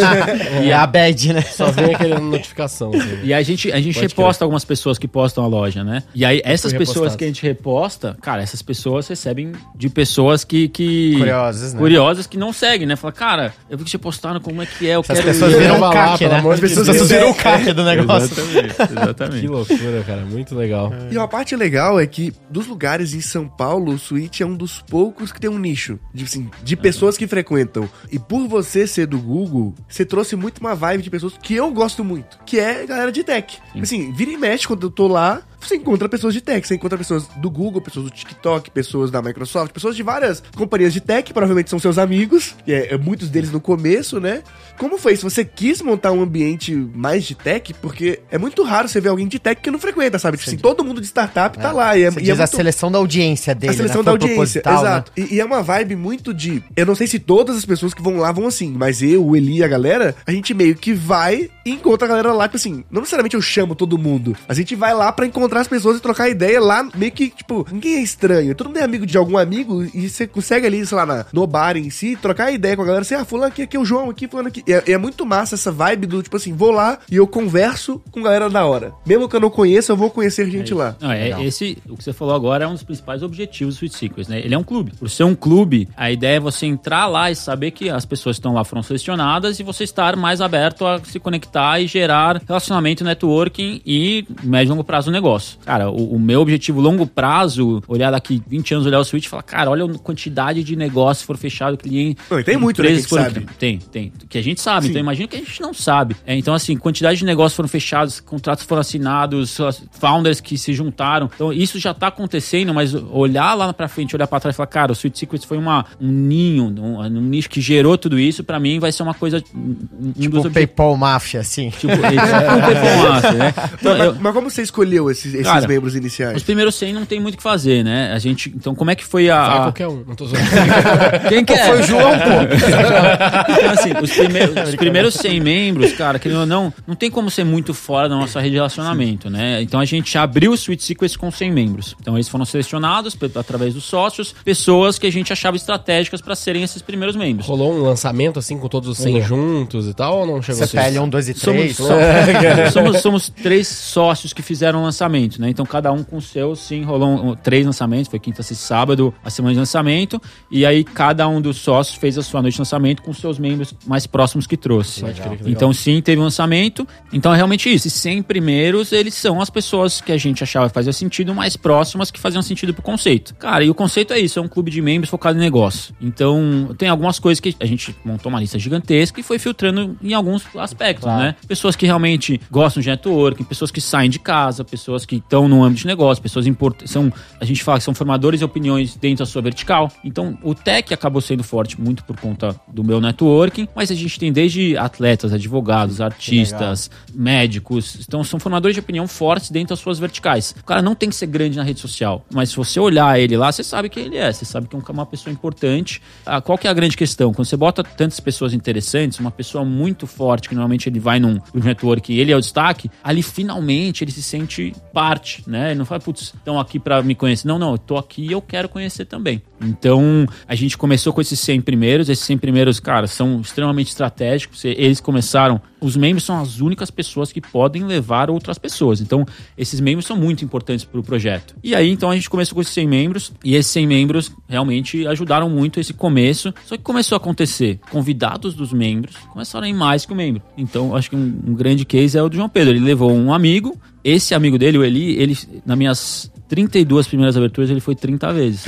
E 0.63 0.73
a 0.73 0.87
bad, 0.87 1.33
né? 1.33 1.43
Só 1.43 1.71
vem 1.71 1.95
aquele 1.95 2.19
notificação. 2.19 2.91
Assim. 2.95 3.19
E 3.25 3.33
aí 3.35 3.41
a 3.41 3.43
gente, 3.43 3.71
a 3.73 3.81
gente 3.81 3.95
Pode 3.95 4.07
reposta 4.07 4.45
algumas 4.45 4.65
pessoas 4.65 4.99
que 4.99 5.09
postam 5.09 5.45
a 5.45 5.47
loja, 5.47 5.83
né? 5.83 6.03
E 6.15 6.25
aí 6.25 6.41
essas 6.45 6.73
pessoas 6.73 7.17
que 7.17 7.25
a 7.25 7.27
gente 7.27 7.43
reposta, 7.43 8.17
cara, 8.21 8.43
essas 8.43 8.63
pessoas 8.63 9.09
recebem 9.09 9.53
de 9.83 9.89
pessoas 9.91 10.45
que. 10.45 10.69
que 10.69 11.17
Curiosas, 11.19 11.75
né? 11.75 11.79
Curiosas 11.81 12.27
que 12.29 12.39
não 12.39 12.53
seguem, 12.53 12.87
né? 12.87 12.95
Fala, 12.95 13.13
cara, 13.13 13.55
eu 13.69 13.77
vi 13.77 13.83
que 13.83 13.91
você 13.91 13.99
postaram 13.99 14.39
como 14.39 14.63
é 14.63 14.67
que 14.67 14.89
é, 14.89 14.95
eu 14.95 15.01
As 15.01 15.07
quero 15.09 15.23
pessoas 15.25 15.53
ir. 15.55 15.59
viram 15.59 15.81
Vai 15.81 15.81
o 15.81 15.83
lá, 15.83 15.93
CAC, 15.93 16.19
pelo 16.21 16.31
né? 16.31 16.55
As 16.55 16.61
pessoas 16.61 17.09
viram 17.11 17.31
o 17.31 17.35
CAC 17.35 17.73
do 17.73 17.85
negócio. 17.85 18.31
Exatamente, 18.33 18.75
Que 18.77 18.93
exatamente. 18.93 19.49
loucura, 19.49 20.05
cara. 20.07 20.21
Muito 20.21 20.55
legal. 20.55 20.93
E 21.11 21.17
uma 21.19 21.27
parte 21.27 21.57
legal 21.57 21.99
é 21.99 22.07
que 22.07 22.33
dos 22.49 22.69
lugares 22.69 23.13
em 23.13 23.21
São 23.21 23.49
Paulo, 23.49 23.93
o 23.95 23.99
Switch 23.99 24.41
é 24.41 24.47
um 24.47 24.55
dos 24.55 24.81
poucos 24.89 25.33
que 25.33 25.41
tem 25.41 25.51
um 25.51 25.59
nicho 25.59 25.99
de, 26.15 26.23
assim, 26.25 26.49
de 26.63 26.77
pessoas 26.77 27.19
que 27.19 27.27
frequentam. 27.27 27.89
E 28.13 28.21
por 28.21 28.47
você 28.47 28.87
ser 28.87 29.07
do 29.09 29.19
Google, 29.19 29.75
você 29.89 30.05
trouxe 30.05 30.37
muito 30.37 30.59
uma 30.59 30.77
vibe 30.77 31.03
de 31.03 31.11
pessoas 31.11 31.33
que 31.43 31.55
eu 31.57 31.69
gosto 31.73 32.05
muito, 32.05 32.39
que 32.47 32.61
é 32.61 32.87
galera 32.87 33.11
de 33.11 33.25
tech. 33.25 33.59
Assim, 33.81 34.13
vira 34.13 34.31
e 34.31 34.37
mexe 34.37 34.65
quando 34.69 34.87
eu 34.87 34.91
tô 34.91 35.09
lá, 35.09 35.43
você 35.69 35.77
encontra 35.77 36.09
pessoas 36.09 36.35
de 36.35 36.41
tech, 36.41 36.67
você 36.67 36.75
encontra 36.75 36.99
pessoas 36.99 37.27
do 37.37 37.51
Google, 37.51 37.81
pessoas 37.81 38.05
do 38.07 38.11
TikTok, 38.11 38.71
pessoas 38.71 39.11
da 39.11 39.21
Microsoft, 39.23 39.73
pessoas 39.73 39.97
de 39.97 40.03
várias 40.03 40.43
companhias 40.57 40.93
de 40.93 41.01
tech, 41.01 41.33
provavelmente 41.33 41.71
são 41.71 41.79
seus 41.79 41.99
amigos, 41.99 42.55
é, 42.67 42.95
é 42.95 42.99
muitos 42.99 43.29
deles 43.29 43.51
no 43.51 43.61
começo, 43.61 44.21
né? 44.21 44.43
Como 44.79 44.99
foi 44.99 45.13
isso? 45.15 45.29
Você 45.29 45.45
quis 45.45 45.81
montar 45.83 46.13
um 46.13 46.23
ambiente 46.23 46.75
mais 46.95 47.25
de 47.25 47.35
tech? 47.35 47.73
Porque 47.75 48.21
é 48.31 48.39
muito 48.39 48.63
raro 48.63 48.89
você 48.89 49.01
ver 49.01 49.11
alguém 49.11 49.29
de 49.29 49.39
tech 49.39 49.61
que 49.61 49.71
não 49.71 49.79
frequenta, 49.79 50.19
sabe? 50.19 50.37
Tipo 50.37 50.51
assim, 50.51 50.59
todo 50.59 50.85
mundo 50.85 51.01
de 51.01 51.07
startup 51.07 51.57
tá 51.59 51.73
lá. 51.73 51.97
E 51.97 52.03
é, 52.03 52.11
Você 52.11 52.21
e 52.21 52.23
diz 52.23 52.31
é 52.31 52.33
a 52.33 52.37
muito- 52.39 52.57
seleção 52.57 52.91
da 52.91 52.99
audiência 52.99 53.55
dele, 53.55 53.73
a 53.73 53.77
seleção 53.77 53.99
né? 54.03 54.05
da 54.05 54.11
audiência, 54.13 54.63
né? 54.65 54.73
exato. 54.75 55.13
E, 55.17 55.35
e 55.35 55.41
é 55.41 55.45
uma 55.45 55.63
vibe 55.63 55.97
muito 55.97 56.33
de. 56.35 56.63
Eu 56.75 56.87
não 56.87 56.95
sei 56.95 57.07
se 57.07 57.19
todas 57.19 57.57
as 57.57 57.65
pessoas 57.65 57.93
que 57.95 58.03
vão 58.03 58.17
lá 58.17 58.33
vão 58.33 58.47
assim, 58.47 58.71
mas 58.71 59.03
eu, 59.03 59.25
o 59.25 59.37
Eli 59.37 59.59
e 59.59 59.65
a 59.65 59.69
galera, 59.69 60.15
a 60.27 60.33
gente 60.33 60.53
meio 60.55 60.75
que 60.75 60.93
vai 60.93 61.51
e 61.65 61.71
encontra 61.71 62.07
a 62.07 62.09
galera 62.09 62.33
lá, 62.33 62.49
tipo 62.49 62.57
assim, 62.57 62.83
não 62.91 63.01
necessariamente 63.03 63.37
eu 63.37 63.43
chamo 63.43 63.75
todo 63.75 63.97
mundo. 63.99 64.37
A 64.49 64.55
gente 64.55 64.75
vai 64.75 64.95
lá 64.95 65.13
pra 65.13 65.27
encontrar 65.27 65.52
as 65.61 65.69
pessoas 65.69 65.99
e 65.99 66.01
trocar 66.01 66.29
ideia 66.29 66.61
lá, 66.61 66.89
meio 66.97 67.13
que, 67.13 67.31
tipo, 67.31 67.67
ninguém 67.71 67.97
é 67.97 68.03
estranho. 68.03 68.55
Todo 68.55 68.69
mundo 68.69 68.79
é 68.79 68.83
amigo 68.85 69.07
de 69.07 69.17
algum 69.19 69.37
amigo 69.39 69.85
e 69.95 70.09
você 70.09 70.27
consegue 70.27 70.67
ali, 70.67 70.85
sei 70.87 70.97
lá, 70.97 71.07
na- 71.07 71.27
no 71.33 71.47
bar 71.47 71.77
em 71.77 71.91
si, 71.91 72.17
trocar 72.21 72.51
ideia 72.53 72.77
com 72.77 72.83
a 72.83 72.85
galera, 72.85 73.03
assim, 73.03 73.15
ah, 73.15 73.25
fulano 73.25 73.49
aqui, 73.49 73.63
aqui 73.63 73.77
é 73.77 73.81
o 73.81 73.85
João, 73.85 74.11
aqui, 74.11 74.27
fulano 74.29 74.49
aqui. 74.49 74.63
E 74.67 74.73
é, 74.73 74.93
é 74.93 74.99
muito 74.99 75.25
massa 75.27 75.55
essa 75.55 75.71
vibe 75.73 76.07
do, 76.07 76.23
tipo 76.23 76.37
assim, 76.37 76.53
vou 76.53 76.71
lá 76.71 76.99
e 77.11 77.17
eu 77.17 77.27
converso 77.27 78.01
com 78.11 78.23
galera 78.23 78.49
da 78.49 78.65
hora. 78.65 78.93
Mesmo 79.07 79.29
que 79.29 79.37
eu 79.37 79.41
não 79.41 79.51
conheça, 79.51 79.93
eu 79.93 79.97
vou 79.97 80.11
conhecer 80.11 80.51
gente 80.51 80.73
lá. 80.75 80.97
Não, 81.01 81.11
é, 81.13 81.31
esse, 81.45 81.79
o 81.89 81.97
que 81.97 82.05
você 82.05 82.13
falou 82.13 82.35
agora 82.35 82.65
é 82.65 82.69
um 82.69 82.73
dos 82.73 82.83
principais 82.83 83.23
objetivos 83.23 83.75
do 83.75 83.79
Sweet 83.79 83.97
Secrets, 83.97 84.29
né? 84.29 84.41
Ele 84.41 84.55
é 84.55 84.59
um 84.59 84.63
clube. 84.65 84.93
Por 84.99 85.09
ser 85.11 85.25
um 85.25 85.35
clube, 85.35 85.89
a 85.97 86.11
ideia 86.11 86.37
é 86.37 86.41
você 86.41 86.67
entrar 86.67 87.07
lá 87.07 87.31
e 87.31 87.35
saber 87.37 87.71
que 87.73 87.91
as 87.91 88.05
pessoas 88.05 88.37
que 88.37 88.41
estão 88.41 88.55
lá 88.55 88.65
foram 88.65 88.83
selecionadas 88.83 89.59
e 89.59 89.63
você 89.63 89.85
estar 89.85 90.17
mais 90.17 90.41
aberto 90.41 90.87
a 90.87 91.01
se 91.05 91.19
conectar 91.19 91.81
e 91.81 91.87
gerar 91.87 92.41
relacionamento, 92.47 93.05
networking 93.05 93.81
e 93.85 94.25
médio 94.43 94.69
e 94.69 94.71
longo 94.71 94.85
prazo 94.85 95.11
negócio. 95.11 95.42
Cara, 95.65 95.91
o, 95.91 96.15
o 96.15 96.19
meu 96.21 96.41
objetivo 96.41 96.81
longo 96.81 97.07
prazo, 97.07 97.83
olhar 97.89 98.11
daqui 98.11 98.43
20 98.47 98.75
anos, 98.75 98.87
olhar 98.87 98.99
o 99.01 99.05
Switch 99.05 99.27
e 99.27 99.29
falar, 99.29 99.43
cara, 99.43 99.71
olha 99.71 99.85
a 99.85 99.99
quantidade 99.99 100.63
de 100.65 100.77
negócios 100.77 101.23
que 101.23 101.27
foram 101.27 101.39
fechados, 101.39 101.79
cliente. 101.81 102.19
Não, 102.31 102.43
tem 102.43 102.57
muito, 102.57 102.83
né, 102.83 102.89
que 102.89 102.93
a 102.95 102.97
gente 102.97 103.09
foram- 103.09 103.25
sabe. 103.25 103.47
Tem, 103.59 103.79
tem. 103.79 104.13
Que 104.29 104.39
a 104.39 104.43
gente 104.43 104.61
sabe, 104.61 104.87
Sim. 104.87 104.91
então 104.91 105.01
imagina 105.01 105.29
que 105.29 105.37
a 105.37 105.39
gente 105.39 105.61
não 105.61 105.73
sabe. 105.75 106.17
É, 106.27 106.35
então, 106.37 106.55
assim, 106.55 106.77
quantidade 106.77 107.19
de 107.19 107.25
negócios 107.25 107.55
foram 107.57 107.69
fechados, 107.69 108.21
contratos 108.21 108.65
foram 108.65 108.81
assinados, 108.81 109.61
as 109.61 109.83
founders 109.93 110.41
que 110.41 110.57
se 110.59 110.73
juntaram. 110.73 111.31
Então, 111.35 111.53
isso 111.53 111.79
já 111.79 111.93
tá 111.95 112.09
acontecendo, 112.09 112.73
mas 112.75 112.95
olhar 112.95 113.55
lá 113.55 113.73
pra 113.73 113.89
frente, 113.89 114.15
olhar 114.17 114.27
pra 114.27 114.41
trás 114.41 114.55
e 114.55 114.57
falar, 114.57 114.67
cara, 114.67 114.93
o 114.93 114.95
Sweet 114.95 115.19
Secrets 115.19 115.45
foi 115.47 115.59
uma, 115.59 115.85
um 116.01 116.09
ninho, 116.09 116.65
um, 116.79 117.01
um 117.01 117.09
nicho 117.21 117.49
que 117.51 117.61
gerou 117.61 117.97
tudo 117.99 118.19
isso, 118.19 118.43
pra 118.45 118.59
mim 118.61 118.79
vai 118.79 118.93
ser 118.93 119.03
uma 119.03 119.15
coisa. 119.15 119.43
Um, 119.55 119.59
um 119.59 120.13
Tipo 120.13 120.37
dos 120.37 120.47
objetivos. 120.47 120.53
PayPal 120.53 120.97
Máfia, 120.97 121.41
assim. 121.41 121.71
Tipo, 121.71 121.93
é 121.93 122.11
tipo 122.11 122.23
um 122.23 122.67
performance, 122.67 123.33
né? 123.37 123.55
Então, 123.81 123.99
mas, 123.99 124.07
eu- 124.07 124.17
mas 124.21 124.35
como 124.35 124.51
você 124.51 124.63
escolheu 124.63 125.11
esses, 125.11 125.32
esses 125.35 125.47
Cara, 125.47 125.67
membros 125.67 125.95
iniciais? 125.95 126.37
os 126.37 126.43
primeiros 126.43 126.75
100 126.75 126.93
não 126.93 127.05
tem 127.05 127.21
muito 127.21 127.35
o 127.35 127.37
que 127.39 127.43
fazer, 127.43 127.85
né? 127.85 128.13
A 128.13 128.19
gente, 128.19 128.53
então, 128.55 128.75
como 128.75 128.91
é 128.91 128.95
que 128.95 129.05
foi 129.05 129.29
Vai 129.29 129.39
a. 129.39 129.61
qualquer 129.63 129.89
um, 129.89 130.05
não 130.07 130.15
tô 130.15 130.27
zoando. 130.27 130.45
Quem 131.29 131.45
que 131.45 131.53
é? 131.53 131.67
Foi 131.67 131.81
o 131.81 131.83
João, 131.83 132.13
pô. 132.13 133.53
Então, 133.53 133.71
assim, 133.71 133.93
os 134.03 134.13
primeiros, 134.13 134.69
os 134.69 134.75
primeiros 134.75 135.15
100 135.15 135.41
membros, 135.41 135.93
cara, 135.93 136.19
querendo 136.19 136.41
ou 136.41 136.47
não, 136.47 136.73
não 136.87 136.95
tem 136.95 137.11
como 137.11 137.31
ser 137.31 137.45
muito 137.45 137.73
fora 137.75 138.09
da 138.09 138.17
nossa 138.17 138.41
rede 138.41 138.53
de 138.53 138.57
relacionamento, 138.57 139.31
né? 139.31 139.63
Então 139.63 139.81
a 139.81 139.85
gente 139.85 140.17
abriu 140.19 140.53
o 140.53 140.55
Sweet 140.55 140.83
Secrets 140.83 141.17
com 141.17 141.31
100 141.31 141.53
membros. 141.53 141.97
Então 142.01 142.17
eles 142.17 142.29
foram 142.29 142.45
selecionados 142.45 143.17
através 143.35 143.75
dos 143.75 143.85
sócios, 143.85 144.35
pessoas 144.45 144.99
que 144.99 145.07
a 145.07 145.13
gente 145.13 145.33
achava 145.33 145.57
estratégicas 145.57 146.21
para 146.21 146.35
serem 146.35 146.63
esses 146.63 146.83
primeiros 146.83 147.17
membros. 147.17 147.47
Rolou 147.47 147.73
um 147.73 147.83
lançamento 147.83 148.39
assim 148.39 148.59
com 148.59 148.69
todos 148.69 148.89
os 148.89 148.99
100 148.99 149.23
juntos 149.23 149.89
e 149.89 149.95
tal 149.95 150.21
ou 150.21 150.27
não 150.27 150.43
chegou 150.43 150.63
a 150.63 150.67
ser 150.67 150.79
CPL 150.79 150.99
1, 151.01 151.09
2 151.09 151.29
e 151.29 151.35
3. 151.35 151.77
Somos, 151.77 152.73
somos, 152.73 153.01
somos 153.01 153.29
três 153.29 153.69
sócios 153.69 154.33
que 154.33 154.43
fizeram 154.43 154.81
o 154.81 154.83
lançamento, 154.83 155.22
né? 155.41 155.49
Então 155.51 155.65
cada 155.67 155.93
um 155.93 156.03
com 156.03 156.17
o 156.17 156.21
seu, 156.23 156.55
sim, 156.57 156.83
rolou 156.83 157.09
um- 157.09 157.35
três 157.35 157.65
lançamentos, 157.67 158.09
foi 158.09 158.19
quinta, 158.19 158.43
sexta 158.43 158.65
e 158.65 158.67
sábado, 158.67 159.15
a 159.25 159.31
semana 159.31 159.53
de 159.55 159.59
lançamento, 159.59 160.21
e 160.51 160.65
aí 160.67 160.85
cada 160.85 161.27
um 161.29 161.41
dos 161.41 161.57
sócios 161.59 161.97
fez 161.97 162.17
a 162.19 162.23
sua 162.23 162.41
noite 162.43 162.55
de 162.55 162.61
lançamento 162.61 163.03
com 163.03 163.13
seus 163.13 163.39
membros 163.39 163.75
mais 163.87 164.07
próximos 164.07 164.47
que 164.47 164.57
trouxe. 164.57 165.01
Pode 165.01 165.15
crer, 165.21 165.25
que 165.39 165.45
legal. 165.45 165.49
Então 165.51 165.73
sim, 165.73 166.01
teve 166.01 166.21
um 166.21 166.25
lançamento. 166.25 166.87
Então 167.13 167.33
é 167.33 167.37
realmente 167.37 167.73
isso. 167.73 167.87
E 167.89 167.91
100 167.91 168.23
primeiros, 168.23 168.93
eles 168.93 169.15
são 169.15 169.41
as 169.41 169.51
pessoas 169.51 170.01
que 170.01 170.13
a 170.13 170.17
gente 170.19 170.43
achava 170.43 170.69
que 170.69 170.75
fazia 170.75 170.93
sentido, 170.93 171.35
mais 171.35 171.57
próximas 171.57 172.11
que 172.11 172.19
faziam 172.21 172.43
sentido 172.43 172.73
pro 172.75 172.83
conceito. 172.83 173.35
Cara, 173.37 173.65
e 173.65 173.71
o 173.71 173.75
conceito 173.75 174.13
é 174.13 174.19
isso, 174.19 174.39
é 174.39 174.43
um 174.43 174.49
clube 174.49 174.71
de 174.71 174.81
membros 174.83 175.11
focado 175.11 175.39
em 175.39 175.41
negócio. 175.41 175.95
Então, 176.01 176.75
tem 176.77 176.89
algumas 176.89 177.19
coisas 177.19 177.41
que 177.41 177.55
a 177.61 177.67
gente 177.67 177.95
montou 178.05 178.31
uma 178.31 178.41
lista 178.41 178.59
gigantesca 178.59 179.21
e 179.21 179.23
foi 179.23 179.39
filtrando 179.39 179.97
em 180.03 180.15
alguns 180.15 180.45
aspectos, 180.57 181.07
né? 181.07 181.35
Pessoas 181.47 181.77
que 181.77 181.87
realmente 181.87 182.41
gostam 182.51 182.81
de 182.83 182.89
networking, 182.89 183.45
pessoas 183.45 183.71
que 183.71 183.81
saem 183.81 184.11
de 184.11 184.19
casa, 184.19 184.65
pessoas 184.65 185.05
que 185.05 185.12
estão 185.17 185.49
no 185.49 185.63
âmbito 185.63 185.83
de 185.83 185.87
negócio, 185.87 186.23
pessoas 186.23 186.47
importantes, 186.47 186.93
são, 186.93 187.13
a 187.41 187.45
gente 187.45 187.63
fala 187.63 187.79
que 187.79 187.85
são 187.85 187.95
formadores 187.95 188.41
de 188.41 188.45
opiniões 188.45 188.97
dentro 188.97 189.25
da 189.25 189.27
sua 189.27 189.43
vertical. 189.43 189.91
Então, 190.05 190.39
o 190.43 190.55
tech 190.55 190.93
acabou 190.93 191.21
sendo 191.21 191.43
forte 191.43 191.81
muito 191.81 192.05
por 192.05 192.19
conta 192.19 192.55
do 192.69 192.85
meu 192.85 193.01
networking, 193.01 193.69
mas 193.75 193.91
a 193.91 193.95
gente 193.95 194.19
tem 194.19 194.33
desde 194.33 194.77
atletas, 194.77 195.33
advogados, 195.33 196.01
artistas, 196.01 196.91
médicos, 197.15 197.99
então 198.07 198.23
são 198.25 198.39
formadores 198.39 198.75
de 198.75 198.81
opinião 198.81 199.07
fortes 199.07 199.51
dentro 199.51 199.71
das 199.71 199.81
suas 199.81 199.99
verticais. 199.99 200.55
O 200.61 200.65
cara 200.65 200.83
não 200.83 200.95
tem 200.95 201.09
que 201.09 201.17
ser 201.17 201.27
grande 201.27 201.57
na 201.57 201.63
rede 201.63 201.81
social, 201.81 202.25
mas 202.33 202.51
se 202.51 202.57
você 202.57 202.79
olhar 202.81 203.19
ele 203.19 203.37
lá, 203.37 203.51
você 203.51 203.63
sabe 203.63 203.89
quem 203.89 204.07
ele 204.07 204.17
é, 204.17 204.33
você 204.33 204.45
sabe 204.45 204.69
que 204.69 204.77
é 204.77 204.79
uma 204.93 205.07
pessoa 205.07 205.33
importante. 205.33 206.01
Ah, 206.25 206.41
qual 206.41 206.59
que 206.59 206.67
é 206.67 206.71
a 206.71 206.75
grande 206.75 206.97
questão? 206.97 207.33
Quando 207.33 207.47
você 207.47 207.57
bota 207.57 207.83
tantas 207.83 208.21
pessoas 208.21 208.53
interessantes, 208.53 209.19
uma 209.19 209.31
pessoa 209.31 209.65
muito 209.65 210.07
forte, 210.07 210.49
que 210.49 210.55
normalmente 210.55 210.89
ele 210.89 211.01
vai 211.01 211.19
num 211.19 211.41
network 211.55 212.13
e 212.13 212.21
ele 212.21 212.33
é 212.33 212.37
o 212.37 212.41
destaque, 212.41 212.91
ali 213.03 213.23
finalmente 213.23 214.05
ele 214.05 214.11
se 214.11 214.23
sente 214.23 214.73
parte, 214.93 215.43
né? 215.47 215.71
Ele 215.71 215.79
não 215.79 215.85
fala, 215.85 216.01
putz, 216.01 216.35
estão 216.35 216.61
aqui 216.61 216.79
para 216.79 217.03
me 217.03 217.15
conhecer. 217.15 217.49
Não, 217.49 217.59
não, 217.59 217.73
eu 217.73 217.79
tô 217.79 217.97
aqui 217.97 218.27
e 218.27 218.33
eu 218.33 218.43
quero 218.43 218.69
conhecer 218.69 219.05
também. 219.07 219.43
Então, 219.61 220.27
a 220.47 220.55
gente 220.55 220.77
começou 220.77 221.13
com 221.13 221.21
esses 221.21 221.39
100 221.41 221.63
primeiros. 221.63 222.09
Esses 222.09 222.25
100 222.25 222.39
primeiros, 222.39 222.81
cara, 222.81 223.07
são 223.07 223.41
extremamente 223.41 223.89
estratégicos. 223.89 224.65
Eles 224.65 225.01
começaram. 225.01 225.61
Os 225.81 225.97
membros 225.97 226.25
são 226.25 226.41
as 226.41 226.61
únicas 226.61 226.91
pessoas 226.91 227.33
que 227.33 227.41
podem 227.41 227.85
levar 227.85 228.31
outras 228.31 228.59
pessoas. 228.59 229.01
Então, 229.01 229.27
esses 229.57 229.81
membros 229.81 230.07
são 230.07 230.17
muito 230.17 230.45
importantes 230.45 230.85
para 230.85 231.01
o 231.01 231.03
projeto. 231.03 231.55
E 231.63 231.75
aí, 231.75 231.91
então, 231.91 232.11
a 232.11 232.15
gente 232.15 232.29
começou 232.29 232.55
com 232.55 232.61
esses 232.61 232.75
100 232.75 232.89
membros. 232.89 233.33
E 233.45 233.55
esses 233.55 233.71
100 233.73 233.87
membros 233.87 234.33
realmente 234.49 235.07
ajudaram 235.07 235.49
muito 235.49 235.81
esse 235.81 235.93
começo. 235.93 236.53
Só 236.67 236.77
que 236.77 236.83
começou 236.83 237.17
a 237.17 237.19
acontecer. 237.19 237.81
Convidados 237.91 238.55
dos 238.55 238.73
membros 238.73 239.17
começaram 239.33 239.67
a 239.67 239.69
ir 239.69 239.73
mais 239.73 240.05
que 240.05 240.13
o 240.13 240.17
membro. 240.17 240.43
Então, 240.57 240.95
acho 240.95 241.11
que 241.11 241.17
um, 241.17 241.41
um 241.47 241.55
grande 241.55 241.85
case 241.85 242.19
é 242.19 242.23
o 242.23 242.29
do 242.29 242.37
João 242.37 242.49
Pedro. 242.49 242.75
Ele 242.75 242.85
levou 242.85 243.13
um 243.13 243.33
amigo. 243.33 243.79
Esse 244.05 244.35
amigo 244.35 244.59
dele, 244.59 244.79
o 244.79 244.85
Eli, 244.85 245.17
ele, 245.21 245.39
nas 245.65 245.79
minhas 245.79 246.33
32 246.53 247.09
primeiras 247.09 247.35
aberturas, 247.35 247.71
ele 247.71 247.81
foi 247.81 247.95
30 247.95 248.31
vezes. 248.35 248.65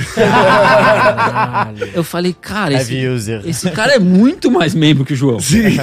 eu 1.93 2.03
falei, 2.03 2.33
cara, 2.33 2.73
esse, 2.73 2.97
esse, 3.45 3.69
cara 3.69 3.93
é 3.93 3.99
muito 3.99 4.49
mais 4.49 4.73
membro 4.73 5.05
que 5.05 5.13
o 5.13 5.15
João. 5.15 5.39
Sim. 5.39 5.77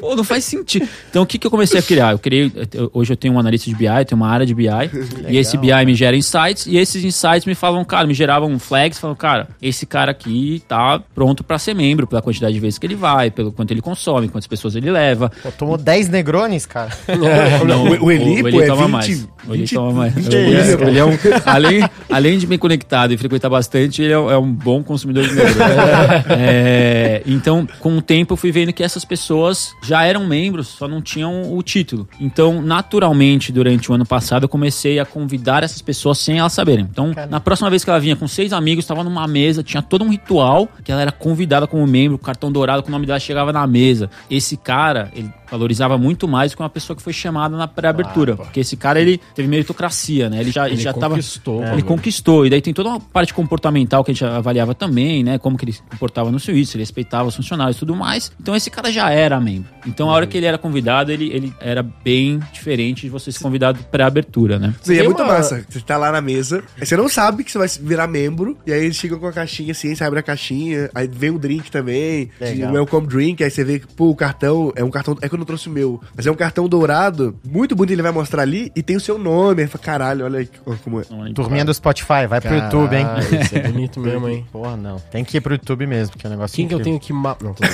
Pô, 0.00 0.16
não 0.16 0.24
faz 0.24 0.46
sentido. 0.46 0.88
Então, 1.10 1.24
o 1.24 1.26
que, 1.26 1.38
que 1.38 1.46
eu 1.46 1.50
comecei 1.50 1.78
a 1.78 1.82
criar? 1.82 2.12
Eu 2.12 2.18
criei, 2.18 2.50
hoje 2.94 3.12
eu 3.12 3.18
tenho 3.18 3.34
um 3.34 3.38
analista 3.38 3.68
de 3.68 3.76
BI, 3.76 4.04
tenho 4.06 4.18
uma 4.18 4.28
área 4.28 4.46
de 4.46 4.54
BI, 4.54 4.62
Legal, 4.62 4.88
e 5.28 5.36
esse 5.36 5.58
BI 5.58 5.84
me 5.84 5.94
gera 5.94 6.16
insights, 6.16 6.64
e 6.64 6.78
esses 6.78 7.04
insights 7.04 7.44
me 7.44 7.54
falam, 7.54 7.84
cara, 7.84 8.06
me 8.06 8.14
geravam 8.14 8.58
flags, 8.58 8.98
falam, 8.98 9.14
cara, 9.14 9.48
esse 9.60 9.84
cara 9.84 10.10
aqui 10.10 10.62
tá 10.66 11.02
pronto 11.14 11.44
para 11.44 11.58
ser 11.58 11.74
membro, 11.74 12.06
pela 12.06 12.22
quantidade 12.22 12.54
de 12.54 12.60
vezes 12.60 12.78
que 12.78 12.86
ele 12.86 12.94
vai, 12.94 13.30
pelo 13.30 13.52
quanto 13.52 13.72
ele 13.72 13.82
consome, 13.82 14.26
quantas 14.28 14.46
pessoas 14.46 14.74
ele 14.74 14.90
leva. 14.90 15.30
Pô, 15.42 15.52
tomou 15.52 15.76
10 15.76 16.08
negrones, 16.08 16.64
cara. 16.64 16.90
É, 17.06 17.62
não, 17.66 17.84
o, 17.84 18.04
o 18.06 18.10
Eli, 18.10 18.40
o, 18.40 18.44
o 18.46 18.48
Eli 18.48 18.62
é 18.62 18.66
toma 18.66 18.84
20, 18.84 18.90
mais. 18.90 19.28
O 19.46 19.54
Eli 19.54 19.68
toma 19.68 19.92
mais. 19.92 20.14
Ele 20.16 20.98
é 20.98 21.04
um, 21.04 21.12
além, 21.46 21.82
além 22.10 22.38
de 22.38 22.46
bem 22.46 22.58
conectado 22.58 23.12
e 23.12 23.16
frequentar 23.16 23.48
bastante, 23.48 24.02
ele 24.02 24.12
é, 24.12 24.16
é 24.16 24.38
um 24.38 24.52
bom 24.52 24.82
consumidor 24.82 25.26
de 25.26 25.34
negro. 25.34 25.54
é, 26.30 27.22
então, 27.26 27.66
com 27.80 27.96
o 27.96 28.02
tempo, 28.02 28.32
eu 28.32 28.36
fui 28.36 28.52
vendo 28.52 28.72
que 28.72 28.82
essas 28.82 29.04
pessoas 29.04 29.72
já 29.82 30.04
eram 30.04 30.26
membros, 30.26 30.68
só 30.68 30.88
não 30.88 31.00
tinham 31.00 31.54
o 31.54 31.62
título. 31.62 32.08
Então, 32.20 32.62
naturalmente, 32.62 33.52
durante 33.52 33.90
o 33.90 33.94
ano 33.94 34.06
passado, 34.06 34.44
eu 34.44 34.48
comecei 34.48 34.98
a 34.98 35.04
convidar 35.04 35.62
essas 35.62 35.82
pessoas 35.82 36.18
sem 36.18 36.38
elas 36.38 36.52
saberem. 36.52 36.86
Então, 36.90 37.12
Caramba. 37.12 37.30
na 37.30 37.40
próxima 37.40 37.70
vez 37.70 37.84
que 37.84 37.90
ela 37.90 38.00
vinha 38.00 38.16
com 38.16 38.26
seis 38.28 38.52
amigos, 38.52 38.84
estava 38.84 39.04
numa 39.04 39.26
mesa, 39.26 39.62
tinha 39.62 39.82
todo 39.82 40.04
um 40.04 40.10
ritual 40.10 40.68
que 40.84 40.90
ela 40.90 41.02
era 41.02 41.12
convidada 41.12 41.66
como 41.66 41.86
membro, 41.86 42.18
cartão 42.18 42.50
dourado, 42.50 42.82
com 42.82 42.88
o 42.88 42.92
nome 42.92 43.06
dela 43.06 43.18
chegava 43.18 43.52
na 43.52 43.66
mesa. 43.66 44.10
Esse 44.30 44.56
cara, 44.56 45.10
ele 45.14 45.30
valorizava 45.50 45.98
muito 45.98 46.26
mais 46.26 46.50
do 46.50 46.56
que 46.56 46.62
uma 46.62 46.70
pessoa 46.70 46.96
que 46.96 47.02
foi 47.02 47.12
chamada 47.12 47.56
na 47.56 47.68
pré-abertura. 47.68 48.34
Ah, 48.34 48.36
porque 48.36 48.60
esse 48.60 48.74
cara, 48.74 48.98
ele 48.98 49.20
teve 49.34 49.46
meritocracia, 49.46 50.30
né? 50.30 50.40
Ele 50.40 50.50
já, 50.50 50.64
ele, 50.64 50.76
ele 50.76 50.82
já 50.82 50.94
conquistou. 51.38 51.64
É, 51.64 51.72
ele 51.72 51.82
conquistou. 51.82 52.46
E 52.46 52.50
daí 52.50 52.60
tem 52.60 52.74
toda 52.74 52.90
uma 52.90 53.00
parte 53.00 53.32
comportamental 53.32 54.04
que 54.04 54.10
a 54.10 54.14
gente 54.14 54.24
avaliava 54.24 54.74
também, 54.74 55.22
né? 55.22 55.38
Como 55.38 55.56
que 55.56 55.64
ele 55.64 55.72
se 55.72 55.82
comportava 55.82 56.30
no 56.30 56.38
serviço, 56.38 56.76
ele 56.76 56.82
respeitava 56.82 57.28
os 57.28 57.36
funcionários 57.36 57.76
e 57.76 57.80
tudo 57.80 57.94
mais. 57.94 58.32
Então 58.40 58.54
esse 58.54 58.70
cara 58.70 58.90
já 58.90 59.10
era 59.10 59.40
membro. 59.40 59.70
Então 59.86 60.10
a 60.10 60.14
hora 60.14 60.26
que 60.26 60.36
ele 60.36 60.46
era 60.46 60.58
convidado, 60.58 61.10
ele, 61.10 61.30
ele 61.32 61.54
era 61.60 61.82
bem 61.82 62.40
diferente 62.52 63.02
de 63.02 63.08
você 63.08 63.32
ser 63.32 63.42
convidado 63.42 63.78
pré-abertura, 63.90 64.58
né? 64.58 64.74
Sim, 64.82 64.96
é 64.96 65.02
muito 65.02 65.22
uma... 65.22 65.34
massa. 65.34 65.64
Você 65.68 65.80
tá 65.80 65.96
lá 65.96 66.12
na 66.12 66.20
mesa, 66.20 66.62
aí 66.80 66.86
você 66.86 66.96
não 66.96 67.08
sabe 67.08 67.44
que 67.44 67.52
você 67.52 67.58
vai 67.58 67.68
virar 67.68 68.06
membro, 68.06 68.56
e 68.66 68.72
aí 68.72 68.84
eles 68.84 68.96
chegam 68.96 69.18
com 69.18 69.26
a 69.26 69.32
caixinha 69.32 69.72
assim, 69.72 69.94
você 69.94 70.04
abre 70.04 70.18
a 70.18 70.22
caixinha, 70.22 70.90
aí 70.94 71.08
vem 71.08 71.30
o 71.30 71.38
drink 71.38 71.70
também, 71.70 72.30
o 72.40 72.72
welcome 72.72 73.06
drink, 73.06 73.42
aí 73.42 73.50
você 73.50 73.64
vê 73.64 73.78
que, 73.78 73.86
pô, 73.86 74.10
o 74.10 74.16
cartão 74.16 74.72
é 74.76 74.84
um 74.84 74.90
cartão. 74.90 75.16
É 75.20 75.28
que 75.28 75.34
eu 75.34 75.38
não 75.38 75.46
trouxe 75.46 75.68
o 75.68 75.72
meu. 75.72 76.00
Mas 76.16 76.26
é 76.26 76.30
um 76.30 76.34
cartão 76.34 76.68
dourado, 76.68 77.36
muito 77.44 77.74
bonito, 77.74 77.94
ele 77.94 78.02
vai 78.02 78.12
mostrar 78.12 78.42
ali, 78.42 78.70
e 78.74 78.82
tem 78.82 78.96
o 78.96 79.00
seu 79.00 79.18
nome. 79.18 79.62
Aí 79.62 79.68
fala, 79.68 79.84
caralho, 79.84 80.24
olha 80.24 80.40
aí 80.40 80.48
como 80.82 81.00
é. 81.00 81.04
Turminha 81.34 81.64
do 81.64 81.72
Spotify, 81.72 82.26
vai 82.28 82.40
Caralho, 82.40 82.68
pro 82.68 82.78
YouTube, 82.80 82.96
hein? 82.96 83.06
Isso 83.42 83.56
é 83.56 83.60
bonito 83.60 84.00
mesmo, 84.00 84.28
hein? 84.28 84.46
Porra, 84.52 84.76
não. 84.76 84.96
Tem 85.10 85.24
que 85.24 85.36
ir 85.36 85.40
pro 85.40 85.54
YouTube 85.54 85.86
mesmo, 85.86 86.12
porque 86.12 86.26
é 86.26 86.28
um 86.28 86.32
negócio 86.32 86.56
Quem 86.56 86.68
que 86.68 86.74
eu 86.74 86.80
tenho 86.80 86.98
que... 86.98 87.12
Ma... 87.12 87.36
Não, 87.40 87.54
tô 87.54 87.64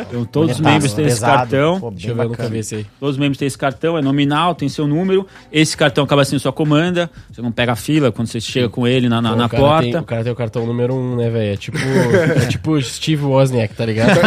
Então 0.00 0.24
todos 0.24 0.52
os 0.56 0.60
membros 0.60 0.92
têm 0.92 1.06
esse 1.06 1.20
cartão. 1.20 1.80
Pô, 1.80 1.90
Deixa 1.90 2.10
eu 2.10 2.16
ver, 2.16 2.50
vi 2.50 2.58
esse 2.58 2.74
aí. 2.76 2.86
Todos 2.98 3.16
os 3.16 3.18
membros 3.18 3.38
têm 3.38 3.46
esse 3.46 3.58
cartão, 3.58 3.98
é 3.98 4.02
nominal, 4.02 4.54
tem 4.54 4.68
seu 4.68 4.86
número. 4.86 5.26
Esse 5.52 5.76
cartão 5.76 6.04
acaba 6.04 6.24
sendo 6.24 6.40
sua 6.40 6.52
comanda. 6.52 7.10
Você 7.30 7.42
não 7.42 7.52
pega 7.52 7.72
a 7.72 7.76
fila 7.76 8.12
quando 8.12 8.28
você 8.28 8.40
chega 8.40 8.68
com 8.68 8.86
ele 8.86 9.08
na, 9.08 9.20
na, 9.20 9.30
Pô, 9.30 9.36
na 9.36 9.46
o 9.46 9.48
porta. 9.50 9.90
Tem, 9.90 10.00
o 10.00 10.04
cara 10.04 10.22
tem 10.22 10.32
o 10.32 10.36
cartão 10.36 10.66
número 10.66 10.94
um, 10.94 11.16
né, 11.16 11.30
velho? 11.30 11.52
É 11.52 11.56
tipo, 11.56 11.78
é 11.78 12.46
tipo 12.46 12.80
Steve 12.80 13.24
Wozniak, 13.24 13.74
tá 13.74 13.84
ligado? 13.86 14.18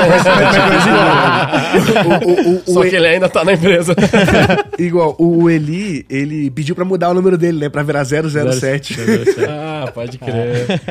o, 2.25 2.49
o, 2.49 2.55
o, 2.57 2.73
Só 2.73 2.81
que 2.81 2.95
ele 2.95 3.07
ainda 3.07 3.29
tá 3.29 3.43
na 3.43 3.53
empresa. 3.53 3.95
Igual, 4.77 5.15
o 5.19 5.49
Eli, 5.49 6.05
ele 6.09 6.49
pediu 6.51 6.75
pra 6.75 6.85
mudar 6.85 7.02
o 7.09 7.13
número 7.13 7.37
dele, 7.37 7.59
né? 7.59 7.69
Pra 7.69 7.83
virar 7.83 8.03
007. 8.05 8.97
ah, 9.47 9.91
pode 9.93 10.17
crer. 10.17 10.81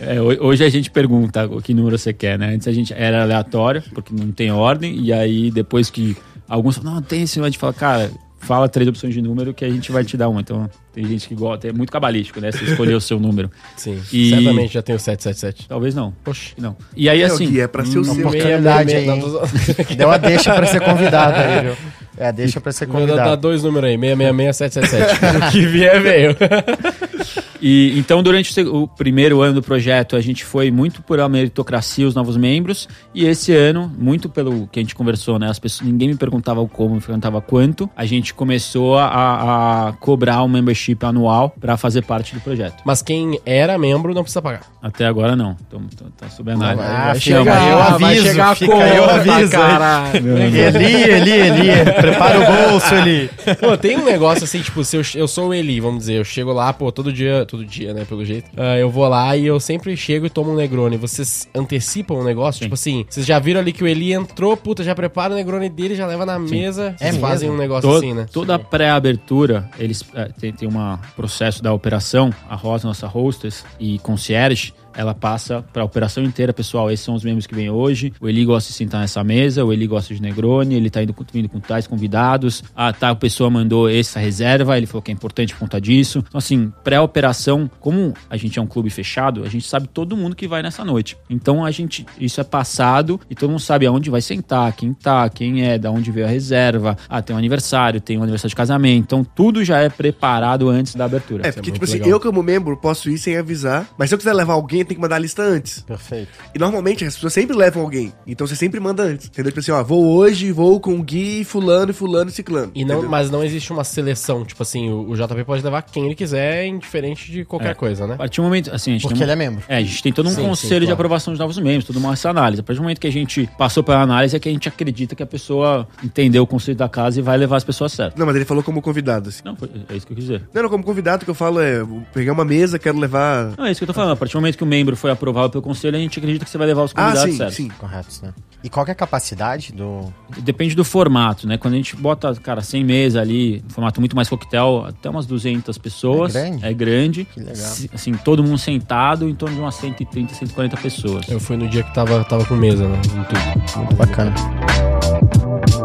É, 0.00 0.20
hoje 0.20 0.64
a 0.64 0.68
gente 0.68 0.90
pergunta 0.90 1.46
o 1.46 1.62
que 1.62 1.74
número 1.74 1.98
você 1.98 2.12
quer, 2.12 2.38
né? 2.38 2.54
Antes 2.54 2.68
a 2.68 2.72
gente 2.72 2.92
era 2.92 3.22
aleatório, 3.22 3.82
porque 3.94 4.12
não 4.14 4.30
tem 4.30 4.50
ordem, 4.50 4.98
e 5.00 5.12
aí 5.12 5.50
depois 5.50 5.90
que 5.90 6.16
alguns 6.48 6.76
falam, 6.76 6.94
não, 6.94 7.02
tem 7.02 7.22
esse, 7.22 7.40
a 7.40 7.44
gente 7.44 7.58
fala, 7.58 7.72
cara, 7.72 8.10
fala 8.38 8.68
três 8.68 8.88
opções 8.88 9.12
de 9.12 9.20
número 9.20 9.52
que 9.52 9.64
a 9.64 9.70
gente 9.70 9.90
vai 9.90 10.04
te 10.04 10.16
dar 10.16 10.28
uma. 10.28 10.40
Então, 10.40 10.68
tem 10.92 11.04
gente 11.04 11.28
que 11.28 11.34
gosta, 11.34 11.68
é 11.68 11.72
muito 11.72 11.90
cabalístico, 11.90 12.40
né? 12.40 12.50
Você 12.50 12.64
escolher 12.64 12.94
o 12.94 13.00
seu 13.00 13.18
número. 13.18 13.50
Sim. 13.76 14.00
E... 14.12 14.30
Certamente 14.30 14.74
já 14.74 14.82
tem 14.82 14.94
o 14.94 14.98
777. 14.98 15.68
Talvez 15.68 15.94
não. 15.94 16.12
Poxa. 16.24 16.54
Não. 16.56 16.76
E 16.96 17.08
aí, 17.08 17.22
é, 17.22 17.26
assim. 17.26 17.60
É 17.60 17.66
pra 17.66 17.84
ser 17.84 17.98
o 17.98 18.04
seu. 18.04 18.14
oportunidade 18.14 18.94
aí. 18.94 19.06
Deu 19.96 20.10
a 20.10 20.16
deixa 20.16 20.54
pra 20.54 20.66
ser 20.66 20.80
convidado 20.80 21.36
aí, 21.36 21.64
viu? 21.66 21.76
É, 22.18 22.32
deixa 22.32 22.60
pra 22.60 22.72
ser 22.72 22.86
convidado. 22.86 23.30
Dá 23.30 23.36
dois 23.36 23.62
números 23.62 23.88
aí, 23.90 23.96
666 23.96 24.56
777. 24.56 25.36
o 25.48 25.50
que 25.50 25.66
vier, 25.66 26.00
veio. 26.00 26.36
E 27.60 27.98
então, 27.98 28.22
durante 28.22 28.60
o 28.60 28.86
primeiro 28.86 29.40
ano 29.40 29.54
do 29.54 29.62
projeto, 29.62 30.16
a 30.16 30.20
gente 30.20 30.44
foi 30.44 30.70
muito 30.70 31.02
por 31.02 31.20
a 31.20 31.28
meritocracia, 31.28 32.06
os 32.06 32.14
novos 32.14 32.36
membros, 32.36 32.88
e 33.14 33.24
esse 33.24 33.52
ano, 33.54 33.92
muito 33.98 34.28
pelo 34.28 34.66
que 34.68 34.78
a 34.78 34.82
gente 34.82 34.94
conversou, 34.94 35.38
né? 35.38 35.48
As 35.48 35.58
pessoas, 35.58 35.88
ninguém 35.88 36.08
me 36.08 36.16
perguntava 36.16 36.60
o 36.60 36.68
como, 36.68 36.94
me 36.94 37.00
perguntava 37.00 37.40
quanto, 37.40 37.90
a 37.96 38.04
gente 38.04 38.32
começou 38.32 38.96
a, 38.96 39.88
a 39.88 39.92
cobrar 39.94 40.42
um 40.42 40.48
membership 40.48 40.98
anual 41.02 41.50
para 41.50 41.76
fazer 41.76 42.02
parte 42.02 42.34
do 42.34 42.40
projeto. 42.40 42.82
Mas 42.84 43.02
quem 43.02 43.40
era 43.44 43.78
membro 43.78 44.14
não 44.14 44.22
precisa 44.22 44.42
pagar. 44.42 44.62
Até 44.82 45.06
agora 45.06 45.34
não. 45.34 45.56
Então, 45.66 45.80
tá 46.16 46.28
sob 46.28 46.52
análise. 46.52 46.84
Ah, 46.84 47.06
vai 47.08 47.20
chegar, 47.20 47.68
eu 47.68 47.78
aviso, 47.78 47.98
vai 47.98 48.16
chegar 48.16 48.56
fica 48.56 48.72
com 48.72 48.82
eu 48.82 49.04
aviso. 49.04 49.50
Caralho. 49.50 50.38
Eli, 50.38 51.02
Eli, 51.02 51.30
Eli, 51.30 51.92
prepara 51.96 52.38
o 52.38 52.70
bolso, 52.70 52.94
Eli. 52.94 53.30
Pô, 53.60 53.76
tem 53.76 53.96
um 53.96 54.04
negócio 54.04 54.44
assim, 54.44 54.60
tipo, 54.60 54.84
se 54.84 54.96
eu, 54.96 55.02
eu 55.14 55.26
sou 55.26 55.48
o 55.48 55.54
Eli, 55.54 55.80
vamos 55.80 56.00
dizer, 56.00 56.18
eu 56.18 56.24
chego 56.24 56.52
lá, 56.52 56.72
pô, 56.72 56.92
todo 56.92 57.12
dia 57.12 57.44
todo 57.48 57.64
dia, 57.64 57.92
né, 57.92 58.04
pelo 58.04 58.24
jeito. 58.24 58.48
Uh, 58.50 58.78
eu 58.78 58.90
vou 58.90 59.08
lá 59.08 59.36
e 59.36 59.46
eu 59.46 59.58
sempre 59.58 59.96
chego 59.96 60.26
e 60.26 60.30
tomo 60.30 60.52
um 60.52 60.56
Negroni. 60.56 60.96
Vocês 60.96 61.48
antecipam 61.54 62.14
o 62.14 62.24
negócio? 62.24 62.58
Sim. 62.58 62.64
Tipo 62.66 62.74
assim, 62.74 63.06
vocês 63.08 63.26
já 63.26 63.38
viram 63.38 63.60
ali 63.60 63.72
que 63.72 63.82
o 63.82 63.86
Eli 63.86 64.12
entrou, 64.12 64.56
puta, 64.56 64.84
já 64.84 64.94
prepara 64.94 65.32
o 65.32 65.36
Negroni 65.36 65.68
dele, 65.68 65.94
já 65.94 66.06
leva 66.06 66.24
na 66.24 66.38
Sim. 66.38 66.50
mesa. 66.50 66.94
É 67.00 67.10
vocês 67.10 67.16
fazem 67.16 67.50
um 67.50 67.56
negócio 67.56 67.88
Todo, 67.88 67.98
assim, 67.98 68.14
né? 68.14 68.26
Toda 68.30 68.54
a 68.54 68.58
pré-abertura, 68.58 69.68
eles 69.78 70.04
é, 70.14 70.26
tem, 70.38 70.52
tem 70.52 70.68
um 70.68 70.98
processo 71.16 71.62
da 71.62 71.72
operação, 71.72 72.32
a 72.48 72.54
Rosa, 72.54 72.86
nossa 72.86 73.06
hostess 73.06 73.64
e 73.80 73.98
concierge, 73.98 74.74
ela 74.98 75.14
passa 75.14 75.64
para 75.72 75.82
a 75.82 75.84
operação 75.84 76.24
inteira, 76.24 76.52
pessoal. 76.52 76.90
Esses 76.90 77.06
são 77.06 77.14
os 77.14 77.22
membros 77.22 77.46
que 77.46 77.54
vêm 77.54 77.70
hoje. 77.70 78.12
O 78.20 78.28
Eli 78.28 78.44
gosta 78.44 78.72
de 78.72 78.76
sentar 78.76 79.00
nessa 79.00 79.22
mesa, 79.22 79.64
o 79.64 79.72
Eli 79.72 79.86
gosta 79.86 80.12
de 80.12 80.20
Negroni, 80.20 80.74
ele 80.74 80.90
tá 80.90 81.00
indo, 81.00 81.14
vindo 81.32 81.48
com 81.48 81.60
tais 81.60 81.86
convidados. 81.86 82.64
Ah, 82.74 82.92
tá, 82.92 83.10
a 83.10 83.14
pessoa 83.14 83.48
mandou 83.48 83.88
essa 83.88 84.18
reserva, 84.18 84.76
ele 84.76 84.86
falou 84.86 85.00
que 85.00 85.12
é 85.12 85.14
importante 85.14 85.52
por 85.52 85.60
conta 85.60 85.80
disso. 85.80 86.24
Então, 86.26 86.38
assim, 86.38 86.72
pré-operação, 86.82 87.70
como 87.78 88.12
a 88.28 88.36
gente 88.36 88.58
é 88.58 88.62
um 88.62 88.66
clube 88.66 88.90
fechado, 88.90 89.44
a 89.44 89.48
gente 89.48 89.68
sabe 89.68 89.86
todo 89.86 90.16
mundo 90.16 90.34
que 90.34 90.48
vai 90.48 90.64
nessa 90.64 90.84
noite. 90.84 91.16
Então, 91.30 91.64
a 91.64 91.70
gente, 91.70 92.04
isso 92.18 92.40
é 92.40 92.44
passado 92.44 93.20
e 93.30 93.36
todo 93.36 93.50
mundo 93.50 93.60
sabe 93.60 93.86
aonde 93.86 94.10
vai 94.10 94.20
sentar, 94.20 94.72
quem 94.72 94.92
tá, 94.92 95.28
quem 95.28 95.64
é, 95.64 95.78
da 95.78 95.92
onde 95.92 96.10
veio 96.10 96.26
a 96.26 96.28
reserva. 96.28 96.98
Ah, 97.08 97.22
tem 97.22 97.36
um 97.36 97.38
aniversário, 97.38 98.00
tem 98.00 98.18
um 98.18 98.22
aniversário 98.24 98.50
de 98.50 98.56
casamento. 98.56 99.04
Então, 99.04 99.22
tudo 99.22 99.62
já 99.62 99.78
é 99.78 99.88
preparado 99.88 100.68
antes 100.68 100.96
da 100.96 101.04
abertura. 101.04 101.46
É, 101.46 101.52
porque, 101.52 101.70
tipo 101.70 101.84
assim, 101.84 101.98
legal. 101.98 102.10
eu 102.10 102.20
como 102.20 102.42
membro 102.42 102.76
posso 102.76 103.08
ir 103.08 103.18
sem 103.18 103.36
avisar, 103.36 103.88
mas 103.96 104.08
se 104.08 104.14
eu 104.16 104.18
quiser 104.18 104.32
levar 104.32 104.54
alguém 104.54 104.87
tem 104.88 104.96
que 104.96 105.00
mandar 105.00 105.16
a 105.16 105.18
lista 105.18 105.42
antes. 105.42 105.80
Perfeito. 105.80 106.28
E 106.54 106.58
normalmente 106.58 107.04
as 107.04 107.14
pessoas 107.14 107.32
sempre 107.32 107.56
levam 107.56 107.82
alguém. 107.82 108.12
Então 108.26 108.46
você 108.46 108.56
sempre 108.56 108.80
manda 108.80 109.02
antes. 109.02 109.26
Entendeu? 109.26 109.50
Tipo 109.52 109.60
assim, 109.60 109.70
ó, 109.72 109.82
vou 109.82 110.04
hoje, 110.16 110.50
vou 110.52 110.80
com 110.80 110.98
o 110.98 111.02
Gui, 111.02 111.44
fulano, 111.44 111.92
fulano 111.94 112.30
e 112.30 112.32
ciclano. 112.32 112.72
E 112.74 112.84
não, 112.84 113.02
mas 113.08 113.30
não 113.30 113.42
existe 113.44 113.72
uma 113.72 113.84
seleção, 113.84 114.44
tipo 114.44 114.62
assim, 114.62 114.90
o, 114.90 115.10
o 115.10 115.16
JP 115.16 115.44
pode 115.44 115.62
levar 115.62 115.82
quem 115.82 116.06
ele 116.06 116.14
quiser, 116.14 116.66
indiferente 116.66 117.30
de 117.30 117.44
qualquer 117.44 117.70
É. 117.70 117.74
coisa, 117.74 118.06
né? 118.06 118.14
A 118.14 118.18
partir 118.18 118.40
do 118.40 118.44
momento, 118.44 118.70
assim, 118.74 118.90
a 118.90 118.94
gente 118.94 119.02
Porque 119.02 119.14
tem 119.14 119.22
um- 119.22 119.24
ele 119.24 119.32
é 119.32 119.36
membro. 119.36 119.64
É, 119.68 119.76
a 119.76 119.80
gente 119.80 120.02
tem 120.02 120.12
todo 120.12 120.26
um 120.26 120.30
Sim, 120.30 120.36
sim, 120.36 120.42
conselho 120.48 120.80
de 120.80 120.86
claro. 120.86 120.94
aprovação 120.94 121.32
de 121.32 121.38
novos 121.38 121.58
membros, 121.58 121.84
toda 121.84 121.98
uma 121.98 122.12
essa 122.12 122.30
análise. 122.30 122.60
A 122.60 122.62
partir 122.64 122.78
do 122.78 122.82
momento 122.82 123.00
que 123.00 123.06
a 123.06 123.12
gente 123.12 123.48
passou 123.58 123.82
pela 123.82 124.00
análise, 124.02 124.34
é 124.36 124.38
que 124.40 124.48
a 124.48 124.52
gente 124.52 124.68
acredita 124.68 125.14
que 125.14 125.22
a 125.22 125.26
pessoa 125.26 125.86
entendeu 126.02 126.42
o 126.42 126.46
conceito 126.46 126.78
da 126.78 126.88
casa 126.88 127.18
e 127.18 127.22
vai 127.22 127.36
levar 127.36 127.56
as 127.56 127.64
pessoas 127.64 127.92
certas. 127.92 128.18
Não, 128.18 128.26
mas 128.26 128.34
ele 128.36 128.44
falou 128.44 128.62
como 128.62 128.80
convidado, 128.80 129.28
assim. 129.28 129.42
Não, 129.44 129.54
foi- 129.56 129.68
é 129.88 129.96
isso 129.96 130.06
que 130.06 130.12
eu 130.12 130.16
quis 130.16 130.24
dizer. 130.26 130.42
Não, 130.54 130.62
não, 130.62 130.68
como 130.70 130.82
convidado 130.84 131.24
que 131.24 131.30
eu 131.30 131.34
falo 131.34 131.60
é, 131.60 131.84
pegar 132.14 132.32
uma 132.32 132.44
mesa, 132.44 132.78
quero 132.78 132.98
levar... 132.98 133.52
Não, 133.56 133.66
é 133.66 133.70
isso 133.70 133.78
que 133.80 133.84
eu 133.84 133.88
tô 133.88 133.94
falando. 133.94 134.12
A 134.12 134.16
partir 134.16 134.32
do 134.32 134.40
momento 134.40 134.56
que 134.56 134.64
o 134.64 134.66
membro 134.66 134.77
foi 134.96 135.10
aprovado 135.10 135.50
pelo 135.50 135.62
conselho, 135.62 135.96
a 135.96 136.00
gente 136.00 136.18
acredita 136.18 136.44
que 136.44 136.50
você 136.50 136.58
vai 136.58 136.66
levar 136.66 136.82
os 136.84 136.92
Ah, 136.94 137.02
convidados 137.04 137.30
sim, 137.32 137.36
certos. 137.38 137.56
sim. 137.56 137.68
Corretos, 137.78 138.20
né? 138.22 138.32
E 138.62 138.68
qual 138.68 138.84
que 138.84 138.90
é 138.90 138.92
a 138.92 138.96
capacidade 138.96 139.72
do. 139.72 140.12
Depende 140.40 140.74
do 140.74 140.84
formato, 140.84 141.46
né? 141.46 141.56
Quando 141.56 141.74
a 141.74 141.76
gente 141.76 141.94
bota, 141.94 142.34
cara, 142.34 142.60
100 142.60 142.84
mesas 142.84 143.22
ali, 143.22 143.62
um 143.64 143.70
formato 143.70 144.00
muito 144.00 144.16
mais 144.16 144.28
coquetel, 144.28 144.84
até 144.88 145.08
umas 145.08 145.26
200 145.26 145.78
pessoas. 145.78 146.34
É 146.34 146.42
grande? 146.42 146.66
É 146.66 146.74
grande. 146.74 147.24
Que 147.24 147.38
legal. 147.38 147.72
Assim, 147.94 148.12
todo 148.14 148.42
mundo 148.42 148.58
sentado, 148.58 149.28
em 149.28 149.34
torno 149.34 149.54
de 149.54 149.60
umas 149.60 149.76
130, 149.76 150.34
140 150.34 150.76
pessoas. 150.78 151.28
Eu 151.28 151.38
fui 151.38 151.56
no 151.56 151.68
dia 151.68 151.84
que 151.84 151.94
tava, 151.94 152.24
tava 152.24 152.44
com 152.44 152.56
mesa, 152.56 152.88
né? 152.88 153.00
tudo. 153.02 153.78
Muito 153.78 153.94
bacana. 153.94 154.34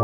E 0.00 0.03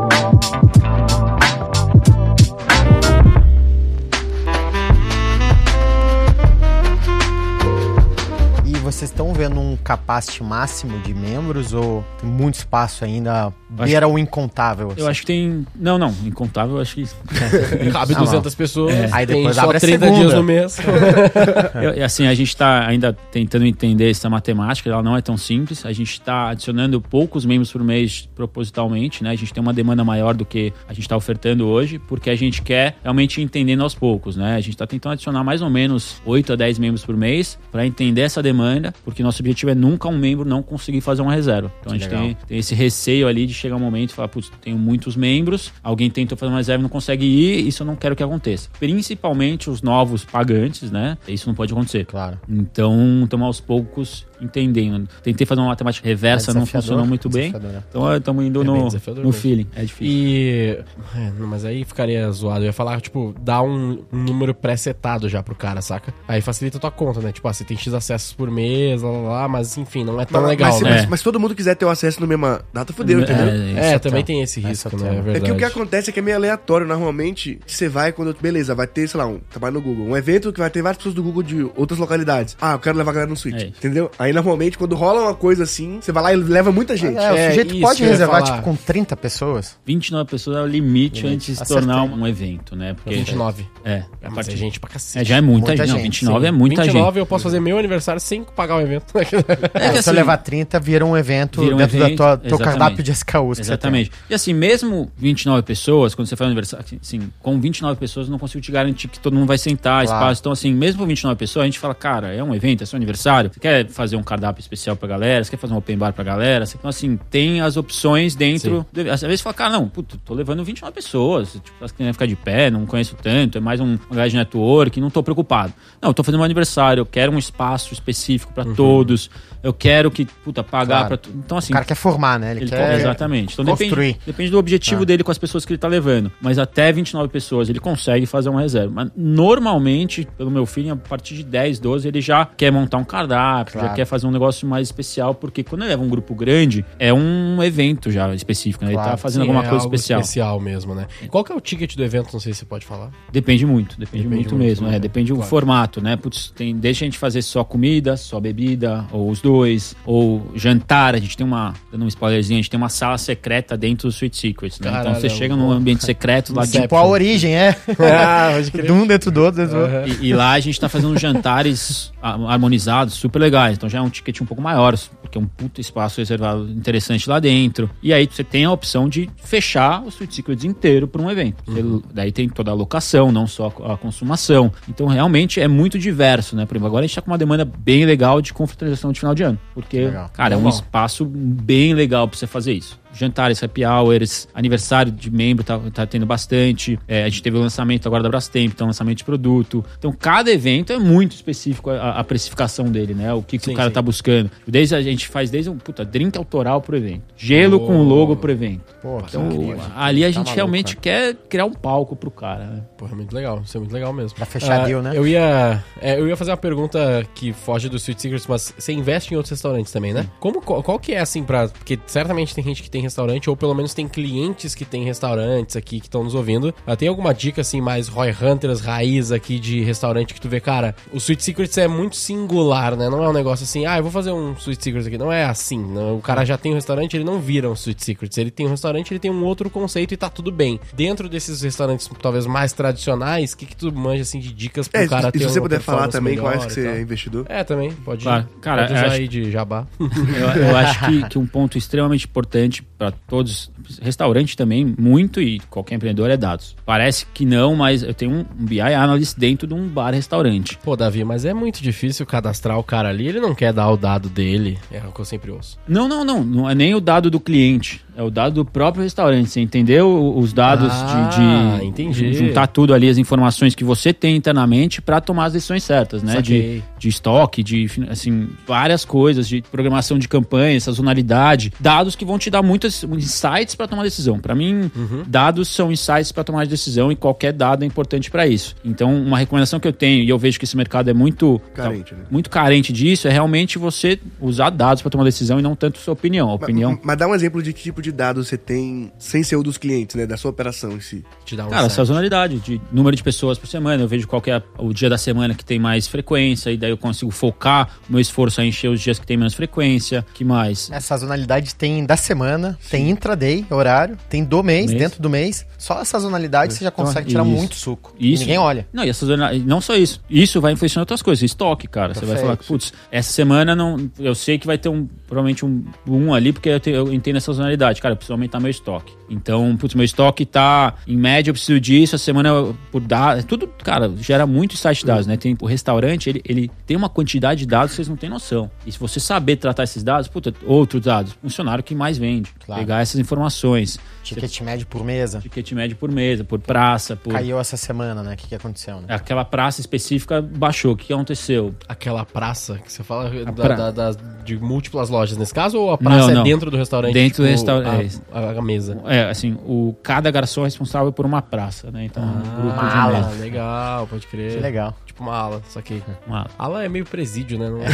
vocês 9.01 9.09
estão 9.09 9.33
vendo 9.33 9.59
um 9.59 9.75
capacity 9.77 10.43
máximo 10.43 10.99
de 10.99 11.11
membros 11.11 11.73
ou 11.73 12.05
tem 12.19 12.29
muito 12.29 12.53
espaço 12.55 13.03
ainda? 13.03 13.51
Beira 13.67 14.07
o 14.07 14.19
incontável. 14.19 14.93
Eu 14.95 15.07
acho 15.07 15.21
que 15.21 15.27
tem. 15.27 15.65
Não, 15.75 15.97
não, 15.97 16.13
incontável, 16.23 16.75
eu 16.75 16.81
acho 16.81 16.95
que. 16.95 17.03
Cabe 17.91 18.13
Ah, 18.13 18.17
não. 18.19 18.25
200 18.25 18.53
pessoas, 18.53 18.93
É. 18.93 19.09
Aí 19.11 19.25
tem 19.25 19.37
depois 19.37 19.57
abre 19.57 19.77
a 19.77 19.79
30 19.79 20.05
segunda. 20.05 20.19
dias 20.21 20.33
no 20.35 20.43
mês. 20.43 20.77
Eu- 21.81 21.95
e 21.95 22.03
assim, 22.03 22.27
a 22.27 22.33
gente 22.35 22.49
está 22.49 22.85
ainda 22.85 23.13
tentando 23.31 23.65
entender 23.65 24.11
essa 24.11 24.29
matemática, 24.29 24.89
ela 24.89 25.01
não 25.01 25.17
é 25.17 25.21
tão 25.21 25.35
simples. 25.37 25.83
A 25.85 25.93
gente 25.93 26.11
está 26.11 26.49
adicionando 26.49 27.01
poucos 27.01 27.43
membros 27.45 27.71
por 27.71 27.83
mês 27.83 28.29
propositalmente, 28.35 29.23
né? 29.23 29.31
A 29.31 29.35
gente 29.35 29.51
tem 29.53 29.63
uma 29.63 29.73
demanda 29.73 30.03
maior 30.03 30.35
do 30.35 30.45
que 30.45 30.71
a 30.87 30.93
gente 30.93 31.03
está 31.03 31.15
ofertando 31.17 31.65
hoje, 31.65 31.97
porque 31.97 32.29
a 32.29 32.35
gente 32.35 32.61
quer 32.61 32.97
realmente 33.01 33.39
ir 33.41 33.43
entendendo 33.43 33.81
aos 33.81 33.95
poucos, 33.95 34.35
né? 34.35 34.55
A 34.55 34.61
gente 34.61 34.71
está 34.73 34.85
tentando 34.85 35.13
adicionar 35.13 35.43
mais 35.43 35.61
ou 35.61 35.69
menos 35.69 36.21
8 36.25 36.53
a 36.53 36.55
10 36.55 36.77
membros 36.77 37.03
por 37.05 37.15
mês 37.17 37.57
para 37.71 37.85
entender 37.85 38.21
essa 38.21 38.43
demanda, 38.43 38.90
porque 39.03 39.23
nosso 39.23 39.41
objetivo 39.41 39.71
é 39.71 39.75
nunca 39.75 40.07
um 40.07 40.17
membro 40.17 40.47
não 40.47 40.61
conseguir 40.61 41.01
fazer 41.01 41.21
uma 41.21 41.33
reserva. 41.33 41.71
Então 41.79 41.93
a 41.93 41.97
gente 41.97 42.09
tem, 42.09 42.37
tem 42.47 42.57
esse 42.57 42.75
receio 42.75 43.27
ali 43.27 43.45
de 43.45 43.53
chegar 43.53 43.75
um 43.75 43.79
momento 43.79 44.11
e 44.11 44.13
falar, 44.13 44.27
putz, 44.27 44.51
tenho 44.61 44.77
muitos 44.77 45.15
membros, 45.15 45.71
alguém 45.83 46.09
tentou 46.09 46.37
fazer 46.37 46.51
uma 46.51 46.57
reserva 46.57 46.81
e 46.81 46.83
não 46.83 46.89
consegue 46.89 47.25
ir, 47.25 47.67
isso 47.67 47.83
eu 47.83 47.87
não 47.87 47.95
quero 47.95 48.15
que 48.15 48.23
aconteça. 48.23 48.69
Principalmente 48.79 49.69
os 49.69 49.81
novos 49.81 50.23
pagantes, 50.23 50.91
né? 50.91 51.17
Isso 51.27 51.47
não 51.47 51.55
pode 51.55 51.73
acontecer. 51.73 52.05
Claro. 52.05 52.39
Então, 52.47 53.21
estamos 53.23 53.45
aos 53.45 53.59
poucos 53.59 54.25
entendendo. 54.41 55.07
Tentei 55.23 55.45
fazer 55.45 55.61
uma 55.61 55.69
matemática 55.69 56.07
reversa, 56.07 56.51
É 56.51 56.53
não 56.53 56.65
funcionou 56.65 57.05
muito 57.05 57.29
bem. 57.29 57.51
né? 57.51 57.83
Então, 57.89 58.15
estamos 58.15 58.43
indo 58.45 58.61
É 58.61 58.63
no, 58.63 58.75
no 58.77 58.83
mesmo. 58.85 59.31
feeling. 59.31 59.67
É 59.75 59.83
difícil. 59.83 60.05
E. 60.13 60.79
é, 61.15 61.31
mas 61.39 61.65
aí 61.65 61.83
ficaria 61.83 62.29
zoado. 62.31 62.61
Eu 62.61 62.67
ia 62.67 62.73
falar, 62.73 62.99
tipo, 63.01 63.33
dá 63.41 63.61
um, 63.61 64.03
um 64.11 64.17
número 64.23 64.53
pré-setado 64.53 65.27
já 65.29 65.41
pro 65.43 65.55
cara, 65.55 65.81
saca? 65.81 66.13
Aí 66.27 66.41
facilita 66.41 66.77
a 66.77 66.81
tua 66.81 66.91
conta, 66.91 67.19
né? 67.21 67.31
Tipo, 67.31 67.47
ah, 67.47 67.53
você 67.53 67.63
tem 67.63 67.77
X 67.77 67.93
acessos 67.93 68.33
por 68.33 68.49
mês, 68.49 69.01
lá, 69.01 69.09
lá, 69.11 69.19
lá, 69.41 69.47
mas 69.47 69.77
enfim, 69.77 70.03
não 70.03 70.19
é 70.19 70.25
tão 70.25 70.41
Mas- 70.41 70.49
legal, 70.49 70.69
mas, 70.69 70.77
se- 70.77 70.83
né? 70.83 70.89
mas, 70.91 71.03
É. 71.03 71.07
mas 71.07 71.19
se 71.19 71.23
todo 71.23 71.39
mundo 71.39 71.55
quiser 71.55 71.75
ter 71.75 71.85
o 71.85 71.89
acesso 71.89 72.19
na 72.21 72.27
mesma 72.27 72.61
data, 72.73 72.91
fodeu, 72.93 73.19
entendeu? 73.19 73.45
É, 73.47 73.91
É, 73.91 73.93
é 73.93 73.99
também 73.99 74.23
tem 74.23 74.41
esse 74.41 74.59
risco, 74.59 74.89
é 74.95 74.99
né? 74.99 75.23
É 75.33 75.37
É 75.37 75.39
que 75.39 75.51
o 75.51 75.55
que 75.57 75.63
acontece 75.63 76.09
é 76.09 76.13
que 76.13 76.19
é 76.19 76.23
meio 76.23 76.37
aleatório. 76.37 76.87
Normalmente, 76.87 77.59
você 77.65 77.87
vai 77.89 78.11
quando. 78.11 78.35
Beleza, 78.41 78.73
vai 78.73 78.87
ter, 78.87 79.07
sei 79.07 79.19
lá, 79.19 79.27
um 79.27 79.39
trabalho 79.49 79.75
no 79.75 79.81
Google. 79.81 80.07
Um 80.07 80.17
evento 80.17 80.51
que 80.53 80.59
vai 80.59 80.69
ter 80.69 80.81
várias 80.81 80.97
pessoas 80.97 81.13
do 81.15 81.21
Google 81.23 81.43
de 81.43 81.63
outras 81.75 81.99
localidades. 81.99 82.55
Ah, 82.61 82.73
eu 82.73 82.79
quero 82.79 82.97
levar 82.97 83.11
a 83.11 83.13
galera 83.13 83.29
no 83.29 83.35
Switch. 83.37 83.61
É. 83.61 83.65
Entendeu? 83.67 84.09
Aí 84.17 84.30
normalmente, 84.33 84.77
quando 84.77 84.95
rola 84.95 85.21
uma 85.21 85.33
coisa 85.35 85.63
assim, 85.63 85.99
você 86.01 86.11
vai 86.11 86.23
lá 86.23 86.33
e 86.33 86.35
leva 86.35 86.71
muita 86.71 86.95
gente. 86.95 87.17
É, 87.17 87.31
o 87.31 87.35
É, 87.35 87.49
sujeito 87.49 87.73
isso 87.73 87.81
pode 87.81 88.03
reservar, 88.03 88.43
tipo, 88.43 88.61
com 88.61 88.75
30 88.75 89.15
pessoas. 89.17 89.77
29 89.85 90.29
pessoas 90.29 90.57
é 90.57 90.61
o 90.61 90.65
limite 90.67 91.25
antes 91.27 91.47
de 91.47 91.55
se 91.55 91.67
tornar 91.73 92.03
um 92.03 92.27
evento, 92.27 92.75
né? 92.75 92.93
Porque 92.93 93.15
29. 93.15 93.65
É, 93.83 93.91
É, 93.91 93.97
a 93.99 94.05
mas 94.29 94.33
partir 94.35 94.53
é 94.53 94.57
gente 94.57 94.79
pra 94.79 94.89
cacete. 94.89 95.19
É, 95.19 95.25
já 95.25 95.37
é 95.37 95.41
muita, 95.41 95.67
Muita 95.67 95.85
gente. 95.85 95.87
Não, 95.95 95.95
gente, 95.97 96.03
29 96.03 96.39
Sim. 96.41 96.47
é 96.47 96.51
muita 96.51 96.81
29 96.83 97.05
gente. 97.07 97.17
eu 97.19 97.25
posso 97.25 97.43
fazer 97.43 97.59
meu 97.59 97.77
aniversário 97.77 98.21
sem 98.21 98.43
pagar 98.43 98.77
o 98.77 98.81
evento. 98.81 99.05
É, 99.17 99.23
se 99.93 99.97
assim, 99.99 100.09
eu 100.09 100.15
levar 100.15 100.37
30, 100.37 100.79
vira 100.79 101.05
um 101.05 101.15
evento 101.17 101.61
Vira 101.61 101.75
um 101.75 101.77
dentro 101.77 101.97
evento, 101.97 102.17
da 102.19 102.37
tua, 102.37 102.49
teu 102.49 102.57
cardápio 102.57 103.03
de 103.03 103.11
SKUs 103.11 103.59
Exatamente. 103.59 104.11
E 104.29 104.33
assim, 104.33 104.53
mesmo 104.53 105.11
29 105.17 105.63
pessoas, 105.63 106.15
quando 106.15 106.27
você 106.27 106.35
faz 106.35 106.47
um 106.47 106.51
aniversário, 106.51 106.85
assim, 107.01 107.29
com 107.41 107.59
29 107.59 107.99
pessoas, 107.99 108.27
eu 108.27 108.31
não 108.31 108.39
consigo 108.39 108.61
te 108.61 108.71
garantir 108.71 109.07
que 109.07 109.19
todo 109.19 109.33
mundo 109.35 109.47
vai 109.47 109.57
sentar, 109.57 110.05
Claro. 110.05 110.21
espaço. 110.21 110.41
Então, 110.41 110.51
assim, 110.51 110.73
mesmo 110.73 110.99
com 111.01 111.05
29 111.07 111.37
pessoas, 111.37 111.63
a 111.63 111.65
gente 111.65 111.79
fala, 111.79 111.93
cara, 111.95 112.33
é 112.33 112.43
um 112.43 112.53
evento, 112.53 112.83
é 112.83 112.85
seu 112.85 112.97
aniversário. 112.97 113.51
Você 113.53 113.59
quer 113.59 113.87
fazer 113.89 114.15
um 114.15 114.20
cardápio 114.23 114.61
especial 114.61 114.95
pra 114.95 115.07
galera? 115.07 115.43
Você 115.43 115.51
quer 115.51 115.57
fazer 115.57 115.73
um 115.73 115.77
open 115.77 115.97
bar 115.97 116.13
pra 116.13 116.23
galera? 116.23 116.65
Então, 116.65 116.89
assim, 116.89 117.17
tem 117.29 117.61
as 117.61 117.77
opções 117.77 118.35
dentro. 118.35 118.85
do- 118.91 119.01
Às 119.11 119.21
vezes 119.21 119.39
você 119.39 119.43
fala, 119.43 119.53
cara, 119.53 119.73
não, 119.73 119.87
puta, 119.87 120.17
tô 120.25 120.33
levando 120.33 120.63
29 120.63 120.93
pessoas. 120.93 121.53
Tipo, 121.53 121.71
elas 121.79 121.91
querem 121.91 122.11
ficar 122.13 122.25
de 122.25 122.35
pé, 122.35 122.69
não 122.71 122.85
conheço 122.85 123.15
tanto, 123.21 123.57
é 123.57 123.61
mais 123.61 123.79
um 123.79 123.97
galera 124.09 124.29
de 124.29 124.35
network, 124.37 124.99
não 124.99 125.09
tô 125.09 125.21
preocupado. 125.23 125.73
Não, 126.01 126.09
eu 126.09 126.13
tô 126.13 126.23
fazendo 126.23 126.41
um 126.41 126.43
aniversário, 126.43 127.01
eu 127.01 127.05
quero 127.05 127.31
um 127.31 127.37
espaço 127.37 127.93
específico 127.93 128.53
pra 128.53 128.65
todos. 128.65 129.29
Eu 129.63 129.73
quero 129.73 130.09
que, 130.09 130.25
puta, 130.25 130.63
pagar 130.63 130.85
Claro. 131.05 131.07
pra. 131.09 131.17
tu- 131.17 131.29
Então, 131.35 131.57
assim, 131.57 131.71
O 131.71 131.75
cara 131.75 131.85
quer 131.85 131.95
formar, 131.95 132.39
né? 132.39 132.51
Ele, 132.51 132.61
ele 132.61 132.69
quer. 132.71 132.95
exatamente. 132.99 133.53
Então 133.53 133.63
depende, 133.63 133.83
construir. 133.91 134.17
depende 134.25 134.49
do 134.51 134.57
objetivo 134.57 135.03
Ah. 135.03 135.05
dele 135.05 135.23
com 135.23 135.31
as 135.31 135.37
pessoas 135.37 135.63
que 135.65 135.71
ele 135.73 135.77
tá 135.77 135.87
levando. 135.87 136.31
Mas 136.41 136.57
até 136.57 136.91
29 136.91 137.29
pessoas 137.29 137.69
ele 137.69 137.79
consegue 137.79 138.25
fazer 138.25 138.49
uma 138.49 138.61
reserva. 138.61 138.91
Mas 138.93 139.11
normalmente, 139.15 140.27
pelo 140.37 140.49
meu 140.49 140.65
filho, 140.65 140.93
a 140.93 140.95
partir 140.95 141.35
de 141.35 141.43
10, 141.43 141.79
12, 141.79 142.07
ele 142.07 142.21
já 142.21 142.45
quer 142.45 142.71
montar 142.71 142.97
um 142.97 143.03
cardápio, 143.03 143.73
já 143.75 143.79
Claro. 143.81 143.95
quer 143.95 144.05
fazer 144.11 144.27
um 144.27 144.31
negócio 144.31 144.67
mais 144.67 144.87
especial, 144.89 145.33
porque 145.33 145.63
quando 145.63 145.81
ele 145.81 145.89
leva 145.89 146.03
um 146.03 146.09
grupo 146.09 146.35
grande, 146.35 146.85
é 146.99 147.13
um 147.13 147.63
evento 147.63 148.11
já 148.11 148.33
específico, 148.35 148.83
né? 148.85 148.91
Ele 148.91 148.95
Claro. 148.97 149.11
tá 149.11 149.17
fazendo 149.17 149.43
Sim, 149.43 149.47
alguma 149.49 149.65
é 149.65 149.69
coisa 149.69 149.85
algo 149.85 149.95
especial. 149.95 150.19
especial 150.21 150.59
mesmo, 150.59 150.93
né? 150.93 151.07
Qual 151.29 151.43
que 151.43 151.51
é 151.51 151.55
o 151.55 151.61
ticket 151.61 151.95
do 151.95 152.03
evento? 152.03 152.29
Não 152.33 152.39
sei 152.39 152.53
se 152.53 152.59
você 152.59 152.65
pode 152.65 152.85
falar. 152.85 153.09
Depende 153.31 153.65
muito, 153.65 153.97
depende, 153.97 154.23
Depende 154.23 154.27
muito, 154.35 154.55
muito, 154.55 154.67
mesmo. 154.69 154.87
né? 154.87 154.97
É, 154.97 154.99
depende 154.99 155.29
do 155.31 155.35
Claro. 155.35 155.49
formato, 155.49 156.01
né? 156.01 156.15
Putz, 156.17 156.51
tem, 156.55 156.75
deixa 156.75 157.03
a 157.03 157.07
gente 157.07 157.17
fazer 157.17 157.41
só 157.41 157.63
comida, 157.63 158.17
só 158.17 158.39
bebida, 158.39 159.05
ou 159.11 159.29
os 159.29 159.41
dois, 159.41 159.95
ou 160.05 160.45
jantar. 160.55 161.15
A 161.15 161.19
gente 161.19 161.35
tem 161.37 161.45
uma, 161.47 161.73
dando 161.91 162.03
um 162.05 162.07
spoilerzinho, 162.07 162.59
a 162.59 162.61
gente 162.61 162.69
tem 162.69 162.77
uma 162.77 162.89
sala 162.89 163.17
secreta 163.17 163.77
dentro 163.77 164.07
do 164.09 164.11
Sweet 164.11 164.35
Secrets, 164.35 164.79
né? 164.79 164.89
então 164.89 165.03
Caralho, 165.03 165.21
você 165.21 165.29
chega 165.29 165.55
num 165.55 165.71
ambiente 165.71 166.03
secreto 166.03 166.53
lá 166.53 166.65
de 166.65 166.71
Tipo 166.81 166.95
a 166.97 167.05
origem, 167.05 167.55
é. 167.55 167.75
Ah. 167.99 168.51
De 168.81 168.91
um 168.91 169.05
dentro 169.07 169.31
do 169.31 169.41
outro, 169.43 169.61
dentro 169.61 169.75
do 169.77 169.81
outro. 169.83 170.23
E, 170.23 170.27
e 170.29 170.33
lá 170.33 170.51
a 170.51 170.59
gente 170.59 170.79
tá 170.79 170.89
fazendo 170.89 171.17
jantares 171.17 172.10
harmonizados, 172.21 173.15
super 173.15 173.39
legais. 173.39 173.77
Então 173.77 173.89
já 173.89 173.99
é 173.99 174.01
um 174.01 174.09
ticket 174.09 174.41
um 174.41 174.45
pouco 174.45 174.61
maior, 174.61 174.97
porque 175.31 175.37
é 175.37 175.41
um 175.41 175.45
puta 175.45 175.79
espaço 175.79 176.19
reservado 176.19 176.69
interessante 176.69 177.29
lá 177.29 177.39
dentro. 177.39 177.89
E 178.03 178.13
aí 178.13 178.27
você 178.29 178.43
tem 178.43 178.65
a 178.65 178.71
opção 178.71 179.07
de 179.07 179.29
fechar 179.37 180.03
o 180.03 180.09
Sweet 180.09 180.35
Secrets 180.35 180.65
inteiro 180.65 181.07
para 181.07 181.21
um 181.21 181.31
evento. 181.31 181.63
Você- 181.65 182.03
daí 182.13 182.31
tem 182.31 182.49
toda 182.49 182.69
a 182.71 182.73
locação, 182.73 183.31
não 183.31 183.47
só 183.47 183.67
a 183.85 183.95
consumação. 183.97 184.71
Então 184.89 185.07
realmente 185.07 185.59
é 185.61 185.67
muito 185.67 185.97
diverso, 185.97 186.55
né? 186.55 186.65
Por 186.65 186.75
exemplo, 186.75 186.87
agora 186.87 187.05
a 187.05 187.07
gente 187.07 187.15
tá 187.15 187.21
com 187.21 187.31
uma 187.31 187.37
demanda 187.37 187.63
bem 187.63 188.05
legal 188.05 188.41
de 188.41 188.53
confraternização 188.53 189.11
de 189.13 189.19
final 189.19 189.33
de 189.33 189.43
ano. 189.43 189.57
Porque, 189.73 190.05
Legal. 190.05 190.29
cara, 190.33 190.55
é 190.55 190.57
um 190.57 190.63
Bom. 190.63 190.69
espaço 190.69 191.23
bem 191.25 191.93
legal 191.93 192.27
para 192.27 192.37
você 192.37 192.47
fazer 192.47 192.73
isso. 192.73 192.99
Jantares, 193.13 193.61
happy 193.61 193.83
hours, 193.83 194.47
aniversário 194.53 195.11
de 195.11 195.29
membro 195.29 195.65
tá, 195.65 195.77
tá 195.93 196.05
tendo 196.05 196.25
bastante. 196.25 196.97
É, 197.05 197.23
a 197.25 197.29
gente 197.29 197.43
teve 197.43 197.57
o 197.57 197.59
lançamento 197.59 198.07
agora 198.07 198.23
da 198.23 198.29
Brastemp, 198.29 198.71
então 198.73 198.87
lançamento 198.87 199.17
de 199.17 199.23
produto. 199.25 199.83
Então 199.99 200.13
cada 200.17 200.49
evento 200.49 200.93
é 200.93 200.97
muito 200.97 201.33
específico 201.35 201.89
a, 201.89 202.11
a 202.19 202.23
precificação 202.23 202.85
dele, 202.85 203.13
né? 203.13 203.33
O 203.33 203.41
que, 203.43 203.57
que 203.57 203.65
Sim, 203.65 203.73
o 203.73 203.75
cara 203.75 203.89
sim. 203.89 203.93
tá 203.95 204.01
buscando. 204.01 204.49
Desde 204.65 204.95
a 204.95 205.01
gente 205.01 205.20
faz 205.27 205.49
desde 205.49 205.69
um 205.69 205.77
puta 205.77 206.03
drink 206.05 206.37
autoral 206.37 206.81
pro 206.81 206.97
evento, 206.97 207.23
gelo 207.37 207.77
Oh. 207.77 207.87
com 207.87 208.03
logo 208.03 208.35
pro 208.35 208.51
evento. 208.51 208.90
Pô, 209.01 209.17
que 209.17 209.29
Então 209.35 209.47
incrível. 209.51 209.81
ali 209.95 210.23
a 210.23 210.27
Tá 210.27 210.31
gente 210.31 210.35
maluco, 210.37 210.55
realmente 210.55 210.95
né? 210.95 210.99
quer 211.01 211.35
criar 211.49 211.65
um 211.65 211.73
palco 211.73 212.15
pro 212.15 212.31
cara, 212.31 212.63
né? 212.65 212.83
Pô, 212.97 213.05
é 213.05 213.15
muito 213.15 213.33
legal, 213.35 213.61
isso 213.65 213.75
é 213.75 213.79
muito 213.79 213.91
legal 213.93 214.13
mesmo. 214.13 214.35
Pra 214.37 214.45
fechar 214.45 214.81
Ah, 214.81 214.85
deal, 214.85 215.01
né? 215.01 215.11
Eu 215.13 215.27
ia, 215.27 215.83
é, 215.99 216.17
eu 216.17 216.27
ia 216.29 216.37
fazer 216.37 216.51
uma 216.51 216.57
pergunta 216.57 217.25
que 217.35 217.51
foge 217.51 217.89
do 217.89 217.97
Sweet 217.97 218.21
Secrets, 218.21 218.47
mas 218.47 218.73
você 218.77 218.93
investe 218.93 219.33
em 219.33 219.37
outros 219.37 219.49
restaurantes 219.51 219.91
também, 219.91 220.13
né? 220.13 220.27
Como, 220.39 220.61
qual, 220.61 220.81
qual 220.81 220.97
que 220.97 221.13
é 221.13 221.19
assim 221.19 221.43
pra... 221.43 221.67
Porque 221.67 221.99
certamente 222.07 222.55
tem 222.55 222.63
gente 222.63 222.81
que 222.81 222.89
tem 222.89 223.01
tem 223.01 223.05
restaurante, 223.05 223.49
ou 223.49 223.57
pelo 223.57 223.73
menos 223.73 223.93
tem 223.95 224.07
clientes 224.07 224.75
que 224.75 224.85
têm 224.85 225.03
restaurantes 225.03 225.75
aqui 225.75 225.99
que 225.99 226.05
estão 226.05 226.23
nos 226.23 226.35
ouvindo. 226.35 226.71
Ah, 226.85 226.95
tem 226.95 227.07
alguma 227.07 227.33
dica, 227.33 227.61
assim, 227.61 227.81
mais 227.81 228.07
Roy 228.07 228.29
Hunters 228.31 228.79
raiz 228.81 229.31
aqui 229.31 229.59
de 229.59 229.81
restaurante 229.81 230.33
que 230.35 230.39
tu 230.39 230.47
vê, 230.47 230.59
cara? 230.59 230.93
O 231.11 231.17
Sweet 231.17 231.43
Secrets 231.43 231.77
é 231.79 231.87
muito 231.87 232.15
singular, 232.15 232.95
né? 232.95 233.09
Não 233.09 233.23
é 233.23 233.29
um 233.29 233.33
negócio 233.33 233.63
assim, 233.63 233.85
ah, 233.87 233.97
eu 233.97 234.03
vou 234.03 234.11
fazer 234.11 234.31
um 234.31 234.53
Sweet 234.53 234.83
Secrets 234.83 235.07
aqui. 235.07 235.17
Não 235.17 235.31
é 235.31 235.45
assim. 235.45 235.79
Não. 235.83 236.17
O 236.17 236.21
cara 236.21 236.45
já 236.45 236.57
tem 236.57 236.71
um 236.71 236.75
restaurante, 236.75 237.15
ele 237.17 237.23
não 237.23 237.39
vira 237.39 237.67
um 237.69 237.73
Sweet 237.73 238.03
Secrets. 238.03 238.37
Ele 238.37 238.51
tem 238.51 238.67
um 238.67 238.69
restaurante, 238.69 238.90
ele 238.99 239.19
tem 239.19 239.31
um 239.31 239.43
outro 239.43 239.69
conceito 239.69 240.13
e 240.13 240.17
tá 240.17 240.29
tudo 240.29 240.51
bem. 240.51 240.79
Dentro 240.93 241.29
desses 241.29 241.61
restaurantes 241.61 242.09
talvez 242.21 242.45
mais 242.45 242.73
tradicionais, 242.73 243.53
o 243.53 243.57
que, 243.57 243.65
que 243.65 243.75
tu 243.75 243.91
manja 243.93 244.21
assim 244.23 244.39
de 244.39 244.51
dicas 244.53 244.87
pro 244.87 245.01
É, 245.01 245.07
cara 245.07 245.29
e 245.29 245.31
ter 245.31 245.39
se 245.39 245.45
você 245.45 245.61
puder 245.61 245.79
falar 245.79 246.07
também 246.07 246.37
quais 246.37 246.65
que 246.65 246.71
e 246.71 246.73
você 246.73 246.87
é 246.87 247.01
investidor. 247.01 247.45
É, 247.49 247.63
também, 247.63 247.91
pode, 247.91 248.23
Claro. 248.23 248.47
Cara, 248.61 248.81
pode 248.83 248.93
usar 248.93 249.05
acho- 249.07 249.15
aí 249.15 249.27
de 249.27 249.51
jabá. 249.51 249.85
Eu, 250.01 250.63
eu 250.63 250.77
acho 250.77 251.05
que, 251.05 251.29
que 251.29 251.37
um 251.39 251.45
ponto 251.45 251.77
extremamente 251.77 252.25
importante 252.25 252.81
para 252.97 253.11
todos, 253.11 253.71
restaurante 254.01 254.55
também, 254.55 254.95
muito 254.97 255.41
e 255.41 255.59
qualquer 255.69 255.95
empreendedor 255.95 256.29
é 256.29 256.37
dados. 256.37 256.75
Parece 256.85 257.25
que 257.33 257.45
não, 257.45 257.75
mas 257.75 258.03
eu 258.03 258.13
tenho 258.13 258.31
um 258.31 258.43
BI 258.43 258.79
analyst 258.81 259.37
dentro 259.37 259.67
de 259.67 259.73
um 259.73 259.87
bar-restaurante. 259.87 260.77
Pô, 260.83 260.95
Davi, 260.95 261.23
mas 261.23 261.45
é 261.45 261.53
muito 261.53 261.81
difícil 261.81 262.25
cadastrar 262.25 262.77
o 262.77 262.83
cara 262.83 263.09
ali, 263.09 263.27
ele 263.27 263.39
não 263.39 263.53
quer 263.55 263.73
dar 263.73 263.89
o 263.89 263.97
dado 263.97 264.29
dele. 264.29 264.77
É 264.91 264.99
o 264.99 265.11
que 265.11 265.19
eu 265.21 265.25
sempre 265.25 265.51
ouço. 265.51 265.77
Não, 265.87 266.07
não, 266.07 266.23
não. 266.23 266.43
Não 266.43 266.69
é 266.69 266.75
nem 266.75 266.93
o 266.95 266.99
dado 267.01 267.29
do 267.29 267.39
cliente. 267.39 268.03
É 268.21 268.23
o 268.23 268.29
dado 268.29 268.53
do 268.53 268.65
próprio 268.65 269.03
restaurante. 269.03 269.49
Você 269.49 269.59
entendeu 269.61 270.35
os 270.37 270.53
dados 270.53 270.91
Ah, 270.93 271.79
de, 271.81 272.11
de 272.11 272.33
juntar 272.35 272.67
tudo 272.67 272.93
ali, 272.93 273.09
as 273.09 273.17
informações 273.17 273.73
que 273.73 273.83
você 273.83 274.13
tem 274.13 274.35
internamente 274.35 275.01
para 275.01 275.19
tomar 275.19 275.45
as 275.45 275.53
decisões 275.53 275.83
certas, 275.83 276.21
né? 276.21 276.35
Saquei. 276.35 276.61
De, 276.77 276.83
de 276.99 277.09
estoque, 277.09 277.63
de 277.63 277.89
assim, 278.09 278.49
várias 278.67 279.03
coisas, 279.03 279.47
de 279.47 279.63
programação 279.63 280.19
de 280.19 280.27
campanha, 280.27 280.79
sazonalidade. 280.79 281.73
Dados 281.79 282.15
que 282.15 282.23
vão 282.23 282.37
te 282.37 282.51
dar 282.51 282.61
muitos 282.61 283.03
insights 283.03 283.73
para 283.73 283.87
tomar 283.87 284.03
decisão. 284.03 284.39
Para 284.39 284.53
mim, 284.53 284.91
Uhum. 284.95 285.23
dados 285.27 285.67
são 285.69 285.91
insights 285.91 286.31
para 286.31 286.43
tomar 286.43 286.67
decisão 286.67 287.11
e 287.11 287.15
qualquer 287.15 287.51
dado 287.53 287.81
é 287.83 287.87
importante 287.87 288.29
para 288.29 288.45
isso. 288.45 288.75
Então, 288.85 289.15
uma 289.15 289.37
recomendação 289.39 289.79
que 289.79 289.87
eu 289.87 289.93
tenho, 289.93 290.23
e 290.23 290.29
eu 290.29 290.37
vejo 290.37 290.59
que 290.59 290.65
esse 290.65 290.77
mercado 290.77 291.09
é 291.09 291.13
muito 291.13 291.59
Carente, 291.73 292.13
né? 292.13 292.21
muito 292.29 292.49
carente 292.51 292.93
disso, 292.93 293.27
é 293.27 293.31
realmente 293.31 293.79
você 293.79 294.19
usar 294.39 294.69
dados 294.69 295.01
para 295.01 295.09
tomar 295.09 295.23
decisão 295.23 295.57
e 295.59 295.61
não 295.63 295.75
tanto 295.75 295.97
sua 295.97 296.13
opinião. 296.13 296.49
A 296.49 296.53
opinião. 296.53 296.91
Mas, 296.91 296.99
mas 297.03 297.17
dá 297.17 297.27
um 297.27 297.33
exemplo 297.33 297.63
de 297.63 297.73
que 297.73 297.81
tipo 297.81 298.01
de 298.01 298.10
dados 298.11 298.47
você 298.47 298.57
tem 298.57 299.11
sem 299.19 299.43
ser 299.43 299.55
o 299.55 299.63
dos 299.63 299.77
clientes, 299.77 300.15
né? 300.15 300.25
Da 300.25 300.37
sua 300.37 300.51
operação 300.51 300.91
em 300.93 300.99
si. 300.99 301.23
Te 301.45 301.55
dá 301.55 301.65
um 301.65 301.69
Cara, 301.69 301.89
sazonalidade, 301.89 302.59
de 302.59 302.81
número 302.91 303.15
de 303.15 303.23
pessoas 303.23 303.57
por 303.57 303.67
semana. 303.67 304.03
Eu 304.03 304.07
vejo 304.07 304.27
qual 304.27 304.41
que 304.41 304.51
é 304.51 304.61
o 304.77 304.93
dia 304.93 305.09
da 305.09 305.17
semana 305.17 305.53
que 305.53 305.63
tem 305.65 305.79
mais 305.79 306.07
frequência, 306.07 306.71
e 306.71 306.77
daí 306.77 306.89
eu 306.91 306.97
consigo 306.97 307.31
focar 307.31 307.89
o 308.09 308.11
meu 308.11 308.19
esforço 308.21 308.61
a 308.61 308.65
encher 308.65 308.89
os 308.89 308.99
dias 309.01 309.19
que 309.19 309.25
tem 309.25 309.37
menos 309.37 309.53
frequência. 309.53 310.25
que 310.33 310.43
mais? 310.43 310.89
A 310.91 310.99
sazonalidade 310.99 311.75
tem 311.75 312.05
da 312.05 312.17
semana, 312.17 312.77
tem 312.89 313.09
intraday, 313.09 313.65
horário, 313.69 314.17
tem 314.29 314.43
do 314.43 314.61
mês, 314.63 314.87
Mês. 314.87 314.99
dentro 314.99 315.21
do 315.21 315.29
mês. 315.29 315.65
Só 315.77 315.95
a 315.99 316.05
sazonalidade 316.05 316.73
você 316.73 316.83
já 316.83 316.91
consegue 316.91 317.29
tirar 317.29 317.43
Isso. 317.45 317.51
muito 317.51 317.75
suco. 317.75 318.13
Isso. 318.19 318.41
Ninguém 318.43 318.57
olha. 318.57 318.87
Não, 318.93 319.03
e 319.03 319.09
a 319.09 319.13
sazonalidade, 319.13 319.63
não 319.67 319.81
só 319.81 319.95
isso. 319.95 320.21
Isso 320.29 320.61
vai 320.61 320.73
influenciar 320.73 320.99
em 320.99 321.03
outras 321.03 321.21
coisas. 321.21 321.41
Estoque, 321.43 321.87
cara. 321.87 322.13
Você 322.13 322.19
vai 322.21 322.35
Perfeito. 322.35 322.41
falar, 322.45 322.57
putz, 322.57 322.93
essa 323.11 323.31
semana 323.31 323.75
não. 323.75 324.09
Eu 324.19 324.35
sei 324.35 324.57
que 324.59 324.67
vai 324.67 324.77
ter 324.77 324.89
um. 324.89 325.07
Provavelmente 325.27 325.65
um, 325.65 325.83
um 326.07 326.33
ali, 326.33 326.53
porque 326.53 326.69
eu, 326.69 326.79
te- 326.79 326.89
eu 326.91 327.11
entendo 327.11 327.37
a 327.37 327.41
sazonalidade. 327.41 327.90
Cara, 327.99 328.13
eu 328.13 328.17
preciso 328.17 328.33
aumentar 328.33 328.59
meu 328.59 328.69
estoque. 328.69 329.11
Então, 329.29 329.75
putz, 329.75 329.95
meu 329.95 330.05
estoque 330.05 330.45
tá. 330.45 330.93
Em 331.07 331.17
média, 331.17 331.49
eu 331.49 331.53
preciso 331.53 331.79
disso. 331.79 332.15
A 332.15 332.19
semana 332.19 332.49
eu- 332.49 332.77
por 332.91 333.01
dar. 333.01 333.43
Tudo, 333.43 333.67
cara, 333.67 334.11
gera 334.17 334.45
muito 334.45 334.73
insight 334.73 334.99
de 334.99 335.05
dados, 335.07 335.25
né? 335.27 335.35
Tem, 335.37 335.57
o 335.59 335.65
restaurante, 335.65 336.29
ele, 336.29 336.41
ele 336.45 336.71
tem 336.85 336.95
uma 336.95 337.09
quantidade 337.09 337.61
de 337.61 337.65
dados 337.65 337.91
que 337.91 337.95
vocês 337.95 338.07
não 338.07 338.15
têm 338.15 338.29
noção. 338.29 338.69
E 338.85 338.91
se 338.91 338.99
você 338.99 339.19
saber 339.19 339.55
tratar 339.55 339.83
esses 339.83 340.03
dados, 340.03 340.27
puta, 340.27 340.53
outros 340.65 341.01
dados, 341.01 341.33
funcionário 341.41 341.83
que 341.83 341.95
mais 341.95 342.17
vende. 342.17 342.51
Claro. 342.65 342.81
Pegar 342.81 343.01
essas 343.01 343.19
informações. 343.19 343.97
Ticket 344.23 344.61
médio 344.61 344.85
por 344.85 345.03
mesa. 345.03 345.39
Ticket 345.39 345.71
médio 345.71 345.97
por 345.97 346.11
mesa, 346.11 346.43
por 346.43 346.59
praça, 346.59 347.15
por. 347.15 347.33
Caiu 347.33 347.59
essa 347.59 347.75
semana, 347.75 348.21
né? 348.21 348.33
O 348.33 348.37
que, 348.37 348.47
que 348.47 348.55
aconteceu, 348.55 348.97
né? 349.01 349.07
Aquela 349.09 349.43
praça 349.43 349.81
específica 349.81 350.41
baixou. 350.41 350.93
O 350.93 350.95
que 350.95 351.07
que 351.07 351.13
aconteceu? 351.13 351.73
Aquela 351.87 352.23
praça 352.25 352.77
que 352.85 352.91
você 352.91 353.03
fala 353.03 353.29
da- 353.29 353.51
pra- 353.51 353.75
da- 353.75 353.91
das- 353.91 354.17
de 354.45 354.57
múltuplas 354.57 355.09
lojas 355.09 355.37
nesse 355.37 355.53
caso, 355.53 355.79
ou 355.79 355.91
a 355.91 355.97
praça 355.97 356.17
Não, 356.25 356.29
é 356.29 356.33
não. 356.35 356.43
dentro 356.43 356.69
do 356.69 356.77
restaurante? 356.77 357.13
Dentro 357.13 357.43
do 357.43 357.49
restaurante, 357.49 357.80
A, 357.89 358.39
a- 358.39 358.59
a 358.59 358.61
mesa. 358.61 358.99
É, 359.05 359.29
assim, 359.29 359.57
o, 359.65 359.95
cada 360.03 360.29
garçom 360.31 360.61
é 360.61 360.65
responsável 360.65 361.11
por 361.11 361.25
uma 361.25 361.41
praça, 361.41 361.89
né? 361.91 362.05
Então, 362.05 362.23
um 362.23 362.61
grupo 362.61 362.79
de. 362.79 362.91
Ah, 362.95 363.07
mesa. 363.11 363.41
legal, 363.41 364.07
pode 364.07 364.27
crer. 364.27 364.53
Que 364.55 364.59
legal. 364.59 364.95
Tipo 365.11 365.23
uma 365.23 365.35
ala, 365.35 365.61
só 365.67 365.81
que. 365.81 366.01
Uma 366.25 366.39
ala. 366.39 366.49
Ala 366.57 366.85
é 366.85 366.89
meio 366.89 367.03
presídio, 367.05 367.59
né? 367.59 367.69
Não 367.69 367.79
é- 367.83 367.87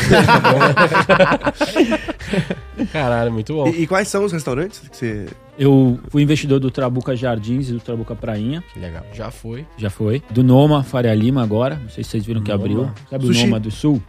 Caralho, 2.94 3.32
muito 3.32 3.54
bom. 3.56 3.68
E, 3.70 3.82
e 3.84 3.88
quais 3.88 4.08
são 4.08 4.24
os 4.24 4.32
restaurantes 4.32 4.80
que 4.88 4.96
você. 4.96 5.26
Eu 5.60 6.00
fui 6.10 6.22
investidor 6.22 6.60
do 6.60 6.70
Trabuca 6.70 7.16
Jardins 7.16 7.70
e 7.70 7.74
do 7.74 7.80
Trabuca 7.80 8.14
Prainha, 8.16 8.64
Que 8.72 8.80
legal. 8.80 9.04
Já 9.12 9.32
foi. 9.32 9.66
já 9.76 9.90
foi. 9.90 10.22
Do 10.30 10.44
Noma 10.44 10.84
Faria 10.84 11.16
Lima 11.16 11.42
agora, 11.42 11.80
não 11.82 11.90
sei 11.90 12.04
se 12.04 12.12
vocês 12.12 12.24
viram 12.28 12.44
que 12.44 12.52
Noma. 12.52 12.64
abriu. 12.64 12.92
Sabe 13.10 13.26
Sushi. 13.26 13.40
o 13.40 13.44
Noma 13.46 13.60
do 13.60 13.72
Sul? 13.72 14.00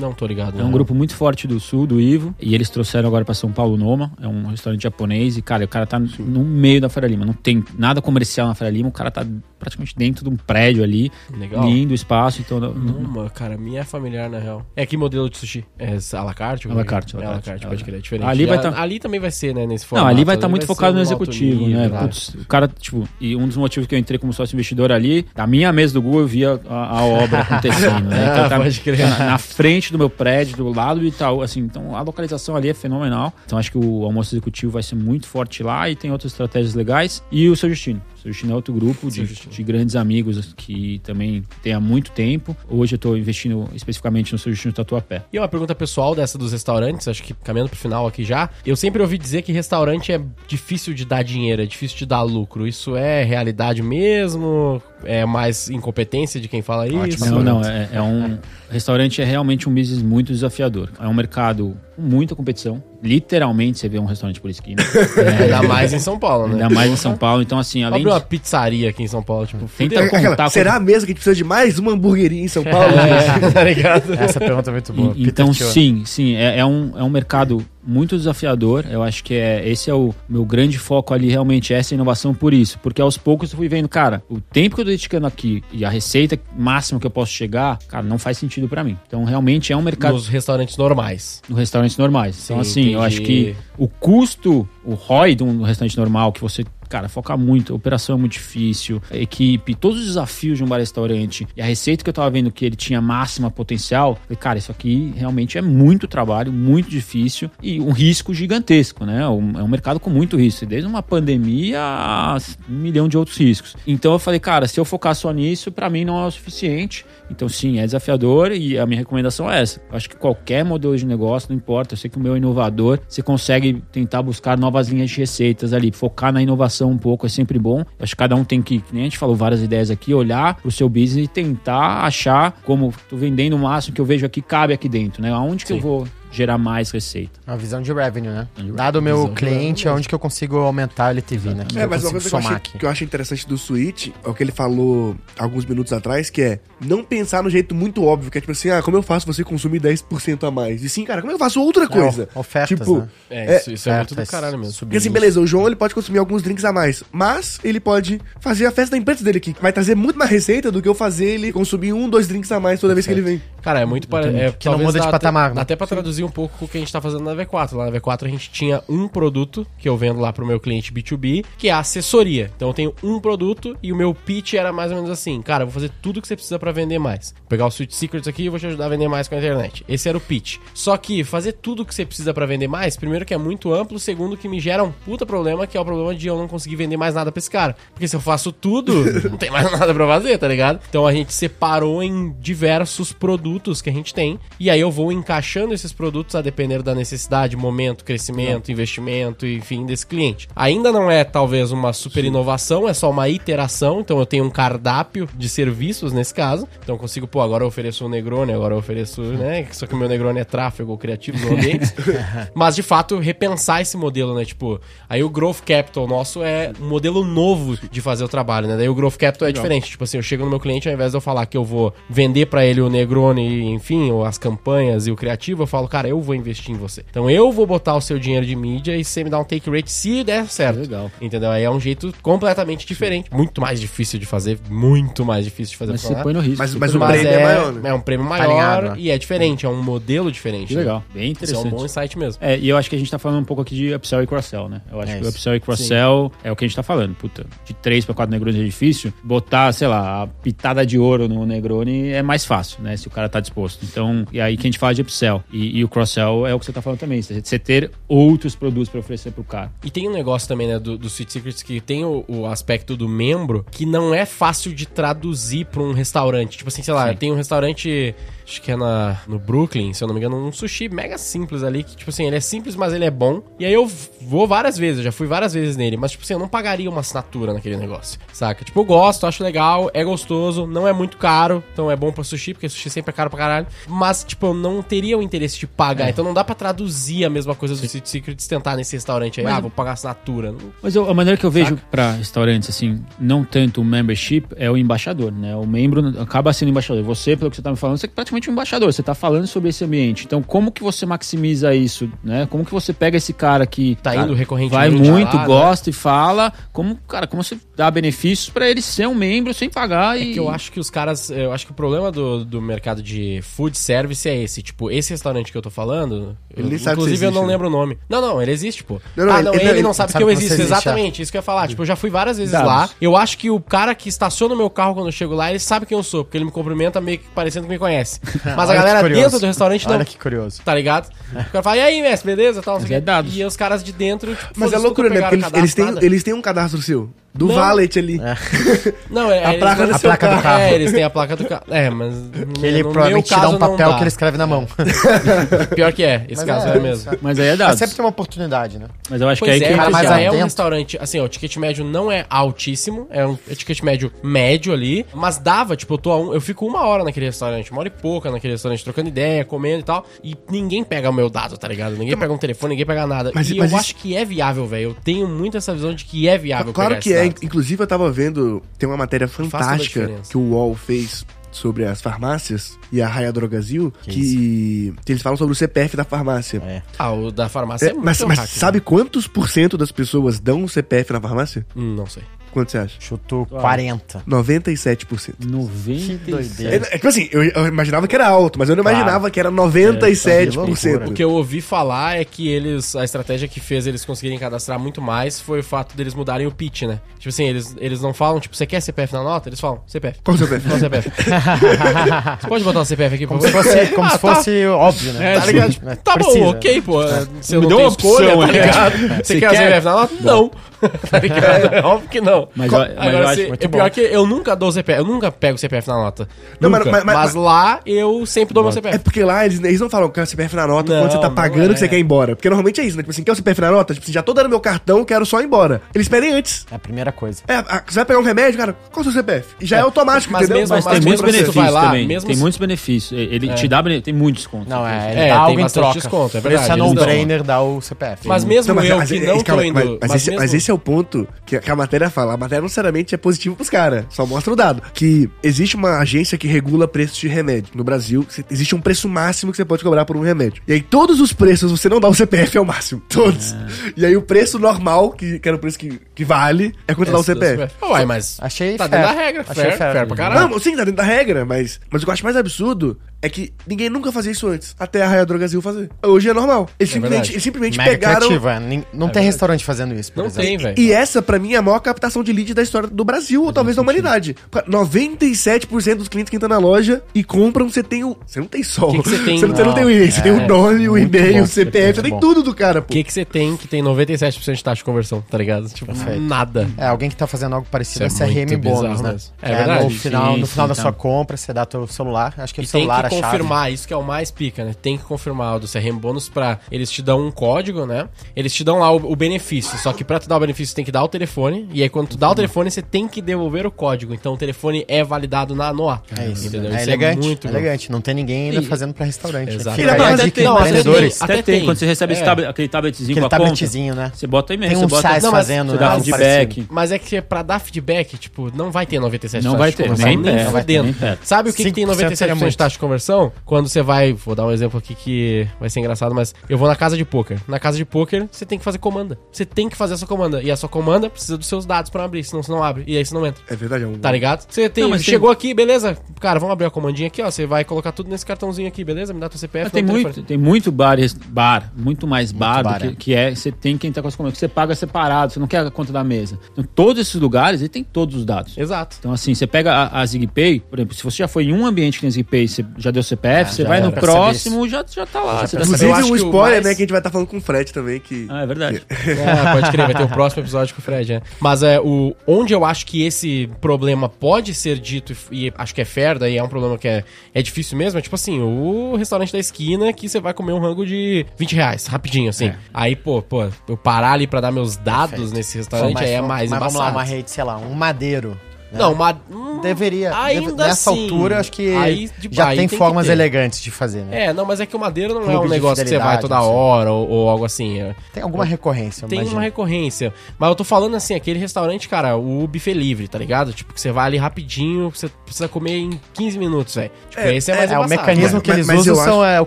Não 0.00 0.14
tô 0.14 0.26
ligado. 0.26 0.58
É 0.58 0.62
um 0.62 0.64
não. 0.66 0.72
grupo 0.72 0.94
muito 0.94 1.14
forte 1.14 1.46
do 1.46 1.60
Sul, 1.60 1.86
do 1.86 2.00
Ivo, 2.00 2.34
e 2.40 2.54
eles 2.54 2.70
trouxeram 2.70 3.06
agora 3.06 3.22
pra 3.22 3.34
São 3.34 3.52
Paulo 3.52 3.74
o 3.74 3.76
Noma, 3.76 4.12
é 4.18 4.26
um 4.26 4.46
restaurante 4.46 4.82
japonês, 4.84 5.36
e 5.36 5.42
cara, 5.42 5.62
o 5.66 5.68
cara 5.68 5.84
tá 5.86 5.98
no 5.98 6.42
meio 6.42 6.80
da 6.80 6.88
Faria 6.88 7.10
Lima, 7.10 7.26
não 7.26 7.34
tem 7.34 7.62
nada 7.76 8.00
comercial 8.00 8.48
na 8.48 8.54
Faria 8.54 8.72
Lima, 8.72 8.88
o 8.88 8.92
cara 8.92 9.10
tá 9.10 9.26
praticamente 9.58 9.94
dentro 9.94 10.24
de 10.24 10.30
um 10.30 10.36
prédio 10.36 10.82
ali, 10.82 11.12
Legal. 11.36 11.66
lindo 11.68 11.92
o 11.92 11.94
espaço, 11.94 12.40
então... 12.40 12.53
não- 12.60 12.74
não- 12.74 12.94
Uma, 13.04 13.30
cara, 13.30 13.56
minha 13.56 13.80
é 13.80 13.84
familiar, 13.84 14.28
na 14.30 14.38
real. 14.38 14.64
É 14.76 14.84
que 14.86 14.96
modelo 14.96 15.28
de 15.30 15.36
sushi? 15.38 15.64
É 15.78 15.96
à 16.12 16.22
la 16.22 16.34
carte? 16.34 16.68
À 16.68 16.74
la 16.74 16.84
carte, 16.84 17.16
la 17.16 17.22
É 17.22 17.26
à 17.26 17.30
la 17.32 17.40
carte, 17.40 17.66
pode 17.66 17.84
crer, 17.84 17.96
é 17.98 18.00
diferente. 18.00 18.26
Ali 18.28 18.46
vai 18.46 18.56
E 18.56 18.60
a- 18.60 18.62
tá- 18.72 18.80
Ali 18.82 18.98
também 18.98 19.20
vai 19.20 19.30
ser, 19.30 19.54
né, 19.54 19.66
nesse 19.66 19.84
Não, 19.84 19.88
formato. 19.90 20.10
ali 20.10 20.24
vai 20.24 20.34
estar 20.36 20.48
muito 20.48 20.62
ser 20.62 20.66
focado 20.66 20.94
no 20.96 21.00
executivo, 21.02 21.60
nível, 21.66 21.80
né? 21.80 21.88
claro. 21.88 22.06
Putz, 22.08 22.28
o 22.34 22.46
cara, 22.46 22.68
tipo, 22.68 23.08
e 23.20 23.36
um 23.36 23.46
dos 23.46 23.56
motivos 23.56 23.86
que 23.86 23.94
eu 23.94 23.98
entrei 23.98 24.18
como 24.18 24.32
sócio 24.32 24.54
investidor 24.54 24.90
ali, 24.92 25.26
da 25.34 25.46
minha 25.46 25.72
mesa 25.72 25.94
do 25.94 26.02
Google, 26.02 26.20
eu 26.22 26.26
via 26.26 26.60
a, 26.68 26.98
a 26.98 27.04
obra 27.04 27.40
acontecendo, 27.40 28.08
né? 28.08 28.24
Então, 28.34 28.44
Ah, 28.44 28.48
tá 28.48 28.56
pode 28.58 28.80
crer. 28.80 28.98
na, 28.98 29.18
na 29.30 29.38
frente 29.38 29.92
do 29.92 29.98
meu 29.98 30.10
prédio, 30.10 30.56
do 30.56 30.72
lado 30.72 31.00
do 31.00 31.06
Itaú, 31.06 31.42
assim, 31.42 31.60
então 31.60 31.94
a 31.96 32.00
localização 32.02 32.56
ali 32.56 32.68
é 32.68 32.74
fenomenal. 32.74 33.32
Então 33.46 33.58
acho 33.58 33.70
que 33.70 33.78
o 33.78 34.04
almoço 34.04 34.34
executivo 34.34 34.72
vai 34.72 34.82
ser 34.82 34.94
muito 34.96 35.26
forte 35.26 35.62
lá 35.62 35.88
e 35.88 35.94
tem 35.96 36.10
outras 36.10 36.32
estratégias 36.32 36.74
legais. 36.74 37.22
E 37.30 37.48
o 37.48 37.56
Seu 37.56 37.68
Justino. 37.68 38.00
O 38.24 38.28
Seu 38.28 38.32
Justino 38.32 38.52
é 38.52 38.56
outro 38.56 38.72
grupo 38.72 39.10
de, 39.10 39.22
de 39.22 39.62
grandes 39.62 39.94
amigos 39.94 40.54
que 40.56 40.98
também 41.04 41.44
tem 41.62 41.74
há 41.74 41.80
muito 41.80 42.10
tempo. 42.10 42.56
Hoje 42.70 42.94
eu 42.94 42.96
estou 42.96 43.18
investindo 43.18 43.68
especificamente 43.74 44.32
no 44.32 44.38
Justino 44.38 44.72
Tatuapé. 44.72 45.22
E 45.30 45.38
uma 45.38 45.46
pergunta 45.46 45.74
pessoal 45.74 46.14
dessa 46.14 46.38
dos 46.38 46.52
restaurantes, 46.52 47.06
acho 47.06 47.22
que 47.22 47.34
caminhando 47.34 47.68
pro 47.68 47.78
final 47.78 48.06
aqui 48.06 48.24
já. 48.24 48.48
Eu 48.64 48.76
sempre 48.76 49.02
ouvi 49.02 49.18
dizer 49.18 49.42
que 49.42 49.52
restaurante 49.52 50.10
é 50.10 50.20
difícil 50.48 50.94
de 50.94 51.04
dar 51.04 51.22
dinheiro, 51.22 51.60
é 51.60 51.66
difícil 51.66 51.98
de 51.98 52.06
dar 52.06 52.22
lucro. 52.22 52.66
Isso 52.66 52.96
é 52.96 53.22
realidade 53.24 53.82
mesmo? 53.82 54.82
É 55.06 55.24
mais 55.26 55.68
incompetência 55.70 56.40
de 56.40 56.48
quem 56.48 56.62
fala 56.62 56.86
isso? 56.88 57.24
Não, 57.30 57.42
não, 57.42 57.62
é, 57.62 57.88
é 57.92 58.02
um. 58.02 58.38
Restaurante 58.70 59.22
é 59.22 59.24
realmente 59.24 59.68
um 59.68 59.74
business 59.74 60.02
muito 60.02 60.32
desafiador. 60.32 60.88
É 61.00 61.06
um 61.06 61.14
mercado 61.14 61.76
com 61.94 62.02
muita 62.02 62.34
competição. 62.34 62.82
Literalmente 63.02 63.78
você 63.78 63.88
vê 63.88 63.98
um 64.00 64.04
restaurante 64.04 64.40
por 64.40 64.50
esquina. 64.50 64.82
É, 65.16 65.42
ainda 65.44 65.62
mais 65.62 65.92
em 65.92 65.98
São 66.00 66.18
Paulo, 66.18 66.48
né? 66.48 66.54
Ainda 66.54 66.70
mais 66.70 66.90
em 66.90 66.96
São 66.96 67.16
Paulo. 67.16 67.42
Então, 67.42 67.58
assim, 67.58 67.84
além 67.84 68.00
Abre 68.00 68.12
uma 68.12 68.18
de. 68.20 68.26
pizzaria 68.26 68.88
aqui 68.90 69.02
em 69.02 69.06
São 69.06 69.22
Paulo, 69.22 69.46
tipo, 69.46 69.68
Tenta. 69.78 70.00
Aquela- 70.00 70.30
contar 70.30 70.44
com- 70.44 70.50
será 70.50 70.80
mesmo 70.80 71.00
que 71.00 71.12
a 71.12 71.14
gente 71.14 71.16
precisa 71.16 71.36
de 71.36 71.44
mais 71.44 71.78
uma 71.78 71.92
hamburgueria 71.92 72.42
em 72.42 72.48
São 72.48 72.64
Paulo? 72.64 72.94
É, 73.44 73.50
tá 73.50 73.62
ligado? 73.62 74.12
Essa 74.14 74.40
pergunta 74.40 74.70
é 74.70 74.72
muito 74.72 74.92
boa. 74.92 75.12
E- 75.14 75.24
então, 75.28 75.52
sim, 75.52 76.02
sim, 76.04 76.34
é, 76.34 76.58
é 76.58 76.64
um, 76.66 76.92
é 76.98 77.02
um 77.04 77.10
mercado 77.10 77.64
muito 77.86 78.16
desafiador. 78.16 78.86
Eu 78.88 79.02
acho 79.02 79.22
que 79.22 79.34
é 79.34 79.68
esse 79.68 79.90
é 79.90 79.94
o 79.94 80.14
meu 80.28 80.44
grande 80.44 80.78
foco 80.78 81.12
ali, 81.14 81.28
realmente, 81.28 81.72
essa 81.72 81.94
inovação 81.94 82.34
por 82.34 82.52
isso. 82.54 82.78
Porque 82.80 83.00
aos 83.00 83.16
poucos 83.16 83.52
eu 83.52 83.56
fui 83.58 83.68
vendo, 83.68 83.88
cara, 83.88 84.22
o 84.28 84.40
tempo 84.40 84.74
que 84.76 84.80
eu 84.82 84.84
tô 84.84 84.90
dedicando 84.90 85.26
aqui 85.26 85.62
e 85.72 85.84
a 85.84 85.88
receita 85.90 86.38
máxima 86.56 86.98
que 86.98 87.06
eu 87.06 87.10
posso 87.10 87.32
chegar, 87.32 87.78
cara, 87.88 88.02
não 88.04 88.18
faz 88.18 88.38
sentido 88.38 88.68
pra 88.68 88.82
mim. 88.82 88.96
Então, 89.06 89.24
realmente 89.24 89.72
é 89.72 89.76
um 89.76 89.82
mercado 89.82 90.14
Nos 90.14 90.28
restaurantes 90.28 90.76
normais. 90.76 91.42
no 91.48 91.56
restaurantes 91.56 91.96
normais. 91.96 92.36
Sim, 92.36 92.52
então, 92.54 92.60
assim, 92.60 92.94
eu 92.94 93.02
acho 93.02 93.22
entendi. 93.22 93.54
que 93.54 93.56
o 93.76 93.88
custo, 93.88 94.68
o 94.84 94.94
ROI 94.94 95.34
de 95.34 95.42
um 95.42 95.62
restaurante 95.62 95.96
normal, 95.96 96.32
que 96.32 96.40
você, 96.40 96.64
cara, 96.88 97.08
foca 97.08 97.36
muito, 97.36 97.72
a 97.72 97.76
operação 97.76 98.16
é 98.16 98.18
muito 98.18 98.32
difícil, 98.32 99.02
a 99.10 99.16
equipe, 99.16 99.74
todos 99.74 100.00
os 100.00 100.06
desafios 100.06 100.58
de 100.58 100.64
um 100.64 100.66
bar-restaurante 100.66 101.46
e 101.56 101.62
a 101.62 101.64
receita 101.64 102.04
que 102.04 102.10
eu 102.10 102.14
tava 102.14 102.30
vendo 102.30 102.50
que 102.50 102.64
ele 102.64 102.76
tinha 102.76 103.00
máxima 103.00 103.50
potencial, 103.50 104.18
falei, 104.24 104.36
cara, 104.36 104.58
isso 104.58 104.70
aqui 104.70 105.12
realmente 105.16 105.58
é 105.58 105.62
muito 105.62 106.06
trabalho, 106.06 106.52
muito 106.52 106.88
difícil 106.88 107.50
e 107.62 107.80
um 107.80 107.90
risco 107.90 108.32
gigantesco, 108.34 109.04
né? 109.04 109.22
É 109.22 109.28
um 109.28 109.68
mercado 109.68 109.98
com 110.00 110.10
muito 110.10 110.36
risco, 110.36 110.66
desde 110.66 110.88
uma 110.88 111.02
pandemia 111.02 111.80
a 111.80 112.38
um 112.68 112.74
milhão 112.74 113.08
de 113.08 113.16
outros 113.16 113.36
riscos. 113.36 113.76
Então 113.86 114.12
eu 114.12 114.18
falei, 114.18 114.40
cara, 114.40 114.66
se 114.66 114.78
eu 114.78 114.84
focar 114.84 115.14
só 115.14 115.32
nisso, 115.32 115.72
pra 115.72 115.90
mim 115.90 116.04
não 116.04 116.18
é 116.22 116.26
o 116.26 116.30
suficiente. 116.30 117.04
Então, 117.30 117.48
sim, 117.48 117.78
é 117.78 117.84
desafiador 117.84 118.52
e 118.52 118.78
a 118.78 118.86
minha 118.86 118.98
recomendação 118.98 119.50
é 119.50 119.60
essa. 119.60 119.80
Acho 119.90 120.08
que 120.08 120.16
qualquer 120.16 120.64
modelo 120.64 120.96
de 120.96 121.06
negócio, 121.06 121.48
não 121.50 121.56
importa, 121.56 121.94
eu 121.94 121.98
sei 121.98 122.10
que 122.10 122.16
o 122.16 122.20
meu 122.20 122.34
é 122.34 122.38
inovador, 122.38 123.00
você 123.08 123.22
consegue 123.22 123.82
tentar 123.92 124.22
buscar 124.22 124.58
novas 124.58 124.88
linhas 124.88 125.10
de 125.10 125.18
receitas 125.18 125.72
ali, 125.72 125.90
focar 125.92 126.32
na 126.32 126.42
inovação 126.42 126.90
um 126.90 126.98
pouco 126.98 127.26
é 127.26 127.28
sempre 127.28 127.58
bom. 127.58 127.84
Acho 127.98 128.12
que 128.12 128.18
cada 128.18 128.36
um 128.36 128.44
tem 128.44 128.62
que, 128.62 128.80
que 128.80 128.94
nem 128.94 129.02
a 129.02 129.04
gente 129.04 129.18
falou 129.18 129.34
várias 129.34 129.62
ideias 129.62 129.90
aqui, 129.90 130.12
olhar 130.12 130.54
pro 130.56 130.70
seu 130.70 130.88
business 130.88 131.26
e 131.26 131.28
tentar 131.28 132.04
achar 132.04 132.60
como 132.64 132.92
tô 133.08 133.16
vendendo 133.16 133.54
o 133.54 133.58
máximo 133.58 133.94
que 133.94 134.00
eu 134.00 134.04
vejo 134.04 134.26
aqui 134.26 134.42
cabe 134.42 134.72
aqui 134.72 134.88
dentro, 134.88 135.22
né? 135.22 135.32
Aonde 135.32 135.64
que 135.64 135.68
Sim. 135.68 135.76
eu 135.76 135.80
vou 135.80 136.06
gerar 136.34 136.58
mais 136.58 136.90
receita. 136.90 137.38
Uma 137.46 137.56
visão 137.56 137.80
de 137.80 137.92
revenue, 137.92 138.28
né? 138.30 138.48
Dado 138.74 138.98
o 138.98 139.02
meu 139.02 139.28
cliente, 139.28 139.86
é 139.86 139.92
onde 139.92 140.08
que 140.08 140.14
eu 140.14 140.18
consigo 140.18 140.58
aumentar 140.58 141.06
o 141.06 141.10
LTV, 141.10 141.54
né? 141.54 141.64
Que 141.68 141.78
É, 141.78 141.84
eu 141.84 141.88
mas 141.88 142.02
uma 142.02 142.10
coisa 142.12 142.28
que 142.28 142.34
eu, 142.34 142.38
achei, 142.38 142.56
aqui. 142.56 142.78
que 142.78 142.84
eu 142.84 142.90
acho 142.90 143.04
interessante 143.04 143.46
do 143.48 143.56
Switch 143.56 144.08
é 144.24 144.28
o 144.28 144.34
que 144.34 144.42
ele 144.42 144.52
falou 144.52 145.16
alguns 145.38 145.64
minutos 145.64 145.92
atrás, 145.92 146.30
que 146.30 146.42
é 146.42 146.60
não 146.80 147.04
pensar 147.04 147.42
no 147.42 147.48
jeito 147.50 147.74
muito 147.74 148.04
óbvio, 148.04 148.30
que 148.30 148.38
é 148.38 148.40
tipo 148.40 148.52
assim, 148.52 148.70
ah, 148.70 148.82
como 148.82 148.96
eu 148.96 149.02
faço 149.02 149.26
você 149.26 149.44
consumir 149.44 149.80
10% 149.80 150.46
a 150.46 150.50
mais? 150.50 150.82
E 150.82 150.88
sim, 150.88 151.04
cara, 151.04 151.20
como 151.20 151.32
eu 151.32 151.38
faço 151.38 151.60
outra 151.62 151.86
coisa? 151.88 152.28
É, 152.34 152.38
ofertas, 152.38 152.68
tipo, 152.78 152.98
né? 152.98 153.08
É, 153.30 153.56
isso, 153.56 153.70
isso 153.72 153.88
é 153.88 153.96
muito 153.96 154.14
do 154.14 154.26
caralho 154.26 154.58
mesmo. 154.58 154.74
Porque 154.80 154.96
assim, 154.96 155.10
beleza, 155.10 155.40
o 155.40 155.46
João 155.46 155.66
ele 155.66 155.76
pode 155.76 155.94
consumir 155.94 156.18
alguns 156.18 156.42
drinks 156.42 156.64
a 156.64 156.72
mais, 156.72 157.04
mas 157.12 157.58
ele 157.62 157.78
pode 157.78 158.20
fazer 158.40 158.66
a 158.66 158.72
festa 158.72 158.92
da 158.92 158.98
empresa 158.98 159.22
dele 159.22 159.38
aqui. 159.38 159.54
Vai 159.60 159.72
trazer 159.72 159.94
muito 159.94 160.18
mais 160.18 160.30
receita 160.30 160.72
do 160.72 160.82
que 160.82 160.88
eu 160.88 160.94
fazer 160.94 161.26
ele 161.26 161.52
consumir 161.52 161.92
um, 161.92 162.08
dois 162.08 162.26
drinks 162.26 162.50
a 162.50 162.58
mais 162.58 162.80
toda 162.80 162.94
vez 162.94 163.06
que 163.06 163.12
ele 163.12 163.20
vem. 163.22 163.42
Cara, 163.62 163.80
é 163.80 163.84
muito 163.84 164.08
para 164.08 164.26
é, 164.26 164.52
Que 164.52 164.68
não 164.68 164.78
muda 164.78 164.98
de 165.00 165.10
patamar, 165.10 165.46
Até, 165.46 165.54
né? 165.54 165.62
até 165.62 165.76
pra 165.76 165.86
traduzir 165.86 166.23
um 166.24 166.30
pouco 166.30 166.64
o 166.64 166.68
que 166.68 166.76
a 166.76 166.80
gente 166.80 166.92
tá 166.92 167.00
fazendo 167.00 167.24
na 167.24 167.34
V4. 167.34 167.74
Lá 167.74 167.90
na 167.90 167.98
V4 167.98 168.24
a 168.24 168.28
gente 168.28 168.50
tinha 168.50 168.82
um 168.88 169.08
produto 169.08 169.66
que 169.78 169.88
eu 169.88 169.96
vendo 169.96 170.20
lá 170.20 170.32
pro 170.32 170.46
meu 170.46 170.60
cliente 170.60 170.92
B2B, 170.92 171.44
que 171.58 171.68
é 171.68 171.72
a 171.72 171.78
assessoria. 171.78 172.50
Então 172.56 172.68
eu 172.68 172.74
tenho 172.74 172.94
um 173.02 173.20
produto 173.20 173.76
e 173.82 173.92
o 173.92 173.96
meu 173.96 174.14
pitch 174.14 174.54
era 174.54 174.72
mais 174.72 174.90
ou 174.90 174.96
menos 174.96 175.10
assim: 175.10 175.40
cara, 175.42 175.62
eu 175.62 175.66
vou 175.66 175.74
fazer 175.74 175.90
tudo 176.02 176.20
que 176.20 176.28
você 176.28 176.36
precisa 176.36 176.58
pra 176.58 176.72
vender 176.72 176.98
mais. 176.98 177.34
Vou 177.38 177.48
pegar 177.48 177.66
o 177.66 177.68
Sweet 177.68 177.94
Secrets 177.94 178.28
aqui 178.28 178.44
e 178.44 178.48
vou 178.48 178.58
te 178.58 178.66
ajudar 178.66 178.86
a 178.86 178.88
vender 178.88 179.08
mais 179.08 179.28
com 179.28 179.34
a 179.34 179.38
internet. 179.38 179.84
Esse 179.88 180.08
era 180.08 180.18
o 180.18 180.20
pitch. 180.20 180.58
Só 180.72 180.96
que 180.96 181.24
fazer 181.24 181.52
tudo 181.52 181.84
que 181.84 181.94
você 181.94 182.04
precisa 182.04 182.32
pra 182.32 182.46
vender 182.46 182.68
mais, 182.68 182.96
primeiro 182.96 183.24
que 183.24 183.34
é 183.34 183.38
muito 183.38 183.72
amplo, 183.72 183.98
segundo 183.98 184.36
que 184.36 184.48
me 184.48 184.60
gera 184.60 184.82
um 184.82 184.92
puta 184.92 185.26
problema, 185.26 185.66
que 185.66 185.76
é 185.76 185.80
o 185.80 185.84
problema 185.84 186.14
de 186.14 186.26
eu 186.26 186.36
não 186.36 186.48
conseguir 186.48 186.76
vender 186.76 186.96
mais 186.96 187.14
nada 187.14 187.30
pra 187.30 187.38
esse 187.38 187.50
cara. 187.50 187.76
Porque 187.92 188.08
se 188.08 188.16
eu 188.16 188.20
faço 188.20 188.52
tudo, 188.52 188.92
não 189.28 189.36
tem 189.36 189.50
mais 189.50 189.70
nada 189.70 189.92
pra 189.92 190.06
fazer, 190.06 190.38
tá 190.38 190.48
ligado? 190.48 190.80
Então 190.88 191.06
a 191.06 191.12
gente 191.12 191.32
separou 191.32 192.02
em 192.02 192.32
diversos 192.40 193.12
produtos 193.12 193.80
que 193.82 193.90
a 193.90 193.92
gente 193.92 194.14
tem. 194.14 194.38
E 194.58 194.70
aí 194.70 194.80
eu 194.80 194.90
vou 194.90 195.12
encaixando 195.12 195.74
esses 195.74 195.92
produtos 195.92 196.13
a 196.34 196.40
depender 196.40 196.82
da 196.82 196.94
necessidade, 196.94 197.56
momento, 197.56 198.04
crescimento, 198.04 198.70
investimento, 198.70 199.46
enfim, 199.46 199.84
desse 199.84 200.06
cliente. 200.06 200.48
Ainda 200.54 200.92
não 200.92 201.10
é 201.10 201.24
talvez 201.24 201.72
uma 201.72 201.92
super 201.92 202.24
inovação, 202.24 202.88
é 202.88 202.94
só 202.94 203.10
uma 203.10 203.28
iteração. 203.28 204.00
Então 204.00 204.18
eu 204.18 204.26
tenho 204.26 204.44
um 204.44 204.50
cardápio 204.50 205.28
de 205.34 205.48
serviços 205.48 206.12
nesse 206.12 206.32
caso. 206.32 206.68
Então 206.82 206.94
eu 206.94 206.98
consigo, 206.98 207.26
pô, 207.26 207.40
agora 207.40 207.64
eu 207.64 207.68
ofereço 207.68 208.06
o 208.06 208.08
Negroni, 208.08 208.52
agora 208.52 208.74
eu 208.74 208.78
ofereço, 208.78 209.22
né? 209.22 209.66
Só 209.72 209.86
que 209.86 209.94
o 209.94 209.96
meu 209.96 210.08
Negroni 210.08 210.40
é 210.40 210.44
tráfego 210.44 210.96
criativo 210.96 211.38
no 211.38 211.56
ambiente. 211.56 211.92
Mas 212.54 212.76
de 212.76 212.82
fato, 212.82 213.18
repensar 213.18 213.80
esse 213.80 213.96
modelo, 213.96 214.34
né? 214.34 214.44
Tipo, 214.44 214.80
aí 215.08 215.22
o 215.22 215.28
Growth 215.28 215.60
Capital 215.66 216.06
nosso 216.06 216.42
é 216.42 216.72
um 216.80 216.88
modelo 216.88 217.24
novo 217.24 217.76
de 217.90 218.00
fazer 218.00 218.24
o 218.24 218.28
trabalho, 218.28 218.68
né? 218.68 218.76
Daí 218.76 218.88
o 218.88 218.94
Growth 218.94 219.16
Capital 219.16 219.48
é 219.48 219.52
diferente. 219.52 219.90
Tipo 219.90 220.04
assim, 220.04 220.16
eu 220.16 220.22
chego 220.22 220.44
no 220.44 220.50
meu 220.50 220.60
cliente, 220.60 220.88
ao 220.88 220.94
invés 220.94 221.12
de 221.12 221.16
eu 221.16 221.20
falar 221.20 221.46
que 221.46 221.56
eu 221.56 221.64
vou 221.64 221.92
vender 222.08 222.46
pra 222.46 222.64
ele 222.64 222.80
o 222.80 222.88
Negroni, 222.88 223.72
enfim, 223.72 224.10
ou 224.10 224.24
as 224.24 224.38
campanhas 224.38 225.06
e 225.06 225.10
o 225.10 225.16
criativo, 225.16 225.62
eu 225.62 225.66
falo, 225.66 225.88
cara, 225.88 226.03
eu 226.08 226.20
vou 226.20 226.34
investir 226.34 226.70
em 226.74 226.78
você. 226.78 227.04
Então 227.10 227.28
eu 227.30 227.50
vou 227.52 227.66
botar 227.66 227.94
o 227.96 228.00
seu 228.00 228.18
dinheiro 228.18 228.44
de 228.46 228.54
mídia 228.56 228.96
e 228.96 229.04
você 229.04 229.24
me 229.24 229.30
dá 229.30 229.38
um 229.38 229.44
take 229.44 229.68
rate 229.70 229.90
se 229.90 230.22
der 230.24 230.46
certo. 230.46 230.80
Legal. 230.80 231.10
Entendeu? 231.20 231.50
Aí 231.50 231.62
é 231.64 231.70
um 231.70 231.80
jeito 231.80 232.12
completamente 232.22 232.86
diferente. 232.86 233.28
Muito 233.32 233.60
mais 233.60 233.80
difícil 233.80 234.18
de 234.18 234.26
fazer, 234.26 234.58
muito 234.68 235.24
mais 235.24 235.44
difícil 235.44 235.72
de 235.72 235.76
fazer. 235.78 235.92
Mas 235.92 236.00
você 236.00 236.14
põe 236.16 236.32
no 236.32 236.40
risco. 236.40 236.58
Mas- 236.58 236.74
mas 236.74 236.94
o 236.94 236.98
prêmio 236.98 237.28
é, 237.28 237.34
é 237.34 237.42
maior, 237.42 237.72
né? 237.72 237.90
é 237.90 237.94
um 237.94 238.00
prêmio 238.00 238.24
Tá 238.26 238.30
maior 238.30 238.44
alinhado, 238.50 238.86
né? 238.90 238.94
e 238.98 239.10
é 239.10 239.18
diferente, 239.18 239.66
é 239.66 239.68
um 239.68 239.82
modelo 239.82 240.30
diferente. 240.30 240.68
Que 240.68 240.74
né? 240.74 240.80
legal, 240.80 241.04
bem 241.12 241.22
Isso 241.24 241.28
é 241.28 241.30
interessante. 241.32 241.66
um 241.66 241.76
bom 241.78 241.84
insight 241.84 242.18
mesmo. 242.18 242.38
É, 242.44 242.58
e 242.58 242.68
eu 242.68 242.76
acho 242.76 242.88
que 242.90 242.96
a 242.96 242.98
gente 242.98 243.10
tá 243.10 243.18
falando 243.18 243.40
um 243.40 243.44
pouco 243.44 243.62
aqui 243.62 243.74
de 243.74 243.94
upsell 243.94 244.22
e 244.22 244.26
cross-sell, 244.26 244.68
né? 244.68 244.80
Eu 244.90 245.00
acho 245.00 245.12
É 245.12 245.18
que 245.20 245.24
o 245.26 245.28
upsell 245.28 245.54
e 245.56 245.60
cross-sell 245.60 246.32
é 246.42 246.50
o 246.52 246.56
que 246.56 246.64
a 246.64 246.68
gente 246.68 246.76
tá 246.76 246.82
falando. 246.82 247.14
Puta, 247.14 247.46
de 247.64 247.74
3 247.74 248.04
para 248.04 248.14
4 248.14 248.30
Negronis 248.32 248.60
é 248.60 248.64
difícil. 248.64 249.12
Botar, 249.22 249.72
sei 249.72 249.88
lá, 249.88 250.22
a 250.22 250.26
pitada 250.26 250.84
de 250.86 250.98
ouro 250.98 251.28
no 251.28 251.44
Negroni 251.46 252.08
é 252.10 252.22
mais 252.22 252.44
fácil, 252.44 252.82
né? 252.82 252.96
Se 252.96 253.06
o 253.06 253.10
cara 253.10 253.28
tá 253.28 253.40
disposto. 253.40 253.84
Então, 253.84 254.26
e 254.32 254.40
aí 254.40 254.56
que 254.56 254.62
a 254.66 254.68
gente 254.68 254.78
fala 254.78 254.94
de 254.94 255.02
upsell. 255.02 255.42
E, 255.52 255.78
e 255.80 255.83
o 255.84 255.88
cross-sell 255.88 256.46
é 256.46 256.54
o 256.54 256.58
que 256.58 256.66
você 256.66 256.72
tá 256.72 256.82
falando 256.82 256.98
também. 256.98 257.20
Você 257.22 257.58
ter 257.58 257.90
outros 258.08 258.54
produtos 258.54 258.88
para 258.88 259.00
oferecer 259.00 259.32
pro 259.32 259.44
cara. 259.44 259.72
E 259.84 259.90
tem 259.90 260.08
um 260.08 260.12
negócio 260.12 260.48
também, 260.48 260.66
né, 260.66 260.78
do, 260.78 260.96
do 260.96 261.06
Sweet 261.06 261.32
Secrets 261.32 261.62
que 261.62 261.80
tem 261.80 262.04
o, 262.04 262.24
o 262.28 262.46
aspecto 262.46 262.96
do 262.96 263.08
membro 263.08 263.64
que 263.70 263.86
não 263.86 264.14
é 264.14 264.24
fácil 264.26 264.72
de 264.72 264.86
traduzir 264.86 265.66
pra 265.66 265.82
um 265.82 265.92
restaurante. 265.92 266.58
Tipo 266.58 266.68
assim, 266.68 266.82
sei 266.82 266.94
lá, 266.94 267.14
tem 267.14 267.32
um 267.32 267.36
restaurante, 267.36 268.14
acho 268.46 268.60
que 268.62 268.70
é 268.70 268.76
na, 268.76 269.16
no 269.26 269.38
Brooklyn, 269.38 269.92
se 269.92 270.02
eu 270.02 270.08
não 270.08 270.14
me 270.14 270.20
engano, 270.20 270.36
um 270.36 270.52
sushi 270.52 270.88
mega 270.88 271.16
simples 271.18 271.62
ali, 271.62 271.82
que 271.82 271.96
tipo 271.96 272.10
assim, 272.10 272.26
ele 272.26 272.36
é 272.36 272.40
simples, 272.40 272.76
mas 272.76 272.92
ele 272.92 273.04
é 273.04 273.10
bom. 273.10 273.42
E 273.58 273.64
aí 273.64 273.72
eu 273.72 273.90
vou 274.20 274.46
várias 274.46 274.76
vezes, 274.78 274.98
eu 274.98 275.04
já 275.04 275.12
fui 275.12 275.26
várias 275.26 275.52
vezes 275.54 275.76
nele, 275.76 275.96
mas 275.96 276.10
tipo 276.12 276.24
assim, 276.24 276.34
eu 276.34 276.38
não 276.38 276.48
pagaria 276.48 276.88
uma 276.90 277.00
assinatura 277.00 277.52
naquele 277.52 277.76
negócio, 277.76 278.18
saca? 278.32 278.64
Tipo, 278.64 278.80
eu 278.80 278.84
gosto, 278.84 279.26
acho 279.26 279.42
legal, 279.42 279.90
é 279.94 280.04
gostoso, 280.04 280.66
não 280.66 280.86
é 280.86 280.92
muito 280.92 281.16
caro, 281.16 281.62
então 281.72 281.90
é 281.90 281.96
bom 281.96 282.12
pra 282.12 282.22
sushi, 282.24 282.54
porque 282.54 282.68
sushi 282.68 282.90
sempre 282.90 283.10
é 283.10 283.12
caro 283.12 283.30
pra 283.30 283.38
caralho. 283.38 283.66
Mas, 283.88 284.24
tipo, 284.24 284.46
eu 284.46 284.54
não 284.54 284.82
teria 284.82 285.16
o 285.18 285.22
interesse 285.22 285.58
de 285.58 285.66
pagar, 285.66 286.10
então 286.10 286.24
não 286.24 286.34
dá 286.34 286.44
pra 286.44 286.54
traduzir 286.54 287.24
a 287.24 287.30
mesma 287.30 287.54
coisa 287.54 287.74
do 287.74 287.84
Sweet 287.84 288.08
Secrets 288.08 288.46
tentar 288.46 288.76
nesse 288.76 288.94
restaurante 288.96 289.40
aí, 289.40 289.44
Mas- 289.46 289.54
ah, 289.56 289.60
vou 289.60 289.70
pagar 289.70 289.92
assinatura. 289.92 290.54
Mas 290.82 290.94
eu- 290.94 291.08
a 291.08 291.14
maneira 291.14 291.38
que 291.38 291.44
eu 291.44 291.50
vejo 291.50 291.78
pra 291.90 292.12
restaurantes, 292.12 292.68
assim, 292.70 293.02
não 293.18 293.44
tanto 293.44 293.80
o 293.80 293.84
membership, 293.84 294.46
é 294.56 294.70
o 294.70 294.76
embaixador, 294.76 295.32
né? 295.32 295.54
O 295.56 295.66
membro 295.66 296.20
acaba 296.20 296.52
sendo 296.52 296.68
embaixador. 296.70 297.02
Você, 297.04 297.36
pelo 297.36 297.50
que 297.50 297.56
você 297.56 297.62
tá 297.62 297.70
me 297.70 297.76
falando, 297.76 297.98
você 297.98 298.06
é 298.06 298.08
praticamente 298.34 298.50
um 298.50 298.52
embaixador. 298.52 298.92
Você 298.92 299.02
tá 299.02 299.14
falando 299.14 299.46
sobre 299.46 299.70
esse 299.70 299.84
ambiente. 299.84 300.24
Então, 300.24 300.42
como 300.42 300.70
que 300.72 300.82
você 300.82 301.06
maximiza 301.06 301.74
isso, 301.74 302.10
né? 302.22 302.46
Como 302.50 302.64
que 302.64 302.72
você 302.72 302.92
pega 302.92 303.16
esse 303.16 303.32
cara 303.32 303.66
que 303.66 303.96
Tá 304.02 304.14
indo 304.16 304.34
recorrentemente 304.34 304.74
vai 304.74 304.90
muito, 305.10 305.34
lá, 305.36 305.42
né? 305.42 305.46
gosta 305.46 305.90
e 305.90 305.92
fala, 305.92 306.52
como, 306.72 306.96
cara, 307.08 307.26
como 307.26 307.42
você 307.42 307.56
dá 307.76 307.90
benefícios 307.90 308.50
pra 308.50 308.68
ele 308.68 308.82
ser 308.82 309.06
um 309.08 309.14
membro 309.14 309.52
sem 309.54 309.68
pagar 309.70 310.16
É 310.18 310.22
e... 310.22 310.32
que 310.34 310.38
eu 310.38 310.48
acho 310.48 310.70
que 310.72 310.80
os 310.80 310.90
caras. 310.90 311.30
Eu 311.30 311.52
acho 311.52 311.66
que 311.66 311.72
o 311.72 311.74
problema 311.74 312.10
do, 312.10 312.44
do 312.44 312.60
mercado 312.60 313.02
de 313.02 313.40
food 313.42 313.76
service 313.76 314.28
é 314.28 314.42
esse. 314.42 314.62
Tipo, 314.62 314.90
esse 314.90 315.10
restaurante 315.10 315.50
que 315.52 315.58
eu 315.58 315.62
tô 315.62 315.70
falando. 315.70 316.36
Ele 316.56 316.74
eu- 316.74 316.78
inclusive, 316.78 317.00
eu 317.00 317.06
existe, 317.08 317.34
não 317.34 317.42
né? 317.42 317.48
lembro 317.48 317.68
o 317.68 317.70
nome. 317.70 317.98
Não, 318.08 318.20
não, 318.20 318.40
ele 318.42 318.50
existe, 318.52 318.84
pô. 318.84 319.00
Não, 319.16 319.26
não, 319.26 319.32
ah, 319.32 319.36
ele- 319.38 319.44
não, 319.44 319.54
ele- 319.54 319.62
ele, 319.62 319.70
ele 319.70 319.82
não 319.82 319.92
sabe 319.92 320.12
sabe 320.12 320.24
que 320.24 320.28
eu 320.28 320.30
existo. 320.30 320.54
existe, 320.54 320.66
Exatamente, 320.72 321.22
isso 321.22 321.30
que 321.32 321.36
eu 321.36 321.40
ia 321.40 321.42
falar. 321.42 321.68
Tipo, 321.68 321.82
eu 321.82 321.86
já 321.86 321.96
fui 321.96 322.10
várias 322.10 322.36
vezes 322.38 322.52
Dados. 322.52 322.66
lá. 322.68 322.90
Eu 323.00 323.16
acho 323.16 323.36
que 323.38 323.50
o 323.50 323.60
cara 323.60 323.94
que 323.94 324.08
estaciona 324.08 324.54
o 324.54 324.56
meu 324.56 324.70
carro 324.70 324.94
quando 324.94 325.06
eu 325.06 325.12
chego 325.12 325.34
lá, 325.34 325.50
ele 325.50 325.58
sabe 325.58 325.86
quem 325.86 325.96
eu 325.96 326.02
sou, 326.02 326.24
porque 326.24 326.36
ele 326.36 326.44
me 326.44 326.50
cumprimenta 326.50 327.00
meio 327.00 327.18
que 327.18 327.24
parecendo 327.34 327.66
que 327.66 327.72
me 327.72 327.78
conhece. 327.78 328.20
Mas 328.56 328.70
a 328.70 328.74
galera 328.74 329.08
dentro 329.08 329.38
do 329.38 329.46
restaurante 329.46 329.86
não. 329.86 329.94
Olha 329.94 330.04
que 330.04 330.18
curioso. 330.18 330.60
Tá 330.64 330.74
ligado? 330.74 331.10
O 331.32 331.50
cara 331.50 331.62
fala, 331.62 331.76
e 331.76 331.80
aí, 331.80 332.02
mestre, 332.02 332.34
beleza? 332.34 332.62
Tal, 332.62 332.80
Mas 332.80 332.90
o 332.90 332.92
é. 332.92 333.02
E 333.26 333.44
os 333.44 333.56
caras 333.56 333.82
de 333.82 333.92
dentro, 333.92 334.34
tipo, 334.34 334.52
Mas 334.56 334.72
é 334.72 334.78
loucura, 334.78 335.08
né? 335.08 335.20
Porque 335.20 335.34
eles, 335.36 335.52
eles, 335.52 335.74
têm, 335.74 335.94
eles 336.00 336.22
têm 336.22 336.34
um 336.34 336.42
cadastro 336.42 336.80
seu. 336.80 337.10
Do 337.36 337.48
Não. 337.48 337.54
Valet 337.56 337.98
ali. 337.98 338.20
Não, 339.10 339.30
é, 339.30 339.44
A 339.44 339.58
placa 339.58 339.82
não- 339.82 339.88
do 339.88 339.94
A 339.96 339.98
placa 339.98 340.28
do 340.36 340.40
carro. 340.42 340.60
É, 340.62 340.74
eles 340.74 340.92
têm 340.92 341.02
a 341.02 341.10
placa 341.10 341.34
do 341.34 341.44
carro. 341.44 341.64
É, 341.68 341.90
mas. 341.90 342.14
Que 342.60 342.66
ele 342.66 342.82
no 342.84 342.90
provavelmente 342.92 343.28
meu 343.30 343.38
te 343.38 343.42
dá 343.42 343.48
um 343.48 343.58
papel 343.58 343.88
dá. 343.88 343.94
que 343.96 344.02
ele 344.02 344.08
escreve 344.08 344.38
na 344.38 344.46
mão. 344.46 344.66
Pior 345.74 345.92
que 345.92 346.02
é, 346.04 346.24
esse 346.28 346.44
Mas 346.44 346.44
caso 346.44 346.68
é, 346.68 346.76
é, 346.76 346.80
mesmo. 346.80 347.12
Mas 347.20 347.38
aí 347.38 347.46
é 347.46 347.50
Mas 347.50 347.58
dados. 347.58 347.78
sempre 347.78 347.96
tem 347.96 348.04
uma 348.04 348.10
oportunidade, 348.10 348.78
né? 348.78 348.86
Mas 349.10 349.20
eu 349.20 349.28
acho 349.28 349.40
Pois 349.40 349.58
que 349.58 349.64
aí 349.64 349.72
é, 349.72 349.74
que 349.84 349.90
mas 349.90 350.06
já 350.08 350.20
é 350.20 350.30
um 350.30 350.42
restaurante. 350.42 350.96
Assim, 351.00 351.18
ó, 351.20 351.24
o 351.24 351.28
ticket 351.28 351.56
médio 351.56 351.84
não 351.84 352.10
é 352.10 352.24
altíssimo, 352.30 353.06
é 353.10 353.26
um 353.26 353.34
ticket 353.34 353.80
médio 353.82 354.12
médio 354.22 354.72
ali, 354.72 355.04
mas 355.12 355.38
dava, 355.38 355.76
tipo, 355.76 355.94
eu 355.94 355.98
tô 355.98 356.12
a 356.12 356.18
um, 356.20 356.32
eu 356.34 356.40
fico 356.40 356.66
uma 356.66 356.84
hora 356.86 357.02
naquele 357.04 357.26
restaurante, 357.26 357.70
uma 357.70 357.80
hora 357.80 357.88
e 357.88 357.90
pouca 357.90 358.30
naquele 358.30 358.52
restaurante, 358.54 358.84
trocando 358.84 359.08
ideia, 359.08 359.44
comendo 359.44 359.80
e 359.80 359.84
tal, 359.84 360.06
e 360.22 360.36
ninguém 360.50 360.84
pega 360.84 361.10
o 361.10 361.12
meu 361.12 361.28
dado, 361.28 361.56
tá 361.58 361.66
ligado? 361.68 361.96
Ninguém 361.96 362.16
pega 362.16 362.32
um 362.32 362.38
telefone, 362.38 362.70
ninguém 362.70 362.86
pega 362.86 363.06
nada. 363.06 363.32
Mas- 363.34 363.50
e 363.50 363.54
mas 363.56 363.72
eu 363.72 363.76
isso- 363.76 363.76
acho 363.76 363.96
que 363.96 364.16
é 364.16 364.24
viável, 364.24 364.66
velho. 364.66 364.90
Eu 364.90 364.94
tenho 365.02 365.26
muito 365.28 365.56
essa 365.56 365.74
visão 365.74 365.92
de 365.94 366.04
que 366.04 366.28
é 366.28 366.38
viável 366.38 366.72
Claro 366.72 366.90
pegar 366.90 367.00
que 367.02 367.10
esses 367.10 367.23
é. 367.26 367.34
Inclusive, 367.42 367.82
eu 367.82 367.86
tava 367.86 368.10
vendo. 368.10 368.62
Tem 368.78 368.88
uma 368.88 368.96
matéria 368.96 369.28
fantástica 369.28 370.10
que 370.28 370.36
o 370.36 370.40
UOL 370.40 370.74
fez 370.74 371.24
sobre 371.54 371.84
as 371.84 372.02
farmácias 372.02 372.76
e 372.90 373.00
a 373.00 373.06
Raia 373.06 373.32
Drogazil, 373.32 373.92
que, 374.02 374.92
que 375.04 375.12
eles 375.12 375.22
falam 375.22 375.36
sobre 375.36 375.52
o 375.52 375.54
CPF 375.54 375.96
da 375.96 376.04
farmácia. 376.04 376.60
É. 376.64 376.82
Ah, 376.98 377.12
o 377.12 377.30
da 377.30 377.48
farmácia 377.48 377.86
é, 377.86 377.88
É, 377.90 377.92
muito 377.92 378.04
mas 378.04 378.20
mas 378.22 378.38
hack, 378.40 378.48
né? 378.48 378.58
sabe 378.58 378.80
quantos 378.80 379.28
por 379.28 379.48
cento 379.48 379.78
das 379.78 379.92
pessoas 379.92 380.40
dão 380.40 380.64
o 380.64 380.68
CPF 380.68 381.12
na 381.12 381.20
farmácia? 381.20 381.64
Hum, 381.76 381.94
não 381.94 382.06
sei. 382.06 382.24
Quanto 382.54 382.70
você 382.70 382.78
acha? 382.78 382.94
Chutou 383.00 383.44
40. 383.46 384.22
97%. 384.26 385.34
97. 385.44 386.18
Que 386.24 386.30
doideira. 386.30 386.76
É, 386.76 386.76
é 386.76 386.94
tipo 386.94 387.08
assim, 387.08 387.28
eu, 387.32 387.42
eu 387.42 387.66
imaginava 387.66 388.06
que 388.08 388.14
era 388.14 388.26
alto, 388.28 388.58
mas 388.58 388.68
eu 388.68 388.76
não 388.76 388.82
Claro. 388.84 388.96
imaginava 388.98 389.30
que 389.30 389.40
era 389.40 389.48
É, 389.48 389.52
97%. 389.52 391.08
O 391.08 391.12
que 391.12 391.22
eu 391.22 391.30
ouvi 391.32 391.60
falar 391.60 392.16
é 392.18 392.24
que 392.24 392.48
eles. 392.48 392.94
A 392.96 393.04
estratégia 393.04 393.48
que 393.48 393.58
fez 393.60 393.86
eles 393.86 394.04
conseguirem 394.04 394.38
cadastrar 394.38 394.78
muito 394.78 395.02
mais 395.02 395.40
foi 395.40 395.58
o 395.60 395.62
fato 395.64 395.96
deles 395.96 396.14
mudarem 396.14 396.46
o 396.46 396.52
pitch, 396.52 396.82
né? 396.82 397.00
Tipo 397.18 397.28
assim, 397.30 397.44
eles, 397.44 397.74
eles 397.80 398.00
não 398.00 398.14
falam, 398.14 398.38
tipo, 398.38 398.54
você 398.56 398.66
quer 398.66 398.80
CPF 398.80 399.12
na 399.12 399.22
nota? 399.24 399.48
Eles 399.48 399.58
falam, 399.60 399.82
CPF. 399.86 400.20
Qual 400.22 400.36
CPF? 400.36 400.68
Qual 400.68 400.78
CPF? 400.78 401.10
você 402.40 402.46
pode 402.48 402.64
botar 402.64 402.80
o 402.80 402.84
CPF 402.84 403.14
aqui, 403.16 403.26
por 403.26 403.38
Como 403.38 403.42
se 403.48 403.52
fosse, 403.52 403.86
como 403.88 404.06
Ah, 404.06 404.10
se 404.10 404.18
tá. 404.18 404.34
fosse 404.34 404.66
óbvio, 404.66 405.12
né? 405.14 405.34
É, 405.34 405.40
tá 405.40 405.46
ligado? 405.46 405.76
Né? 405.82 405.96
Tá 406.04 406.14
Precisa. 406.14 406.38
bom, 406.38 406.50
ok, 406.50 406.82
pô. 406.82 407.02
Você 407.02 407.56
Me 407.56 407.62
não 407.62 407.68
deu 407.68 407.76
tem 407.78 407.86
uma 407.86 407.88
escolha, 407.88 408.26
opção, 408.34 408.40
tá 408.40 408.46
né? 408.46 408.52
ligado? 408.52 408.94
Você 409.24 409.24
Você 409.24 409.40
quer 409.40 409.50
quer? 409.50 409.56
CPF 409.56 409.84
na 409.84 409.92
nota? 409.92 410.14
Não. 410.20 410.50
tá 411.10 411.18
ligado? 411.18 411.74
É 411.74 411.82
óbvio 411.82 412.08
que 412.08 412.20
não. 412.20 412.48
Mas 412.54 412.72
eu- 412.72 412.78
mas 412.78 412.88
eu 412.90 413.00
Agora, 413.02 413.26
acho 413.28 413.34
se- 413.42 413.48
muito 413.48 413.64
é 413.64 413.68
pior 413.68 413.84
bom. 413.84 413.90
que 413.90 414.00
eu 414.00 414.26
nunca 414.26 414.54
dou 414.56 414.68
o 414.68 414.72
CPF, 414.72 415.00
eu 415.00 415.06
nunca 415.06 415.32
pego 415.32 415.54
o 415.54 415.58
CPF 415.58 415.88
na 415.88 415.94
nota. 415.96 416.28
Não, 416.60 416.70
mas- 416.70 416.84
mas- 416.84 417.04
mas, 417.04 417.14
mas- 417.16 417.34
lá 417.34 417.80
eu 417.86 418.24
sempre 418.26 418.54
dou 418.54 418.62
meu 418.62 418.70
É 418.70 418.72
CPF. 418.72 418.98
porque 419.00 419.22
lá 419.24 419.44
eles, 419.44 419.62
eles 419.62 419.80
não 419.80 419.90
falam 419.90 420.08
que 420.08 420.20
é 420.20 420.22
o 420.22 420.26
CPF 420.26 420.54
na 420.56 420.66
nota 420.66 420.92
Não, 420.92 421.02
quando 421.02 421.12
você 421.12 421.18
tá 421.18 421.30
pagando 421.30 421.70
é. 421.70 421.74
que 421.74 421.80
você 421.80 421.88
quer 421.88 421.98
ir 421.98 422.02
embora. 422.02 422.34
Porque 422.36 422.48
normalmente 422.48 422.80
é 422.80 422.84
isso, 422.84 422.96
né? 422.96 423.02
Tipo 423.02 423.10
assim, 423.12 423.22
quer 423.22 423.32
o 423.32 423.34
CPF 423.36 423.60
na 423.60 423.70
nota? 423.70 423.94
Tipo 423.94 424.04
assim, 424.04 424.12
já 424.12 424.22
tô 424.22 424.32
dando 424.32 424.48
meu 424.48 424.60
cartão, 424.60 425.04
quero 425.04 425.24
só 425.26 425.40
ir 425.40 425.44
embora. 425.44 425.82
Eles 425.94 426.08
pedem 426.08 426.32
antes. 426.32 426.66
É 426.70 426.74
a 426.74 426.78
primeira 426.78 427.12
coisa. 427.12 427.42
É, 427.48 427.54
a- 427.56 427.82
você 427.86 427.94
vai 427.96 428.04
pegar 428.04 428.18
um 428.20 428.22
remédio, 428.24 428.58
cara, 428.58 428.72
qual 428.92 429.04
é 429.04 429.08
o 429.08 429.12
seu 429.12 429.12
CPF? 429.12 429.48
E 429.60 429.66
já 429.66 429.78
é, 429.78 429.80
automático, 429.80 430.32
mas 430.32 430.42
entendeu? 430.42 430.60
mesmo- 430.60 430.74
Mas, 430.76 430.84
mas 430.84 430.94
tem 430.94 431.02
muitos 431.06 431.24
assim, 431.24 431.32
tu 431.32 431.52
benefícios 431.52 431.80
também. 431.82 432.06
mesmo 432.06 432.26
Tem 432.26 432.36
se- 432.36 432.42
muitos 432.42 432.58
benefícios. 432.58 433.20
Ele 433.20 433.48
te 433.54 433.68
dá 433.68 433.82
bene- 433.82 434.00
tem 434.00 434.14
muito 434.14 434.36
desconto. 434.36 434.68
Não, 434.68 434.86
é, 434.86 435.12
ele 435.12 435.20
É, 435.20 435.28
dá 435.28 435.36
algo 435.38 435.60
em 435.60 435.66
troca. 435.66 435.94
desconto, 435.94 436.36
é 436.36 436.40
verdade, 436.40 436.70
é 436.70 436.74
eles 436.74 436.84
no-brainer 436.94 437.42
dar 437.42 437.62
o 437.62 437.80
CPF. 437.80 438.26
Mas 438.26 438.44
mesmo 438.44 438.70
eu 438.70 438.74
mas 438.74 438.84
que 438.84 438.90
é- 438.90 438.94
não 439.26 439.36
esse- 439.36 439.44
tô 439.44 439.60
indo. 439.62 439.98
Mas, 440.00 440.14
esse, 440.14 440.56
esse 440.56 440.72
é 440.74 440.76
o 440.76 440.78
ponto 440.78 441.26
que, 441.46 441.58
que 441.58 441.70
a 441.70 441.76
matéria 441.76 442.10
fala. 442.10 442.34
A 442.34 442.36
matéria 442.36 442.60
não 442.60 442.64
necessariamente 442.66 443.14
é 443.14 443.18
positivo 443.18 443.54
pros 443.56 443.70
caras, 443.70 444.04
só 444.10 444.26
mostra 444.26 444.52
o 444.52 444.56
dado. 444.56 444.82
Que 444.92 445.30
existe 445.42 445.76
uma 445.76 445.98
agência 445.98 446.36
que 446.36 446.48
regula 446.48 446.86
preços 446.88 447.16
de 447.16 447.28
remédio. 447.28 447.72
No 447.74 447.84
Brasil, 447.84 448.26
existe 448.50 448.74
um 448.74 448.80
preço 448.80 449.08
máximo 449.08 449.52
que 449.52 449.56
você 449.56 449.64
pode 449.64 449.82
cobrar 449.84 450.04
por 450.04 450.16
um 450.16 450.20
remédio. 450.22 450.62
E 450.66 450.72
aí 450.72 450.82
todos 450.82 451.20
os 451.20 451.32
preços 451.32 451.70
você 451.70 451.88
não 451.88 452.00
dá 452.00 452.08
o 452.08 452.14
CPF 452.14 452.56
é 452.56 452.60
o 452.60 452.64
máximo. 452.64 453.02
Todos. 453.08 453.54
E 453.96 454.04
aí 454.04 454.16
o 454.16 454.22
preço 454.22 454.58
normal, 454.58 455.10
que, 455.12 455.38
que 455.38 455.48
era 455.48 455.56
o 455.56 455.60
preço 455.60 455.78
que, 455.78 456.00
que 456.14 456.24
vale, 456.24 456.74
é 456.88 456.94
quando 456.94 457.10
você 457.10 457.12
dá 457.12 457.18
o 457.18 457.24
CPF. 457.24 457.74
Uai, 457.82 458.04
mas 458.04 458.38
Achei 458.40 458.76
tá 458.76 458.88
fair. 458.88 459.00
dentro 459.00 459.14
da 459.14 459.22
regra. 459.22 459.44
Achei 459.48 459.54
Fair, 459.64 459.78
fair. 459.78 459.92
fair 459.92 460.06
pra 460.06 460.16
caralho. 460.16 460.48
Não, 460.48 460.58
sim, 460.58 460.72
tá 460.72 460.84
dentro 460.84 460.96
da 460.96 461.02
regra, 461.02 461.44
mas, 461.44 461.80
mas 461.90 462.02
o 462.02 462.04
que 462.04 462.10
eu 462.10 462.12
acho 462.14 462.24
mais 462.24 462.36
absurdo 462.36 462.98
é 463.24 463.28
que 463.30 463.52
ninguém 463.66 463.88
nunca 463.88 464.12
fazia 464.12 464.32
isso 464.32 464.46
antes, 464.46 464.74
até 464.78 465.02
a 465.02 465.08
Raia 465.08 465.24
Drogasil 465.26 465.60
fazer. 465.62 465.88
Hoje 466.04 466.28
é 466.28 466.34
normal. 466.34 466.68
Eles 466.78 466.92
simplesmente, 466.92 467.16
verdade. 467.18 467.32
eles 467.32 467.42
simplesmente 467.42 467.78
Mega 467.78 467.90
pegaram. 467.90 468.18
criativo, 468.20 468.48
é. 468.48 468.60
Nin- 468.60 468.84
Não 468.92 469.08
tem 469.08 469.22
restaurante 469.24 469.64
fazendo 469.64 469.94
isso, 469.94 470.12
por 470.12 470.20
Não 470.20 470.26
exemplo. 470.26 470.46
tem, 470.46 470.58
velho. 470.58 470.74
E 470.78 470.92
essa, 470.92 471.22
pra 471.22 471.38
mim, 471.38 471.54
é 471.54 471.56
a 471.56 471.62
maior 471.62 471.78
captação 471.80 472.22
de 472.22 472.32
lead 472.32 472.52
da 472.54 472.62
história 472.62 472.88
do 472.88 473.04
Brasil, 473.04 473.42
ou 473.44 473.52
talvez 473.52 473.76
da 473.76 473.82
humanidade. 473.82 474.36
Pra 474.50 474.62
97% 474.64 475.96
dos 475.96 476.08
clientes 476.08 476.30
que 476.30 476.36
entram 476.36 476.48
na 476.48 476.58
loja 476.58 477.02
e 477.14 477.22
compram, 477.24 477.68
você 477.68 477.82
tem 477.82 478.04
o. 478.04 478.16
Você 478.26 478.40
não 478.40 478.46
tem 478.46 478.62
só. 478.62 478.88
Que 478.90 479.02
que 479.02 479.08
você 479.08 479.18
tem? 479.18 479.38
Você 479.38 479.46
não, 479.46 479.54
você 479.56 479.64
não 479.64 479.74
tem 479.74 479.84
o 479.84 479.90
e-mail, 479.90 480.12
você 480.12 480.20
é, 480.20 480.22
tem 480.22 480.32
o 480.32 480.46
nome, 480.48 480.88
o 480.88 480.98
e-mail, 480.98 481.34
bom, 481.38 481.42
o 481.42 481.46
CPF, 481.46 481.94
você 481.96 482.02
tem 482.02 482.10
bom. 482.12 482.20
tudo 482.20 482.42
do 482.42 482.54
cara, 482.54 482.82
pô. 482.82 482.92
O 482.92 482.92
que 482.92 483.04
que 483.04 483.12
você 483.12 483.24
tem 483.24 483.56
que 483.56 483.66
tem 483.66 483.82
97% 483.82 484.54
de 484.54 484.64
taxa 484.64 484.76
de 484.76 484.84
conversão, 484.84 485.22
tá 485.30 485.38
ligado? 485.38 485.68
Tipo, 485.68 485.92
Perfeito. 485.94 486.20
nada. 486.20 486.68
É, 486.76 486.86
alguém 486.86 487.08
que 487.10 487.16
tá 487.16 487.26
fazendo 487.26 487.54
algo 487.54 487.66
parecido 487.70 488.04
é 488.04 488.06
é 488.06 488.10
CRM 488.10 488.56
bônus, 488.58 489.00
né? 489.00 489.16
É 489.42 489.48
Que 489.50 489.54
verdade. 489.56 489.84
No 489.84 489.90
final, 489.90 490.34
Sim, 490.34 490.40
no 490.40 490.46
final 490.46 490.66
sim, 490.66 490.68
da 490.68 490.74
sua 490.74 490.92
compra, 490.92 491.36
você 491.36 491.52
dá 491.52 491.64
teu 491.64 491.86
celular. 491.86 492.34
Acho 492.38 492.54
que 492.54 492.60
o 492.60 492.62
tem 492.64 492.68
celular 492.70 493.04
chave. 493.20 493.38
confirmar, 493.38 493.72
isso 493.72 493.86
que 493.86 493.94
é 493.94 493.96
o 493.96 494.02
mais 494.02 494.30
pica, 494.30 494.64
né? 494.64 494.74
Tem 494.80 494.96
que 494.98 495.04
confirmar 495.04 495.56
o 495.56 495.60
do 495.60 495.68
CRM 495.68 495.96
bônus 495.98 496.28
pra. 496.28 496.58
Eles 496.70 496.90
te 496.90 497.02
dão 497.02 497.26
um 497.26 497.30
código, 497.30 497.86
né? 497.86 498.08
Eles 498.34 498.52
te 498.52 498.62
dão 498.64 498.78
lá 498.78 498.90
o, 498.90 499.12
o 499.12 499.16
benefício. 499.16 499.76
Só 499.78 499.92
que 499.92 500.04
pra 500.04 500.18
te 500.18 500.28
dar 500.28 500.36
o 500.36 500.40
benefício, 500.40 500.70
você 500.70 500.76
tem 500.76 500.84
que 500.84 500.92
dar 500.92 501.02
o 501.04 501.08
telefone. 501.08 501.68
E 501.72 501.82
aí, 501.82 501.88
quando 501.88 502.08
tu 502.08 502.16
dá 502.16 502.30
o 502.30 502.34
telefone, 502.34 502.70
você 502.70 502.82
tem 502.82 503.06
que 503.08 503.20
devolver 503.22 503.66
o 503.66 503.70
código. 503.70 504.14
Então 504.14 504.34
o 504.34 504.36
telefone 504.36 504.84
é 504.88 505.02
validado 505.04 505.54
na 505.54 505.72
no 505.72 505.88
ato. 505.88 506.14
É 506.20 506.26
isso. 506.28 506.46
Entendeu? 506.46 506.70
É 506.72 506.76
Isso 506.80 506.90
elegante, 506.90 507.24
muito 507.26 507.46
é 507.46 507.50
elegante. 507.50 507.90
Não 507.92 508.00
tem 508.00 508.14
ninguém 508.14 508.50
ainda 508.50 508.60
E- 508.62 508.66
fazendo 508.66 508.92
pra 508.94 509.04
restaurante. 509.06 509.54
Exato. 509.54 509.76
Fica 509.76 509.88
E 509.88 509.90
aí 509.92 509.98
não, 509.98 510.06
a 510.06 510.10
mas 510.10 510.20
dica 510.22 510.34
tem- 510.36 510.44
não, 510.44 510.56
até 510.58 510.70
tem- 510.70 510.80
Até 510.80 511.24
Até 511.24 511.42
tem, 511.42 511.64
quando 511.64 511.76
você 511.78 511.86
recebe 511.86 512.12
esse, 512.12 512.22
É. 512.22 512.24
tablet, 512.24 512.48
aquele 512.48 512.68
tabletzinho 512.68 513.06
Aquele 513.10 513.20
com 513.20 513.26
a 513.26 513.30
conta, 513.38 513.50
tabletzinho, 513.50 513.94
né? 513.94 514.12
você 514.14 514.26
bota 514.26 514.54
e-mail, 514.54 514.70
Tem 514.70 514.78
você 514.78 514.84
uns 514.86 514.90
bota... 514.90 515.08
Não, 515.08 515.30
mas 515.32 515.46
fazendo, 515.46 515.66
você 515.68 515.72
né? 515.72 515.78
dá 515.78 515.90
algo 515.90 516.04
feedback. 516.04 516.66
Mas 516.70 516.92
é 516.92 516.98
que 516.98 517.20
pra 517.20 517.42
dar 517.42 517.58
feedback, 517.58 518.16
tipo, 518.18 518.50
não 518.56 518.70
vai 518.70 518.86
ter 518.86 518.98
97% 519.00 519.42
Não 519.44 519.52
de 519.52 519.58
vai 519.58 519.72
ter, 519.72 519.88
nem 519.98 520.16
nem 520.16 520.44
fudendo. 520.46 520.94
nem. 521.00 521.18
Sabe 521.22 521.50
o 521.50 521.52
que, 521.52 521.64
que 521.64 521.72
tem 521.72 521.84
5% 521.86 522.16
seria 522.16 522.34
97% 522.34 522.50
de 522.50 522.56
taxa 522.56 522.72
de 522.74 522.78
conversão? 522.94 523.32
Quando 523.44 523.68
você 523.68 523.82
vai, 523.82 524.12
vou 524.12 524.34
dar 524.34 524.46
um 524.46 524.52
exemplo 524.52 524.78
aqui 524.78 524.94
que 524.94 525.48
vai 525.58 525.68
ser 525.68 525.80
engraçado, 525.80 526.14
mas 526.14 526.34
eu 526.48 526.56
vou 526.56 526.68
na 526.68 526.76
casa 526.76 526.96
de 526.96 527.04
poker. 527.04 527.38
Na 527.48 527.58
casa 527.58 527.76
de 527.76 527.84
poker, 527.84 528.28
você 528.30 528.46
tem 528.46 528.58
que 528.58 528.64
fazer 528.64 528.78
comanda. 528.78 529.18
Você 529.32 529.44
tem 529.44 529.68
que 529.68 529.76
fazer 529.76 529.94
essa 529.94 530.06
comanda. 530.06 530.42
E 530.42 530.50
a 530.50 530.56
sua 530.56 530.68
comanda 530.68 531.10
precisa 531.10 531.36
dos 531.36 531.46
seus 531.46 531.66
dados 531.66 531.90
pra 531.90 532.04
abrir, 532.04 532.24
senão 532.24 532.42
você 532.42 532.50
não 532.50 532.62
abre. 532.62 532.84
E 532.86 532.96
aí 532.96 533.04
você 533.04 533.14
não 533.14 533.26
entra. 533.26 533.42
É 533.48 533.56
verdade, 533.56 533.84
é 533.84 533.86
um. 533.86 533.94
Tá 533.94 534.10
ligado? 534.12 534.46
Você 534.48 534.68
tem, 534.68 534.84
Não, 534.84 534.90
mas 534.90 535.04
tem- 535.04 535.10
chegou 535.12 535.30
aqui, 535.30 535.52
beleza? 535.54 535.96
Cara, 536.20 536.38
vamos 536.38 536.52
abrir 536.52 536.66
a 536.66 536.70
comandinha 536.70 537.08
aqui, 537.08 537.20
ó. 537.22 537.30
Você 537.30 537.46
vai 537.46 537.64
colocar 537.64 537.92
tudo 537.92 538.08
nesse 538.08 538.24
cartãozinho 538.24 538.68
aqui, 538.68 538.84
beleza? 538.84 539.12
Me 539.12 539.20
dá 539.20 539.28
teu 539.28 539.38
CPF. 539.38 539.70
Tem 539.70 539.82
muito, 539.82 540.02
telefone. 540.02 540.26
tem 540.26 540.38
muito 540.38 540.70
bar, 540.70 540.96
bar, 541.28 541.72
muito 541.76 542.06
mais 542.06 542.30
bar, 542.32 542.62
bar, 542.62 542.78
do 542.78 542.96
que, 542.96 543.14
é. 543.14 543.30
que 543.30 543.32
é, 543.32 543.34
você 543.34 543.50
tem 543.50 543.76
que 543.76 543.86
entrar 543.86 544.02
com 544.02 544.08
as 544.08 544.14
que 544.14 544.22
você 544.22 544.48
paga 544.48 544.74
separado, 544.74 545.32
você 545.32 545.40
não 545.40 545.46
quer 545.46 545.66
a 545.66 545.70
conta 545.70 545.92
da 545.92 546.04
mesa. 546.04 546.38
Então, 546.52 546.64
todos 546.74 547.00
esses 547.00 547.20
lugares, 547.20 547.60
ele 547.60 547.68
tem 547.68 547.82
todos 547.82 548.14
os 548.14 548.24
dados. 548.24 548.56
Exato. 548.56 548.96
Então, 548.98 549.12
assim, 549.12 549.34
você 549.34 549.46
pega 549.46 549.72
a, 549.72 550.00
a 550.00 550.06
ZigPay, 550.06 550.60
por 550.60 550.78
exemplo, 550.78 550.94
se 550.94 551.02
você 551.02 551.18
já 551.18 551.28
foi 551.28 551.44
em 551.44 551.52
um 551.52 551.66
ambiente 551.66 551.94
que 551.94 552.02
tem 552.02 552.10
ZigPay, 552.10 552.48
você 552.48 552.64
já 552.84 552.90
deu 552.90 553.02
CPF, 553.02 553.50
Ah, 553.50 553.52
você 553.52 553.64
vai 553.64 553.78
era. 553.78 553.86
no 553.86 553.92
próximo, 553.92 554.68
já, 554.68 554.84
já 554.88 555.04
tá 555.06 555.20
lá. 555.20 555.46
já 555.46 555.58
Inclusive, 555.60 555.90
Eu 555.90 555.94
acho 555.94 556.08
um 556.08 556.12
o 556.12 556.16
spoiler, 556.16 556.52
mais- 556.52 556.64
né? 556.64 556.70
Que 556.74 556.82
a 556.82 556.84
gente 556.84 556.90
vai 556.90 557.00
estar 557.00 557.10
falando 557.10 557.26
com 557.26 557.36
o 557.38 557.40
Fred 557.40 557.72
também, 557.72 557.98
que. 558.00 558.26
Ah, 558.30 558.42
é 558.42 558.46
verdade. 558.46 558.82
É, 559.14 559.52
pode 559.52 559.70
crer, 559.70 559.86
vai 559.86 559.94
ter 559.94 560.02
o 560.02 560.08
próximo 560.08 560.42
episódio 560.42 560.74
com 560.74 560.80
o 560.80 560.84
Fred, 560.84 561.14
né? 561.14 561.22
Mas 561.40 561.62
é, 561.62 561.80
o, 561.80 562.14
onde 562.26 562.52
eu 562.52 562.64
acho 562.64 562.86
que 562.86 563.04
esse 563.04 563.48
problema 563.60 564.08
pode 564.08 564.54
ser 564.54 564.78
dito, 564.78 565.14
e, 565.30 565.46
e 565.46 565.52
acho 565.56 565.74
que 565.74 565.80
é 565.80 565.84
fair, 565.84 566.18
daí 566.18 566.36
é 566.36 566.42
um 566.42 566.48
problema 566.48 566.76
que 566.78 566.86
é, 566.88 567.04
é 567.34 567.42
difícil 567.42 567.76
mesmo, 567.78 567.98
é 567.98 568.02
tipo 568.02 568.14
assim, 568.14 568.40
o 568.40 568.96
restaurante 568.96 569.32
da 569.32 569.38
esquina 569.38 569.92
que 569.92 570.08
você 570.08 570.20
vai 570.20 570.34
comer 570.34 570.52
um 570.52 570.58
rango 570.60 570.84
de 570.86 571.24
20 571.38 571.54
reais, 571.54 571.86
rapidinho, 571.86 572.30
assim. 572.30 572.46
É. 572.46 572.56
Aí, 572.72 572.94
pô, 572.96 573.22
pô, 573.22 573.48
eu 573.68 573.76
parar 573.76 574.12
ali 574.12 574.26
pra 574.26 574.40
dar 574.40 574.50
meus 574.52 574.76
dados 574.76 575.10
Perfeito. 575.10 575.34
nesse 575.34 575.58
restaurante 575.58 575.94
Mas 575.94 576.02
aí 576.04 576.12
é 576.14 576.20
mais 576.20 576.50
mas 576.50 576.58
vamos 576.58 576.74
lá, 576.74 576.80
embaçado. 576.90 576.96
uma 576.98 577.04
rede, 577.04 577.30
sei 577.30 577.44
lá, 577.44 577.56
um 577.56 577.72
madeiro. 577.74 578.38
Né? 578.74 578.80
Não, 578.80 578.94
mas... 578.94 579.16
hum, 579.30 579.60
Deveria. 579.62 580.14
Ainda 580.16 580.50
deve- 580.50 580.62
nessa 580.68 580.90
assim, 580.90 581.02
altura, 581.04 581.36
eu 581.36 581.40
acho 581.40 581.50
que 581.52 581.74
aí 581.74 582.10
de- 582.18 582.28
já 582.30 582.48
aí 582.48 582.58
tem, 582.58 582.68
tem 582.68 582.78
formas 582.78 583.08
elegantes 583.08 583.62
de 583.62 583.70
fazer, 583.70 584.02
né? 584.02 584.26
É, 584.26 584.32
não, 584.32 584.44
mas 584.44 584.60
é 584.60 584.66
que 584.66 584.76
o 584.76 584.78
madeiro 584.78 585.14
não 585.14 585.22
é 585.22 585.24
Clube 585.24 585.38
um 585.38 585.42
de 585.44 585.48
negócio 585.54 585.82
que 585.82 585.88
você 585.90 585.98
vai 585.98 586.18
toda 586.20 586.40
hora 586.42 586.90
ou, 586.92 587.08
ou 587.08 587.30
algo 587.30 587.44
assim. 587.46 587.80
é. 587.80 587.94
Tem 588.12 588.22
alguma 588.22 588.44
recorrência, 588.44 589.08
Tem 589.08 589.18
imagino. 589.20 589.36
uma 589.36 589.42
recorrência. 589.42 590.12
Mas 590.38 590.48
eu 590.50 590.54
tô 590.54 590.64
falando 590.64 590.94
assim, 590.96 591.14
aquele 591.14 591.38
restaurante, 591.38 591.88
cara, 591.88 592.16
o 592.16 592.46
buffet 592.46 592.74
livre, 592.74 593.08
tá 593.08 593.18
ligado? 593.18 593.52
Tipo, 593.54 593.72
que 593.72 593.80
você 593.80 593.90
vai 593.90 594.06
ali 594.06 594.16
rapidinho, 594.18 594.90
você 594.90 595.08
precisa 595.24 595.48
comer 595.48 595.76
em 595.78 595.98
15 596.12 596.38
minutos, 596.38 596.74
velho. 596.74 596.90
Tipo, 597.08 597.22
É, 597.22 597.34
esse 597.36 597.50
é 597.50 597.56
mais 597.56 597.70
É, 597.72 597.78
o 597.78 597.88
mecanismo 597.88 598.40
que 598.42 598.50
eles 598.50 598.66
mas 598.66 598.80
usam 598.80 598.96
são 598.96 599.24
é, 599.24 599.40
o 599.40 599.46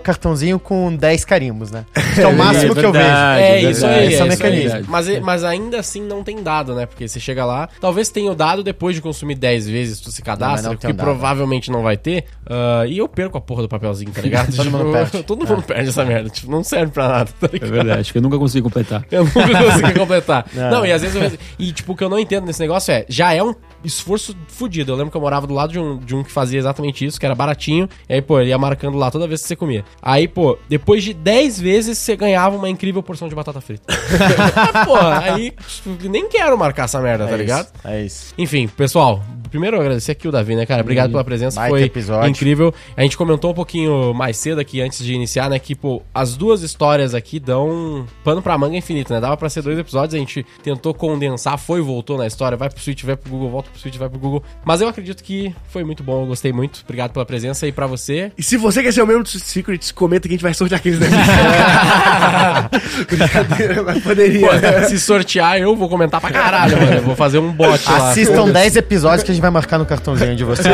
cartãozinho 0.00 0.58
com 0.58 0.94
10 0.96 1.24
carimbos, 1.24 1.70
né? 1.70 1.84
Que 2.18 2.22
é 2.22 2.26
o 2.26 2.36
máximo 2.36 2.74
que 2.74 2.84
eu 2.84 2.90
vejo. 2.92 3.06
É, 3.06 3.60
isso 3.70 3.86
aí, 3.86 4.06
Esse 4.06 4.16
é 4.16 4.18
é 4.18 4.24
o 4.24 4.26
mecanismo. 4.28 4.80
Mas, 4.88 5.20
mas 5.20 5.44
ainda 5.44 5.78
assim 5.78 6.02
não 6.02 6.24
tem 6.24 6.42
dado, 6.42 6.74
né? 6.74 6.86
Porque 6.86 7.06
você 7.06 7.20
chega 7.20 7.44
lá, 7.44 7.68
talvez 7.80 8.08
tenha 8.08 8.32
o 8.32 8.34
dado 8.34 8.64
depois 8.64 8.96
de 8.96 9.02
consumir 9.02 9.17
10 9.26 9.68
vezes, 9.68 10.00
tu 10.00 10.10
se 10.10 10.22
cadastra, 10.22 10.70
não 10.70 10.76
que 10.76 10.92
provavelmente 10.92 11.70
não 11.70 11.82
vai 11.82 11.96
ter. 11.96 12.24
ah, 12.48 12.84
e 12.86 12.98
eu 12.98 13.08
perco 13.08 13.38
a 13.38 13.40
porra 13.40 13.62
do 13.62 13.68
papelzinho, 13.68 14.10
tá 14.12 14.20
ligado? 14.20 14.54
Todo 14.56 14.70
mundo 14.70 14.92
perde. 14.92 15.22
Todo 15.24 15.46
mundo 15.46 15.62
perde 15.62 15.88
essa 15.90 16.04
merda. 16.04 16.28
Tipo, 16.30 16.50
não 16.50 16.62
serve 16.64 16.92
pra 16.92 17.08
nada, 17.08 17.30
tá 17.40 17.46
É 17.46 17.52
ligado? 17.52 17.70
verdade, 17.70 18.00
acho 18.00 18.12
que 18.12 18.18
eu 18.18 18.22
nunca 18.22 18.38
consegui 18.38 18.62
completar. 18.62 19.04
Eu 19.10 19.24
nunca 19.24 19.64
consegui 19.72 19.94
completar. 19.98 20.46
Não. 20.54 20.70
Não, 20.70 20.86
e 20.86 20.92
às 20.92 21.02
vezes 21.02 21.16
eu... 21.32 21.38
E, 21.58 21.72
tipo, 21.72 21.92
o 21.92 21.96
que 21.96 22.04
eu 22.04 22.08
não 22.08 22.18
entendo 22.18 22.44
nesse 22.46 22.60
negócio 22.60 22.92
é... 22.92 23.04
Já 23.08 23.32
é 23.32 23.42
um 23.42 23.54
esforço 23.84 24.36
fudido. 24.48 24.92
Eu 24.92 24.96
lembro 24.96 25.10
que 25.10 25.16
eu 25.16 25.20
morava 25.20 25.46
do 25.46 25.54
lado 25.54 25.72
de 25.72 25.78
um, 25.78 25.98
de 25.98 26.14
um 26.14 26.22
que 26.22 26.30
fazia 26.32 26.58
exatamente 26.58 27.04
isso, 27.04 27.18
que 27.18 27.24
era 27.26 27.34
baratinho. 27.34 27.88
E 28.08 28.14
aí, 28.14 28.22
pô, 28.22 28.40
ele 28.40 28.50
ia 28.50 28.58
marcando 28.58 28.96
lá 28.98 29.10
toda 29.10 29.26
vez 29.26 29.42
que 29.42 29.48
você 29.48 29.56
comia. 29.56 29.84
Aí, 30.02 30.26
pô, 30.28 30.58
depois 30.68 31.02
de 31.04 31.14
10 31.14 31.60
vezes, 31.60 31.98
você 31.98 32.16
ganhava 32.16 32.56
uma 32.56 32.68
incrível 32.68 33.02
porção 33.02 33.28
de 33.28 33.34
batata 33.34 33.60
frita. 33.60 33.84
pô, 34.84 34.96
aí... 34.96 35.52
tipo, 35.66 36.08
nem 36.08 36.28
quero 36.28 36.56
marcar 36.58 36.84
essa 36.84 37.00
merda, 37.00 37.26
tá 37.26 37.32
É 37.34 37.36
ligado? 37.36 37.66
isso, 37.66 37.88
É 37.88 38.02
isso. 38.02 38.34
Enfim, 38.36 38.68
pessoal, 38.68 39.07
primeiro 39.48 39.76
eu 39.76 39.80
agradecer 39.80 40.12
aqui 40.12 40.28
o 40.28 40.30
Davi, 40.30 40.54
né, 40.54 40.66
cara? 40.66 40.82
Obrigado 40.82 41.10
pela 41.10 41.24
presença, 41.24 41.58
baita 41.58 41.70
foi 41.70 41.82
episódio. 41.82 42.28
incrível. 42.28 42.72
A 42.96 43.02
gente 43.02 43.16
comentou 43.16 43.50
um 43.50 43.54
pouquinho 43.54 44.12
mais 44.14 44.36
cedo 44.36 44.60
aqui, 44.60 44.80
antes 44.80 45.04
de 45.04 45.12
iniciar, 45.12 45.48
né, 45.48 45.58
que, 45.58 45.74
pô, 45.74 46.02
as 46.14 46.36
duas 46.36 46.62
histórias 46.62 47.14
aqui 47.14 47.40
dão 47.40 48.06
pano 48.22 48.42
pra 48.42 48.56
manga 48.58 48.76
infinito, 48.76 49.12
né? 49.12 49.20
Dava 49.20 49.36
pra 49.36 49.48
ser 49.48 49.62
dois 49.62 49.78
episódios, 49.78 50.14
a 50.14 50.18
gente 50.18 50.44
tentou 50.62 50.92
condensar, 50.94 51.58
foi 51.58 51.80
e 51.80 51.82
voltou 51.82 52.18
na 52.18 52.26
história, 52.26 52.56
vai 52.56 52.68
pro 52.68 52.80
Switch, 52.80 53.04
vai 53.04 53.16
pro 53.16 53.30
Google, 53.30 53.50
volta 53.50 53.70
pro 53.70 53.80
Switch, 53.80 53.96
vai 53.96 54.08
pro 54.08 54.18
Google. 54.18 54.42
Mas 54.64 54.80
eu 54.80 54.88
acredito 54.88 55.22
que 55.22 55.54
foi 55.68 55.84
muito 55.84 56.02
bom, 56.02 56.22
eu 56.22 56.26
gostei 56.26 56.52
muito. 56.52 56.80
Obrigado 56.84 57.12
pela 57.12 57.24
presença 57.24 57.66
e 57.66 57.72
pra 57.72 57.86
você... 57.86 58.32
E 58.36 58.42
se 58.42 58.56
você 58.56 58.82
quer 58.82 58.92
ser 58.92 59.02
o 59.02 59.06
membro 59.06 59.22
do 59.22 59.28
Secrets, 59.28 59.92
comenta 59.92 60.28
que 60.28 60.34
a 60.34 60.36
gente 60.36 60.42
vai 60.42 60.54
sortear 60.54 60.80
aqueles 60.80 60.98
daqui. 60.98 61.14
Brincadeira, 63.08 63.82
mas 63.82 64.02
poderia. 64.02 64.48
Pô, 64.48 64.88
se 64.88 64.98
sortear, 64.98 65.58
eu 65.58 65.74
vou 65.74 65.88
comentar 65.88 66.20
pra 66.20 66.30
caralho, 66.30 66.76
mano. 66.76 66.94
Eu 66.94 67.02
vou 67.02 67.16
fazer 67.16 67.38
um 67.38 67.52
bot 67.52 67.84
lá. 67.88 68.10
Assistam 68.10 68.50
10 68.50 68.76
episódios 68.76 68.97
que 69.02 69.30
a 69.30 69.34
gente 69.34 69.40
vai 69.40 69.50
marcar 69.50 69.78
no 69.78 69.86
cartãozinho 69.86 70.34
de 70.34 70.44
vocês. 70.44 70.66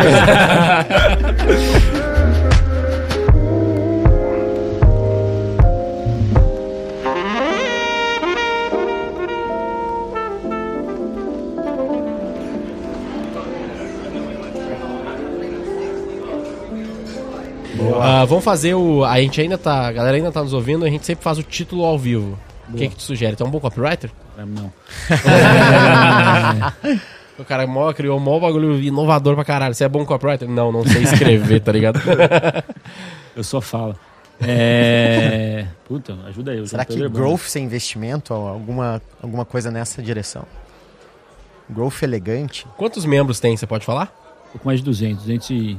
Ah, 18.01 18.25
vamos 18.27 18.45
fazer 18.45 18.75
o. 18.75 19.05
A 19.05 19.21
gente 19.21 19.41
ainda 19.41 19.59
tá. 19.59 19.87
A 19.87 19.93
galera 19.93 20.17
ainda 20.17 20.31
tá 20.31 20.43
nos 20.43 20.53
ouvindo, 20.53 20.85
a 20.85 20.89
gente 20.91 21.07
sempre 21.07 21.25
faz 21.25 21.39
o 21.39 21.43
título 21.43 21.85
ao 21.85 21.99
vivo. 21.99 22.39
O 22.69 22.77
que, 22.77 22.89
que 22.89 22.97
tu 22.97 23.03
sugere? 23.03 23.37
Tu 23.37 23.43
é 23.43 23.47
um 23.47 23.51
bom 23.51 23.61
copywriter? 23.61 24.11
Não. 24.37 24.73
O 27.39 27.45
cara 27.45 27.67
mó, 27.67 27.93
criou 27.93 28.17
um 28.19 28.21
mó 28.21 28.39
bagulho 28.39 28.81
inovador 28.81 29.35
pra 29.35 29.45
caralho. 29.45 29.75
Você 29.75 29.85
é 29.85 29.89
bom 29.89 30.05
copywriter? 30.05 30.49
Não, 30.49 30.71
não 30.71 30.85
sei 30.85 31.03
escrever, 31.03 31.61
tá 31.61 31.73
ligado? 31.73 32.01
Eu 33.35 33.43
só 33.43 33.61
falo. 33.61 33.97
É... 34.41 35.67
Puta, 35.85 36.15
ajuda 36.27 36.53
aí. 36.53 36.59
eu 36.59 36.67
Será 36.67 36.85
que 36.85 37.09
growth 37.09 37.43
sem 37.43 37.65
investimento, 37.65 38.35
ou 38.35 38.49
alguma, 38.49 39.03
alguma 39.23 39.45
coisa 39.45 39.71
nessa 39.71 40.03
direção? 40.03 40.45
Growth 41.69 42.03
elegante? 42.03 42.67
Quantos 42.77 43.05
membros 43.05 43.41
tem, 43.41 43.57
você 43.57 43.67
pode 43.67 43.85
falar? 43.85 44.13
Um 44.49 44.53
pouco 44.53 44.67
mais 44.67 44.81
de 44.81 44.85
200, 44.87 45.25
200 45.25 45.51
e 45.51 45.79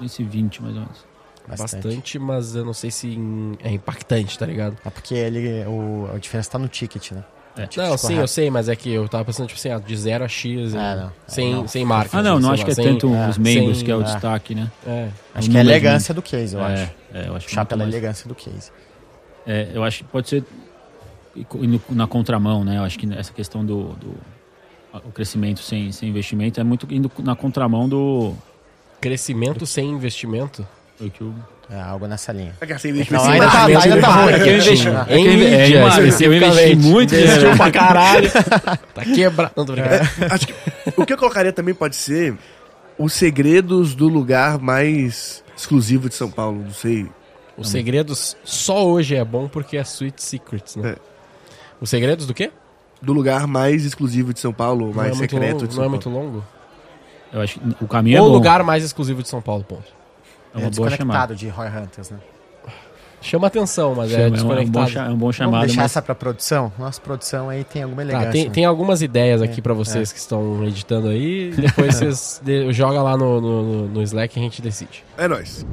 220 0.00 0.62
mais 0.62 0.74
ou 0.74 0.80
menos. 0.82 1.04
Bastante, 1.46 2.18
mas 2.18 2.54
eu 2.54 2.64
não 2.64 2.72
sei 2.72 2.90
se 2.90 3.18
é 3.62 3.70
impactante, 3.70 4.38
tá 4.38 4.46
ligado? 4.46 4.78
É 4.84 4.90
porque 4.90 5.14
ele, 5.14 5.64
o, 5.66 6.08
a 6.14 6.18
diferença 6.18 6.52
tá 6.52 6.58
no 6.58 6.68
ticket, 6.68 7.12
né? 7.12 7.22
É. 7.56 7.66
Ticket 7.66 7.76
Não, 7.88 7.96
sim, 7.96 8.02
correto. 8.08 8.20
eu 8.22 8.26
sei, 8.28 8.50
mas 8.50 8.68
é 8.68 8.74
que 8.74 8.90
eu 8.92 9.08
tava 9.08 9.24
pensando, 9.24 9.46
tipo 9.46 9.58
assim, 9.58 9.70
ah, 9.70 9.78
de 9.78 9.96
0 9.96 10.24
a 10.24 10.28
X, 10.28 10.74
Ah, 10.74 10.96
não. 10.96 11.12
sem, 11.26 11.52
Não. 11.54 11.68
sem 11.68 11.84
marca. 11.84 12.18
Ah, 12.18 12.22
não, 12.22 12.40
não 12.40 12.50
acho 12.50 12.64
que 12.64 12.70
é 12.72 12.74
sem- 12.74 12.84
tanto 12.84 13.14
é, 13.14 13.28
os 13.28 13.38
membros 13.38 13.76
sem- 13.78 13.84
que 13.86 13.92
é 13.92 13.96
o 13.96 14.00
é. 14.00 14.04
destaque, 14.04 14.54
né? 14.54 14.70
É. 14.86 15.08
Acho 15.34 15.48
que 15.50 15.56
é 15.56 15.60
a 15.60 15.62
elegância 15.62 16.12
do 16.12 16.20
case, 16.20 16.54
eu 16.56 16.60
é, 16.64 16.72
acho. 16.74 16.92
É, 17.12 17.28
eu 17.28 17.36
acho 17.36 17.54
muito 17.54 17.68
pela 17.68 17.84
mais- 17.84 17.94
elegância 17.94 18.28
do 18.28 18.34
case. 18.34 18.72
É, 19.46 19.68
eu 19.72 19.84
acho 19.84 19.98
que 19.98 20.04
pode 20.10 20.28
ser 20.28 20.42
na 21.90 22.06
contramão, 22.06 22.64
né? 22.64 22.78
Eu 22.78 22.82
acho 22.84 22.98
que 22.98 23.12
essa 23.14 23.32
questão 23.32 23.64
do, 23.64 23.88
do- 23.94 24.16
o 25.04 25.10
crescimento 25.12 25.60
sem, 25.60 25.90
sem 25.92 26.08
investimento 26.08 26.60
é 26.60 26.64
muito 26.64 26.86
indo 26.92 27.10
na 27.20 27.34
contramão 27.34 27.88
do 27.88 28.34
Crescimento 29.00 29.66
sem 29.66 29.90
investimento. 29.90 30.66
do 30.98 31.10
que 31.10 31.22
o 31.24 31.34
É 31.70 31.80
algo 31.80 32.06
nessa 32.06 32.30
linha. 32.32 32.52
É 32.60 32.66
que 32.66 32.72
assim, 32.74 32.88
Não, 32.88 32.96
investimento 32.96 33.24
ainda 33.24 33.50
tá, 33.50 33.64
ainda 33.66 34.00
tá 34.00 34.08
ruim. 34.08 34.32
eu 34.34 34.56
investi- 34.58 34.88
em 34.88 34.90
é. 34.92 35.04
que 35.04 35.12
eu 35.12 35.18
inve- 35.18 35.36
mídia, 35.36 35.78
é, 35.78 35.82
marketing, 35.82 36.24
eu 36.24 36.34
investi 36.34 36.76
muito 36.76 37.14
Investiu 37.14 37.36
dinheiro. 37.38 37.56
pra 37.56 37.70
caralho. 37.70 38.30
tá 38.94 39.04
quebrado. 39.04 39.52
Não, 39.56 39.64
tô 39.64 39.72
brincando. 39.72 39.94
Acho 40.30 40.46
que 40.46 40.54
o 40.96 41.06
que 41.06 41.12
eu 41.12 41.16
colocaria 41.18 41.52
também 41.52 41.74
pode 41.74 41.96
ser 41.96 42.36
os 42.98 43.12
segredos 43.14 43.94
do 43.94 44.08
lugar 44.08 44.58
mais 44.58 45.42
exclusivo 45.56 46.08
de 46.08 46.14
São 46.14 46.30
Paulo. 46.30 46.62
Não 46.64 46.72
sei. 46.72 47.08
Os 47.56 47.70
segredos 47.70 48.36
só 48.44 48.84
hoje 48.86 49.14
é 49.16 49.24
bom 49.24 49.48
porque 49.48 49.76
é 49.78 49.80
Sweet 49.82 50.22
Secrets, 50.22 50.76
né? 50.76 50.90
É. 50.90 50.96
Os 51.80 51.88
segredos 51.88 52.26
do 52.26 52.34
quê? 52.34 52.50
Do 53.00 53.12
lugar 53.12 53.46
mais 53.46 53.84
exclusivo 53.84 54.34
de 54.34 54.40
São 54.40 54.52
Paulo, 54.52 54.86
Não 54.88 54.94
mais 54.94 55.12
é 55.12 55.14
secreto 55.14 55.52
longo, 55.54 55.66
de 55.68 55.74
São 55.74 55.84
Não 55.88 55.94
é 55.94 55.98
Paulo. 55.98 56.10
muito 56.10 56.10
longo? 56.10 56.44
Eu 57.32 57.40
acho 57.40 57.58
que 57.58 57.84
o 57.84 57.88
caminho 57.88 58.18
é 58.18 58.20
o 58.20 58.26
lugar 58.28 58.62
mais 58.62 58.84
exclusivo 58.84 59.22
de 59.22 59.28
São 59.28 59.40
Paulo, 59.40 59.64
ponto. 59.64 59.84
É 60.54 60.58
uma 60.58 60.66
É 60.68 60.70
boa 60.70 60.90
chamada. 60.90 61.34
desconectado 61.34 61.34
de 61.36 61.48
Roy 61.48 61.66
Hunters, 61.68 62.10
né? 62.10 62.18
Chama 63.20 63.46
atenção, 63.46 63.94
mas 63.94 64.10
Chama, 64.10 64.22
é 64.22 64.26
é, 64.26 64.30
um, 64.30 64.34
é 64.34 64.38
um 64.38 64.42
bom, 64.42 64.54
desconectado. 64.84 64.98
é 64.98 65.12
um 65.12 65.16
bom 65.16 65.18
Vamos 65.18 65.36
chamado, 65.36 65.66
deixar 65.66 65.80
mas 65.82 65.90
essa 65.92 66.02
pra 66.02 66.14
produção? 66.14 66.70
Nossa 66.78 67.00
produção 67.00 67.48
aí 67.48 67.64
tem 67.64 67.82
alguma 67.82 68.02
Tá, 68.02 68.08
elegância. 68.10 68.32
tem, 68.32 68.44
né? 68.44 68.50
tem 68.50 68.64
algumas 68.66 69.00
ideias 69.00 69.40
aqui 69.40 69.62
pra 69.62 69.72
vocês 69.72 70.12
que 70.12 70.18
estão 70.18 70.62
editando 70.64 71.08
aí. 71.08 71.50
Depois 71.56 71.94
vocês 71.96 72.40
de- 72.44 72.70
joga 72.72 73.02
lá 73.02 73.16
no, 73.16 73.40
no, 73.40 73.88
no 73.88 74.02
Slack 74.02 74.36
e 74.36 74.40
a 74.40 74.42
gente 74.42 74.60
decide. 74.60 75.02
É 75.16 75.26
nóis. 75.26 75.64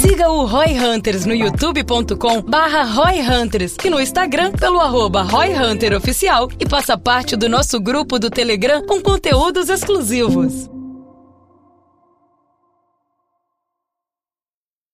Siga 0.00 0.28
o 0.30 0.44
Roy 0.46 0.78
Hunters 0.78 1.24
no 1.26 1.34
youtube.com 1.34 2.42
barra 2.42 2.84
Roy 2.84 3.20
Hunters 3.20 3.76
e 3.84 3.90
no 3.90 4.00
Instagram 4.00 4.52
pelo 4.52 4.78
arroba 4.80 5.22
Roy 5.22 5.52
Hunter 5.52 5.96
Oficial 5.96 6.48
e 6.60 6.68
faça 6.68 6.96
parte 6.96 7.34
do 7.34 7.48
nosso 7.48 7.80
grupo 7.80 8.18
do 8.20 8.30
Telegram 8.30 8.86
com 8.86 9.00
conteúdos 9.02 9.68
exclusivos. 9.68 10.68